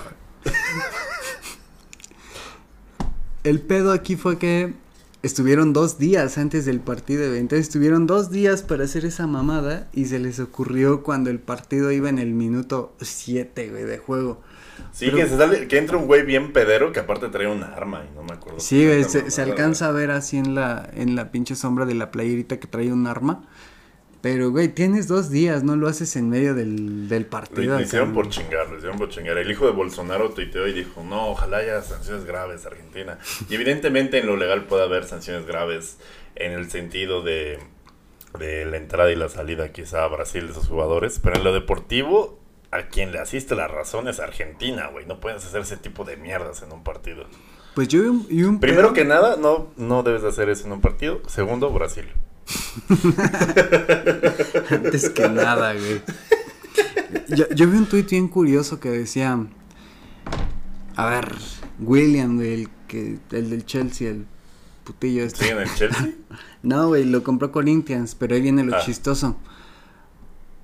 El 3.43 3.61
pedo 3.61 3.93
aquí 3.93 4.17
fue 4.17 4.38
que 4.38 4.74
estuvieron 5.24 5.72
dos 5.72 5.97
días 5.97 6.38
antes 6.38 6.65
del 6.65 6.82
partido, 6.82 7.28
güey. 7.28 7.39
Entonces 7.39 7.67
estuvieron 7.67 8.07
dos 8.07 8.30
días 8.30 8.63
para 8.63 8.84
hacer 8.84 9.05
esa 9.05 9.26
mamada 9.26 9.89
y 9.93 10.05
se 10.05 10.19
les 10.19 10.39
ocurrió 10.39 11.01
cuando 11.01 11.30
el 11.30 11.39
partido 11.39 11.91
iba 11.91 12.09
en 12.09 12.19
el 12.19 12.34
minuto 12.34 12.93
7, 12.99 13.69
güey, 13.69 13.84
de 13.86 13.97
juego. 13.99 14.41
Sí, 14.91 15.05
Pero- 15.05 15.17
que, 15.17 15.27
se 15.27 15.38
sale, 15.38 15.67
que 15.67 15.77
entra 15.77 15.97
un 15.97 16.07
güey 16.07 16.23
bien 16.23 16.53
pedero 16.53 16.91
que 16.91 16.99
aparte 16.99 17.27
trae 17.29 17.47
una 17.47 17.67
arma 17.75 18.03
y 18.09 18.15
no 18.15 18.23
me 18.23 18.34
acuerdo. 18.34 18.59
Sí, 18.59 18.86
se, 19.05 19.29
se 19.32 19.41
alcanza 19.41 19.88
a 19.88 19.91
ver 19.91 20.11
así 20.11 20.38
en 20.38 20.55
la, 20.55 20.89
en 20.95 21.15
la 21.15 21.32
pinche 21.32 21.55
sombra 21.55 21.86
de 21.86 21.95
la 21.95 22.11
playerita 22.11 22.59
que 22.59 22.67
trae 22.67 22.91
un 22.91 23.07
arma. 23.07 23.43
Pero, 24.21 24.51
güey, 24.51 24.67
tienes 24.67 25.07
dos 25.07 25.32
días, 25.32 25.63
no 25.63 25.75
lo 25.75 25.88
haces 25.88 26.15
en 26.15 26.29
medio 26.29 26.53
del, 26.53 27.09
del 27.09 27.25
partido. 27.25 27.75
lo 27.75 27.82
hicieron 27.82 28.13
por 28.13 28.29
chingar, 28.29 28.69
lo 28.69 28.77
hicieron 28.77 28.99
por 28.99 29.09
chingar. 29.09 29.36
El 29.39 29.49
hijo 29.49 29.65
de 29.65 29.71
Bolsonaro 29.71 30.29
tuiteó 30.29 30.67
y 30.67 30.73
dijo, 30.73 31.03
no, 31.03 31.29
ojalá 31.29 31.57
haya 31.57 31.82
sanciones 31.82 32.25
graves, 32.25 32.67
Argentina. 32.67 33.17
Y 33.49 33.55
evidentemente 33.55 34.19
en 34.19 34.27
lo 34.27 34.38
legal 34.38 34.65
puede 34.65 34.84
haber 34.84 35.05
sanciones 35.05 35.47
graves 35.47 35.97
en 36.36 36.51
el 36.51 36.69
sentido 36.69 37.23
de, 37.23 37.57
de 38.38 38.65
la 38.65 38.77
entrada 38.77 39.11
y 39.11 39.15
la 39.15 39.27
salida 39.27 39.71
quizá 39.71 40.03
a 40.03 40.07
Brasil 40.07 40.45
de 40.45 40.51
esos 40.51 40.67
jugadores. 40.67 41.19
Pero 41.23 41.38
en 41.38 41.43
lo 41.43 41.51
deportivo, 41.51 42.39
a 42.72 42.84
quien 42.88 43.11
le 43.11 43.19
asiste 43.19 43.55
la 43.55 43.67
razón 43.67 44.07
es 44.07 44.19
Argentina, 44.19 44.88
güey. 44.88 45.05
No 45.05 45.19
puedes 45.19 45.45
hacer 45.45 45.61
ese 45.61 45.78
tipo 45.78 46.03
de 46.05 46.17
mierdas 46.17 46.61
en 46.63 46.72
un 46.72 46.84
partido. 46.84 47.26
Pues 47.76 47.88
yo 47.88 48.01
vi 48.30 48.43
un, 48.43 48.59
Primero 48.59 48.89
pedo- 48.89 48.93
que 48.93 49.05
nada, 49.05 49.36
no, 49.38 49.67
no 49.78 50.03
debes 50.03 50.22
de 50.24 50.30
hacer 50.30 50.49
eso 50.49 50.65
en 50.67 50.74
un 50.74 50.82
partido. 50.82 51.22
Segundo, 51.28 51.69
Brasil. 51.72 52.05
Antes 54.69 55.09
que 55.09 55.30
nada, 55.30 55.74
güey. 55.74 56.01
Yo, 57.30 57.45
yo 57.49 57.67
vi 57.69 57.78
un 57.78 57.86
tuit 57.88 58.09
bien 58.09 58.28
curioso 58.28 58.80
que 58.80 58.89
decía. 58.89 59.38
A 60.95 61.05
ver, 61.09 61.34
William, 61.80 62.36
güey, 62.38 62.53
el, 62.63 62.69
que, 62.88 63.17
el 63.32 63.49
del 63.49 63.65
Chelsea, 63.65 64.09
el 64.09 64.26
putillo 64.84 65.24
este. 65.24 65.45
¿Siguen 65.45 65.59
en 65.61 65.76
Chelsea? 65.76 66.09
No, 66.63 66.89
güey, 66.89 67.05
lo 67.05 67.24
compró 67.24 67.51
Corinthians, 67.51 68.13
pero 68.13 68.36
ahí 68.36 68.41
viene 68.41 68.63
lo 68.63 68.76
Ah. 68.76 68.82
chistoso. 68.86 69.36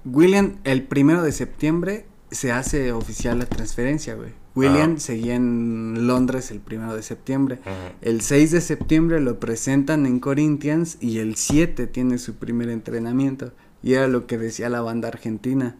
William, 0.05 0.57
el 0.63 0.83
primero 0.83 1.21
de 1.23 1.31
septiembre 1.31 2.05
se 2.31 2.51
hace 2.51 2.91
oficial 2.91 3.39
la 3.39 3.45
transferencia, 3.45 4.15
güey. 4.15 4.31
William 4.55 4.95
Ah. 4.97 4.99
seguía 4.99 5.35
en 5.35 6.07
Londres 6.07 6.49
el 6.51 6.59
primero 6.59 6.95
de 6.95 7.03
septiembre. 7.03 7.59
El 8.01 8.21
6 8.21 8.51
de 8.51 8.61
septiembre 8.61 9.19
lo 9.19 9.39
presentan 9.39 10.05
en 10.05 10.19
Corinthians 10.19 10.97
y 10.99 11.19
el 11.19 11.35
7 11.35 11.85
tiene 11.87 12.17
su 12.17 12.35
primer 12.35 12.69
entrenamiento. 12.69 13.53
Y 13.83 13.93
era 13.93 14.07
lo 14.07 14.25
que 14.25 14.37
decía 14.39 14.69
la 14.69 14.81
banda 14.81 15.09
argentina. 15.09 15.75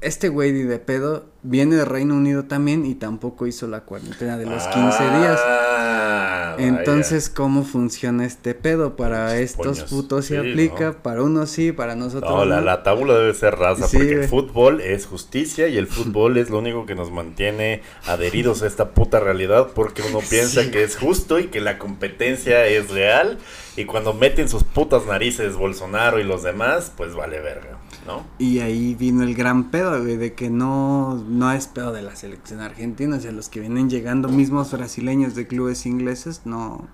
Este 0.00 0.28
güey 0.28 0.52
de 0.52 0.78
pedo 0.78 1.26
viene 1.42 1.74
de 1.74 1.84
Reino 1.84 2.14
Unido 2.14 2.44
también 2.44 2.86
y 2.86 2.94
tampoco 2.94 3.46
hizo 3.48 3.66
la 3.66 3.80
cuarentena 3.80 4.38
de 4.38 4.46
los 4.46 4.62
15 4.68 5.02
días. 5.02 5.40
Ah, 5.44 6.54
vaya. 6.56 6.68
Entonces, 6.68 7.28
¿cómo 7.28 7.64
funciona 7.64 8.24
este 8.24 8.54
pedo? 8.54 8.94
Para 8.96 9.36
estos 9.38 9.78
puños. 9.80 9.90
putos 9.90 10.26
se 10.26 10.34
Sí, 10.34 10.48
aplica, 10.50 10.84
¿no? 10.92 11.02
para 11.02 11.22
unos 11.24 11.50
sí, 11.50 11.72
para 11.72 11.96
nosotros 11.96 12.30
No, 12.30 12.44
la, 12.44 12.56
no. 12.56 12.62
la 12.62 12.82
tabla 12.84 13.14
debe 13.18 13.34
ser 13.34 13.56
raza, 13.56 13.88
Sí, 13.88 13.96
porque 13.96 14.12
el 14.14 14.28
fútbol 14.28 14.80
es 14.80 15.06
justicia 15.06 15.66
y 15.66 15.76
el 15.78 15.86
fútbol 15.88 16.36
es 16.36 16.48
lo 16.50 16.58
único 16.58 16.86
que 16.86 16.94
nos 16.94 17.10
mantiene 17.10 17.82
adheridos 18.06 18.62
a 18.62 18.68
esta 18.68 18.90
puta 18.90 19.18
realidad, 19.18 19.68
porque 19.74 20.02
uno 20.08 20.20
piensa 20.28 20.62
Sí. 20.62 20.70
que 20.70 20.84
es 20.84 20.96
justo 20.96 21.40
y 21.40 21.48
que 21.48 21.60
la 21.60 21.78
competencia 21.78 22.66
es 22.66 22.90
real, 22.90 23.38
y 23.76 23.84
cuando 23.84 24.12
meten 24.14 24.48
sus 24.48 24.62
putas 24.64 25.06
narices 25.06 25.54
Bolsonaro 25.56 26.20
y 26.20 26.24
los 26.24 26.42
demás, 26.44 26.92
pues 26.96 27.14
vale 27.14 27.40
verga, 27.40 27.77
¿no? 28.08 28.24
Y 28.38 28.60
ahí 28.60 28.94
vino 28.94 29.22
el 29.22 29.34
gran 29.34 29.70
pedo, 29.70 30.00
güey, 30.02 30.16
de 30.16 30.32
que 30.32 30.48
no, 30.48 31.14
no 31.28 31.52
es 31.52 31.66
pedo 31.66 31.92
de 31.92 32.02
la 32.02 32.16
selección 32.16 32.60
argentina, 32.60 33.16
o 33.16 33.20
sea, 33.20 33.30
los 33.30 33.48
que 33.48 33.60
vienen 33.60 33.90
llegando 33.90 34.28
mismos 34.28 34.72
brasileños 34.72 35.34
de 35.34 35.46
clubes 35.46 35.84
ingleses, 35.84 36.42
no, 36.46 36.88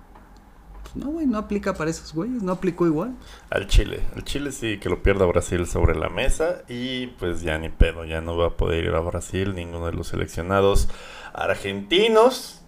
no, 0.93 1.07
güey, 1.07 1.25
no 1.25 1.37
aplica 1.37 1.73
para 1.73 1.89
esos 1.89 2.13
güeyes, 2.13 2.43
no 2.43 2.51
aplicó 2.51 2.85
igual. 2.85 3.15
Al 3.49 3.67
Chile, 3.67 4.01
al 4.13 4.25
Chile 4.25 4.51
sí 4.51 4.77
que 4.77 4.89
lo 4.89 5.01
pierda 5.01 5.25
Brasil 5.25 5.65
sobre 5.67 5.95
la 5.95 6.09
mesa 6.09 6.63
y 6.67 7.07
pues 7.07 7.41
ya 7.41 7.57
ni 7.57 7.69
pedo, 7.69 8.03
ya 8.03 8.19
no 8.19 8.37
va 8.37 8.47
a 8.47 8.57
poder 8.57 8.83
ir 8.83 8.93
a 8.93 8.99
Brasil 8.99 9.55
ninguno 9.55 9.87
de 9.87 9.93
los 9.93 10.09
seleccionados 10.09 10.89
argentinos. 11.33 12.61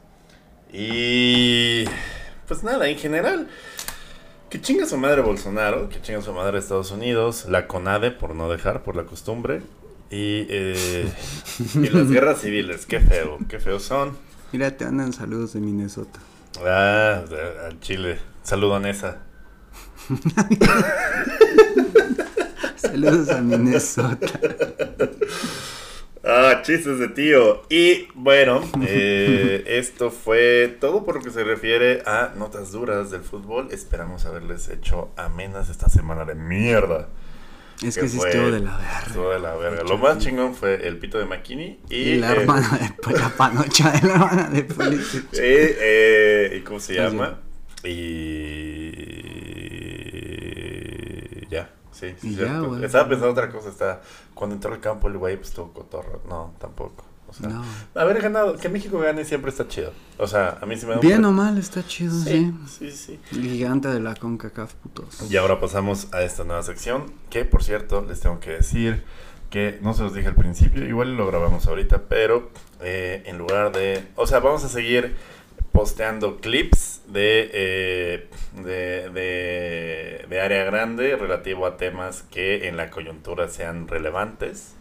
Y 0.71 1.85
pues 2.47 2.63
nada, 2.63 2.87
en 2.87 2.97
general, 2.97 3.47
que 4.49 4.61
chinga 4.61 4.85
su 4.85 4.97
madre 4.97 5.21
Bolsonaro, 5.21 5.89
que 5.89 6.01
chinga 6.01 6.21
su 6.21 6.33
madre 6.33 6.59
Estados 6.59 6.91
Unidos, 6.91 7.45
la 7.49 7.67
CONADE 7.67 8.11
por 8.11 8.35
no 8.35 8.49
dejar, 8.49 8.83
por 8.83 8.95
la 8.95 9.03
costumbre, 9.03 9.61
y, 10.09 10.47
eh, 10.49 11.11
y 11.75 11.89
las 11.89 12.09
guerras 12.09 12.41
civiles, 12.41 12.85
qué 12.85 12.99
feo, 12.99 13.37
qué 13.49 13.59
feos 13.59 13.83
son. 13.83 14.17
Mira, 14.51 14.77
te 14.77 14.85
andan 14.85 15.11
saludos 15.11 15.53
de 15.53 15.59
Minnesota. 15.59 16.19
Ah, 16.65 17.23
al 17.65 17.79
Chile. 17.81 18.19
Saludo 18.43 18.75
a 18.75 18.79
Nessa. 18.79 19.17
saludos 22.77 23.29
a 23.29 23.41
Minnesota. 23.41 24.27
Ah, 26.29 26.61
chistes 26.61 26.99
de 26.99 27.07
tío. 27.07 27.63
Y 27.69 28.09
bueno, 28.13 28.61
eh, 28.85 29.63
esto 29.65 30.11
fue 30.11 30.77
todo 30.79 31.05
por 31.05 31.15
lo 31.15 31.21
que 31.21 31.31
se 31.31 31.43
refiere 31.43 32.03
a 32.05 32.33
notas 32.35 32.71
duras 32.71 33.11
del 33.11 33.21
fútbol. 33.21 33.69
Esperamos 33.71 34.25
haberles 34.25 34.67
hecho 34.67 35.11
amenas 35.15 35.69
esta 35.69 35.87
semana 35.87 36.25
de 36.25 36.35
mierda. 36.35 37.07
Es 37.81 37.95
que, 37.95 38.09
sí 38.09 38.17
estuvo 38.17 38.51
de 38.51 38.59
la 38.59 38.75
verga. 38.75 39.03
Estuvo 39.05 39.29
de 39.29 39.39
la 39.39 39.55
verga. 39.55 39.83
Lo 39.83 39.97
más 39.99 40.17
chingón 40.17 40.53
fue 40.55 40.87
el 40.87 40.97
pito 40.97 41.17
de 41.19 41.25
Makini 41.25 41.79
y, 41.89 42.15
la 42.15 42.31
hermana 42.31 42.95
de 43.07 43.13
la 43.13 43.29
panocha 43.29 43.91
de 43.91 44.07
la 44.07 44.13
hermana 44.15 44.49
de 44.49 44.63
Pulisic. 44.63 45.25
Y, 45.33 45.37
eh, 45.39 46.57
¿y 46.57 46.61
cómo 46.61 46.79
se 46.79 46.95
llama? 46.95 47.39
Y 47.83 49.36
Sí, 51.97 52.13
sí, 52.21 52.35
ya, 52.35 52.61
Estaba 52.83 53.09
pensando 53.09 53.31
otra 53.31 53.49
cosa, 53.49 53.69
está 53.69 54.01
cuando 54.35 54.55
entró 54.55 54.71
al 54.71 54.79
campo 54.79 55.07
el 55.07 55.17
güey 55.17 55.35
pues 55.37 55.49
estuvo 55.49 55.73
cotorro. 55.73 56.21
No, 56.29 56.53
tampoco. 56.59 57.03
O 57.29 57.33
sea, 57.33 57.49
no. 57.49 57.63
haber 57.95 58.21
ganado, 58.21 58.55
que 58.55 58.69
México 58.69 58.99
gane 58.99 59.25
siempre 59.25 59.51
está 59.51 59.67
chido. 59.67 59.91
O 60.17 60.27
sea, 60.27 60.59
a 60.61 60.65
mí 60.65 60.77
sí 60.77 60.85
me 60.85 60.93
da 60.93 60.99
Bien 60.99 61.25
o 61.25 61.31
mal 61.31 61.57
está 61.57 61.85
chido, 61.85 62.13
sí. 62.13 62.53
Sí, 62.67 62.91
sí. 62.91 63.19
Gigante 63.31 63.89
de 63.89 63.99
la 63.99 64.15
CONCACAF, 64.15 64.75
putos. 64.75 65.29
Y 65.29 65.35
ahora 65.35 65.59
pasamos 65.59 66.07
a 66.13 66.21
esta 66.21 66.43
nueva 66.43 66.63
sección, 66.63 67.11
que 67.29 67.43
por 67.43 67.63
cierto, 67.63 68.05
les 68.07 68.21
tengo 68.21 68.39
que 68.39 68.51
decir 68.51 69.03
que 69.49 69.79
no 69.81 69.93
se 69.93 70.03
los 70.03 70.13
dije 70.13 70.27
al 70.27 70.35
principio, 70.35 70.85
igual 70.85 71.17
lo 71.17 71.25
grabamos 71.27 71.67
ahorita, 71.67 72.03
pero 72.07 72.51
eh, 72.81 73.23
en 73.25 73.37
lugar 73.37 73.71
de... 73.71 74.07
O 74.15 74.27
sea, 74.27 74.39
vamos 74.39 74.63
a 74.63 74.69
seguir 74.69 75.15
posteando 75.77 76.37
clips 76.37 77.03
de, 77.05 77.51
eh, 77.53 78.27
de, 78.55 79.11
de, 79.11 80.25
de 80.27 80.41
área 80.41 80.63
grande 80.63 81.15
relativo 81.15 81.67
a 81.67 81.77
temas 81.77 82.23
que 82.31 82.67
en 82.67 82.77
la 82.77 82.89
coyuntura 82.89 83.47
sean 83.47 83.87
relevantes. 83.87 84.73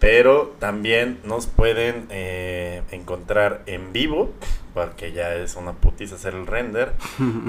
Pero 0.00 0.56
también 0.58 1.20
nos 1.22 1.46
pueden 1.46 2.08
eh, 2.10 2.82
encontrar 2.90 3.62
en 3.66 3.92
vivo, 3.92 4.32
porque 4.74 5.12
ya 5.12 5.32
es 5.36 5.54
una 5.54 5.74
putiza 5.74 6.16
hacer 6.16 6.34
el 6.34 6.48
render, 6.48 6.92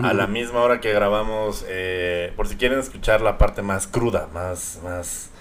a 0.04 0.14
la 0.14 0.28
misma 0.28 0.60
hora 0.62 0.82
que 0.82 0.94
grabamos, 0.94 1.66
eh, 1.68 2.32
por 2.36 2.48
si 2.48 2.58
quieren 2.58 2.78
escuchar 2.78 3.22
la 3.22 3.40
parte 3.40 3.64
más 3.64 3.88
cruda, 3.88 4.28
más, 4.36 4.80
más, 4.84 5.32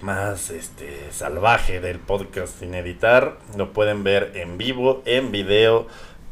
más 0.00 0.50
este, 0.50 1.12
salvaje 1.12 1.80
del 1.80 2.00
podcast 2.00 2.58
sin 2.58 2.74
editar, 2.74 3.38
lo 3.56 3.72
pueden 3.72 4.02
ver 4.02 4.32
en 4.34 4.58
vivo, 4.58 5.02
en 5.04 5.30
video, 5.30 5.86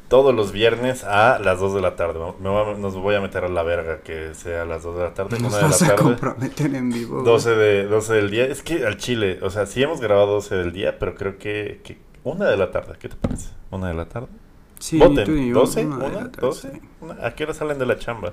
todos 0.09 0.35
los 0.35 0.53
viernes 0.53 1.05
a 1.05 1.39
las 1.39 1.59
2 1.59 1.75
de 1.75 1.81
la 1.81 1.97
tarde. 1.97 2.21
nos 2.41 2.95
voy 2.97 3.15
a 3.15 3.21
meter 3.21 3.45
a 3.45 3.49
la 3.49 3.63
verga 3.63 4.01
que 4.01 4.35
sea 4.35 4.63
a 4.63 4.65
las 4.65 4.83
2 4.83 4.97
de 4.97 5.03
la 5.03 5.15
tarde. 5.15 5.39
Nos 5.41 5.55
de 5.55 5.63
la 5.63 5.71
tarde. 5.71 5.93
a 5.93 5.97
comprometer 5.97 6.75
en 6.75 6.91
vivo. 6.91 7.23
12, 7.23 7.51
de, 7.51 7.85
12 7.87 8.15
del 8.15 8.31
día. 8.31 8.45
Es 8.47 8.63
que 8.63 8.87
al 8.87 8.97
Chile, 8.97 9.39
o 9.43 9.51
sea, 9.51 9.67
sí 9.67 9.83
hemos 9.83 10.01
grabado 10.01 10.27
12 10.35 10.55
del 10.55 10.73
día, 10.73 10.99
pero 10.99 11.15
creo 11.15 11.39
que, 11.39 11.81
que 11.83 11.99
una 12.25 12.47
de 12.47 12.57
la 12.57 12.71
tarde. 12.71 12.95
¿Qué 12.99 13.09
te 13.09 13.17
parece? 13.17 13.51
¿Una 13.71 13.89
de 13.89 13.95
la 13.95 14.07
tarde? 14.07 14.29
Sí, 14.79 14.99
Voten. 14.99 15.55
¿12? 15.55 15.87
¿Una? 15.87 16.31
¿12? 16.31 16.81
¿A 17.23 17.35
qué 17.35 17.45
hora 17.45 17.55
salen 17.55 17.79
de 17.79 17.87
la 17.87 17.99
chamba? 17.99 18.33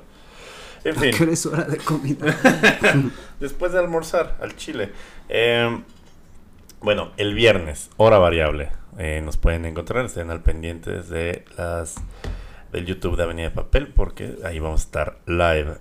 En 0.83 0.95
fin. 0.95 1.13
¿A 1.13 1.17
qué 1.17 1.23
hora 1.23 1.33
es 1.33 1.45
hora 1.45 1.63
de 1.63 1.77
comida? 1.77 2.25
Después 3.39 3.71
de 3.71 3.79
almorzar, 3.79 4.37
al 4.41 4.55
Chile. 4.55 4.91
Eh, 5.29 5.81
bueno, 6.81 7.11
el 7.17 7.33
viernes, 7.33 7.89
hora 7.97 8.17
variable. 8.17 8.82
Eh, 8.97 9.21
nos 9.23 9.37
pueden 9.37 9.65
encontrar, 9.65 10.05
estén 10.05 10.29
al 10.29 10.41
pendientes 10.41 11.09
de 11.09 11.45
las 11.57 11.95
del 12.71 12.85
YouTube 12.85 13.17
de 13.17 13.23
Avenida 13.23 13.53
Papel, 13.53 13.87
porque 13.87 14.37
ahí 14.43 14.59
vamos 14.59 14.81
a 14.81 14.83
estar 14.85 15.19
live 15.27 15.77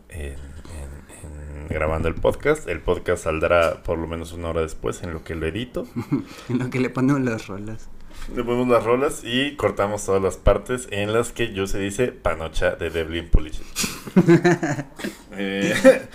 grabando 1.72 2.08
el 2.08 2.14
podcast. 2.14 2.68
El 2.68 2.80
podcast 2.80 3.24
saldrá 3.24 3.82
por 3.82 3.98
lo 3.98 4.06
menos 4.06 4.32
una 4.32 4.50
hora 4.50 4.60
después 4.60 5.02
en 5.02 5.12
lo 5.12 5.24
que 5.24 5.34
lo 5.34 5.46
edito. 5.46 5.86
en 6.48 6.58
lo 6.58 6.70
que 6.70 6.80
le 6.80 6.90
ponemos 6.90 7.22
las 7.22 7.46
rolas. 7.46 7.88
Le 8.34 8.44
ponemos 8.44 8.68
las 8.68 8.84
rolas 8.84 9.22
y 9.24 9.56
cortamos 9.56 10.04
todas 10.04 10.22
las 10.22 10.36
partes 10.36 10.86
en 10.90 11.12
las 11.12 11.32
que 11.32 11.52
yo 11.52 11.66
se 11.66 11.78
dice 11.78 12.12
panocha 12.12 12.76
de 12.76 12.90
Devlin 12.90 13.28
Pulisic. 13.28 13.66
eh, 15.32 16.06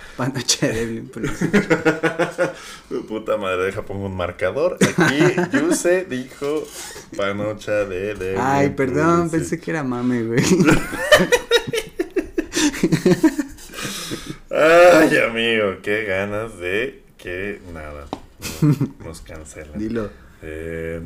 Devlin 0.60 1.08
Pulisic. 1.08 1.50
Puta 3.08 3.36
madre, 3.36 3.66
deja 3.66 3.82
pongo 3.82 4.06
un 4.06 4.16
marcador. 4.16 4.78
Aquí 4.80 5.18
Yuse 5.52 6.04
dijo 6.04 6.66
panocha 7.16 7.84
de 7.84 8.14
Devlin 8.14 8.40
Ay, 8.40 8.70
perdón, 8.70 9.30
pensé 9.30 9.60
que 9.60 9.70
era 9.70 9.82
mame, 9.82 10.22
güey. 10.22 10.42
Ay, 14.50 15.16
amigo, 15.18 15.76
qué 15.82 16.04
ganas 16.04 16.58
de 16.58 17.02
que 17.16 17.60
nada 17.72 18.06
nos 19.04 19.20
cancelen. 19.20 19.78
Dilo. 19.78 20.10
Eh, 20.42 21.02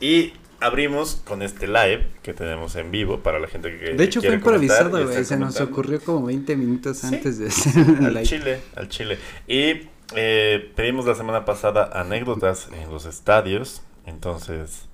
y 0.00 0.32
abrimos 0.64 1.16
con 1.26 1.42
este 1.42 1.66
live 1.66 2.06
que 2.22 2.32
tenemos 2.32 2.74
en 2.76 2.90
vivo 2.90 3.20
para 3.20 3.38
la 3.38 3.48
gente 3.48 3.78
que 3.78 3.92
De 3.92 4.04
hecho 4.04 4.20
fue 4.22 4.34
improvisado, 4.34 5.06
güey, 5.06 5.24
se 5.24 5.36
nos 5.36 5.60
ocurrió 5.60 6.00
como 6.00 6.26
20 6.26 6.56
minutos 6.56 7.04
antes 7.04 7.38
de 7.38 7.48
hacer 7.48 7.84
al 8.04 8.22
Chile, 8.22 8.60
al 8.74 8.88
Chile. 8.88 9.18
Y 9.46 9.88
eh, 10.14 10.72
pedimos 10.74 11.04
la 11.04 11.14
semana 11.14 11.44
pasada 11.44 11.90
anécdotas 11.92 12.68
en 12.72 12.90
los 12.90 13.04
estadios, 13.04 13.82
entonces 14.06 14.88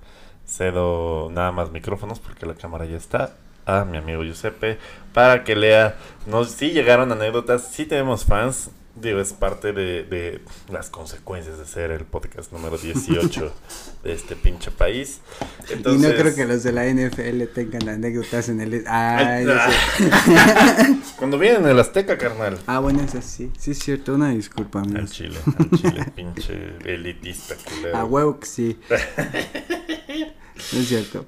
cedo 0.45 1.29
nada 1.31 1.51
más 1.51 1.71
micrófonos 1.71 2.19
porque 2.19 2.45
la 2.45 2.55
cámara 2.55 2.85
ya 2.85 2.97
está 2.97 3.37
a 3.65 3.85
mi 3.85 3.97
amigo 3.97 4.23
Giuseppe 4.23 4.77
para 5.13 5.45
que 5.45 5.55
lea. 5.55 5.95
Nos 6.27 6.49
sí 6.49 6.71
llegaron 6.71 7.11
anécdotas, 7.11 7.69
sí 7.71 7.85
tenemos 7.85 8.25
fans, 8.25 8.71
Digo, 8.95 9.21
es 9.21 9.31
parte 9.31 9.71
de, 9.71 10.41
las 10.69 10.89
consecuencias 10.89 11.57
de 11.57 11.65
ser 11.65 11.91
el 11.91 12.03
podcast 12.03 12.51
número 12.51 12.77
18 12.77 13.53
de 14.03 14.13
este 14.13 14.35
pinche 14.35 14.69
país. 14.69 15.21
y 15.69 15.97
no 15.97 16.09
creo 16.09 16.35
que 16.35 16.45
los 16.45 16.63
de 16.63 16.73
la 16.73 16.85
NFL 16.85 17.43
tengan 17.53 17.87
anécdotas 17.87 18.49
en 18.49 18.59
el... 18.59 18.83
Ay, 18.87 19.45
Cuando 21.17 21.39
vienen 21.39 21.65
el 21.67 21.79
Azteca, 21.79 22.17
carnal. 22.17 22.59
Ah, 22.67 22.79
bueno, 22.79 23.01
es 23.01 23.15
así. 23.15 23.49
Sí, 23.57 23.71
es 23.71 23.79
cierto. 23.79 24.13
Una 24.13 24.31
disculpa, 24.31 24.81
Al 24.81 25.09
Chile, 25.09 25.37
al 25.57 25.69
Chile, 25.71 26.05
pinche 26.15 26.75
elitista. 26.83 27.55
Culero. 27.55 27.97
A 27.97 28.03
huevo 28.03 28.39
que 28.39 28.45
sí. 28.45 28.79
es 30.55 30.87
cierto. 30.87 31.25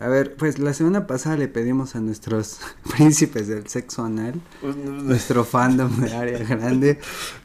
A 0.00 0.08
ver, 0.08 0.34
pues 0.34 0.58
la 0.58 0.72
semana 0.72 1.06
pasada 1.06 1.36
le 1.36 1.46
pedimos 1.46 1.94
a 1.94 2.00
nuestros 2.00 2.58
príncipes 2.96 3.48
del 3.48 3.68
sexo 3.68 4.02
anal, 4.02 4.40
pues, 4.62 4.74
nuestro 4.74 5.44
fandom 5.44 5.94
de 6.00 6.16
área 6.16 6.38
grande, 6.38 6.98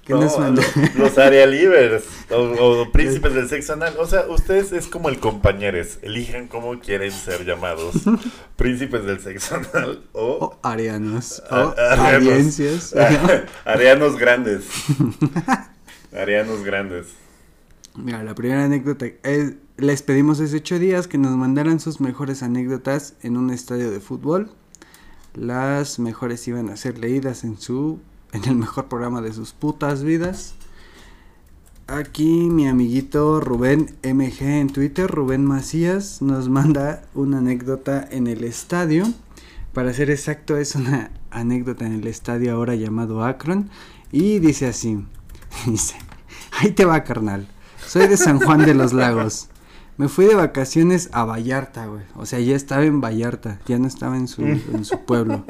que 0.05 0.13
nos 0.13 0.37
Los, 0.95 1.17
área 1.17 1.45
libres 1.47 2.05
o, 2.31 2.89
príncipes 2.93 3.33
del 3.33 3.49
sexo 3.49 3.73
anal. 3.73 3.95
O 3.99 4.07
sea, 4.07 4.27
ustedes 4.29 4.71
es 4.71 4.87
como 4.87 5.09
el 5.09 5.19
compañeros, 5.19 5.99
elijan 6.01 6.47
cómo 6.47 6.79
quieren 6.79 7.11
ser 7.11 7.43
llamados. 7.43 7.95
príncipes 8.55 9.03
del 9.03 9.19
sexo 9.19 9.55
anal 9.55 10.05
o... 10.13 10.57
arianos. 10.63 11.43
O 11.51 11.75
audiencias. 11.77 12.95
arianos 13.65 14.17
grandes. 14.17 14.63
arianos 16.13 16.63
grandes. 16.63 17.07
Mira, 17.97 18.23
la 18.23 18.33
primera 18.33 18.63
anécdota 18.63 19.07
es 19.23 19.55
les 19.77 20.01
pedimos 20.01 20.39
hace 20.39 20.55
ocho 20.55 20.79
días 20.79 21.07
que 21.07 21.17
nos 21.17 21.35
mandaran 21.35 21.81
sus 21.81 21.99
mejores 21.99 22.43
anécdotas 22.43 23.15
en 23.21 23.35
un 23.35 23.49
estadio 23.49 23.91
de 23.91 23.99
fútbol. 23.99 24.51
Las 25.33 25.99
mejores 25.99 26.47
iban 26.47 26.69
a 26.69 26.77
ser 26.77 26.97
leídas 26.97 27.43
en 27.43 27.59
su 27.59 27.99
en 28.31 28.45
el 28.45 28.55
mejor 28.55 28.87
programa 28.87 29.21
de 29.21 29.33
sus 29.33 29.51
putas 29.51 30.03
vidas. 30.03 30.55
Aquí 31.87 32.49
mi 32.49 32.67
amiguito 32.67 33.41
Rubén 33.41 33.95
MG 34.01 34.41
en 34.43 34.69
Twitter, 34.69 35.09
Rubén 35.09 35.45
Macías, 35.45 36.21
nos 36.21 36.47
manda 36.49 37.03
una 37.13 37.39
anécdota 37.39 38.07
en 38.09 38.27
el 38.27 38.43
estadio. 38.45 39.05
Para 39.73 39.93
ser 39.93 40.09
exacto, 40.09 40.57
es 40.57 40.75
una 40.75 41.11
anécdota 41.31 41.85
en 41.85 41.93
el 41.93 42.07
estadio 42.07 42.53
ahora 42.53 42.75
llamado 42.75 43.25
Akron. 43.25 43.69
Y 44.11 44.39
dice 44.39 44.67
así: 44.67 45.05
Dice, 45.65 45.95
ahí 46.51 46.71
te 46.71 46.85
va, 46.85 47.03
carnal. 47.03 47.47
Soy 47.85 48.07
de 48.07 48.15
San 48.15 48.39
Juan 48.39 48.65
de 48.65 48.73
los 48.73 48.93
Lagos. 48.93 49.49
Me 49.97 50.09
fui 50.09 50.25
de 50.25 50.35
vacaciones 50.35 51.09
a 51.13 51.23
Vallarta, 51.23 51.85
güey. 51.87 52.03
O 52.15 52.25
sea, 52.25 52.39
ya 52.39 52.55
estaba 52.55 52.83
en 52.83 52.99
Vallarta, 53.01 53.59
ya 53.65 53.77
no 53.79 53.87
estaba 53.87 54.17
en 54.17 54.27
su, 54.27 54.41
en 54.43 54.83
su 54.83 55.05
pueblo. 55.05 55.45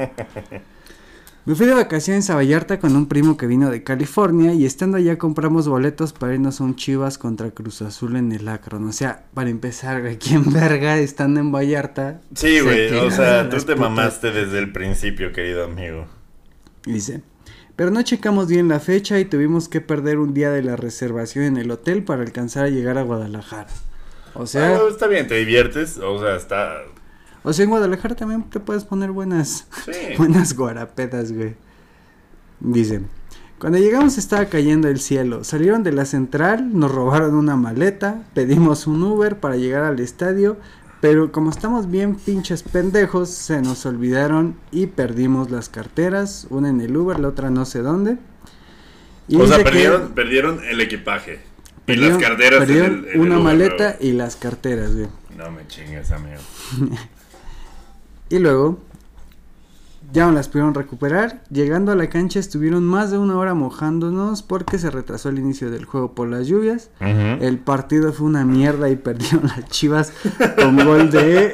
Me 1.45 1.53
fui 1.53 1.67
de 1.67 1.73
vacaciones 1.75 2.29
a 2.31 2.35
Vallarta 2.35 2.79
con 2.79 2.95
un 2.95 3.07
primo 3.07 3.37
que 3.37 3.45
vino 3.45 3.69
de 3.69 3.83
California 3.83 4.53
y 4.53 4.65
estando 4.65 4.97
allá 4.97 5.17
compramos 5.19 5.67
boletos 5.67 6.11
para 6.11 6.33
irnos 6.33 6.59
a 6.59 6.63
un 6.63 6.75
Chivas 6.75 7.17
contra 7.19 7.51
Cruz 7.51 7.81
Azul 7.83 8.15
en 8.15 8.31
el 8.31 8.47
Akron. 8.47 8.87
O 8.87 8.91
sea, 8.91 9.25
para 9.35 9.49
empezar, 9.51 10.01
güey, 10.01 10.17
¿quién 10.17 10.51
verga 10.51 10.97
estando 10.97 11.39
en 11.39 11.51
Vallarta? 11.51 12.21
Sí, 12.33 12.59
güey, 12.61 12.91
o 12.95 13.11
sea, 13.11 13.47
tú 13.49 13.57
te 13.57 13.73
putas- 13.75 13.79
mamaste 13.79 14.31
desde 14.31 14.57
el 14.57 14.71
principio, 14.71 15.31
querido 15.33 15.65
amigo. 15.65 16.07
Dice, 16.85 17.21
pero 17.75 17.91
no 17.91 18.01
checamos 18.01 18.47
bien 18.47 18.67
la 18.67 18.79
fecha 18.79 19.19
y 19.19 19.25
tuvimos 19.25 19.69
que 19.69 19.81
perder 19.81 20.17
un 20.17 20.33
día 20.33 20.49
de 20.51 20.63
la 20.63 20.75
reservación 20.75 21.45
en 21.45 21.57
el 21.57 21.69
hotel 21.69 22.03
para 22.03 22.23
alcanzar 22.23 22.65
a 22.65 22.69
llegar 22.69 22.97
a 22.97 23.03
Guadalajara. 23.03 23.69
O 24.35 24.45
sea, 24.45 24.75
Ah, 24.75 24.81
está 24.89 25.07
bien, 25.07 25.27
te 25.27 25.35
diviertes, 25.35 25.97
o 25.97 26.19
sea, 26.19 26.35
está... 26.35 26.81
o 27.43 27.53
sea, 27.53 27.63
en 27.63 27.69
Guadalajara 27.69 28.15
también 28.15 28.43
te 28.49 28.59
puedes 28.59 28.83
poner 28.83 29.11
buenas, 29.11 29.67
Sí. 29.85 29.91
buenas 30.17 30.55
guarapetas, 30.55 31.31
güey. 31.31 31.55
Dice, 32.59 33.01
cuando 33.59 33.77
llegamos 33.79 34.17
estaba 34.17 34.45
cayendo 34.45 34.87
el 34.87 34.99
cielo. 34.99 35.43
Salieron 35.43 35.83
de 35.83 35.91
la 35.93 36.05
central, 36.05 36.77
nos 36.77 36.91
robaron 36.91 37.35
una 37.35 37.55
maleta, 37.55 38.23
pedimos 38.33 38.87
un 38.87 39.01
Uber 39.03 39.39
para 39.39 39.55
llegar 39.55 39.83
al 39.83 39.99
estadio, 39.99 40.57
pero 41.01 41.31
como 41.31 41.49
estamos 41.49 41.89
bien 41.89 42.15
pinches 42.15 42.63
pendejos, 42.63 43.29
se 43.29 43.61
nos 43.61 43.85
olvidaron 43.85 44.55
y 44.71 44.87
perdimos 44.87 45.51
las 45.51 45.69
carteras, 45.69 46.47
una 46.49 46.69
en 46.69 46.81
el 46.81 46.95
Uber, 46.97 47.19
la 47.19 47.27
otra 47.29 47.49
no 47.49 47.65
sé 47.65 47.79
dónde. 47.81 48.17
Y 49.27 49.37
o 49.37 49.47
sea, 49.47 49.57
que 49.57 49.63
perdieron, 49.63 50.11
perdieron 50.13 50.59
el 50.63 50.81
equipaje. 50.81 51.39
Y 51.87 51.93
perdieron- 51.93 52.19
las 52.19 52.29
carteras 52.29 52.61
en 52.61 52.67
perdieron 52.67 52.91
el- 52.99 53.05
en 53.05 53.11
el 53.13 53.19
una 53.19 53.39
maleta 53.39 53.97
y 53.99 54.11
las 54.13 54.35
carteras, 54.35 54.93
güey. 54.95 55.07
No 55.37 55.51
me 55.51 55.67
chingues, 55.67 56.11
amigo. 56.11 56.39
Y 58.29 58.39
luego 58.39 58.79
ya 60.11 60.25
no 60.25 60.31
las 60.31 60.47
pudieron 60.49 60.73
recuperar. 60.73 61.43
Llegando 61.51 61.91
a 61.91 61.95
la 61.95 62.09
cancha 62.09 62.39
estuvieron 62.39 62.83
más 62.83 63.11
de 63.11 63.17
una 63.19 63.37
hora 63.37 63.53
mojándonos 63.53 64.41
porque 64.41 64.79
se 64.79 64.89
retrasó 64.89 65.29
el 65.29 65.37
inicio 65.39 65.69
del 65.69 65.85
juego 65.85 66.13
por 66.15 66.27
las 66.29 66.47
lluvias. 66.47 66.89
El 66.99 67.59
partido 67.59 68.13
fue 68.13 68.25
una 68.27 68.43
mierda 68.45 68.89
y 68.89 68.95
perdieron 68.95 69.43
las 69.47 69.65
chivas 69.69 70.11
con 70.57 70.75
gol 70.83 71.11
de 71.11 71.53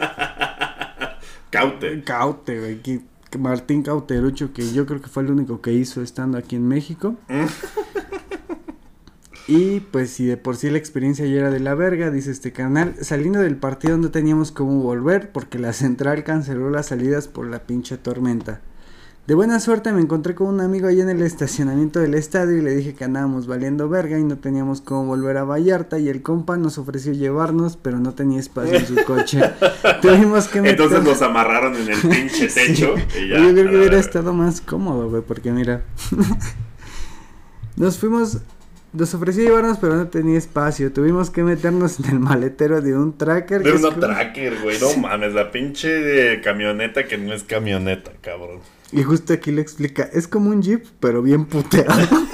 Caute. 1.50 2.04
Caute, 2.04 2.60
güey. 2.60 2.82
que 2.82 3.02
Martín 3.38 3.82
Cauterucho, 3.84 4.54
que 4.54 4.72
yo 4.74 4.86
creo 4.86 5.02
que 5.02 5.08
fue 5.10 5.24
el 5.24 5.32
único 5.32 5.62
que 5.62 5.72
hizo 5.74 6.02
estando 6.02 6.38
aquí 6.38 6.56
en 6.56 6.68
México. 6.68 7.16
Y 9.54 9.82
pues 9.82 10.12
si 10.12 10.26
de 10.26 10.38
por 10.38 10.56
sí 10.56 10.70
la 10.70 10.78
experiencia 10.78 11.26
ya 11.26 11.40
era 11.40 11.50
de 11.50 11.60
la 11.60 11.76
verga, 11.76 12.10
dice 12.10 12.32
este 12.32 12.54
canal, 12.54 12.96
saliendo 13.02 13.42
del 13.42 13.58
partido 13.58 13.98
no 13.98 14.10
teníamos 14.10 14.54
cómo 14.54 14.82
volver 14.82 15.34
porque 15.34 15.60
la 15.60 15.74
central 15.74 16.24
canceló 16.24 16.70
las 16.70 16.86
salidas 16.86 17.28
por 17.28 17.48
la 17.48 17.60
pinche 17.60 17.98
tormenta. 17.98 18.62
De 19.28 19.36
buena 19.36 19.60
suerte 19.60 19.92
me 19.92 20.00
encontré 20.00 20.36
con 20.36 20.48
un 20.48 20.62
amigo 20.62 20.88
ahí 20.88 21.02
en 21.02 21.10
el 21.10 21.22
estacionamiento 21.22 22.00
del 22.00 22.14
estadio 22.14 22.60
y 22.60 22.62
le 22.62 22.74
dije 22.74 22.96
que 22.96 23.04
andábamos 23.04 23.46
valiendo 23.46 23.90
verga 23.90 24.18
y 24.18 24.24
no 24.24 24.38
teníamos 24.38 24.80
cómo 24.80 25.04
volver 25.04 25.36
a 25.36 25.44
Vallarta 25.44 26.00
y 26.00 26.08
el 26.08 26.22
compa 26.22 26.56
nos 26.56 26.78
ofreció 26.78 27.12
llevarnos 27.12 27.76
pero 27.76 28.00
no 28.00 28.14
tenía 28.14 28.40
espacio 28.40 28.76
en 28.76 28.88
su 28.88 29.04
coche. 29.04 29.42
Tuvimos 30.02 30.48
que 30.48 30.62
meter... 30.62 30.80
Entonces 30.80 31.04
los 31.04 31.22
amarraron 31.30 31.76
en 31.76 31.90
el 31.90 32.00
pinche 32.00 32.48
techo 32.48 32.96
y 33.22 33.28
ya. 33.28 33.38
Yo 33.38 33.52
creo 33.52 33.70
que 33.70 33.78
hubiera 33.80 34.00
estado 34.00 34.32
más 34.32 34.62
cómodo, 34.62 35.10
güey, 35.10 35.22
porque 35.22 35.52
mira. 35.52 35.84
nos 37.76 37.98
fuimos. 37.98 38.38
Nos 38.94 39.14
ofreció 39.14 39.44
llevarnos, 39.44 39.78
pero 39.78 39.96
no 39.96 40.08
tenía 40.10 40.38
espacio. 40.38 40.92
Tuvimos 40.92 41.30
que 41.30 41.44
meternos 41.44 42.00
en 42.00 42.06
el 42.10 42.20
maletero 42.20 42.82
de 42.82 42.94
un 42.98 43.18
tracker. 43.18 43.64
De 43.64 43.70
es 43.74 43.82
como- 43.82 44.00
tracker, 44.00 44.60
güey. 44.62 44.78
No 44.80 44.96
mames, 44.98 45.34
la 45.34 45.50
pinche 45.52 46.34
eh, 46.34 46.42
camioneta 46.42 47.06
que 47.08 47.18
no 47.18 47.34
es 47.34 47.44
camioneta, 47.44 48.12
cabrón. 48.22 48.60
Y 48.92 49.04
justo 49.04 49.32
aquí 49.32 49.52
le 49.52 49.62
explica: 49.62 50.10
es 50.12 50.28
como 50.28 50.50
un 50.50 50.62
jeep, 50.62 50.86
pero 51.00 51.22
bien 51.22 51.46
puteado. 51.46 51.94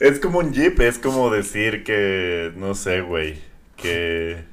Es 0.00 0.20
como 0.20 0.38
un 0.38 0.52
jeep, 0.52 0.80
es 0.80 0.98
como 0.98 1.30
decir 1.30 1.82
que, 1.84 2.52
no 2.56 2.74
sé, 2.74 3.00
güey, 3.00 3.38
que, 3.76 4.44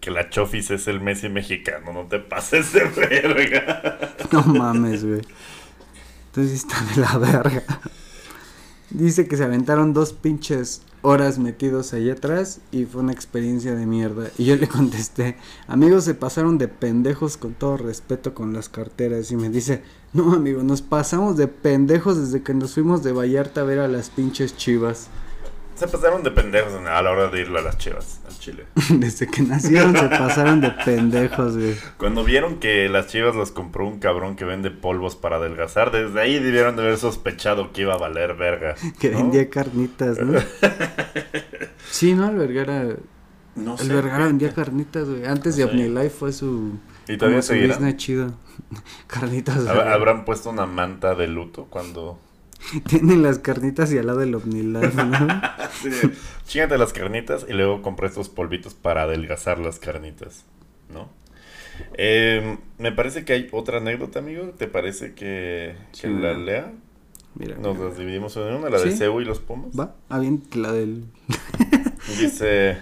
que 0.00 0.10
la 0.10 0.28
Chofis 0.30 0.70
es 0.70 0.86
el 0.88 1.00
Messi 1.00 1.28
mexicano, 1.28 1.92
no 1.92 2.02
te 2.06 2.18
pases 2.18 2.72
de 2.72 2.84
verga. 2.84 3.98
no 4.32 4.42
mames, 4.42 5.04
güey. 5.04 5.20
Entonces 6.26 6.52
está 6.54 6.76
de 6.94 7.00
la 7.00 7.18
verga. 7.18 7.62
Dice 8.90 9.28
que 9.28 9.36
se 9.36 9.44
aventaron 9.44 9.92
dos 9.92 10.14
pinches 10.14 10.80
horas 11.02 11.38
metidos 11.38 11.92
allá 11.92 12.14
atrás 12.14 12.60
y 12.72 12.86
fue 12.86 13.02
una 13.02 13.12
experiencia 13.12 13.74
de 13.74 13.84
mierda. 13.84 14.30
Y 14.38 14.46
yo 14.46 14.56
le 14.56 14.66
contesté, 14.66 15.36
amigos 15.66 16.04
se 16.04 16.14
pasaron 16.14 16.56
de 16.56 16.68
pendejos 16.68 17.36
con 17.36 17.52
todo 17.52 17.76
respeto 17.76 18.34
con 18.34 18.54
las 18.54 18.70
carteras. 18.70 19.30
Y 19.30 19.36
me 19.36 19.50
dice, 19.50 19.82
no 20.14 20.32
amigo, 20.32 20.62
nos 20.62 20.80
pasamos 20.80 21.36
de 21.36 21.48
pendejos 21.48 22.18
desde 22.18 22.42
que 22.42 22.54
nos 22.54 22.74
fuimos 22.74 23.02
de 23.02 23.12
Vallarta 23.12 23.60
a 23.60 23.64
ver 23.64 23.78
a 23.78 23.88
las 23.88 24.08
pinches 24.08 24.56
chivas. 24.56 25.08
Se 25.74 25.86
pasaron 25.86 26.22
de 26.22 26.30
pendejos 26.30 26.72
a 26.72 27.02
la 27.02 27.10
hora 27.10 27.28
de 27.28 27.40
irle 27.42 27.58
a 27.58 27.62
las 27.62 27.78
chivas, 27.78 28.17
Chile. 28.38 28.66
desde 28.90 29.26
que 29.26 29.42
nacieron 29.42 29.96
se 29.96 30.08
pasaron 30.08 30.60
de 30.60 30.70
pendejos, 30.70 31.56
güey. 31.56 31.74
Cuando 31.96 32.24
vieron 32.24 32.58
que 32.58 32.88
las 32.88 33.08
chivas 33.08 33.36
las 33.36 33.50
compró 33.50 33.86
un 33.86 33.98
cabrón 33.98 34.36
que 34.36 34.44
vende 34.44 34.70
polvos 34.70 35.16
para 35.16 35.36
adelgazar, 35.36 35.90
desde 35.90 36.20
ahí 36.20 36.38
debieron 36.38 36.76
de 36.76 36.82
haber 36.82 36.98
sospechado 36.98 37.72
que 37.72 37.82
iba 37.82 37.94
a 37.94 37.98
valer 37.98 38.34
verga. 38.34 38.74
Que 38.98 39.10
¿no? 39.10 39.18
vendía 39.18 39.48
carnitas, 39.50 40.18
¿no? 40.18 40.38
sí, 41.90 42.14
¿no? 42.14 42.30
El 42.30 42.36
Vergara, 42.36 42.96
No 43.56 43.76
el 43.78 43.88
Vergara 43.88 44.26
vendía 44.26 44.52
carnitas, 44.52 45.08
güey. 45.08 45.26
Antes 45.26 45.56
de 45.56 45.64
No 45.64 45.70
sé. 45.70 45.74
OmniLife 45.74 46.10
fue 46.10 46.32
su... 46.32 46.78
¿Y 47.08 47.16
todavía 47.16 47.40
como 47.40 47.88
su 47.88 47.92
chido. 47.96 48.34
carnitas. 49.06 49.66
Habrán 49.66 50.24
puesto 50.24 50.50
una 50.50 50.66
manta 50.66 51.14
de 51.14 51.26
luto 51.26 51.66
cuando... 51.70 52.18
Tienen 52.88 53.22
las 53.22 53.38
carnitas 53.38 53.92
y 53.92 53.98
al 53.98 54.06
lado 54.06 54.18
del 54.20 54.34
OmniLife, 54.34 55.04
¿no? 55.04 55.42
Sí, 55.82 55.90
Chíngate 56.46 56.76
las 56.78 56.92
carnitas 56.92 57.46
y 57.48 57.52
luego 57.52 57.82
compré 57.82 58.08
estos 58.08 58.28
polvitos 58.28 58.74
para 58.74 59.02
adelgazar 59.02 59.58
las 59.58 59.78
carnitas, 59.78 60.44
¿no? 60.92 61.08
Eh, 61.96 62.58
me 62.78 62.90
parece 62.90 63.24
que 63.24 63.32
hay 63.34 63.48
otra 63.52 63.78
anécdota, 63.78 64.18
amigo. 64.18 64.48
¿Te 64.58 64.66
parece 64.66 65.14
que, 65.14 65.76
que 65.92 66.08
Sí. 66.08 66.08
la 66.08 66.32
lea? 66.34 66.72
Mira. 67.36 67.56
Nos 67.56 67.76
mira. 67.76 67.88
las 67.90 67.98
dividimos 67.98 68.36
en 68.36 68.54
una, 68.54 68.68
la 68.70 68.80
de 68.80 68.90
Sí. 68.90 68.96
Cebu 68.96 69.20
y 69.20 69.24
los 69.24 69.38
Pumas. 69.38 69.70
Va, 69.78 69.94
ah, 70.08 70.18
bien, 70.18 70.42
la 70.54 70.72
del... 70.72 71.04
Dice, 72.18 72.78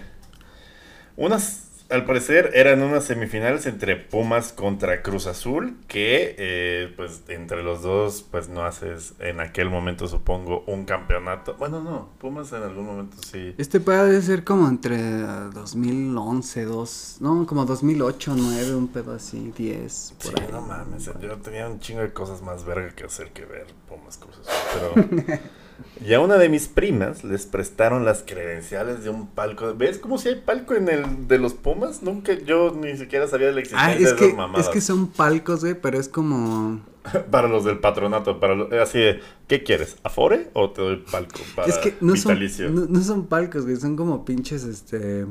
unas, 1.17 1.66
al 1.89 2.05
parecer 2.05 2.51
eran 2.53 2.81
unas 2.81 3.05
semifinales 3.05 3.65
entre 3.65 3.95
Pumas 3.95 4.51
contra 4.51 5.01
Cruz 5.01 5.27
Azul, 5.27 5.77
que 5.87 6.35
eh, 6.37 6.93
pues 6.95 7.23
entre 7.29 7.63
los 7.63 7.81
dos 7.81 8.25
pues 8.29 8.49
no 8.49 8.63
haces 8.65 9.13
en 9.19 9.39
aquel 9.39 9.69
momento 9.69 10.07
supongo 10.07 10.63
un 10.67 10.85
campeonato. 10.85 11.55
Bueno, 11.57 11.81
no, 11.81 12.09
Pumas 12.19 12.51
en 12.53 12.63
algún 12.63 12.85
momento 12.85 13.17
sí. 13.25 13.55
Este 13.57 13.79
puede 13.79 14.21
ser 14.21 14.43
como 14.43 14.67
entre 14.67 14.97
ah, 14.97 15.49
2011, 15.53 16.65
2... 16.65 17.17
No, 17.21 17.45
como 17.45 17.65
2008, 17.65 18.33
9, 18.37 18.75
un 18.75 18.87
pedo 18.89 19.13
así, 19.13 19.53
10, 19.57 19.91
Sí, 19.93 20.13
por 20.23 20.39
ahí. 20.41 20.47
no 20.51 20.61
mames, 20.61 21.09
yo 21.21 21.37
tenía 21.37 21.67
un 21.67 21.79
chingo 21.79 22.01
de 22.01 22.11
cosas 22.11 22.41
más 22.41 22.65
verga 22.65 22.89
que 22.95 23.05
hacer 23.05 23.31
que 23.31 23.45
ver 23.45 23.67
Pumas 23.87 24.17
Cruz 24.17 24.39
Azul, 24.39 25.07
pero... 25.17 25.39
Y 26.05 26.13
a 26.13 26.19
una 26.19 26.37
de 26.37 26.49
mis 26.49 26.67
primas 26.67 27.23
les 27.23 27.45
prestaron 27.45 28.05
las 28.05 28.23
credenciales 28.25 29.03
de 29.03 29.09
un 29.09 29.27
palco. 29.27 29.73
¿Ves 29.75 29.97
como 29.99 30.17
si 30.17 30.29
hay 30.29 30.35
palco 30.35 30.73
en 30.75 30.89
el 30.89 31.27
de 31.27 31.37
los 31.39 31.53
Pumas? 31.53 32.03
Nunca, 32.03 32.33
yo 32.33 32.71
ni 32.79 32.95
siquiera 32.97 33.27
sabía 33.27 33.47
de 33.47 33.53
la 33.53 33.59
existencia 33.61 33.87
Ah, 33.87 33.93
es 33.93 33.99
de 33.99 34.05
esas 34.05 34.19
que, 34.19 34.33
mamadas. 34.33 34.67
es 34.67 34.73
que 34.73 34.81
son 34.81 35.07
palcos, 35.07 35.61
güey, 35.61 35.75
pero 35.79 35.99
es 35.99 36.07
como... 36.09 36.81
Para 37.31 37.47
los 37.47 37.63
del 37.63 37.79
patronato, 37.79 38.39
para 38.39 38.53
lo- 38.55 38.81
así 38.81 38.99
de, 38.99 39.21
¿qué 39.47 39.63
quieres? 39.63 39.95
¿Afore 40.03 40.49
o 40.53 40.71
te 40.71 40.81
doy 40.81 40.97
palco 41.09 41.39
para 41.55 41.69
es 41.69 41.77
que 41.77 41.95
no 42.01 42.15
son, 42.17 42.37
no, 42.73 42.85
no 42.85 43.01
son 43.01 43.27
palcos, 43.27 43.63
güey, 43.63 43.77
son 43.77 43.95
como 43.95 44.25
pinches, 44.25 44.65
este, 44.65 45.25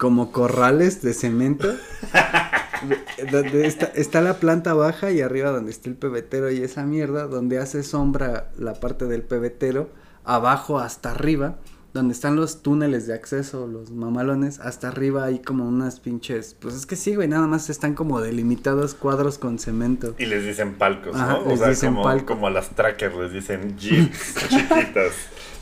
como 0.00 0.32
corrales 0.32 1.02
de 1.02 1.12
cemento. 1.12 1.68
donde 3.30 3.66
está, 3.66 3.86
está 3.94 4.22
la 4.22 4.34
planta 4.34 4.72
baja 4.72 5.10
y 5.10 5.20
arriba 5.20 5.50
donde 5.50 5.70
está 5.70 5.90
el 5.90 5.96
pebetero 5.96 6.50
y 6.50 6.62
esa 6.62 6.84
mierda, 6.84 7.26
donde 7.26 7.58
hace 7.58 7.82
sombra 7.82 8.50
la 8.56 8.72
parte 8.72 9.04
del 9.04 9.22
pebetero, 9.22 9.90
abajo 10.24 10.78
hasta 10.78 11.10
arriba, 11.10 11.58
donde 11.92 12.14
están 12.14 12.36
los 12.36 12.62
túneles 12.62 13.06
de 13.06 13.14
acceso, 13.14 13.66
los 13.66 13.90
mamalones, 13.90 14.60
hasta 14.60 14.88
arriba 14.88 15.24
hay 15.24 15.40
como 15.40 15.66
unas 15.66 15.98
pinches, 16.00 16.54
pues 16.60 16.74
es 16.74 16.86
que 16.86 16.94
sí, 16.96 17.14
güey, 17.16 17.26
nada 17.28 17.46
más 17.48 17.68
están 17.68 17.94
como 17.94 18.20
delimitados 18.20 18.94
cuadros 18.94 19.38
con 19.38 19.58
cemento. 19.58 20.14
Y 20.18 20.26
les 20.26 20.44
dicen 20.44 20.74
palcos, 20.74 21.16
Ajá, 21.16 21.40
¿no? 21.44 21.52
O 21.52 21.56
sea, 21.56 21.68
dicen 21.68 21.90
como, 21.90 22.02
palco. 22.04 22.26
como 22.34 22.46
a 22.46 22.50
las 22.50 22.70
trackers 22.70 23.14
les 23.16 23.32
dicen 23.32 23.76
jeeps 23.78 24.34
chiquitas. 24.48 25.12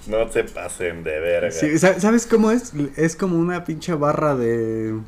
No 0.07 0.31
se 0.33 0.45
pasen 0.45 1.03
de 1.05 1.19
verga. 1.21 1.51
Sí, 1.51 1.79
sa- 1.79 2.01
¿Sabes 2.01 2.27
cómo 2.27 2.51
es? 2.51 2.73
Es 2.97 3.15
como 3.17 3.39
una 3.39 3.65
pinche 3.65 3.93
barra 3.95 4.35
de. 4.37 4.99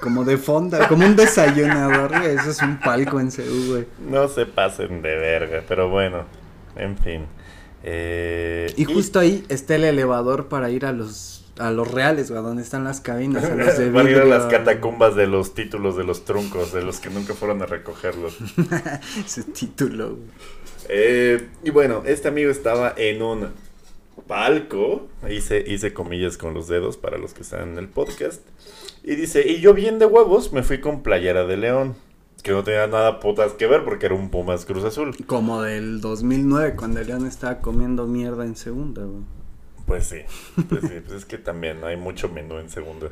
Como 0.00 0.24
de 0.24 0.38
fonda, 0.38 0.86
como 0.88 1.04
un 1.04 1.14
desayunador, 1.16 2.08
güey. 2.20 2.36
Eso 2.36 2.50
es 2.50 2.62
un 2.62 2.78
palco 2.78 3.20
en 3.20 3.30
Ceú, 3.30 3.66
güey. 3.72 3.86
No 4.08 4.28
se 4.28 4.46
pasen 4.46 5.02
de 5.02 5.14
verga, 5.16 5.62
pero 5.68 5.90
bueno, 5.90 6.24
en 6.76 6.96
fin. 6.98 7.26
Eh, 7.82 8.72
Y 8.76 8.84
justo 8.84 9.18
ahí 9.18 9.44
está 9.48 9.76
el 9.76 9.84
elevador 9.84 10.48
para 10.48 10.70
ir 10.70 10.84
a 10.86 10.92
los 10.92 11.36
a 11.58 11.70
los 11.70 11.90
reales, 11.90 12.30
güey, 12.30 12.42
donde 12.42 12.62
están 12.62 12.84
las 12.84 13.00
cabinas, 13.02 13.44
a 13.44 13.54
los 13.54 13.76
de 13.76 13.90
Van 13.92 14.06
a 14.06 14.10
ir 14.10 14.18
a 14.18 14.24
las 14.24 14.46
catacumbas 14.46 15.14
de 15.14 15.26
los 15.26 15.52
títulos 15.54 15.94
de 15.94 16.04
los 16.04 16.24
truncos, 16.24 16.72
de 16.72 16.82
los 16.82 17.00
que 17.00 17.10
nunca 17.10 17.34
fueron 17.34 17.60
a 17.60 17.66
recogerlos. 17.66 18.38
Ese 19.26 19.42
título, 19.42 20.16
güey. 20.16 20.28
Eh, 20.88 21.48
y 21.62 21.68
bueno, 21.70 22.02
este 22.06 22.28
amigo 22.28 22.50
estaba 22.50 22.94
en 22.96 23.20
un 23.20 23.48
palco, 24.26 25.06
hice, 25.30 25.62
hice 25.66 25.92
comillas 25.92 26.38
con 26.38 26.54
los 26.54 26.66
dedos 26.66 26.96
para 26.96 27.18
los 27.18 27.34
que 27.34 27.42
están 27.42 27.72
en 27.72 27.78
el 27.78 27.88
podcast, 27.88 28.40
y 29.02 29.14
dice, 29.14 29.46
y 29.46 29.60
yo 29.60 29.74
bien 29.74 29.98
de 29.98 30.06
huevos 30.06 30.52
me 30.52 30.62
fui 30.62 30.80
con 30.80 31.02
playera 31.02 31.44
de 31.44 31.56
león, 31.58 31.94
que 32.42 32.52
no 32.52 32.64
tenía 32.64 32.86
nada 32.86 33.20
putas 33.20 33.52
que 33.52 33.66
ver 33.66 33.84
porque 33.84 34.06
era 34.06 34.14
un 34.14 34.30
Pumas 34.30 34.64
Cruz 34.64 34.84
Azul. 34.84 35.16
Como 35.26 35.62
del 35.62 36.00
2009, 36.00 36.76
cuando 36.76 37.02
León 37.02 37.26
estaba 37.26 37.60
comiendo 37.60 38.06
mierda 38.06 38.44
en 38.44 38.56
segunda, 38.56 39.02
güey. 39.02 39.24
Pues 39.86 40.06
sí, 40.06 40.20
pues 40.68 40.82
sí, 40.82 41.00
pues 41.04 41.12
es 41.18 41.24
que 41.24 41.38
también 41.38 41.82
hay 41.84 41.96
mucho 41.96 42.28
menú 42.28 42.58
en 42.58 42.70
segunda. 42.70 43.08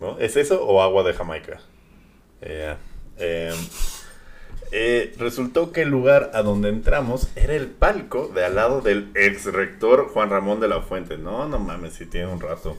¿No? 0.00 0.18
¿Es 0.18 0.36
eso 0.36 0.64
o 0.64 0.82
agua 0.82 1.02
de 1.02 1.12
Jamaica? 1.12 1.60
Eh, 2.40 2.76
eh, 3.18 3.54
eh, 4.72 5.14
resultó 5.18 5.72
que 5.72 5.82
el 5.82 5.90
lugar 5.90 6.30
a 6.34 6.42
donde 6.42 6.68
entramos 6.68 7.28
era 7.36 7.54
el 7.54 7.66
palco 7.66 8.28
de 8.28 8.44
al 8.44 8.56
lado 8.56 8.80
del 8.80 9.10
ex 9.14 9.44
rector 9.52 10.08
Juan 10.08 10.30
Ramón 10.30 10.60
de 10.60 10.68
la 10.68 10.82
Fuente. 10.82 11.16
No, 11.16 11.48
no 11.48 11.58
mames, 11.58 11.94
si 11.94 12.06
tiene 12.06 12.26
un 12.26 12.40
rato. 12.40 12.76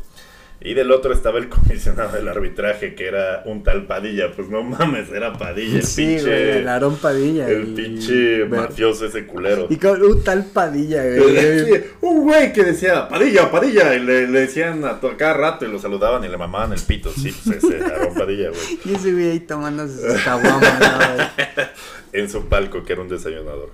Y 0.59 0.73
del 0.73 0.91
otro 0.91 1.13
estaba 1.13 1.37
el 1.37 1.49
comisionado 1.49 2.13
del 2.13 2.27
arbitraje, 2.27 2.95
que 2.95 3.07
era 3.07 3.43
un 3.45 3.63
tal 3.63 3.85
Padilla. 3.85 4.31
Pues 4.35 4.49
no 4.49 4.63
mames, 4.63 5.09
era 5.11 5.31
Padilla, 5.33 5.77
el 5.77 5.83
sí, 5.85 6.05
pinche. 6.05 6.23
güey, 6.25 6.49
el 6.57 6.67
Aarón 6.67 6.95
Padilla. 6.97 7.47
el 7.47 7.69
y- 7.69 7.75
pinche 7.75 8.13
ver- 8.45 8.49
mafioso 8.49 9.05
ese 9.05 9.25
culero. 9.27 9.67
Y 9.69 9.77
con 9.77 10.01
un 10.01 10.23
tal 10.23 10.45
Padilla, 10.45 11.03
güey. 11.03 11.65
Sí, 11.65 11.71
un 12.01 12.23
güey 12.23 12.51
que 12.53 12.63
decía, 12.63 13.07
Padilla, 13.07 13.51
Padilla, 13.51 13.93
y 13.93 13.99
le, 13.99 14.27
le 14.27 14.39
decían 14.41 14.83
a 14.83 14.99
cada 15.15 15.33
rato 15.35 15.65
y 15.65 15.71
lo 15.71 15.77
saludaban 15.79 16.23
y 16.23 16.27
le 16.27 16.37
mamaban 16.37 16.73
el 16.73 16.81
pito. 16.81 17.11
Sí, 17.11 17.33
pues 17.45 17.63
ese, 17.63 17.77
Aarón 17.83 18.15
Padilla, 18.15 18.49
güey. 18.49 18.79
Y 18.85 18.95
ese 18.95 19.11
güey 19.13 19.29
ahí 19.31 19.39
tomándose 19.41 20.11
sus 20.11 20.21
caguamas, 20.23 20.79
¿no, 20.79 21.15
güey? 21.15 21.27
En 22.13 22.29
su 22.31 22.47
palco, 22.47 22.83
que 22.83 22.93
era 22.93 23.01
un 23.03 23.09
desayunador. 23.09 23.69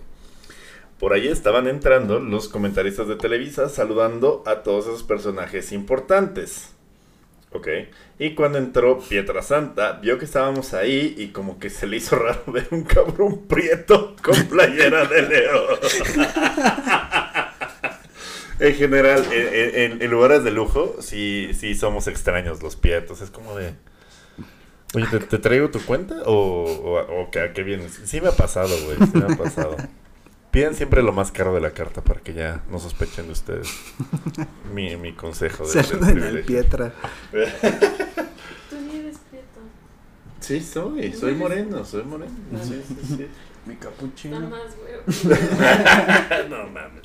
Por 1.00 1.14
ahí 1.14 1.28
estaban 1.28 1.68
entrando 1.68 2.20
los 2.20 2.48
comentaristas 2.48 3.08
de 3.08 3.16
Televisa 3.16 3.70
saludando 3.70 4.44
a 4.46 4.64
todos 4.64 4.86
esos 4.86 5.04
personajes 5.04 5.72
importantes. 5.72 6.74
Ok. 7.54 7.68
Y 8.20 8.36
cuando 8.36 8.58
entró 8.58 9.00
Pietra 9.00 9.42
Santa, 9.42 9.94
vio 9.94 10.18
que 10.18 10.26
estábamos 10.26 10.74
ahí 10.74 11.14
y 11.18 11.28
como 11.28 11.60
que 11.60 11.70
se 11.70 11.88
le 11.88 11.98
hizo 11.98 12.16
raro 12.16 12.42
ver 12.48 12.68
un 12.72 12.84
cabrón 12.84 13.48
prieto 13.48 14.16
con 14.22 14.36
playera 14.46 15.06
de 15.06 15.22
león. 15.22 15.80
en 18.60 18.76
general, 18.76 19.26
en, 19.32 20.10
lugares 20.10 20.44
de 20.44 20.52
lujo, 20.52 20.96
sí, 21.00 21.52
sí 21.54 21.76
somos 21.76 22.08
extraños 22.08 22.64
los 22.64 22.76
prietos. 22.76 23.22
Es 23.22 23.30
como 23.30 23.56
de... 23.56 23.74
Oye, 24.96 25.08
¿te, 25.08 25.40
traigo 25.40 25.70
tu 25.70 25.84
cuenta 25.84 26.22
o, 26.26 26.66
o, 26.66 27.00
o 27.00 27.24
a 27.24 27.54
qué 27.54 27.64
vienes? 27.64 28.00
Sí 28.06 28.22
me 28.22 28.30
ha 28.30 28.32
pasado, 28.32 28.76
güey, 28.86 28.98
sí 28.98 29.18
me 29.18 29.34
ha 29.34 29.38
pasado. 29.38 29.76
Pidan 30.54 30.76
siempre 30.76 31.02
lo 31.02 31.12
más 31.14 31.32
caro 31.32 31.56
de 31.56 31.62
la 31.62 31.72
carta 31.72 32.04
para 32.04 32.20
que 32.22 32.32
ya 32.32 32.62
no 32.70 32.78
sospechen 32.78 33.26
de 33.26 33.32
ustedes. 33.32 33.68
Mi, 34.72 34.96
mi 34.98 35.14
consejo 35.14 35.68
de, 35.68 35.84
privilegio. 35.84 36.46
Pietra. 36.46 36.94
Tú 38.70 38.76
ni 38.88 38.98
eres 38.98 39.18
prieto. 39.32 39.62
Sí, 40.40 40.62
soy, 40.62 41.12
soy 41.14 41.34
moreno, 41.34 41.84
soy 41.84 42.04
moreno. 42.04 42.32
Sí, 42.62 42.84
sí, 42.88 42.96
sí. 43.04 43.28
Mi 43.66 43.74
Nada 43.74 43.90
capuchino. 43.90 44.40
más, 44.42 44.76
güey. 44.78 44.90
no 46.50 46.68
mames. 46.68 47.02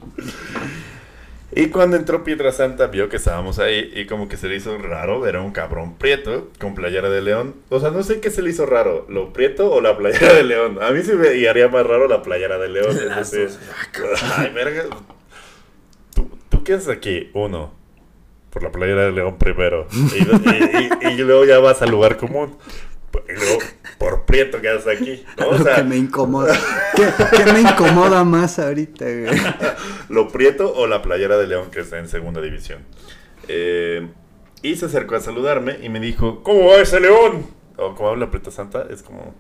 Y 1.51 1.69
cuando 1.70 1.97
entró 1.97 2.25
Piedra 2.25 2.53
Santa, 2.53 2.89
vio 2.89 3.09
que 3.09 3.16
estábamos 3.16 3.59
ahí 3.59 3.91
y 3.95 4.05
como 4.07 4.29
que 4.29 4.37
se 4.37 4.49
le 4.49 4.57
hizo 4.57 4.77
raro 4.77 5.19
ver 5.20 5.37
a 5.37 5.41
un 5.41 5.51
cabrón 5.51 5.97
prieto 5.97 6.51
con 6.61 6.75
playera 6.75 7.09
de 7.09 7.23
león. 7.23 7.55
O 7.70 7.81
sea, 7.81 7.91
no 7.91 8.03
sé 8.03 8.20
qué 8.20 8.31
se 8.31 8.43
le 8.43 8.51
hizo 8.51 8.66
raro, 8.66 9.07
lo 9.09 9.33
prieto 9.33 9.73
o 9.73 9.81
la 9.81 9.97
playera 9.97 10.35
de 10.35 10.43
león. 10.45 10.79
A 10.83 10.91
mí 10.91 11.03
se 11.03 11.15
me 11.15 11.29
haría 11.49 11.69
más 11.69 11.87
raro 11.87 12.07
la 12.07 12.23
playera 12.23 12.59
de 12.59 12.69
león. 12.69 12.91
es 13.19 13.31
decir. 13.33 13.49
Ay, 14.37 14.51
verga. 14.51 14.85
¿Tú, 16.15 16.31
¿Tú 16.51 16.62
qué 16.65 16.75
haces 16.75 16.89
aquí? 16.89 17.31
Uno, 17.33 17.73
por 18.51 18.62
la 18.62 18.70
playera 18.70 19.07
de 19.07 19.12
león 19.12 19.39
primero. 19.39 19.87
Y, 19.93 20.19
y- 20.19 21.09
y- 21.09 21.12
y 21.12 21.16
luego 21.25 21.47
ya 21.47 21.59
vas 21.61 21.81
al 21.81 21.91
lugar 21.91 22.19
común. 22.19 22.57
Y 23.28 23.32
luego, 23.32 23.59
por 23.99 24.24
prieto 24.24 24.61
que 24.61 24.69
haces 24.69 25.01
aquí. 25.01 25.24
¿no? 25.39 25.49
O 25.49 25.59
sea, 25.59 25.77
que 25.77 25.82
me 25.85 25.97
incomoda. 25.97 26.55
¿Qué, 26.95 27.07
qué 27.36 27.53
me 27.53 27.61
incomoda 27.61 28.24
más 28.24 28.59
ahorita, 28.59 29.05
güey? 29.05 29.40
lo 30.09 30.28
prieto 30.28 30.73
o 30.74 30.86
la 30.86 31.03
playera 31.03 31.39
de 31.39 31.47
León 31.47 31.70
que 31.70 31.81
está 31.81 31.99
en 31.99 32.09
segunda 32.09 32.40
división. 32.40 32.85
Eh, 33.49 34.09
y 34.62 34.77
se 34.77 34.86
acercó 34.86 35.16
a 35.16 35.20
saludarme 35.20 35.78
y 35.82 35.89
me 35.89 36.01
dijo, 36.01 36.43
¿cómo 36.43 36.66
va 36.66 36.77
ese 36.77 37.01
León? 37.01 37.47
O 37.77 37.95
como 37.95 38.09
habla 38.09 38.31
Preta 38.31 38.51
Santa, 38.51 38.86
es 38.90 39.03
como, 39.03 39.35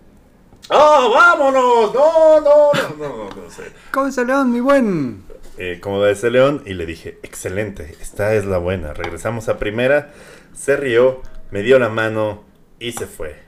¡Ah, 0.70 1.08
vámonos! 1.12 1.94
No, 1.94 2.40
no, 2.40 2.72
no, 2.72 2.96
no, 2.98 3.16
no, 3.16 3.42
no 3.42 3.50
sé. 3.50 3.72
¿Cómo 3.90 4.10
se 4.10 4.24
león, 4.24 4.52
mi 4.52 4.60
buen? 4.60 5.22
Eh, 5.56 5.78
¿Cómo 5.80 5.98
va 5.98 6.10
ese 6.10 6.30
León? 6.30 6.62
Y 6.66 6.74
le 6.74 6.84
dije, 6.84 7.18
excelente, 7.22 7.96
esta 8.00 8.34
es 8.34 8.44
la 8.44 8.58
buena. 8.58 8.92
Regresamos 8.92 9.48
a 9.48 9.58
primera, 9.58 10.12
se 10.54 10.76
rió, 10.76 11.22
me 11.50 11.62
dio 11.62 11.78
la 11.78 11.88
mano 11.88 12.44
y 12.78 12.92
se 12.92 13.06
fue. 13.06 13.47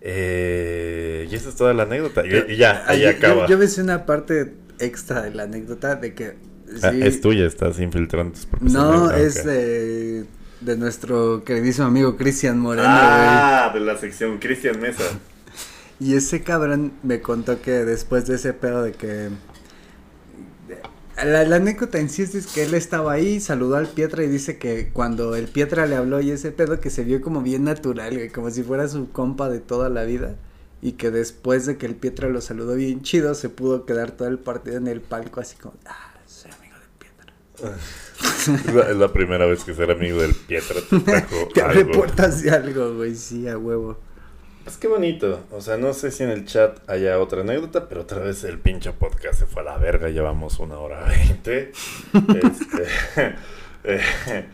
Eh, 0.00 1.26
y 1.30 1.34
esa 1.34 1.48
es 1.48 1.56
toda 1.56 1.74
la 1.74 1.84
anécdota. 1.84 2.22
Y, 2.26 2.52
y 2.52 2.56
ya, 2.56 2.84
ahí 2.86 2.98
Ay, 2.98 3.02
yo- 3.02 3.10
acaba. 3.10 3.46
Yo, 3.48 3.58
yo 3.62 3.82
una 3.82 4.06
parte 4.06 4.54
extra 4.78 5.22
de 5.22 5.30
la 5.34 5.44
anécdota 5.44 5.96
de 5.96 6.14
que. 6.14 6.36
Ah, 6.82 6.92
es 6.92 7.20
tuya, 7.20 7.46
estás 7.46 7.80
infiltrando 7.80 8.34
tus 8.34 8.46
propias 8.46 8.72
No, 8.72 8.90
anécdotas. 9.08 9.20
es 9.20 9.44
de, 9.44 10.24
de 10.60 10.76
nuestro 10.76 11.42
queridísimo 11.44 11.86
amigo 11.86 12.16
Cristian 12.16 12.58
Moreno, 12.58 12.86
Ah, 12.88 13.70
de 13.72 13.80
la 13.80 13.96
sección 13.96 14.38
Cristian 14.38 14.80
Mesa. 14.80 15.04
Y 16.00 16.14
ese 16.14 16.44
cabrón 16.44 16.92
me 17.02 17.20
contó 17.20 17.60
que 17.60 17.72
después 17.84 18.24
de 18.28 18.36
ese 18.36 18.52
pedo 18.52 18.84
de 18.84 18.92
que. 18.92 19.30
La, 21.24 21.44
la 21.44 21.56
anécdota 21.56 21.98
en 21.98 22.08
sí 22.08 22.22
es 22.22 22.46
que 22.46 22.62
él 22.64 22.74
estaba 22.74 23.12
ahí, 23.12 23.40
saludó 23.40 23.76
al 23.76 23.88
Pietra 23.88 24.22
y 24.22 24.28
dice 24.28 24.58
que 24.58 24.90
cuando 24.92 25.34
el 25.36 25.48
Pietra 25.48 25.86
le 25.86 25.96
habló 25.96 26.20
y 26.20 26.30
ese 26.30 26.52
pedo 26.52 26.80
que 26.80 26.90
se 26.90 27.04
vio 27.04 27.20
como 27.20 27.42
bien 27.42 27.64
natural, 27.64 28.14
güey, 28.14 28.30
como 28.30 28.50
si 28.50 28.62
fuera 28.62 28.88
su 28.88 29.10
compa 29.10 29.48
de 29.48 29.60
toda 29.60 29.88
la 29.88 30.04
vida. 30.04 30.36
Y 30.80 30.92
que 30.92 31.10
después 31.10 31.66
de 31.66 31.76
que 31.76 31.86
el 31.86 31.96
Pietra 31.96 32.28
lo 32.28 32.40
saludó 32.40 32.74
bien 32.76 33.02
chido, 33.02 33.34
se 33.34 33.48
pudo 33.48 33.84
quedar 33.84 34.12
todo 34.12 34.28
el 34.28 34.38
partido 34.38 34.76
en 34.76 34.86
el 34.86 35.00
palco 35.00 35.40
así 35.40 35.56
como, 35.56 35.74
ah, 35.86 36.14
soy 36.26 36.52
amigo 36.52 36.76
del 36.78 36.90
Pietra. 36.98 37.76
Es 38.66 38.74
la, 38.74 38.90
es 38.90 38.96
la 38.96 39.12
primera 39.12 39.46
vez 39.46 39.64
que 39.64 39.74
ser 39.74 39.90
amigo 39.90 40.20
del 40.20 40.34
Pietra 40.34 40.80
te 40.88 41.00
trajo 41.00 41.48
Te 41.54 41.62
abre 41.62 41.84
algo. 41.84 41.92
puertas 41.92 42.42
de 42.42 42.50
algo, 42.50 42.94
güey, 42.94 43.14
sí, 43.14 43.46
a 43.48 43.58
huevo. 43.58 43.98
Pues 44.68 44.76
qué 44.76 44.86
bonito. 44.86 45.46
O 45.50 45.62
sea, 45.62 45.78
no 45.78 45.94
sé 45.94 46.10
si 46.10 46.24
en 46.24 46.28
el 46.28 46.44
chat 46.44 46.78
haya 46.90 47.18
otra 47.20 47.40
anécdota, 47.40 47.88
pero 47.88 48.02
otra 48.02 48.18
vez 48.18 48.44
el 48.44 48.58
pinche 48.58 48.92
podcast 48.92 49.38
se 49.40 49.46
fue 49.46 49.62
a 49.62 49.64
la 49.64 49.78
verga. 49.78 50.10
Llevamos 50.10 50.58
una 50.58 50.76
hora 50.78 51.04
veinte. 51.04 51.72
Este, 52.12 53.34
eh, 53.84 54.44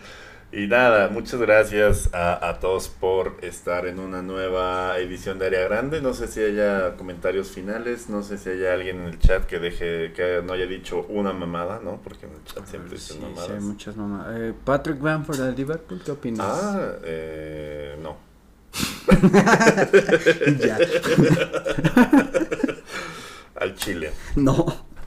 y 0.52 0.68
nada, 0.68 1.08
muchas 1.08 1.40
gracias 1.40 2.10
a, 2.14 2.48
a 2.48 2.60
todos 2.60 2.88
por 2.88 3.38
estar 3.42 3.88
en 3.88 3.98
una 3.98 4.22
nueva 4.22 4.96
edición 5.00 5.40
de 5.40 5.46
Área 5.46 5.64
Grande. 5.64 6.00
No 6.00 6.14
sé 6.14 6.28
si 6.28 6.44
haya 6.44 6.94
comentarios 6.94 7.48
finales. 7.50 8.08
No 8.08 8.22
sé 8.22 8.38
si 8.38 8.50
haya 8.50 8.72
alguien 8.72 9.00
en 9.00 9.06
el 9.08 9.18
chat 9.18 9.44
que 9.46 9.58
deje, 9.58 10.12
que 10.12 10.42
no 10.46 10.52
haya 10.52 10.66
dicho 10.66 11.04
una 11.08 11.32
mamada, 11.32 11.80
¿no? 11.82 12.00
Porque 12.04 12.26
en 12.26 12.34
el 12.34 12.44
chat 12.44 12.64
siempre 12.68 12.98
Sí, 12.98 13.14
dicen 13.14 13.16
sí, 13.16 13.22
mamadas. 13.34 13.50
hay 13.50 13.60
muchas 13.60 13.96
mamadas. 13.96 14.36
Eh, 14.38 14.54
Patrick 14.64 15.00
Bamford 15.00 15.40
de 15.40 15.52
Liverpool, 15.56 16.00
¿qué 16.04 16.12
opinas? 16.12 16.46
Ah, 16.48 16.92
eh, 17.02 17.96
no. 18.00 18.32
ya. 20.60 20.78
Al 23.60 23.74
Chile. 23.76 24.12
No. 24.36 24.66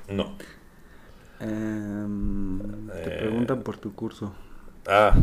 No. 0.10 0.36
Em, 1.40 2.88
te 2.88 3.14
Eh. 3.14 3.18
preguntan 3.20 3.62
por 3.62 3.78
tu 3.78 3.94
curso. 3.94 4.34
Ah, 4.90 5.14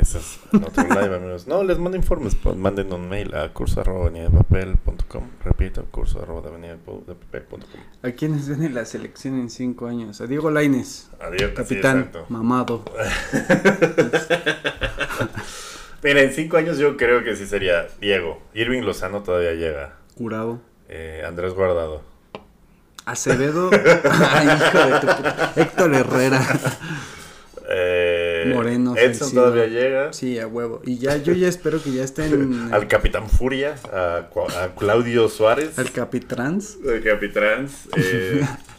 eso 0.00 0.16
es 0.18 0.38
en 0.50 0.64
otro 0.64 0.82
live, 0.84 1.14
amigos. 1.16 1.46
No, 1.46 1.62
les 1.62 1.78
mando 1.78 1.96
informes. 1.98 2.34
pues, 2.34 2.56
manden 2.56 2.90
un 2.92 3.06
mail 3.06 3.34
a 3.34 3.52
curso 3.52 3.82
arroba 3.82 4.06
avenida 4.06 4.24
de 4.24 4.30
papel.com. 4.30 5.24
Repito, 5.44 5.84
curso 5.90 6.22
arroba 6.22 6.40
de 6.40 6.48
avenida 6.48 6.72
de 6.76 7.14
papel.com. 7.14 7.60
¿A 8.02 8.10
quiénes 8.12 8.48
ven 8.48 8.62
en 8.64 8.74
la 8.74 8.86
selección 8.86 9.38
en 9.38 9.50
cinco 9.50 9.86
años? 9.86 10.22
A 10.22 10.26
Diego 10.26 10.50
Laines, 10.50 11.10
Adiós. 11.20 11.52
capitán, 11.54 12.10
mamado. 12.30 12.82
Mira, 16.02 16.20
en 16.22 16.32
cinco 16.32 16.56
años 16.56 16.78
yo 16.78 16.96
creo 16.96 17.22
que 17.22 17.36
sí 17.36 17.46
sería 17.46 17.86
Diego. 18.00 18.42
Irving 18.54 18.82
Lozano 18.82 19.22
todavía 19.22 19.52
llega. 19.52 19.96
Curado. 20.16 20.60
Eh, 20.88 21.22
Andrés 21.26 21.54
Guardado. 21.54 22.02
Acevedo. 23.04 23.70
Ay, 24.10 24.46
hijo 24.48 24.78
de 24.86 25.00
tu 25.00 25.06
puta. 25.06 25.52
Héctor 25.56 25.94
Herrera. 25.94 26.40
Eh, 27.68 28.52
Moreno, 28.54 28.94
Edson 28.96 29.32
todavía 29.32 29.66
llega. 29.66 30.12
Sí, 30.12 30.38
a 30.38 30.46
huevo. 30.46 30.82
Y 30.84 30.98
ya, 30.98 31.16
yo 31.16 31.32
ya 31.32 31.48
espero 31.48 31.82
que 31.82 31.92
ya 31.92 32.04
estén. 32.04 32.68
Al 32.72 32.86
Capitán 32.88 33.28
Furia. 33.30 33.76
A, 33.92 34.28
Claudio 34.76 35.28
Suárez. 35.28 35.78
Al 35.78 35.90
Capitrans. 35.92 36.78
El 36.84 37.02
Capitrans. 37.02 37.88
eh, 37.96 38.44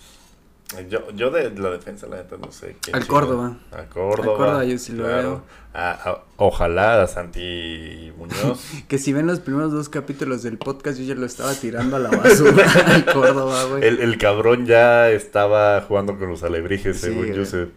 Yo, 0.89 1.11
yo 1.11 1.29
de 1.31 1.49
la 1.51 1.69
defensa, 1.69 2.07
la 2.07 2.17
neta, 2.17 2.35
no 2.37 2.51
sé. 2.51 2.75
Al. 2.93 3.05
Córdoba. 3.07 3.57
A 3.71 3.83
Córdoba. 3.85 4.31
Al 4.33 4.37
Córdoba 4.37 4.63
yo 4.65 4.77
sí 4.77 4.93
lo 4.93 5.03
veo. 5.05 5.43
A- 5.73 5.91
a- 5.91 6.23
ojalá 6.37 7.01
a 7.03 7.07
Santi 7.07 8.11
Muñoz. 8.17 8.63
Que 8.87 8.97
si 8.97 9.13
ven 9.13 9.27
los 9.27 9.39
primeros 9.39 9.71
dos 9.71 9.89
capítulos 9.89 10.43
del 10.43 10.57
podcast, 10.57 10.97
yo 10.99 11.05
ya 11.05 11.15
lo 11.15 11.25
estaba 11.25 11.53
tirando 11.53 11.95
a 11.95 11.99
la 11.99 12.09
basura 12.11 12.65
al 12.87 13.05
Córdoba, 13.05 13.63
güey. 13.65 13.83
el, 13.85 13.99
el 13.99 14.17
cabrón 14.17 14.65
ya 14.65 15.09
estaba 15.09 15.81
jugando 15.81 16.17
con 16.17 16.29
los 16.29 16.43
alebrijes, 16.43 16.97
Sí, 16.97 17.07
según 17.07 17.27
güey. 17.27 17.37
Joseph. 17.37 17.69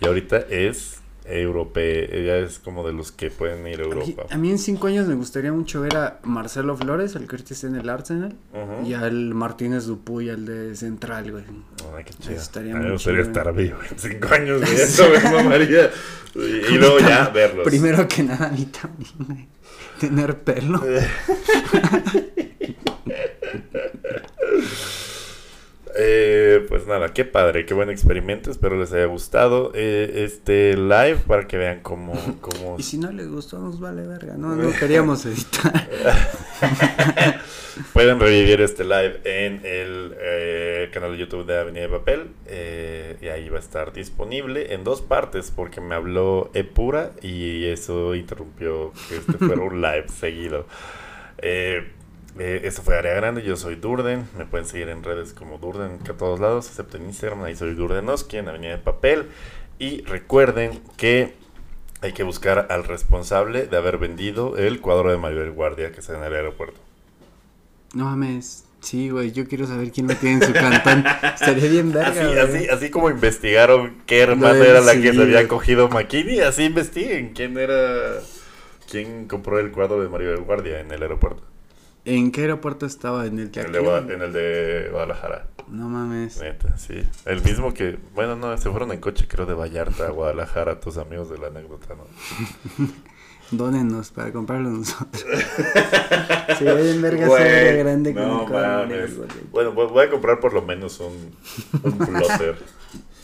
Y 0.00 0.06
ahorita 0.06 0.38
es 0.50 0.95
europeo. 1.28 2.06
Ya 2.24 2.36
es 2.36 2.58
como 2.58 2.86
de 2.86 2.92
los 2.92 3.12
que 3.12 3.30
pueden 3.30 3.66
ir 3.66 3.80
a 3.80 3.84
A 3.84 3.86
mí, 3.88 3.92
Europa. 3.92 4.22
a 4.30 4.36
mí 4.38 4.50
en 4.50 4.58
cinco 4.58 4.86
años 4.86 5.06
me 5.06 5.14
gustaría 5.14 5.52
mucho 5.52 5.80
ver 5.80 5.96
a 5.96 6.18
Marcelo 6.22 6.76
Flores, 6.76 7.14
el 7.16 7.26
que 7.26 7.36
ahorita 7.36 7.54
está 7.54 7.66
en 7.66 7.76
el 7.76 7.88
Arsenal, 7.88 8.34
Ujú. 8.52 8.86
y 8.86 8.94
al 8.94 9.34
Martínez 9.34 9.84
Dupuy, 9.86 10.28
el 10.28 10.46
de 10.46 10.76
Central, 10.76 11.30
güey. 11.32 11.44
Ay, 11.96 12.04
qué 12.04 12.12
chido. 12.14 12.36
Estaría 12.36 12.74
a 12.74 12.78
mí 12.78 12.84
me 12.84 12.92
gustaría 12.92 13.22
estar 13.22 13.54
vivo 13.54 13.78
en 13.90 13.98
cinco 13.98 14.28
años, 14.34 14.60
güey. 14.64 14.74
Eso 14.74 15.04
me. 15.48 15.56
Y, 16.42 16.74
y 16.74 16.78
luego 16.78 16.98
ya 17.00 17.28
verlos. 17.30 17.64
Primero 17.64 18.06
que 18.06 18.22
nada, 18.22 18.48
a 18.48 18.50
mí 18.50 18.66
también, 18.66 19.10
güey. 19.18 19.48
Tener 19.98 20.38
pelo. 20.40 20.82
Eh, 25.98 26.66
pues 26.86 27.00
nada, 27.00 27.12
qué 27.12 27.24
padre, 27.24 27.66
qué 27.66 27.74
buen 27.74 27.90
experimento, 27.90 28.48
espero 28.50 28.78
les 28.78 28.92
haya 28.92 29.06
gustado 29.06 29.72
eh, 29.74 30.24
este 30.24 30.76
live 30.76 31.16
para 31.26 31.48
que 31.48 31.56
vean 31.56 31.80
cómo, 31.82 32.12
cómo 32.40 32.76
Y 32.78 32.84
si 32.84 32.96
no 32.96 33.10
les 33.10 33.28
gustó, 33.28 33.58
nos 33.58 33.80
vale 33.80 34.06
verga. 34.06 34.34
No, 34.36 34.54
no 34.54 34.70
queríamos 34.78 35.26
editar. 35.26 35.72
pueden 37.92 38.20
revivir 38.20 38.60
este 38.60 38.84
live 38.84 39.20
en 39.24 39.60
el 39.64 40.14
eh, 40.20 40.90
canal 40.92 41.12
de 41.12 41.18
YouTube 41.18 41.44
de 41.44 41.58
Avenida 41.58 41.82
de 41.82 41.88
Papel 41.88 42.28
eh, 42.46 43.16
y 43.20 43.26
ahí 43.26 43.48
va 43.48 43.56
a 43.56 43.60
estar 43.60 43.92
disponible 43.92 44.72
en 44.72 44.84
dos 44.84 45.02
partes 45.02 45.50
porque 45.50 45.80
me 45.80 45.94
habló 45.94 46.50
Epura 46.54 47.10
y 47.20 47.64
eso 47.64 48.14
interrumpió 48.14 48.92
que 49.08 49.16
este 49.16 49.32
fuera 49.32 49.60
un 49.60 49.82
live 49.82 50.06
seguido. 50.08 50.66
Eh, 51.38 51.95
eh, 52.38 52.60
esto 52.64 52.82
fue 52.82 52.96
Área 52.98 53.14
Grande, 53.14 53.42
yo 53.42 53.56
soy 53.56 53.76
Durden, 53.76 54.28
me 54.36 54.44
pueden 54.44 54.66
seguir 54.66 54.88
en 54.88 55.02
redes 55.02 55.32
como 55.32 55.58
Durden 55.58 55.98
que 55.98 56.12
a 56.12 56.16
todos 56.16 56.40
lados, 56.40 56.68
excepto 56.68 56.96
en 56.96 57.06
Instagram, 57.06 57.42
ahí 57.44 57.56
soy 57.56 57.74
Durdenoski 57.74 58.36
en 58.38 58.48
Avenida 58.48 58.72
de 58.72 58.78
Papel. 58.78 59.26
Y 59.78 60.02
recuerden 60.02 60.80
que 60.96 61.34
hay 62.00 62.12
que 62.12 62.22
buscar 62.22 62.66
al 62.70 62.84
responsable 62.84 63.66
de 63.66 63.76
haber 63.76 63.98
vendido 63.98 64.56
el 64.56 64.80
cuadro 64.80 65.10
de 65.10 65.18
Maribel 65.18 65.50
Guardia 65.52 65.92
que 65.92 66.00
está 66.00 66.16
en 66.16 66.24
el 66.24 66.34
aeropuerto. 66.34 66.78
No 67.94 68.04
mames. 68.06 68.64
Sí, 68.80 69.10
güey, 69.10 69.32
yo 69.32 69.48
quiero 69.48 69.66
saber 69.66 69.90
quién 69.90 70.06
lo 70.06 70.14
tiene 70.14 70.36
en 70.36 70.46
su 70.46 70.52
cantón. 70.52 71.04
Estaría 71.22 71.68
bien 71.68 71.92
verga, 71.92 72.10
Así, 72.10 72.20
güey. 72.20 72.38
así, 72.38 72.68
así 72.68 72.90
como 72.90 73.10
investigaron 73.10 73.96
qué 74.06 74.20
hermana 74.20 74.58
era 74.64 74.80
la 74.80 74.94
que 74.94 75.12
se 75.12 75.22
había 75.22 75.48
cogido 75.48 75.88
Makini, 75.88 76.40
así 76.40 76.64
investiguen 76.64 77.32
quién 77.34 77.58
era, 77.58 78.20
quién 78.88 79.26
compró 79.26 79.58
el 79.58 79.72
cuadro 79.72 80.00
de 80.00 80.08
Maribel 80.08 80.42
Guardia 80.42 80.80
en 80.80 80.92
el 80.92 81.02
aeropuerto. 81.02 81.42
¿En 82.06 82.30
qué 82.32 82.42
aeropuerto 82.42 82.86
estaba? 82.86 83.26
¿En 83.26 83.38
el 83.38 83.50
de 83.50 83.60
En 83.60 83.66
el 83.66 83.72
de, 83.72 83.80
Gua- 83.82 84.12
en 84.14 84.22
el 84.22 84.32
de 84.32 84.88
Guadalajara. 84.90 85.48
No 85.68 85.88
mames. 85.88 86.40
Neta, 86.40 86.78
sí. 86.78 87.02
El 87.24 87.42
mismo 87.42 87.74
que, 87.74 87.98
bueno, 88.14 88.36
no, 88.36 88.56
se 88.56 88.70
fueron 88.70 88.92
en 88.92 89.00
coche, 89.00 89.26
creo, 89.28 89.44
de 89.46 89.54
Vallarta 89.54 90.06
a 90.06 90.10
Guadalajara, 90.10 90.78
tus 90.80 90.96
amigos 90.96 91.28
de 91.28 91.38
la 91.38 91.48
anécdota, 91.48 91.94
¿no? 91.96 92.04
Dónenos 93.50 94.10
para 94.10 94.32
comprarlo 94.32 94.70
nosotros. 94.70 95.24
Sí, 96.58 96.64
bien 96.64 97.02
verga 97.02 97.26
área 97.36 97.72
grande 97.72 98.14
con 98.14 98.22
no 98.26 98.42
el 98.44 98.48
cuadro 98.48 98.78
mames. 98.88 99.10
Bueno, 99.50 99.72
voy 99.72 99.88
voy 99.88 100.06
a 100.06 100.10
comprar 100.10 100.40
por 100.40 100.54
lo 100.54 100.62
menos 100.62 101.00
un, 101.00 101.36
un 101.82 101.98
plotter. 101.98 102.56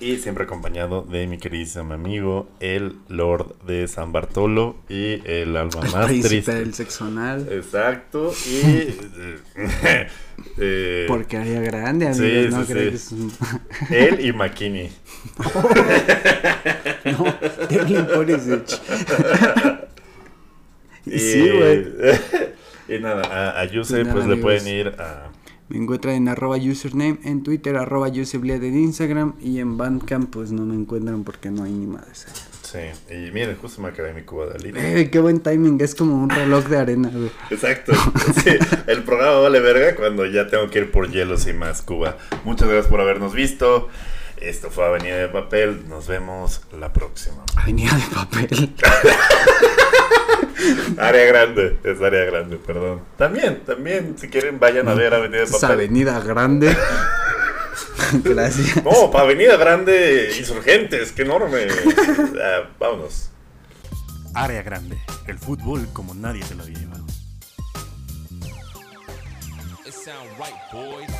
Y 0.00 0.16
siempre 0.16 0.44
acompañado 0.44 1.02
de 1.02 1.26
mi 1.26 1.36
queridísimo 1.36 1.92
amigo, 1.92 2.48
el 2.58 2.96
Lord 3.08 3.54
de 3.66 3.86
San 3.86 4.12
Bartolo 4.12 4.76
y 4.88 5.20
el 5.28 5.54
alma 5.58 5.80
El 5.84 5.92
más 5.92 6.06
triste. 6.06 6.54
del 6.54 6.72
sexo 6.72 7.04
anal. 7.04 7.46
Exacto. 7.52 8.32
Y. 8.46 8.50
eh, 9.56 10.08
eh, 10.58 11.04
Porque 11.06 11.36
área 11.36 11.60
grande, 11.60 12.12
sí, 12.14 12.22
amigos. 12.22 12.50
no 12.54 12.64
sí, 12.64 12.72
creo 12.72 12.84
sí. 12.84 12.88
que 12.90 12.96
es 12.96 13.12
un... 13.12 13.32
él 13.90 14.26
y 14.26 14.32
Makini. 14.32 14.88
No, 17.04 17.24
Devlin 17.68 18.06
Pulisic. 18.06 18.80
Y, 21.06 21.18
sí, 21.18 21.48
güey. 21.50 21.86
y 22.88 22.98
nada, 23.00 23.22
a, 23.56 23.60
a 23.60 23.64
Yuse, 23.64 24.04
pues 24.04 24.26
le 24.26 24.36
pueden 24.36 24.66
ir 24.68 24.88
a. 24.98 25.29
Me 25.70 25.78
encuentran 25.78 26.16
en 26.16 26.28
arroba 26.28 26.56
username, 26.56 27.20
en 27.22 27.44
Twitter 27.44 27.76
arroba 27.76 28.08
usebled 28.08 28.62
en 28.64 28.76
Instagram 28.76 29.34
y 29.40 29.60
en 29.60 29.78
Bandcamp 29.78 30.28
pues 30.28 30.50
no 30.50 30.66
me 30.66 30.74
encuentran 30.74 31.22
porque 31.22 31.50
no 31.50 31.62
hay 31.62 31.70
ni 31.70 31.86
madres. 31.86 32.26
Sí, 32.62 32.78
y 33.08 33.30
miren, 33.30 33.56
justo 33.56 33.80
me 33.80 33.88
acabé 33.88 34.12
mi 34.12 34.22
cuba 34.22 34.46
de 34.46 34.54
alivio. 34.54 34.80
Eh, 34.80 35.10
qué 35.10 35.20
buen 35.20 35.40
timing, 35.40 35.80
es 35.80 35.94
como 35.94 36.20
un 36.20 36.28
reloj 36.28 36.66
de 36.66 36.76
arena, 36.76 37.08
güey. 37.12 37.30
Exacto. 37.50 37.92
Sí, 38.44 38.50
el 38.86 39.04
programa 39.04 39.38
vale 39.38 39.60
verga 39.60 39.94
cuando 39.94 40.26
ya 40.26 40.48
tengo 40.48 40.68
que 40.70 40.80
ir 40.80 40.90
por 40.90 41.10
hielos 41.10 41.46
y 41.46 41.52
más 41.52 41.82
Cuba. 41.82 42.16
Muchas 42.44 42.68
gracias 42.68 42.88
por 42.88 43.00
habernos 43.00 43.32
visto. 43.32 43.88
Esto 44.40 44.70
fue 44.70 44.86
Avenida 44.86 45.16
de 45.18 45.28
Papel. 45.28 45.88
Nos 45.88 46.08
vemos 46.08 46.62
la 46.78 46.92
próxima. 46.92 47.44
Avenida 47.56 47.96
de 47.96 48.14
papel. 48.14 48.74
Área 50.98 51.24
grande, 51.26 51.78
es 51.84 52.00
área 52.00 52.24
grande, 52.24 52.56
perdón. 52.56 53.02
También, 53.16 53.60
también, 53.64 54.16
si 54.18 54.28
quieren, 54.28 54.58
vayan 54.58 54.88
a 54.88 54.94
ver 54.94 55.14
Avenida 55.14 55.38
de 55.38 55.44
Es 55.44 55.52
Papel. 55.52 55.70
Avenida 55.70 56.20
Grande. 56.20 56.76
Gracias. 58.24 58.84
No, 58.84 59.10
para 59.10 59.24
Avenida 59.24 59.56
Grande, 59.56 60.34
Insurgentes, 60.38 61.12
qué 61.12 61.22
enorme. 61.22 61.66
Ah, 62.42 62.68
vámonos. 62.78 63.30
Área 64.34 64.62
grande, 64.62 64.96
el 65.26 65.38
fútbol 65.38 65.88
como 65.92 66.14
nadie 66.14 66.44
te 66.44 66.54
lo 66.54 66.62
había 66.62 66.78
llevado. 66.78 67.04
It 69.84 69.92
sound 69.92 70.30
right, 70.38 70.54
boys. 70.72 71.10